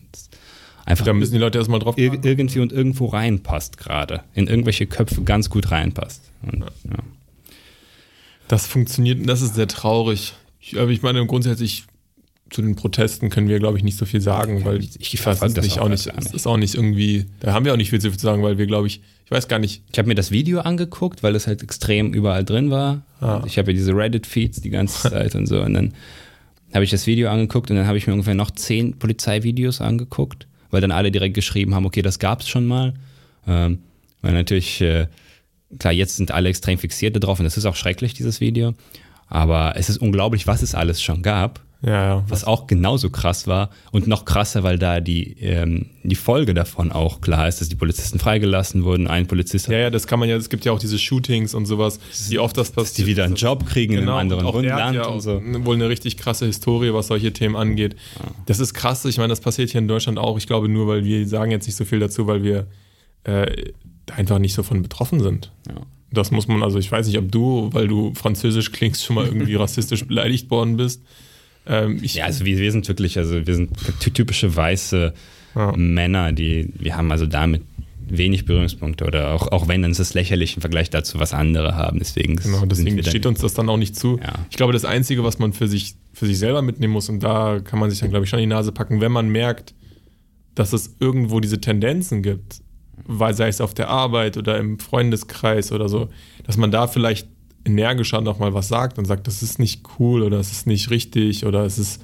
Einfach 0.85 1.05
Da 1.05 1.13
müssen 1.13 1.33
die 1.33 1.39
Leute 1.39 1.57
erstmal 1.57 1.79
drauf 1.79 1.97
ir 1.97 2.23
irgendwie 2.23 2.59
und 2.59 2.73
irgendwo 2.73 3.05
reinpasst 3.05 3.77
gerade. 3.77 4.23
In 4.33 4.47
irgendwelche 4.47 4.85
Köpfe 4.85 5.23
ganz 5.23 5.49
gut 5.49 5.71
reinpasst. 5.71 6.21
Und, 6.41 6.59
ja. 6.59 6.97
Das 8.49 8.67
funktioniert 8.67 9.19
und 9.19 9.27
das 9.27 9.41
ist 9.41 9.55
sehr 9.55 9.67
traurig. 9.67 10.33
Ich, 10.59 10.77
aber 10.77 10.91
ich 10.91 11.01
meine, 11.01 11.25
grundsätzlich 11.25 11.85
zu 12.49 12.61
den 12.61 12.75
Protesten 12.75 13.29
können 13.29 13.47
wir, 13.49 13.57
glaube 13.59 13.77
ich, 13.77 13.83
nicht 13.83 13.97
so 13.97 14.05
viel 14.05 14.21
sagen, 14.21 14.63
weil 14.65 14.79
ich- 14.83 14.99
ich 14.99 15.21
das 15.21 15.39
das 15.39 15.55
nicht, 15.63 15.79
auch 15.79 15.89
nicht, 15.89 16.05
nicht. 16.15 16.33
ist 16.33 16.45
auch 16.45 16.57
nicht 16.57 16.75
irgendwie, 16.75 17.25
da 17.39 17.53
haben 17.53 17.65
wir 17.65 17.73
auch 17.73 17.77
nicht 17.77 17.89
viel 17.89 17.99
zu 18.01 18.09
sagen, 18.11 18.43
weil 18.43 18.57
wir, 18.57 18.67
glaube 18.67 18.87
ich, 18.87 19.01
ich 19.25 19.31
weiß 19.31 19.47
gar 19.47 19.57
nicht, 19.57 19.81
Ich 19.91 19.97
habe 19.97 20.07
mir 20.07 20.15
das 20.15 20.29
Video 20.31 20.59
angeguckt, 20.59 21.23
weil 21.23 21.35
es 21.35 21.47
halt 21.47 21.63
extrem 21.63 22.13
überall 22.13 22.43
drin 22.43 22.69
war. 22.69 23.03
Ah. 23.21 23.41
Ich 23.47 23.57
habe 23.57 23.71
ja 23.71 23.75
diese 23.77 23.93
Reddit-Feeds 23.95 24.61
die 24.61 24.69
ganze 24.69 25.09
Zeit 25.09 25.33
und 25.35 25.47
so. 25.47 25.61
Und 25.61 25.73
dann 25.73 25.93
habe 26.73 26.83
ich 26.83 26.91
das 26.91 27.07
Video 27.07 27.29
angeguckt 27.29 27.71
und 27.71 27.77
dann 27.77 27.87
habe 27.87 27.97
ich 27.97 28.05
mir 28.05 28.13
ungefähr 28.13 28.35
noch 28.35 28.51
zehn 28.51 28.99
Polizeivideos 28.99 29.81
angeguckt, 29.81 30.47
weil 30.69 30.81
dann 30.81 30.91
alle 30.91 31.11
direkt 31.11 31.33
geschrieben 31.35 31.73
haben, 31.73 31.85
okay, 31.85 32.01
das 32.01 32.19
gab 32.19 32.41
es 32.41 32.49
schon 32.49 32.65
mal. 32.65 32.93
Ähm, 33.47 33.79
weil 34.21 34.33
natürlich, 34.33 34.81
äh, 34.81 35.07
klar, 35.79 35.93
jetzt 35.93 36.17
sind 36.17 36.31
alle 36.31 36.49
extrem 36.49 36.77
fixiert 36.77 37.15
darauf 37.23 37.39
und 37.39 37.45
das 37.45 37.57
ist 37.57 37.65
auch 37.65 37.75
schrecklich, 37.75 38.13
dieses 38.13 38.41
Video. 38.41 38.73
Aber 39.27 39.73
es 39.77 39.89
ist 39.89 39.97
unglaublich, 39.97 40.45
was 40.45 40.61
es 40.61 40.75
alles 40.75 41.01
schon 41.01 41.21
gab. 41.23 41.61
Ja, 41.85 41.91
ja, 41.91 42.23
Was 42.29 42.45
auch 42.45 42.65
genauso 42.67 43.09
krass 43.09 43.45
war 43.45 43.69
und 43.91 44.07
noch 44.07 44.23
krasser, 44.23 44.63
weil 44.63 44.79
da 44.79 45.01
die, 45.01 45.35
ähm, 45.41 45.87
die 46.03 46.15
Folge 46.15 46.53
davon 46.53 46.93
auch 46.93 47.19
klar 47.19 47.47
ist, 47.47 47.59
dass 47.59 47.67
die 47.67 47.75
Polizisten 47.75 48.19
freigelassen 48.19 48.85
wurden. 48.85 49.07
Ein 49.07 49.27
Polizist 49.27 49.67
ja, 49.67 49.77
ja, 49.77 49.89
das 49.89 50.07
kann 50.07 50.17
man 50.19 50.29
ja, 50.29 50.37
es 50.37 50.49
gibt 50.49 50.63
ja 50.63 50.71
auch 50.71 50.79
diese 50.79 50.97
Shootings 50.97 51.53
und 51.53 51.65
sowas, 51.65 51.99
wie 52.29 52.39
oft 52.39 52.57
das 52.57 52.71
dass 52.71 52.93
die 52.93 53.01
passiert. 53.01 53.07
wieder 53.07 53.23
einen 53.25 53.35
Job 53.35 53.65
kriegen 53.65 53.93
in 53.93 54.03
einem 54.03 54.09
anderen 54.11 54.45
Genau, 54.45 54.51
und 54.51 54.57
auch 54.57 54.61
der 54.61 54.73
hat 54.73 54.79
Land 54.79 54.95
ja 54.95 55.07
und 55.07 55.19
so. 55.19 55.41
wohl 55.65 55.75
eine 55.75 55.89
richtig 55.89 56.15
krasse 56.15 56.45
Historie, 56.45 56.93
was 56.93 57.07
solche 57.07 57.33
Themen 57.33 57.57
angeht. 57.57 57.97
Das 58.45 58.59
ist 58.59 58.73
krass. 58.73 59.03
Ich 59.03 59.17
meine, 59.17 59.29
das 59.29 59.41
passiert 59.41 59.69
hier 59.69 59.79
in 59.79 59.87
Deutschland 59.89 60.17
auch. 60.19 60.37
Ich 60.37 60.47
glaube 60.47 60.69
nur, 60.69 60.87
weil 60.87 61.03
wir 61.03 61.27
sagen 61.27 61.51
jetzt 61.51 61.65
nicht 61.65 61.75
so 61.75 61.83
viel 61.83 61.99
dazu, 61.99 62.27
weil 62.27 62.43
wir 62.43 62.67
äh, 63.25 63.71
einfach 64.15 64.39
nicht 64.39 64.53
so 64.53 64.63
von 64.63 64.81
betroffen 64.81 65.19
sind. 65.19 65.51
Ja. 65.67 65.81
Das 66.11 66.31
muss 66.31 66.47
man, 66.47 66.61
also 66.63 66.77
ich 66.77 66.91
weiß 66.91 67.07
nicht, 67.07 67.17
ob 67.17 67.31
du, 67.31 67.69
weil 67.73 67.87
du 67.87 68.13
französisch 68.13 68.71
klingst, 68.71 69.03
schon 69.03 69.15
mal 69.15 69.25
irgendwie 69.25 69.55
rassistisch 69.63 70.05
beleidigt 70.05 70.49
worden 70.49 70.77
bist. 70.77 71.01
Ähm, 71.65 71.99
Ja, 72.01 72.25
also 72.25 72.45
wir, 72.45 72.57
wir 72.57 72.71
sind 72.71 72.87
wirklich, 72.87 73.17
also 73.17 73.45
wir 73.45 73.55
sind 73.55 73.71
ty- 73.99 74.11
typische 74.11 74.55
weiße 74.55 75.13
Ja. 75.55 75.71
Männer, 75.75 76.31
die, 76.31 76.71
wir 76.77 76.97
haben 76.97 77.11
also 77.11 77.25
damit 77.25 77.61
wenig 78.05 78.45
Berührungspunkte 78.45 79.05
oder 79.05 79.33
auch, 79.33 79.47
auch 79.53 79.67
wenn, 79.69 79.81
dann 79.81 79.91
ist 79.91 79.99
es 79.99 80.13
lächerlich 80.13 80.55
im 80.57 80.61
Vergleich 80.61 80.89
dazu, 80.89 81.19
was 81.19 81.33
andere 81.33 81.75
haben. 81.75 81.99
Deswegen, 81.99 82.35
Genau, 82.35 82.65
deswegen 82.65 83.01
steht 83.03 83.25
uns 83.25 83.39
das 83.39 83.53
dann 83.53 83.69
auch 83.69 83.77
nicht 83.77 83.95
zu. 83.95 84.19
Ja. 84.21 84.33
Ich 84.49 84.57
glaube, 84.57 84.73
das 84.73 84.83
Einzige, 84.83 85.23
was 85.23 85.39
man 85.39 85.53
für 85.53 85.67
sich, 85.67 85.95
für 86.11 86.25
sich 86.25 86.37
selber 86.37 86.61
mitnehmen 86.61 86.91
muss, 86.93 87.07
und 87.09 87.21
da 87.23 87.59
kann 87.63 87.79
man 87.79 87.89
sich 87.89 87.99
dann, 88.01 88.09
glaube 88.09 88.25
ich, 88.25 88.29
schon 88.29 88.39
in 88.39 88.49
die 88.49 88.53
Nase 88.55 88.71
packen, 88.73 88.99
wenn 88.99 89.11
man 89.11 89.29
merkt, 89.29 89.73
dass 90.53 90.73
es 90.73 90.95
irgendwo 90.99 91.39
diese 91.39 91.61
Tendenzen 91.61 92.21
gibt, 92.23 92.61
weil 93.05 93.33
sei 93.33 93.47
es 93.47 93.61
auf 93.61 93.73
der 93.73 93.87
Arbeit 93.89 94.37
oder 94.37 94.57
im 94.59 94.79
Freundeskreis 94.79 95.71
oder 95.71 95.87
so, 95.89 96.09
dass 96.45 96.57
man 96.57 96.71
da 96.71 96.87
vielleicht 96.87 97.27
energischer 97.65 98.21
nochmal 98.21 98.53
was 98.53 98.67
sagt 98.67 98.97
und 98.97 99.05
sagt, 99.05 99.27
das 99.27 99.41
ist 99.41 99.59
nicht 99.59 99.83
cool 99.99 100.21
oder 100.23 100.39
es 100.39 100.51
ist 100.51 100.67
nicht 100.67 100.89
richtig 100.89 101.45
oder 101.45 101.65
es 101.65 101.79
ist, 101.79 102.01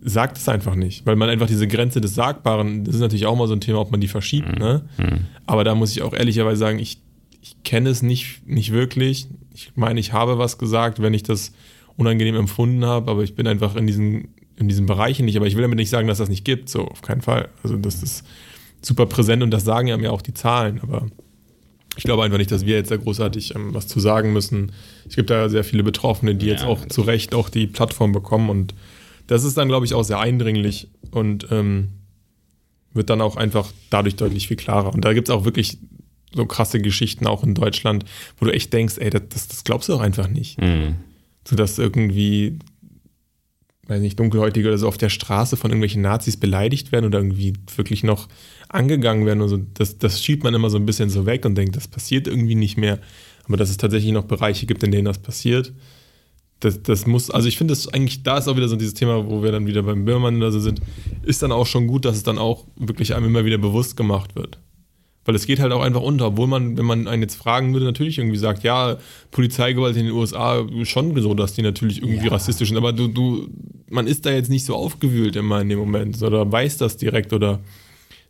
sagt 0.00 0.36
es 0.36 0.48
einfach 0.48 0.74
nicht, 0.76 1.04
weil 1.06 1.16
man 1.16 1.28
einfach 1.28 1.48
diese 1.48 1.66
Grenze 1.66 2.00
des 2.00 2.14
Sagbaren, 2.14 2.84
das 2.84 2.94
ist 2.94 3.00
natürlich 3.00 3.26
auch 3.26 3.36
mal 3.36 3.48
so 3.48 3.54
ein 3.54 3.60
Thema, 3.60 3.80
ob 3.80 3.90
man 3.90 4.00
die 4.00 4.08
verschiebt, 4.08 4.58
ne? 4.58 4.82
Aber 5.46 5.64
da 5.64 5.74
muss 5.74 5.90
ich 5.90 6.02
auch 6.02 6.12
ehrlicherweise 6.12 6.58
sagen, 6.58 6.78
ich, 6.78 6.98
ich 7.42 7.56
kenne 7.64 7.90
es 7.90 8.02
nicht, 8.02 8.46
nicht 8.46 8.72
wirklich. 8.72 9.26
Ich 9.54 9.72
meine, 9.74 9.98
ich 9.98 10.12
habe 10.12 10.38
was 10.38 10.58
gesagt, 10.58 11.02
wenn 11.02 11.14
ich 11.14 11.22
das 11.22 11.52
unangenehm 11.96 12.36
empfunden 12.36 12.84
habe, 12.84 13.10
aber 13.10 13.22
ich 13.22 13.34
bin 13.34 13.46
einfach 13.46 13.74
in 13.74 13.86
diesen, 13.86 14.28
in 14.56 14.68
diesen 14.68 14.86
Bereichen 14.86 15.24
nicht. 15.24 15.36
Aber 15.36 15.46
ich 15.46 15.54
will 15.54 15.62
damit 15.62 15.78
nicht 15.78 15.90
sagen, 15.90 16.08
dass 16.08 16.18
das 16.18 16.28
nicht 16.28 16.44
gibt, 16.44 16.68
so 16.68 16.86
auf 16.86 17.02
keinen 17.02 17.22
Fall. 17.22 17.48
Also 17.62 17.76
das 17.76 18.02
ist 18.02 18.24
super 18.82 19.06
präsent 19.06 19.42
und 19.42 19.50
das 19.50 19.64
sagen 19.64 19.88
ja 19.88 19.96
mir 19.96 20.12
auch 20.12 20.22
die 20.22 20.34
Zahlen, 20.34 20.80
aber 20.82 21.06
ich 21.96 22.04
glaube 22.04 22.22
einfach 22.22 22.38
nicht, 22.38 22.50
dass 22.52 22.66
wir 22.66 22.76
jetzt 22.76 22.90
da 22.90 22.96
großartig 22.96 23.54
ähm, 23.54 23.74
was 23.74 23.86
zu 23.86 24.00
sagen 24.00 24.32
müssen. 24.32 24.72
Es 25.08 25.16
gibt 25.16 25.30
da 25.30 25.48
sehr 25.48 25.64
viele 25.64 25.82
Betroffene, 25.82 26.34
die 26.34 26.46
Ja, 26.46 26.52
jetzt 26.52 26.64
auch 26.64 26.86
zu 26.86 27.02
Recht 27.02 27.34
auch 27.34 27.48
die 27.48 27.66
Plattform 27.66 28.12
bekommen 28.12 28.50
und 28.50 28.74
das 29.26 29.44
ist 29.44 29.56
dann, 29.56 29.68
glaube 29.68 29.86
ich, 29.86 29.94
auch 29.94 30.04
sehr 30.04 30.20
eindringlich 30.20 30.88
und 31.10 31.48
ähm, 31.50 31.88
wird 32.92 33.10
dann 33.10 33.20
auch 33.20 33.36
einfach 33.36 33.72
dadurch 33.90 34.16
deutlich 34.16 34.48
viel 34.48 34.56
klarer. 34.56 34.94
Und 34.94 35.04
da 35.04 35.12
gibt 35.12 35.28
es 35.28 35.34
auch 35.34 35.44
wirklich 35.44 35.78
so 36.34 36.46
krasse 36.46 36.80
Geschichten 36.80 37.26
auch 37.26 37.42
in 37.42 37.54
Deutschland, 37.54 38.04
wo 38.38 38.46
du 38.46 38.52
echt 38.52 38.72
denkst, 38.72 38.96
ey, 38.98 39.10
das, 39.10 39.22
das, 39.28 39.48
das 39.48 39.64
glaubst 39.64 39.88
du 39.88 39.94
doch 39.94 40.00
einfach 40.00 40.28
nicht. 40.28 40.60
Mhm. 40.60 40.96
So 41.46 41.56
dass 41.56 41.78
irgendwie, 41.78 42.58
weiß 43.88 44.00
nicht, 44.00 44.18
Dunkelhäutige 44.18 44.68
oder 44.68 44.78
so 44.78 44.88
auf 44.88 44.98
der 44.98 45.08
Straße 45.08 45.56
von 45.56 45.70
irgendwelchen 45.70 46.02
Nazis 46.02 46.36
beleidigt 46.36 46.92
werden 46.92 47.06
oder 47.06 47.18
irgendwie 47.18 47.54
wirklich 47.76 48.02
noch 48.02 48.28
angegangen 48.68 49.26
werden. 49.26 49.42
Also 49.42 49.58
das, 49.74 49.98
das 49.98 50.22
schiebt 50.22 50.44
man 50.44 50.54
immer 50.54 50.70
so 50.70 50.76
ein 50.76 50.86
bisschen 50.86 51.10
so 51.10 51.26
weg 51.26 51.44
und 51.44 51.54
denkt, 51.54 51.76
das 51.76 51.88
passiert 51.88 52.26
irgendwie 52.26 52.54
nicht 52.54 52.76
mehr. 52.76 52.98
Aber 53.44 53.56
dass 53.56 53.70
es 53.70 53.76
tatsächlich 53.76 54.12
noch 54.12 54.24
Bereiche 54.24 54.66
gibt, 54.66 54.82
in 54.82 54.90
denen 54.90 55.04
das 55.04 55.18
passiert, 55.18 55.72
das, 56.60 56.82
das 56.82 57.06
muss, 57.06 57.30
also 57.30 57.48
ich 57.48 57.58
finde 57.58 57.72
das 57.72 57.86
eigentlich, 57.88 58.22
da 58.22 58.38
ist 58.38 58.48
auch 58.48 58.56
wieder 58.56 58.68
so 58.68 58.76
dieses 58.76 58.94
Thema, 58.94 59.28
wo 59.28 59.42
wir 59.42 59.52
dann 59.52 59.66
wieder 59.66 59.82
beim 59.82 60.04
Böhmermann 60.04 60.38
oder 60.38 60.50
so 60.50 60.58
sind, 60.58 60.80
ist 61.22 61.42
dann 61.42 61.52
auch 61.52 61.66
schon 61.66 61.86
gut, 61.86 62.04
dass 62.04 62.16
es 62.16 62.22
dann 62.22 62.38
auch 62.38 62.64
wirklich 62.76 63.14
einem 63.14 63.26
immer 63.26 63.44
wieder 63.44 63.58
bewusst 63.58 63.96
gemacht 63.96 64.34
wird. 64.36 64.58
Weil 65.26 65.34
es 65.34 65.46
geht 65.46 65.58
halt 65.60 65.72
auch 65.72 65.82
einfach 65.82 66.00
unter, 66.00 66.28
obwohl 66.28 66.46
man, 66.46 66.78
wenn 66.78 66.84
man 66.86 67.06
einen 67.08 67.20
jetzt 67.22 67.34
fragen 67.34 67.72
würde, 67.74 67.84
natürlich 67.84 68.16
irgendwie 68.18 68.38
sagt, 68.38 68.62
ja, 68.62 68.96
Polizeigewalt 69.32 69.96
in 69.96 70.04
den 70.06 70.12
USA 70.14 70.64
schon 70.84 71.20
so, 71.20 71.34
dass 71.34 71.52
die 71.52 71.62
natürlich 71.62 72.00
irgendwie 72.02 72.26
Ja. 72.26 72.32
rassistisch 72.32 72.68
sind, 72.68 72.78
aber 72.78 72.92
du, 72.92 73.08
du, 73.08 73.48
man 73.90 74.06
ist 74.06 74.24
da 74.24 74.30
jetzt 74.30 74.48
nicht 74.50 74.64
so 74.64 74.74
aufgewühlt 74.76 75.36
immer 75.36 75.60
in 75.60 75.68
dem 75.68 75.78
Moment 75.78 76.22
oder 76.22 76.50
weiß 76.50 76.78
das 76.78 76.96
direkt 76.96 77.32
oder 77.32 77.60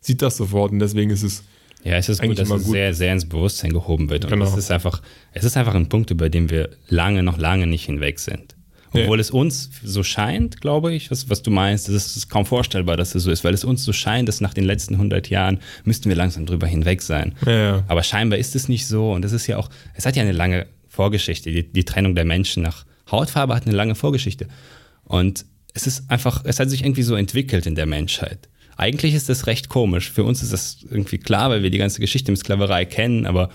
sieht 0.01 0.21
das 0.21 0.37
sofort 0.37 0.71
und 0.71 0.79
deswegen 0.79 1.11
ist 1.11 1.23
es 1.23 1.43
Ja, 1.83 1.93
es 1.97 2.09
ist 2.09 2.21
gut, 2.21 2.37
dass 2.37 2.49
es 2.49 2.63
gut. 2.63 2.73
sehr, 2.73 2.93
sehr 2.93 3.13
ins 3.13 3.29
Bewusstsein 3.29 3.71
gehoben 3.71 4.09
wird. 4.09 4.25
Und 4.25 4.31
Genau. 4.31 4.45
es 4.45 4.57
ist 4.57 4.71
einfach, 4.71 5.01
es 5.31 5.43
ist 5.45 5.55
einfach 5.55 5.75
ein 5.75 5.87
Punkt, 5.89 6.09
über 6.11 6.29
den 6.29 6.49
wir 6.49 6.71
lange, 6.89 7.23
noch 7.23 7.37
lange 7.37 7.67
nicht 7.67 7.85
hinweg 7.85 8.19
sind. 8.19 8.55
Obwohl 9.03 9.17
Nee. 9.17 9.21
es 9.21 9.31
uns 9.31 9.69
so 9.83 10.03
scheint, 10.03 10.61
glaube 10.61 10.93
ich, 10.93 11.09
was, 11.11 11.29
was 11.29 11.41
du 11.43 11.51
meinst, 11.51 11.89
es 11.89 12.15
ist 12.15 12.29
kaum 12.29 12.45
vorstellbar, 12.45 12.97
dass 12.97 13.15
es 13.15 13.23
so 13.23 13.31
ist, 13.31 13.43
weil 13.43 13.53
es 13.53 13.63
uns 13.63 13.83
so 13.83 13.93
scheint, 13.93 14.27
dass 14.27 14.41
nach 14.41 14.53
den 14.53 14.63
letzten 14.65 14.95
100 14.95 15.29
Jahren 15.29 15.59
müssten 15.83 16.09
wir 16.09 16.15
langsam 16.15 16.45
drüber 16.45 16.67
hinweg 16.67 17.01
sein. 17.01 17.35
Ja, 17.45 17.51
ja. 17.51 17.83
Aber 17.87 18.03
scheinbar 18.03 18.39
ist 18.39 18.55
es 18.55 18.67
nicht 18.69 18.87
so 18.87 19.11
und 19.11 19.23
es 19.25 19.31
ist 19.31 19.47
ja 19.47 19.57
auch, 19.57 19.69
es 19.93 20.05
hat 20.05 20.15
ja 20.15 20.21
eine 20.23 20.31
lange 20.31 20.67
Vorgeschichte. 20.87 21.51
Die, 21.51 21.63
die 21.71 21.83
Trennung 21.85 22.15
der 22.15 22.25
Menschen 22.25 22.63
nach 22.63 22.85
Hautfarbe 23.11 23.55
hat 23.55 23.65
eine 23.67 23.75
lange 23.75 23.95
Vorgeschichte. 23.95 24.47
Und 25.05 25.45
es 25.73 25.87
ist 25.87 26.09
einfach, 26.09 26.43
es 26.45 26.59
hat 26.59 26.69
sich 26.69 26.81
irgendwie 26.83 27.03
so 27.03 27.15
entwickelt 27.15 27.65
in 27.65 27.75
der 27.75 27.85
Menschheit. 27.85 28.49
Eigentlich 28.77 29.13
ist 29.13 29.29
das 29.29 29.47
recht 29.47 29.69
komisch. 29.69 30.11
Für 30.11 30.23
uns 30.23 30.43
ist 30.43 30.53
das 30.53 30.77
irgendwie 30.89 31.17
klar, 31.17 31.49
weil 31.49 31.63
wir 31.63 31.69
die 31.71 31.77
ganze 31.77 31.99
Geschichte 32.01 32.31
mit 32.31 32.39
Sklaverei 32.39 32.85
kennen, 32.85 33.25
aber 33.25 33.49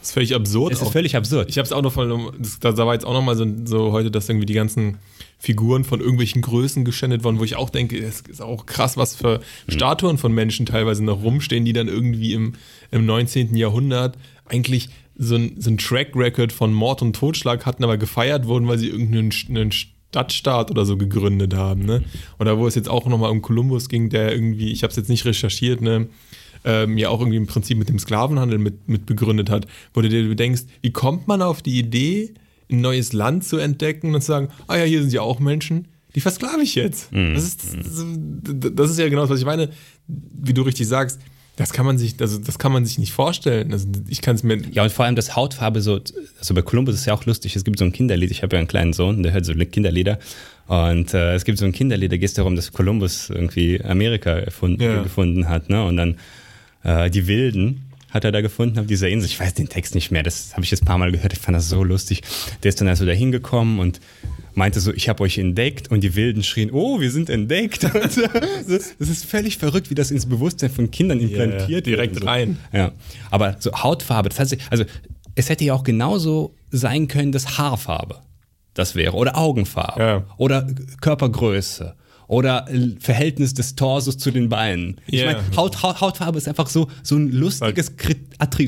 Das 0.00 0.08
ist 0.08 0.14
völlig 0.14 0.34
absurd. 0.34 0.72
es 0.72 0.80
ist 0.80 0.86
auch. 0.86 0.92
völlig 0.92 1.16
absurd. 1.16 1.48
Ich 1.48 1.58
habe 1.58 1.66
es 1.66 1.72
auch 1.72 1.82
noch 1.82 1.92
von, 1.92 2.32
das, 2.38 2.58
da 2.60 2.76
war 2.76 2.94
jetzt 2.94 3.04
auch 3.04 3.12
noch 3.12 3.22
mal 3.22 3.36
so, 3.36 3.46
so 3.64 3.92
heute, 3.92 4.10
dass 4.10 4.28
irgendwie 4.28 4.46
die 4.46 4.54
ganzen 4.54 4.98
Figuren 5.38 5.84
von 5.84 6.00
irgendwelchen 6.00 6.42
Größen 6.42 6.84
geschändet 6.84 7.24
wurden, 7.24 7.38
wo 7.38 7.44
ich 7.44 7.56
auch 7.56 7.70
denke, 7.70 7.98
es 7.98 8.22
ist 8.22 8.42
auch 8.42 8.66
krass, 8.66 8.96
was 8.96 9.14
für 9.14 9.40
Statuen 9.68 10.18
von 10.18 10.32
Menschen 10.32 10.66
teilweise 10.66 11.04
noch 11.04 11.22
rumstehen, 11.22 11.64
die 11.64 11.72
dann 11.72 11.88
irgendwie 11.88 12.32
im, 12.32 12.54
im 12.90 13.06
19. 13.06 13.54
Jahrhundert 13.54 14.16
eigentlich 14.46 14.88
so 15.16 15.36
ein, 15.36 15.60
so 15.60 15.70
ein 15.70 15.78
Track 15.78 16.14
Record 16.14 16.52
von 16.52 16.72
Mord 16.72 17.02
und 17.02 17.14
Totschlag 17.14 17.66
hatten, 17.66 17.84
aber 17.84 17.98
gefeiert 17.98 18.46
wurden, 18.46 18.68
weil 18.68 18.78
sie 18.78 18.88
irgendeinen 18.88 19.32
einen 19.48 19.72
Stadtstaat 19.72 20.70
oder 20.70 20.84
so 20.84 20.96
gegründet 20.96 21.54
haben. 21.54 21.84
Ne? 21.84 22.04
Oder 22.38 22.58
wo 22.58 22.66
es 22.66 22.74
jetzt 22.74 22.88
auch 22.88 23.06
noch 23.06 23.18
mal 23.18 23.28
um 23.28 23.42
Kolumbus 23.42 23.88
ging, 23.88 24.10
der 24.10 24.32
irgendwie, 24.32 24.72
ich 24.72 24.82
habe 24.82 24.90
es 24.90 24.96
jetzt 24.96 25.08
nicht 25.08 25.24
recherchiert, 25.24 25.80
ne? 25.80 26.08
Ähm, 26.64 26.98
ja 26.98 27.08
auch 27.08 27.20
irgendwie 27.20 27.36
im 27.36 27.46
Prinzip 27.46 27.78
mit 27.78 27.88
dem 27.88 27.98
Sklavenhandel 27.98 28.58
mit, 28.58 28.88
mit 28.88 29.06
begründet 29.06 29.50
hat, 29.50 29.66
wo 29.94 30.00
du 30.00 30.08
dir 30.08 30.34
denkst, 30.34 30.62
wie 30.82 30.92
kommt 30.92 31.28
man 31.28 31.42
auf 31.42 31.62
die 31.62 31.78
Idee, 31.78 32.34
ein 32.70 32.80
neues 32.80 33.12
Land 33.12 33.44
zu 33.44 33.56
entdecken 33.56 34.14
und 34.14 34.20
zu 34.20 34.28
sagen, 34.28 34.48
ah 34.66 34.76
ja, 34.76 34.84
hier 34.84 35.00
sind 35.00 35.12
ja 35.12 35.22
auch 35.22 35.40
Menschen, 35.40 35.88
die 36.14 36.20
versklave 36.20 36.62
ich 36.62 36.74
jetzt. 36.74 37.10
Das, 37.12 37.44
ist, 37.44 37.60
das, 38.44 38.90
ist 38.90 38.98
ja 38.98 39.08
genau 39.08 39.22
das, 39.22 39.30
was 39.30 39.40
ich 39.40 39.46
meine, 39.46 39.70
wie 40.06 40.52
du 40.52 40.62
richtig 40.62 40.86
sagst, 40.88 41.20
das 41.56 41.72
kann 41.72 41.84
man 41.84 41.98
sich, 41.98 42.14
also 42.20 42.38
das 42.38 42.58
kann 42.60 42.70
man 42.70 42.84
sich 42.86 42.98
nicht 42.98 43.12
vorstellen. 43.12 43.72
Also 43.72 43.88
ich 44.08 44.22
kann 44.22 44.36
es 44.36 44.44
mir. 44.44 44.58
Ja, 44.70 44.84
und 44.84 44.92
vor 44.92 45.04
allem 45.04 45.16
das 45.16 45.34
Hautfarbe 45.34 45.80
so, 45.80 46.00
also 46.38 46.54
bei 46.54 46.62
Columbus 46.62 46.94
ist 46.94 47.06
ja 47.06 47.14
auch 47.14 47.26
lustig, 47.26 47.56
es 47.56 47.64
gibt 47.64 47.80
so 47.80 47.84
ein 47.84 47.92
Kinderlied, 47.92 48.30
ich 48.30 48.44
habe 48.44 48.54
ja 48.54 48.60
einen 48.60 48.68
kleinen 48.68 48.92
Sohn, 48.92 49.24
der 49.24 49.32
hört 49.32 49.44
so 49.44 49.54
Kinderlieder 49.54 50.20
und 50.68 51.12
äh, 51.14 51.34
es 51.34 51.44
gibt 51.44 51.58
so 51.58 51.64
ein 51.64 51.72
Kinderlied, 51.72 52.12
da 52.12 52.16
geht 52.16 52.28
es 52.28 52.34
darum, 52.34 52.54
dass 52.54 52.72
Columbus 52.72 53.28
irgendwie 53.30 53.82
Amerika 53.82 54.30
erfunden, 54.30 54.82
Ja. 54.82 55.02
gefunden 55.02 55.48
hat, 55.48 55.68
ne? 55.68 55.84
Und 55.84 55.96
dann 55.96 56.16
äh, 56.82 57.10
die 57.10 57.26
Wilden 57.26 57.84
hat 58.10 58.24
er 58.24 58.32
da 58.32 58.40
gefunden 58.40 58.78
auf 58.78 58.86
dieser 58.86 59.08
Insel. 59.08 59.26
Ich 59.26 59.38
weiß 59.38 59.52
den 59.54 59.68
Text 59.68 59.94
nicht 59.94 60.10
mehr, 60.10 60.22
das 60.22 60.52
habe 60.54 60.64
ich 60.64 60.70
jetzt 60.70 60.82
ein 60.82 60.86
paar 60.86 60.96
Mal 60.98 61.12
gehört, 61.12 61.32
ich 61.34 61.38
fand 61.38 61.56
das 61.56 61.68
so 61.68 61.84
lustig. 61.84 62.22
Der 62.62 62.70
ist 62.70 62.80
dann 62.80 62.88
also 62.88 63.04
da 63.04 63.12
hingekommen 63.12 63.78
und 63.78 64.00
meinte 64.54 64.80
so, 64.80 64.92
ich 64.92 65.08
habe 65.08 65.22
euch 65.22 65.36
entdeckt 65.38 65.90
und 65.90 66.00
die 66.02 66.16
Wilden 66.16 66.42
schrien, 66.42 66.70
oh, 66.72 67.00
wir 67.00 67.10
sind 67.10 67.30
entdeckt. 67.30 67.86
Das 68.68 69.08
ist 69.08 69.24
völlig 69.26 69.58
verrückt, 69.58 69.90
wie 69.90 69.94
das 69.94 70.10
ins 70.10 70.26
Bewusstsein 70.26 70.70
von 70.70 70.90
Kindern 70.90 71.20
implantiert 71.20 71.68
wird. 71.68 71.86
direkt 71.86 72.16
so. 72.18 72.24
rein. 72.26 72.58
Ja, 72.72 72.92
aber 73.30 73.56
so 73.60 73.72
Hautfarbe, 73.72 74.28
das 74.30 74.48
sich, 74.48 74.60
also 74.70 74.84
es 75.34 75.48
hätte 75.48 75.64
ja 75.64 75.74
auch 75.74 75.84
genauso 75.84 76.54
sein 76.70 77.08
können, 77.08 77.32
dass 77.32 77.58
Haarfarbe 77.58 78.16
das 78.74 78.94
wäre 78.94 79.14
oder 79.14 79.36
Augenfarbe 79.36 80.00
Ja. 80.02 80.24
oder 80.36 80.66
Körpergröße 81.00 81.94
oder 82.28 82.66
Verhältnis 83.00 83.54
des 83.54 83.74
Torsos 83.74 84.18
zu 84.18 84.30
den 84.30 84.48
Beinen. 84.50 84.96
Ich 85.06 85.20
Ja. 85.20 85.26
meine, 85.32 85.56
Haut, 85.56 85.82
Haut, 85.82 86.00
Hautfarbe 86.00 86.36
ist 86.38 86.46
einfach 86.46 86.68
so, 86.68 86.88
so 87.02 87.16
ein 87.16 87.32
lustiges 87.32 87.90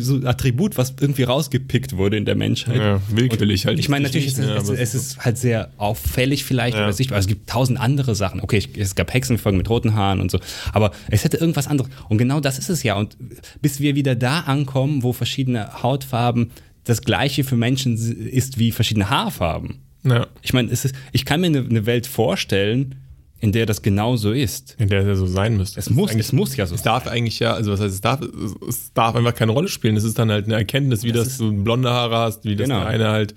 so 0.00 0.20
Attribut, 0.26 0.78
was 0.78 0.94
irgendwie 0.98 1.24
rausgepickt 1.24 1.96
wurde 1.96 2.16
in 2.16 2.24
der 2.24 2.34
Menschheit. 2.36 2.76
Ja, 2.78 3.00
willkürlich 3.10 3.66
halt. 3.66 3.78
Ich 3.78 3.88
meine, 3.90 4.04
natürlich 4.06 4.28
ist 4.28 4.38
es, 4.38 4.68
es, 4.68 4.78
es 4.78 4.94
ist 4.94 5.18
halt 5.24 5.36
sehr 5.38 5.70
auffällig 5.76 6.44
vielleicht 6.44 6.76
Ja. 6.76 6.84
oder 6.84 6.92
sichtbar. 6.94 7.16
Also 7.16 7.26
es 7.26 7.28
gibt 7.28 7.48
tausend 7.50 7.78
andere 7.78 8.14
Sachen. 8.14 8.40
Okay, 8.40 8.62
es 8.78 8.94
gab 8.94 9.12
Hexenfolgen 9.12 9.58
mit 9.58 9.68
roten 9.68 9.94
Haaren 9.94 10.20
und 10.22 10.30
so, 10.30 10.40
aber 10.72 10.92
es 11.10 11.22
hätte 11.24 11.36
irgendwas 11.36 11.68
anderes. 11.68 11.90
Und 12.08 12.16
genau 12.18 12.40
das 12.40 12.58
ist 12.58 12.70
es 12.70 12.82
ja. 12.82 12.96
Und 12.96 13.16
bis 13.60 13.78
wir 13.80 13.94
wieder 13.94 14.14
da 14.14 14.40
ankommen, 14.40 15.02
wo 15.02 15.12
verschiedene 15.12 15.82
Hautfarben 15.82 16.50
das 16.84 17.02
gleiche 17.02 17.44
für 17.44 17.56
Menschen 17.56 17.94
ist 18.26 18.58
wie 18.58 18.72
verschiedene 18.72 19.10
Haarfarben. 19.10 19.80
Ja. 20.02 20.26
Ich 20.40 20.54
meine, 20.54 20.70
es 20.72 20.86
ist, 20.86 20.94
ich 21.12 21.26
kann 21.26 21.42
mir 21.42 21.48
eine, 21.48 21.58
eine 21.60 21.84
Welt 21.84 22.06
vorstellen, 22.06 22.94
in 23.40 23.52
der 23.52 23.66
das 23.66 23.82
genauso 23.82 24.32
ist. 24.32 24.76
In 24.78 24.88
der 24.88 25.00
es 25.00 25.06
ja 25.06 25.14
so 25.14 25.26
sein 25.26 25.56
müsste. 25.56 25.80
Es 25.80 25.88
muss, 25.90 26.14
es 26.14 26.32
muss 26.32 26.56
ja 26.56 26.66
so 26.66 26.74
Es 26.74 26.82
darf 26.82 27.06
eigentlich 27.06 27.38
ja, 27.40 27.54
also 27.54 27.72
was 27.72 27.80
heißt, 27.80 27.94
es 27.94 28.00
darf, 28.00 28.20
es- 28.68 28.92
darf 28.92 29.14
einfach 29.16 29.34
keine 29.34 29.52
Rolle 29.52 29.68
spielen. 29.68 29.96
Es 29.96 30.04
ist 30.04 30.18
dann 30.18 30.30
halt 30.30 30.44
eine 30.46 30.54
Erkenntnis, 30.54 31.02
wie 31.04 31.12
das, 31.12 31.38
du 31.38 31.52
blonde 31.52 31.90
Haare 31.90 32.16
hast, 32.18 32.44
wie 32.44 32.54
das 32.56 32.66
Genau. 32.68 32.80
der 32.80 32.88
eine 32.88 33.08
halt 33.08 33.34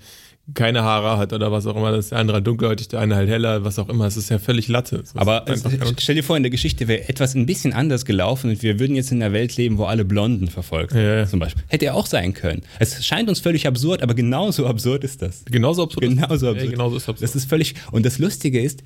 keine 0.52 0.82
Haare 0.82 1.16
hat 1.16 1.32
oder 1.32 1.50
was 1.50 1.66
auch 1.66 1.74
immer, 1.74 1.90
das 1.90 2.10
der 2.10 2.18
andere 2.18 2.34
halt 2.34 2.46
dunkelhäutig, 2.46 2.88
der 2.88 3.00
eine 3.00 3.16
halt 3.16 3.30
heller, 3.30 3.64
was 3.64 3.78
auch 3.78 3.88
immer. 3.88 4.04
Es 4.04 4.18
ist 4.18 4.28
ja 4.28 4.38
völlig 4.38 4.68
Latte. 4.68 5.02
Aber 5.14 5.46
es, 5.48 5.64
stell 5.98 6.16
dir 6.16 6.22
vor, 6.22 6.36
in 6.36 6.42
der 6.42 6.50
Geschichte 6.50 6.86
wäre 6.86 7.08
etwas 7.08 7.34
ein 7.34 7.46
bisschen 7.46 7.72
anders 7.72 8.04
gelaufen 8.04 8.50
und 8.50 8.62
wir 8.62 8.78
würden 8.78 8.94
jetzt 8.94 9.10
in 9.10 9.22
einer 9.22 9.32
Welt 9.32 9.56
leben, 9.56 9.78
wo 9.78 9.84
alle 9.84 10.04
Blonden 10.04 10.48
verfolgt 10.48 10.92
Ja, 10.92 11.00
ja. 11.20 11.26
zum 11.26 11.38
Beispiel. 11.40 11.64
Hätte 11.68 11.86
ja 11.86 11.94
auch 11.94 12.04
sein 12.04 12.34
können. 12.34 12.60
Es 12.78 13.06
scheint 13.06 13.30
uns 13.30 13.40
völlig 13.40 13.66
absurd, 13.66 14.02
aber 14.02 14.12
genauso 14.12 14.66
absurd 14.66 15.02
ist 15.02 15.22
das. 15.22 15.46
genauso 15.46 15.84
absurd. 15.84 16.02
Genauso 16.02 16.44
Ja, 16.44 16.52
absurd. 16.52 16.70
genauso 16.72 16.96
ist 16.98 17.08
absurd. 17.08 17.22
Das 17.22 17.34
ist 17.34 17.48
völlig. 17.48 17.74
Und 17.90 18.04
das 18.04 18.18
Lustige 18.18 18.60
ist, 18.60 18.82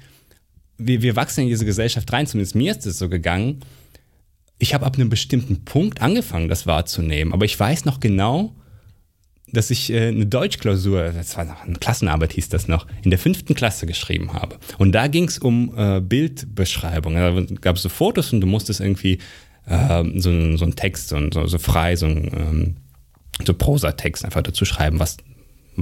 wir, 0.79 1.03
wir 1.03 1.16
wachsen 1.16 1.43
in 1.43 1.49
diese 1.49 1.64
Gesellschaft 1.64 2.11
rein, 2.12 2.26
zumindest 2.26 2.55
mir 2.55 2.72
ist 2.72 2.87
es 2.87 2.99
so 2.99 3.09
gegangen. 3.09 3.61
Ich 4.59 4.74
habe 4.74 4.87
ab 4.87 4.97
einem 4.97 5.09
bestimmten 5.09 5.64
Punkt 5.64 6.01
angefangen, 6.01 6.49
das 6.49 6.66
wahrzunehmen, 6.66 7.33
aber 7.33 7.45
ich 7.45 7.59
weiß 7.59 7.85
noch 7.85 8.01
genau, 8.01 8.55
dass 9.53 9.70
ich 9.70 9.91
äh, 9.91 10.09
eine 10.09 10.26
Deutschklausur, 10.26 11.12
das 11.12 11.37
war 11.37 11.45
noch 11.45 11.64
eine 11.64 11.76
Klassenarbeit 11.76 12.33
hieß 12.35 12.49
das 12.49 12.68
noch, 12.68 12.87
in 13.03 13.11
der 13.11 13.18
fünften 13.18 13.55
Klasse 13.55 13.87
geschrieben 13.87 14.33
habe. 14.35 14.59
Und 14.79 14.93
da 14.93 15.07
ging 15.07 15.24
es 15.24 15.39
um 15.39 15.72
äh, 15.76 16.01
Bildbeschreibung. 16.01 17.14
Da 17.14 17.41
gab 17.61 17.76
es 17.76 17.83
so 17.83 17.89
Fotos 17.89 18.33
und 18.33 18.41
du 18.41 18.47
musstest 18.47 18.81
irgendwie 18.81 19.18
ähm, 19.66 20.20
so, 20.20 20.57
so 20.57 20.64
einen 20.64 20.76
Text, 20.76 21.09
so, 21.09 21.47
so, 21.47 21.59
frei, 21.59 21.97
so 21.97 22.07
ein 22.07 22.31
ähm, 22.35 22.76
so 23.45 23.55
Prosatext 23.55 24.24
einfach 24.24 24.43
dazu 24.43 24.64
schreiben, 24.64 24.99
was, 24.99 25.16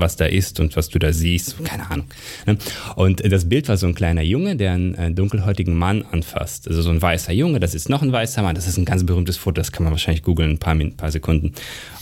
was 0.00 0.16
da 0.16 0.26
ist 0.26 0.60
und 0.60 0.76
was 0.76 0.88
du 0.88 0.98
da 0.98 1.12
siehst, 1.12 1.62
keine 1.64 1.90
Ahnung. 1.90 2.06
ne? 2.46 2.56
Und 2.94 3.22
das 3.32 3.48
Bild 3.48 3.68
war 3.68 3.76
so 3.76 3.86
ein 3.86 3.94
kleiner 3.94 4.22
Junge, 4.22 4.56
der 4.56 4.72
einen 4.72 4.94
äh, 4.94 5.10
dunkelhäutigen 5.10 5.74
Mann 5.74 6.04
anfasst. 6.12 6.68
Also 6.68 6.82
so 6.82 6.90
ein 6.90 7.00
weißer 7.02 7.32
Junge, 7.32 7.58
das 7.60 7.74
ist 7.74 7.88
noch 7.88 8.02
ein 8.02 8.12
weißer 8.12 8.42
Mann, 8.42 8.54
das 8.54 8.66
ist 8.66 8.76
ein 8.76 8.84
ganz 8.84 9.04
berühmtes 9.04 9.36
Foto, 9.36 9.54
das 9.60 9.72
kann 9.72 9.84
man 9.84 9.92
wahrscheinlich 9.92 10.22
googeln, 10.22 10.50
ein 10.52 10.58
paar, 10.58 10.74
Min- 10.74 10.96
paar 10.96 11.10
Sekunden. 11.10 11.52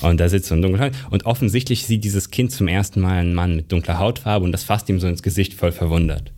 Und 0.00 0.18
da 0.20 0.28
sitzt 0.28 0.48
so 0.48 0.54
ein 0.54 0.62
dunkelhäutiger 0.62 0.98
und 1.10 1.24
offensichtlich 1.26 1.86
sieht 1.86 2.04
dieses 2.04 2.30
Kind 2.30 2.52
zum 2.52 2.68
ersten 2.68 3.00
Mal 3.00 3.18
einen 3.20 3.34
Mann 3.34 3.56
mit 3.56 3.72
dunkler 3.72 3.98
Hautfarbe 3.98 4.44
und 4.44 4.52
das 4.52 4.64
fasst 4.64 4.88
ihm 4.88 5.00
so 5.00 5.06
ins 5.08 5.22
Gesicht 5.22 5.54
voll 5.54 5.72
verwundert. 5.72 6.32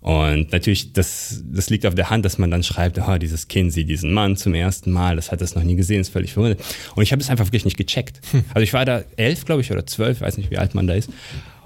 Und 0.00 0.52
natürlich, 0.52 0.92
das, 0.92 1.42
das 1.44 1.70
liegt 1.70 1.84
auf 1.84 1.94
der 1.94 2.08
Hand, 2.08 2.24
dass 2.24 2.38
man 2.38 2.50
dann 2.50 2.62
schreibt, 2.62 2.98
ah, 3.00 3.18
dieses 3.18 3.48
Kind 3.48 3.72
sieht 3.72 3.88
diesen 3.88 4.12
Mann 4.12 4.36
zum 4.36 4.54
ersten 4.54 4.92
Mal, 4.92 5.16
das 5.16 5.32
hat 5.32 5.40
das 5.40 5.54
noch 5.54 5.64
nie 5.64 5.74
gesehen, 5.74 6.00
ist 6.00 6.10
völlig 6.10 6.32
verwundert. 6.32 6.62
Und 6.94 7.02
ich 7.02 7.12
habe 7.12 7.20
es 7.20 7.30
einfach 7.30 7.46
wirklich 7.46 7.64
nicht 7.64 7.76
gecheckt. 7.76 8.20
Also 8.54 8.62
ich 8.62 8.72
war 8.72 8.84
da 8.84 9.02
elf, 9.16 9.44
glaube 9.44 9.60
ich, 9.60 9.72
oder 9.72 9.86
zwölf, 9.86 10.20
weiß 10.20 10.36
nicht, 10.36 10.50
wie 10.50 10.58
alt 10.58 10.74
man 10.74 10.86
da 10.86 10.94
ist. 10.94 11.10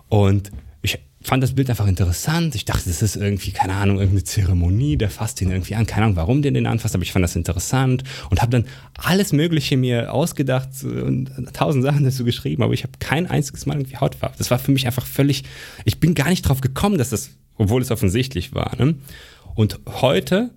Und 0.08 0.50
ich 0.82 0.98
fand 1.22 1.42
das 1.42 1.54
Bild 1.54 1.70
einfach 1.70 1.86
interessant. 1.86 2.54
Ich 2.54 2.64
dachte, 2.64 2.88
das 2.88 3.02
ist 3.02 3.16
irgendwie, 3.16 3.52
keine 3.52 3.74
Ahnung, 3.74 3.96
irgendeine 3.96 4.24
Zeremonie, 4.24 4.96
der 4.96 5.10
fasst 5.10 5.40
ihn 5.40 5.50
irgendwie 5.50 5.74
an. 5.74 5.86
Keine 5.86 6.06
Ahnung, 6.06 6.16
warum 6.16 6.42
der 6.42 6.50
den 6.50 6.66
anfasst, 6.66 6.94
aber 6.94 7.04
ich 7.04 7.12
fand 7.12 7.22
das 7.22 7.36
interessant 7.36 8.02
und 8.30 8.42
habe 8.42 8.50
dann 8.50 8.64
alles 8.94 9.32
Mögliche 9.32 9.76
mir 9.76 10.12
ausgedacht 10.12 10.70
und 10.82 11.30
tausend 11.52 11.84
Sachen 11.84 12.04
dazu 12.04 12.24
geschrieben, 12.24 12.62
aber 12.62 12.74
ich 12.74 12.82
habe 12.82 12.94
kein 12.98 13.26
einziges 13.26 13.66
Mal 13.66 13.76
irgendwie 13.76 13.96
Hautfarbe. 13.96 14.34
Das 14.38 14.50
war 14.50 14.58
für 14.58 14.72
mich 14.72 14.86
einfach 14.86 15.06
völlig, 15.06 15.44
ich 15.84 16.00
bin 16.00 16.14
gar 16.14 16.28
nicht 16.28 16.42
drauf 16.42 16.60
gekommen, 16.60 16.98
dass 16.98 17.10
das, 17.10 17.30
obwohl 17.56 17.82
es 17.82 17.90
offensichtlich 17.90 18.54
war. 18.54 18.76
Ne? 18.76 18.96
Und 19.54 19.80
heute 19.86 20.50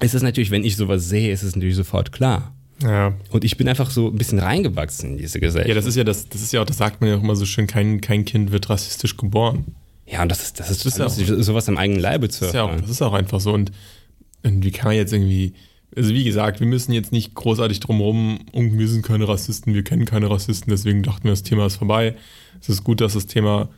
ist 0.00 0.14
es 0.14 0.22
natürlich, 0.22 0.50
wenn 0.50 0.64
ich 0.64 0.76
sowas 0.76 1.08
sehe, 1.08 1.32
ist 1.32 1.42
es 1.42 1.54
natürlich 1.56 1.76
sofort 1.76 2.12
klar. 2.12 2.54
ja. 2.82 3.14
Und 3.30 3.44
ich 3.44 3.56
bin 3.56 3.68
einfach 3.68 3.90
so 3.90 4.08
ein 4.08 4.16
bisschen 4.16 4.38
reingewachsen 4.38 5.12
in 5.12 5.18
diese 5.18 5.40
Gesellschaft. 5.40 5.68
ja, 5.68 5.74
das 5.74 5.86
ist 5.86 5.96
ja 5.96 6.04
das, 6.04 6.28
das 6.28 6.42
ist 6.42 6.52
ja 6.52 6.60
auch, 6.62 6.66
das 6.66 6.76
sagt 6.76 7.00
man 7.00 7.10
ja 7.10 7.16
auch 7.16 7.22
immer 7.22 7.36
so 7.36 7.46
schön, 7.46 7.66
kein, 7.66 8.00
kein 8.00 8.24
Kind 8.24 8.52
wird 8.52 8.68
rassistisch 8.68 9.16
geboren. 9.16 9.74
Ja, 10.06 10.22
und 10.22 10.28
das 10.28 10.42
ist, 10.42 10.60
das 10.60 10.70
ist, 10.70 10.84
Das 10.84 10.92
ist 10.92 10.98
ja 10.98 11.04
lustig, 11.04 11.44
sowas 11.44 11.68
am 11.68 11.78
eigenen 11.78 12.00
Leibe 12.00 12.28
zu 12.28 12.44
ist 12.44 12.54
ja 12.54 12.62
auch, 12.62 12.68
erfahren. 12.68 12.82
das 12.82 12.90
ist 12.90 13.02
auch 13.02 13.12
einfach 13.14 13.40
so. 13.40 13.52
Und, 13.52 13.72
und 14.44 14.64
wie 14.64 14.70
kann 14.70 14.86
man 14.88 14.96
jetzt 14.96 15.12
irgendwie, 15.12 15.54
also 15.96 16.10
wie 16.10 16.22
gesagt, 16.24 16.60
wir 16.60 16.66
müssen 16.66 16.92
jetzt 16.92 17.10
nicht 17.10 17.34
großartig 17.34 17.80
drumherum, 17.80 18.40
und 18.52 18.78
wir 18.78 18.86
sind 18.88 19.02
keine 19.04 19.26
Rassisten, 19.26 19.74
wir 19.74 19.82
kennen 19.82 20.04
keine 20.04 20.30
Rassisten, 20.30 20.70
deswegen 20.70 21.02
dachten 21.02 21.24
wir, 21.24 21.30
das 21.32 21.42
Thema 21.42 21.66
ist 21.66 21.76
vorbei. 21.76 22.14
Es 22.60 22.68
ist 22.68 22.84
gut, 22.84 23.00
dass 23.00 23.14
das 23.14 23.26
Thema 23.26 23.68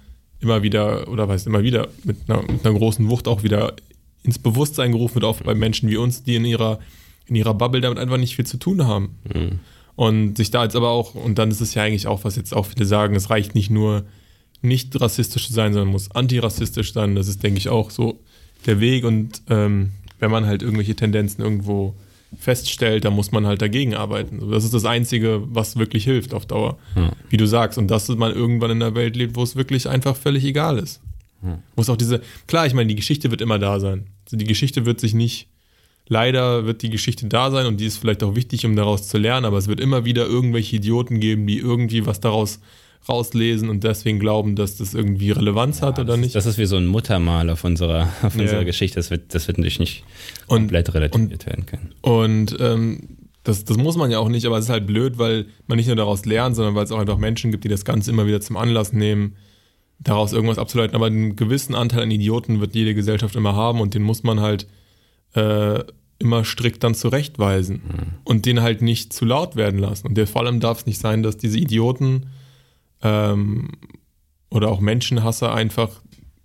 immer 0.40 0.62
wieder, 0.62 1.08
oder 1.08 1.28
weiß 1.28 1.46
immer 1.46 1.62
wieder, 1.62 1.88
mit 2.04 2.16
einer, 2.28 2.42
mit 2.42 2.64
einer 2.64 2.78
großen 2.78 3.08
Wucht 3.08 3.28
auch 3.28 3.42
wieder 3.42 3.74
ins 4.22 4.38
Bewusstsein 4.38 4.92
gerufen 4.92 5.16
wird, 5.16 5.24
auch 5.24 5.40
bei 5.40 5.54
Menschen 5.54 5.88
wie 5.88 5.96
uns, 5.96 6.22
die 6.22 6.36
in 6.36 6.44
ihrer, 6.44 6.78
in 7.26 7.34
ihrer 7.34 7.54
Bubble 7.54 7.80
damit 7.80 7.98
einfach 7.98 8.18
nicht 8.18 8.36
viel 8.36 8.46
zu 8.46 8.58
tun 8.58 8.86
haben. 8.86 9.16
Und 9.96 10.36
sich 10.36 10.50
da 10.50 10.62
jetzt 10.62 10.76
aber 10.76 10.90
auch, 10.90 11.14
und 11.14 11.38
dann 11.38 11.50
ist 11.50 11.60
es 11.60 11.74
ja 11.74 11.82
eigentlich 11.82 12.06
auch, 12.06 12.24
was 12.24 12.36
jetzt 12.36 12.54
auch 12.54 12.66
viele 12.66 12.86
sagen, 12.86 13.16
es 13.16 13.30
reicht 13.30 13.54
nicht 13.54 13.70
nur 13.70 14.04
nicht 14.62 15.00
rassistisch 15.00 15.48
zu 15.48 15.52
sein, 15.52 15.72
sondern 15.72 15.90
muss 15.90 16.10
antirassistisch 16.10 16.92
sein. 16.92 17.14
Das 17.14 17.28
ist, 17.28 17.42
denke 17.42 17.58
ich, 17.58 17.68
auch 17.68 17.90
so 17.90 18.20
der 18.66 18.80
Weg. 18.80 19.04
Und 19.04 19.42
ähm, 19.48 19.90
wenn 20.18 20.30
man 20.30 20.46
halt 20.46 20.62
irgendwelche 20.62 20.96
Tendenzen 20.96 21.42
irgendwo 21.42 21.94
feststellt, 22.36 23.04
da 23.04 23.10
muss 23.10 23.32
man 23.32 23.46
halt 23.46 23.62
dagegen 23.62 23.94
arbeiten. 23.94 24.50
Das 24.50 24.64
ist 24.64 24.74
das 24.74 24.84
Einzige, 24.84 25.42
was 25.46 25.76
wirklich 25.76 26.04
hilft 26.04 26.34
auf 26.34 26.46
Dauer. 26.46 26.78
Ja. 26.94 27.12
Wie 27.28 27.36
du 27.36 27.46
sagst. 27.46 27.78
Und 27.78 27.88
dass 27.88 28.08
man 28.08 28.34
irgendwann 28.34 28.70
in 28.72 28.82
einer 28.82 28.94
Welt 28.94 29.16
lebt, 29.16 29.36
wo 29.36 29.42
es 29.42 29.56
wirklich 29.56 29.88
einfach 29.88 30.16
völlig 30.16 30.44
egal 30.44 30.78
ist. 30.78 31.00
Wo 31.76 31.82
es 31.82 31.88
auch 31.88 31.96
diese, 31.96 32.20
klar, 32.46 32.66
ich 32.66 32.74
meine, 32.74 32.88
die 32.88 32.96
Geschichte 32.96 33.30
wird 33.30 33.40
immer 33.40 33.58
da 33.58 33.78
sein. 33.78 34.06
Also 34.24 34.36
die 34.36 34.44
Geschichte 34.44 34.86
wird 34.86 35.00
sich 35.00 35.14
nicht, 35.14 35.48
leider 36.08 36.66
wird 36.66 36.82
die 36.82 36.90
Geschichte 36.90 37.26
da 37.26 37.50
sein 37.50 37.66
und 37.66 37.78
die 37.78 37.86
ist 37.86 37.98
vielleicht 37.98 38.22
auch 38.22 38.34
wichtig, 38.34 38.66
um 38.66 38.74
daraus 38.74 39.08
zu 39.08 39.18
lernen, 39.18 39.46
aber 39.46 39.56
es 39.56 39.68
wird 39.68 39.80
immer 39.80 40.04
wieder 40.04 40.26
irgendwelche 40.26 40.76
Idioten 40.76 41.20
geben, 41.20 41.46
die 41.46 41.58
irgendwie 41.58 42.06
was 42.06 42.20
daraus 42.20 42.60
rauslesen 43.06 43.68
und 43.68 43.84
deswegen 43.84 44.18
glauben, 44.18 44.54
dass 44.56 44.76
das 44.76 44.94
irgendwie 44.94 45.30
Relevanz 45.30 45.82
hat 45.82 45.98
oder 45.98 46.12
das, 46.12 46.18
nicht. 46.18 46.34
Das 46.34 46.46
ist 46.46 46.58
wie 46.58 46.66
so 46.66 46.76
ein 46.76 46.86
Muttermal 46.86 47.50
auf 47.50 47.64
unserer, 47.64 48.08
auf 48.22 48.34
Ja. 48.36 48.42
unserer 48.42 48.64
Geschichte. 48.64 48.96
Das 48.96 49.10
wird, 49.10 49.34
das 49.34 49.46
wird 49.48 49.58
natürlich 49.58 49.78
nicht 49.80 50.04
Und- 50.46 50.58
komplett 50.62 50.94
relativiert 50.94 51.46
werden 51.46 51.66
können. 51.66 51.94
Und 52.02 52.56
ähm, 52.60 53.00
das, 53.44 53.64
das 53.64 53.76
muss 53.78 53.96
man 53.96 54.10
ja 54.10 54.18
auch 54.18 54.28
nicht, 54.28 54.44
aber 54.46 54.58
es 54.58 54.64
ist 54.66 54.70
halt 54.70 54.86
blöd, 54.86 55.16
weil 55.18 55.46
man 55.66 55.76
nicht 55.76 55.86
nur 55.86 55.96
daraus 55.96 56.24
lernt, 56.26 56.54
sondern 56.56 56.74
weil 56.74 56.84
es 56.84 56.92
auch 56.92 56.98
einfach 56.98 57.16
Menschen 57.18 57.50
gibt, 57.50 57.64
die 57.64 57.68
das 57.68 57.84
Ganze 57.84 58.10
immer 58.10 58.26
wieder 58.26 58.40
zum 58.42 58.56
Anlass 58.58 58.92
nehmen, 58.92 59.36
daraus 60.00 60.32
irgendwas 60.34 60.58
abzuleiten. 60.58 60.94
Aber 60.94 61.06
einen 61.06 61.34
gewissen 61.34 61.74
Anteil 61.74 62.02
an 62.02 62.10
Idioten 62.10 62.60
wird 62.60 62.74
jede 62.74 62.94
Gesellschaft 62.94 63.36
immer 63.36 63.54
haben 63.56 63.80
und 63.80 63.94
den 63.94 64.02
muss 64.02 64.22
man 64.22 64.40
halt 64.40 64.66
äh, 65.34 65.82
immer 66.18 66.44
strikt 66.44 66.82
dann 66.84 66.94
zurechtweisen 66.94 67.80
und 68.24 68.44
den 68.44 68.60
halt 68.60 68.82
nicht 68.82 69.12
zu 69.12 69.24
laut 69.24 69.56
werden 69.56 69.78
lassen. 69.78 70.08
Und 70.08 70.16
der, 70.16 70.26
vor 70.26 70.42
allem 70.42 70.60
darf 70.60 70.80
es 70.80 70.86
nicht 70.86 71.00
sein, 71.00 71.22
dass 71.22 71.36
diese 71.38 71.58
Idioten 71.58 72.26
ähm, 73.02 73.70
oder 74.50 74.70
auch 74.70 74.80
Menschenhasser 74.80 75.54
einfach 75.54 76.00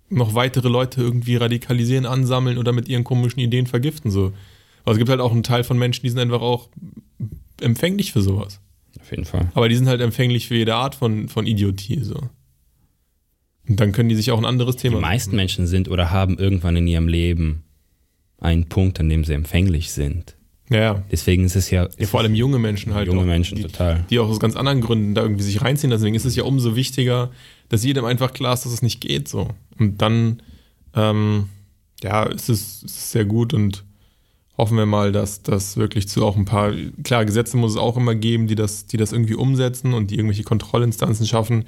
noch 0.08 0.34
weitere 0.34 0.68
Leute 0.68 1.00
irgendwie 1.00 1.36
radikalisieren, 1.36 2.06
ansammeln 2.06 2.58
oder 2.58 2.72
mit 2.72 2.88
ihren 2.88 3.04
komischen 3.04 3.40
Ideen 3.40 3.66
vergiften. 3.66 4.10
So. 4.10 4.32
Aber 4.84 4.92
es 4.92 4.98
gibt 4.98 5.10
halt 5.10 5.20
auch 5.20 5.32
einen 5.32 5.42
Teil 5.42 5.64
von 5.64 5.78
Menschen, 5.78 6.02
die 6.02 6.10
sind 6.10 6.18
einfach 6.18 6.42
auch 6.42 6.68
empfänglich 7.60 8.12
für 8.12 8.22
sowas. 8.22 8.60
Auf 9.00 9.10
jeden 9.10 9.24
Fall. 9.24 9.50
Aber 9.54 9.68
die 9.68 9.76
sind 9.76 9.88
halt 9.88 10.00
empfänglich 10.00 10.46
für 10.46 10.54
jede 10.54 10.74
Art 10.74 10.94
von, 10.94 11.28
von 11.28 11.46
Idiotie. 11.46 12.00
So. 12.02 12.16
Und 13.68 13.80
dann 13.80 13.92
können 13.92 14.08
die 14.08 14.14
sich 14.14 14.30
auch 14.30 14.38
ein 14.38 14.44
anderes 14.44 14.76
Die 14.76 14.82
Thema. 14.82 15.00
meisten 15.00 15.34
Menschen 15.36 15.66
sind 15.66 15.88
oder 15.88 16.10
haben 16.10 16.38
irgendwann 16.38 16.76
in 16.76 16.86
ihrem 16.86 17.08
Leben 17.08 17.64
einen 18.38 18.68
Punkt, 18.68 19.00
an 19.00 19.08
dem 19.08 19.24
sie 19.24 19.32
empfänglich 19.32 19.90
sind. 19.92 20.36
Ja, 20.70 20.78
ja. 20.78 21.02
Deswegen 21.10 21.44
ist 21.44 21.56
es 21.56 21.70
ja, 21.70 21.88
ja 21.98 22.06
vor 22.06 22.20
allem 22.20 22.34
junge 22.34 22.58
Menschen 22.58 22.94
halt. 22.94 23.06
junge 23.06 23.20
auch, 23.20 23.26
Menschen 23.26 23.56
die, 23.56 23.62
total. 23.62 24.04
die 24.08 24.18
auch 24.18 24.28
aus 24.28 24.40
ganz 24.40 24.56
anderen 24.56 24.80
Gründen 24.80 25.14
da 25.14 25.22
irgendwie 25.22 25.42
sich 25.42 25.60
reinziehen. 25.60 25.90
Deswegen 25.90 26.14
ist 26.14 26.24
es 26.24 26.36
ja 26.36 26.44
umso 26.44 26.74
wichtiger, 26.74 27.30
dass 27.68 27.84
jedem 27.84 28.04
einfach 28.04 28.32
klar 28.32 28.54
ist, 28.54 28.64
dass 28.64 28.72
es 28.72 28.82
nicht 28.82 29.00
geht. 29.00 29.28
So. 29.28 29.48
Und 29.78 30.00
dann, 30.00 30.42
ähm, 30.94 31.48
ja, 32.02 32.24
ist 32.24 32.48
es, 32.48 32.82
ist 32.82 32.96
es 32.96 33.12
sehr 33.12 33.24
gut 33.24 33.52
und 33.52 33.84
hoffen 34.56 34.76
wir 34.76 34.86
mal, 34.86 35.12
dass 35.12 35.42
das 35.42 35.76
wirklich 35.76 36.08
zu 36.08 36.24
auch 36.24 36.36
ein 36.36 36.44
paar, 36.44 36.72
klar, 37.02 37.24
Gesetze 37.24 37.56
muss 37.56 37.72
es 37.72 37.76
auch 37.76 37.96
immer 37.96 38.14
geben, 38.14 38.46
die 38.46 38.54
das, 38.54 38.86
die 38.86 38.96
das 38.96 39.12
irgendwie 39.12 39.34
umsetzen 39.34 39.92
und 39.94 40.10
die 40.10 40.16
irgendwelche 40.16 40.44
Kontrollinstanzen 40.44 41.26
schaffen. 41.26 41.64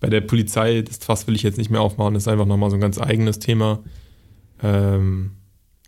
Bei 0.00 0.08
der 0.08 0.22
Polizei, 0.22 0.82
das 0.82 0.96
Fass 0.98 1.26
will 1.26 1.36
ich 1.36 1.42
jetzt 1.42 1.58
nicht 1.58 1.70
mehr 1.70 1.82
aufmachen, 1.82 2.14
das 2.14 2.24
ist 2.24 2.28
einfach 2.28 2.46
nochmal 2.46 2.70
so 2.70 2.76
ein 2.76 2.80
ganz 2.80 2.98
eigenes 2.98 3.38
Thema. 3.38 3.80
Ähm, 4.62 5.32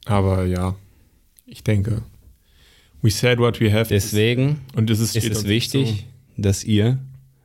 aber 0.05 0.45
ja, 0.45 0.75
ich 1.47 1.65
denke, 1.65 2.03
we 3.03 3.11
said 3.11 3.39
what 3.39 3.61
we 3.61 3.73
have. 3.73 3.89
Deswegen 3.89 4.61
und 4.75 4.89
es 4.91 5.01
ist, 5.01 5.17
ist 5.17 5.31
es 5.31 5.47
wichtig, 5.47 6.07
dass 6.37 6.65
ihr 6.65 6.99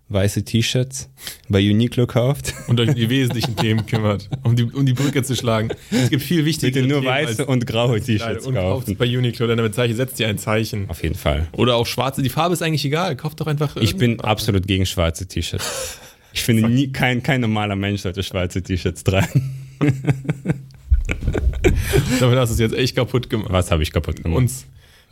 weiße 0.10 0.46
T-Shirts 0.46 1.10
bei 1.50 1.60
Uniqlo 1.60 2.08
kauft. 2.08 2.54
und 2.68 2.80
euch 2.80 2.90
um 2.90 2.96
die 2.96 3.10
wesentlichen 3.10 3.56
Themen 3.58 3.86
kümmert, 3.86 4.30
um 4.44 4.56
die, 4.56 4.64
um 4.64 4.86
die 4.86 4.94
Brücke 4.94 5.22
zu 5.24 5.36
schlagen. 5.36 5.70
Es 5.92 6.10
gibt 6.10 6.24
viel 6.24 6.46
wichtigere 6.46 6.82
Bitte 6.82 6.88
nur 6.88 7.02
Themen 7.02 7.12
weiße 7.12 7.46
und 7.46 7.68
graue. 7.68 8.00
T-Shirts 8.00 8.46
Und 8.48 8.56
kauft 8.56 8.86
kaufen. 8.86 8.98
bei 8.98 9.18
Uniqlo, 9.18 9.48
denn 9.48 9.58
damit 9.58 9.76
Zeichen 9.76 9.96
setzt 9.98 10.18
ihr 10.20 10.30
ein 10.30 10.38
Zeichen. 10.38 10.90
Auf 10.90 11.04
jeden 11.04 11.16
Fall. 11.16 11.48
Oder 11.52 11.76
auch 11.76 11.86
schwarze. 11.86 12.22
Die 12.22 12.30
Farbe 12.30 12.54
ist 12.54 12.62
eigentlich 12.62 12.86
egal. 12.86 13.18
Kauft 13.18 13.42
doch 13.42 13.48
einfach. 13.48 13.76
Ich 13.76 13.98
bin 13.98 14.22
absolut 14.22 14.66
gegen 14.66 14.86
schwarze 14.86 15.28
T-Shirts. 15.28 16.00
Ich 16.32 16.44
finde, 16.44 16.70
nie, 16.70 16.90
kein, 16.92 17.22
kein 17.24 17.42
normaler 17.42 17.76
Mensch 17.76 18.02
sollte 18.02 18.24
schwarze 18.24 18.62
T-Shirts 18.62 19.04
tragen. 19.04 19.56
Damit 22.20 22.38
hast 22.38 22.50
du 22.50 22.54
es 22.54 22.60
jetzt 22.60 22.76
echt 22.76 22.96
kaputt 22.96 23.30
gemacht. 23.30 23.52
Was 23.52 23.72
habe 23.72 23.84
ich 23.84 23.92
kaputt 23.92 24.24
gemacht? 24.24 24.38
Uns. 24.38 24.66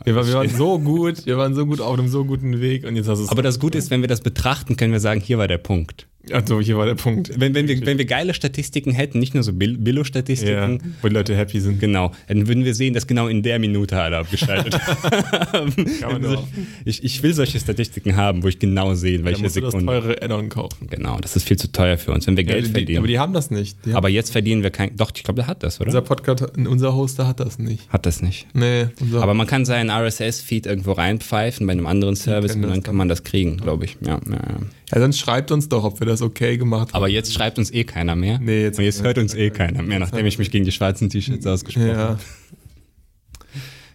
Wir, 0.04 0.14
waren- 0.14 0.26
wir 0.26 0.34
waren 0.34 0.48
so 0.50 0.78
gut, 0.78 1.26
wir 1.26 1.38
waren 1.38 1.54
so 1.54 1.66
gut 1.66 1.80
auf 1.80 1.98
einem 1.98 2.08
so 2.08 2.24
guten 2.24 2.60
Weg 2.60 2.84
und 2.86 2.96
jetzt 2.96 3.08
hast 3.08 3.18
du 3.18 3.24
es. 3.24 3.30
Aber 3.30 3.42
das 3.42 3.58
Gute 3.58 3.78
ist, 3.78 3.90
wenn 3.90 4.00
wir 4.02 4.08
das 4.08 4.20
betrachten, 4.20 4.76
können 4.76 4.92
wir 4.92 5.00
sagen, 5.00 5.20
hier 5.20 5.38
war 5.38 5.48
der 5.48 5.58
Punkt. 5.58 6.06
Also 6.32 6.60
hier 6.60 6.76
war 6.76 6.86
der 6.86 6.94
Punkt. 6.94 7.30
Wenn, 7.38 7.54
wenn, 7.54 7.68
wir, 7.68 7.84
wenn 7.86 7.98
wir 7.98 8.04
geile 8.04 8.34
Statistiken 8.34 8.90
hätten, 8.92 9.18
nicht 9.18 9.34
nur 9.34 9.42
so 9.42 9.52
Bill- 9.52 9.72
Ja, 9.72 9.78
Billo-Statistiken, 9.80 10.94
wo 11.02 11.08
die 11.08 11.14
Leute 11.14 11.36
happy 11.36 11.60
sind. 11.60 11.80
genau, 11.80 12.12
dann 12.28 12.48
würden 12.48 12.64
wir 12.64 12.74
sehen, 12.74 12.94
dass 12.94 13.06
genau 13.06 13.28
in 13.28 13.42
der 13.42 13.58
Minute 13.58 14.00
alle 14.00 14.18
abgeschaltet 14.18 14.78
haben. 15.52 15.74
Kann 16.00 16.12
man 16.12 16.22
doch. 16.22 16.44
ich, 16.84 17.02
ich 17.04 17.22
will 17.22 17.34
solche 17.34 17.58
Statistiken 17.60 18.16
haben, 18.16 18.42
wo 18.42 18.48
ich 18.48 18.58
genau 18.58 18.94
sehe, 18.94 19.24
welche 19.24 19.42
musst 19.42 19.56
du 19.56 19.60
das 19.60 19.72
Sekunde. 19.72 19.92
teure 19.92 20.22
Add-on 20.22 20.48
kaufen. 20.48 20.86
Genau, 20.90 21.18
das 21.20 21.36
ist 21.36 21.46
viel 21.46 21.56
zu 21.58 21.70
teuer 21.72 21.98
für 21.98 22.12
uns, 22.12 22.26
wenn 22.26 22.36
wir 22.36 22.44
Ja, 22.44 22.54
Geld 22.54 22.66
die, 22.68 22.70
verdienen. 22.72 22.98
aber 22.98 23.06
die 23.08 23.18
haben 23.18 23.32
das 23.32 23.50
nicht. 23.50 23.76
Haben, 23.86 23.94
aber 23.96 24.08
jetzt 24.08 24.30
verdienen 24.32 24.62
wir 24.62 24.70
kein. 24.70 24.96
Doch, 24.96 25.10
ich 25.14 25.22
glaube, 25.24 25.36
der 25.40 25.46
hat 25.46 25.62
das, 25.62 25.80
oder? 25.80 25.88
unser 25.88 26.02
Podcast, 26.02 26.44
unser 26.56 26.94
Hoster 26.94 27.26
hat 27.26 27.40
das 27.40 27.58
nicht. 27.58 27.88
hat 27.90 28.06
das 28.06 28.22
nicht. 28.22 28.46
Nee, 28.54 28.86
Aber 29.14 29.34
man 29.34 29.46
kann 29.46 29.64
seinen 29.64 29.90
RSS-Feed 29.90 30.66
irgendwo 30.66 30.92
reinpfeifen 30.92 31.66
bei 31.66 31.72
einem 31.72 31.86
anderen 31.86 32.16
Service 32.16 32.54
und 32.54 32.62
dann 32.62 32.82
kann 32.82 32.96
man 32.96 33.08
das 33.08 33.24
kriegen, 33.24 33.56
glaube 33.58 33.84
ich. 33.84 33.96
Ja, 34.04 34.20
ja, 34.28 34.32
ja. 34.34 34.58
Ja, 34.92 34.98
dann 35.00 35.12
schreibt 35.12 35.50
uns 35.50 35.68
doch, 35.68 35.84
ob 35.84 36.00
wir 36.00 36.06
das 36.06 36.22
okay 36.22 36.56
gemacht 36.58 36.88
haben. 36.88 36.96
Aber 36.96 37.08
jetzt 37.08 37.32
schreibt 37.32 37.58
uns 37.58 37.70
eh 37.72 37.84
keiner 37.84 38.14
mehr. 38.16 38.38
Nee, 38.38 38.62
jetzt- 38.62 38.78
und 38.78 38.84
jetzt 38.84 39.02
hört 39.02 39.18
uns 39.18 39.34
eh 39.34 39.50
keiner 39.50 39.82
mehr, 39.82 39.98
nachdem 39.98 40.26
ich 40.26 40.38
mich 40.38 40.50
gegen 40.50 40.64
die 40.64 40.72
schwarzen 40.72 41.10
T-Shirts 41.10 41.46
ausgesprochen 41.46 41.88
Ja. 41.88 41.96
habe. 41.96 42.18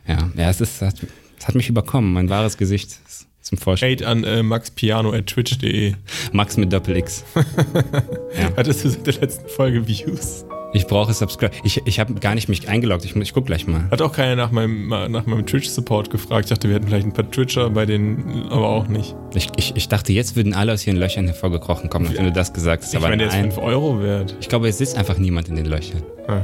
Ja, 0.07 0.29
ja, 0.35 0.49
es, 0.49 0.59
ist, 0.61 0.75
es, 0.75 0.81
hat, 0.81 0.95
es 1.39 1.47
hat 1.47 1.55
mich 1.55 1.69
überkommen. 1.69 2.11
Mein 2.13 2.29
wahres 2.29 2.57
Gesicht 2.57 2.97
ist 3.07 3.27
zum 3.41 3.57
Vorstellen. 3.57 3.93
Hate 3.93 4.07
an 4.07 4.23
äh, 4.23 4.43
maxpiano.twitch.de. 4.43 5.93
Max 6.33 6.57
mit 6.57 6.73
Doppel-X. 6.73 7.23
Hattest 8.57 8.83
du 8.83 8.89
seit 8.89 9.07
der 9.07 9.13
letzten 9.21 9.47
Folge 9.49 9.87
Views? 9.87 10.43
Ich 10.73 10.87
brauche 10.87 11.13
Subscribe. 11.13 11.51
Ich, 11.63 11.85
ich 11.85 11.99
habe 11.99 12.13
gar 12.15 12.35
nicht 12.35 12.47
mich 12.47 12.69
eingeloggt. 12.69 13.03
Ich, 13.03 13.15
ich 13.15 13.33
guck 13.33 13.45
gleich 13.45 13.67
mal. 13.67 13.89
Hat 13.91 14.01
auch 14.01 14.13
keiner 14.13 14.35
nach 14.35 14.51
meinem, 14.51 14.87
nach 14.87 15.25
meinem 15.25 15.45
Twitch-Support 15.45 16.09
gefragt. 16.09 16.45
Ich 16.45 16.49
dachte, 16.49 16.69
wir 16.69 16.75
hätten 16.75 16.87
vielleicht 16.87 17.05
ein 17.05 17.13
paar 17.13 17.29
Twitcher 17.29 17.69
bei 17.69 17.85
denen, 17.85 18.47
aber 18.49 18.69
auch 18.69 18.87
nicht. 18.87 19.15
Ich, 19.35 19.49
ich, 19.57 19.75
ich 19.75 19.87
dachte, 19.89 20.13
jetzt 20.13 20.35
würden 20.35 20.53
alle 20.53 20.73
aus 20.73 20.87
ihren 20.87 20.97
Löchern 20.97 21.25
hervorgekrochen 21.25 21.89
kommen, 21.89 22.05
nachdem 22.05 22.25
du 22.25 22.31
das 22.31 22.53
gesagt 22.53 22.83
hast. 22.83 22.93
Ich 22.93 22.97
Aber 22.97 23.09
meine, 23.09 23.17
der 23.17 23.27
ist 23.27 23.33
nein. 23.33 23.51
5 23.51 23.63
Euro 23.63 24.01
wert. 24.01 24.35
Ich 24.39 24.47
glaube, 24.47 24.69
es 24.69 24.77
sitzt 24.77 24.97
einfach 24.97 25.17
niemand 25.17 25.49
in 25.49 25.55
den 25.55 25.65
Löchern. 25.65 26.01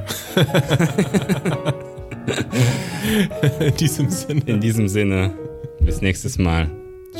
In 3.59 3.75
diesem 3.75 4.09
Sinne. 4.09 4.41
In 4.45 4.59
diesem 4.59 4.87
Sinne, 4.89 5.33
bis 5.79 6.01
nächstes 6.01 6.37
Mal, 6.37 6.69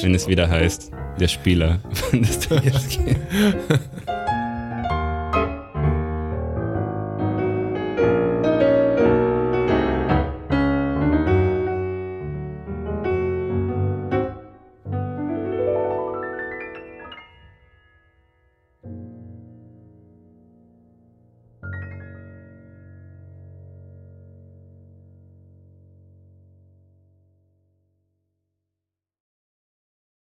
wenn 0.01 0.13
es 0.13 0.27
wieder 0.27 0.49
heißt, 0.49 0.91
der 1.19 1.27
Spieler 1.27 1.79
von 1.93 2.21
Dostoevsky. 2.21 3.15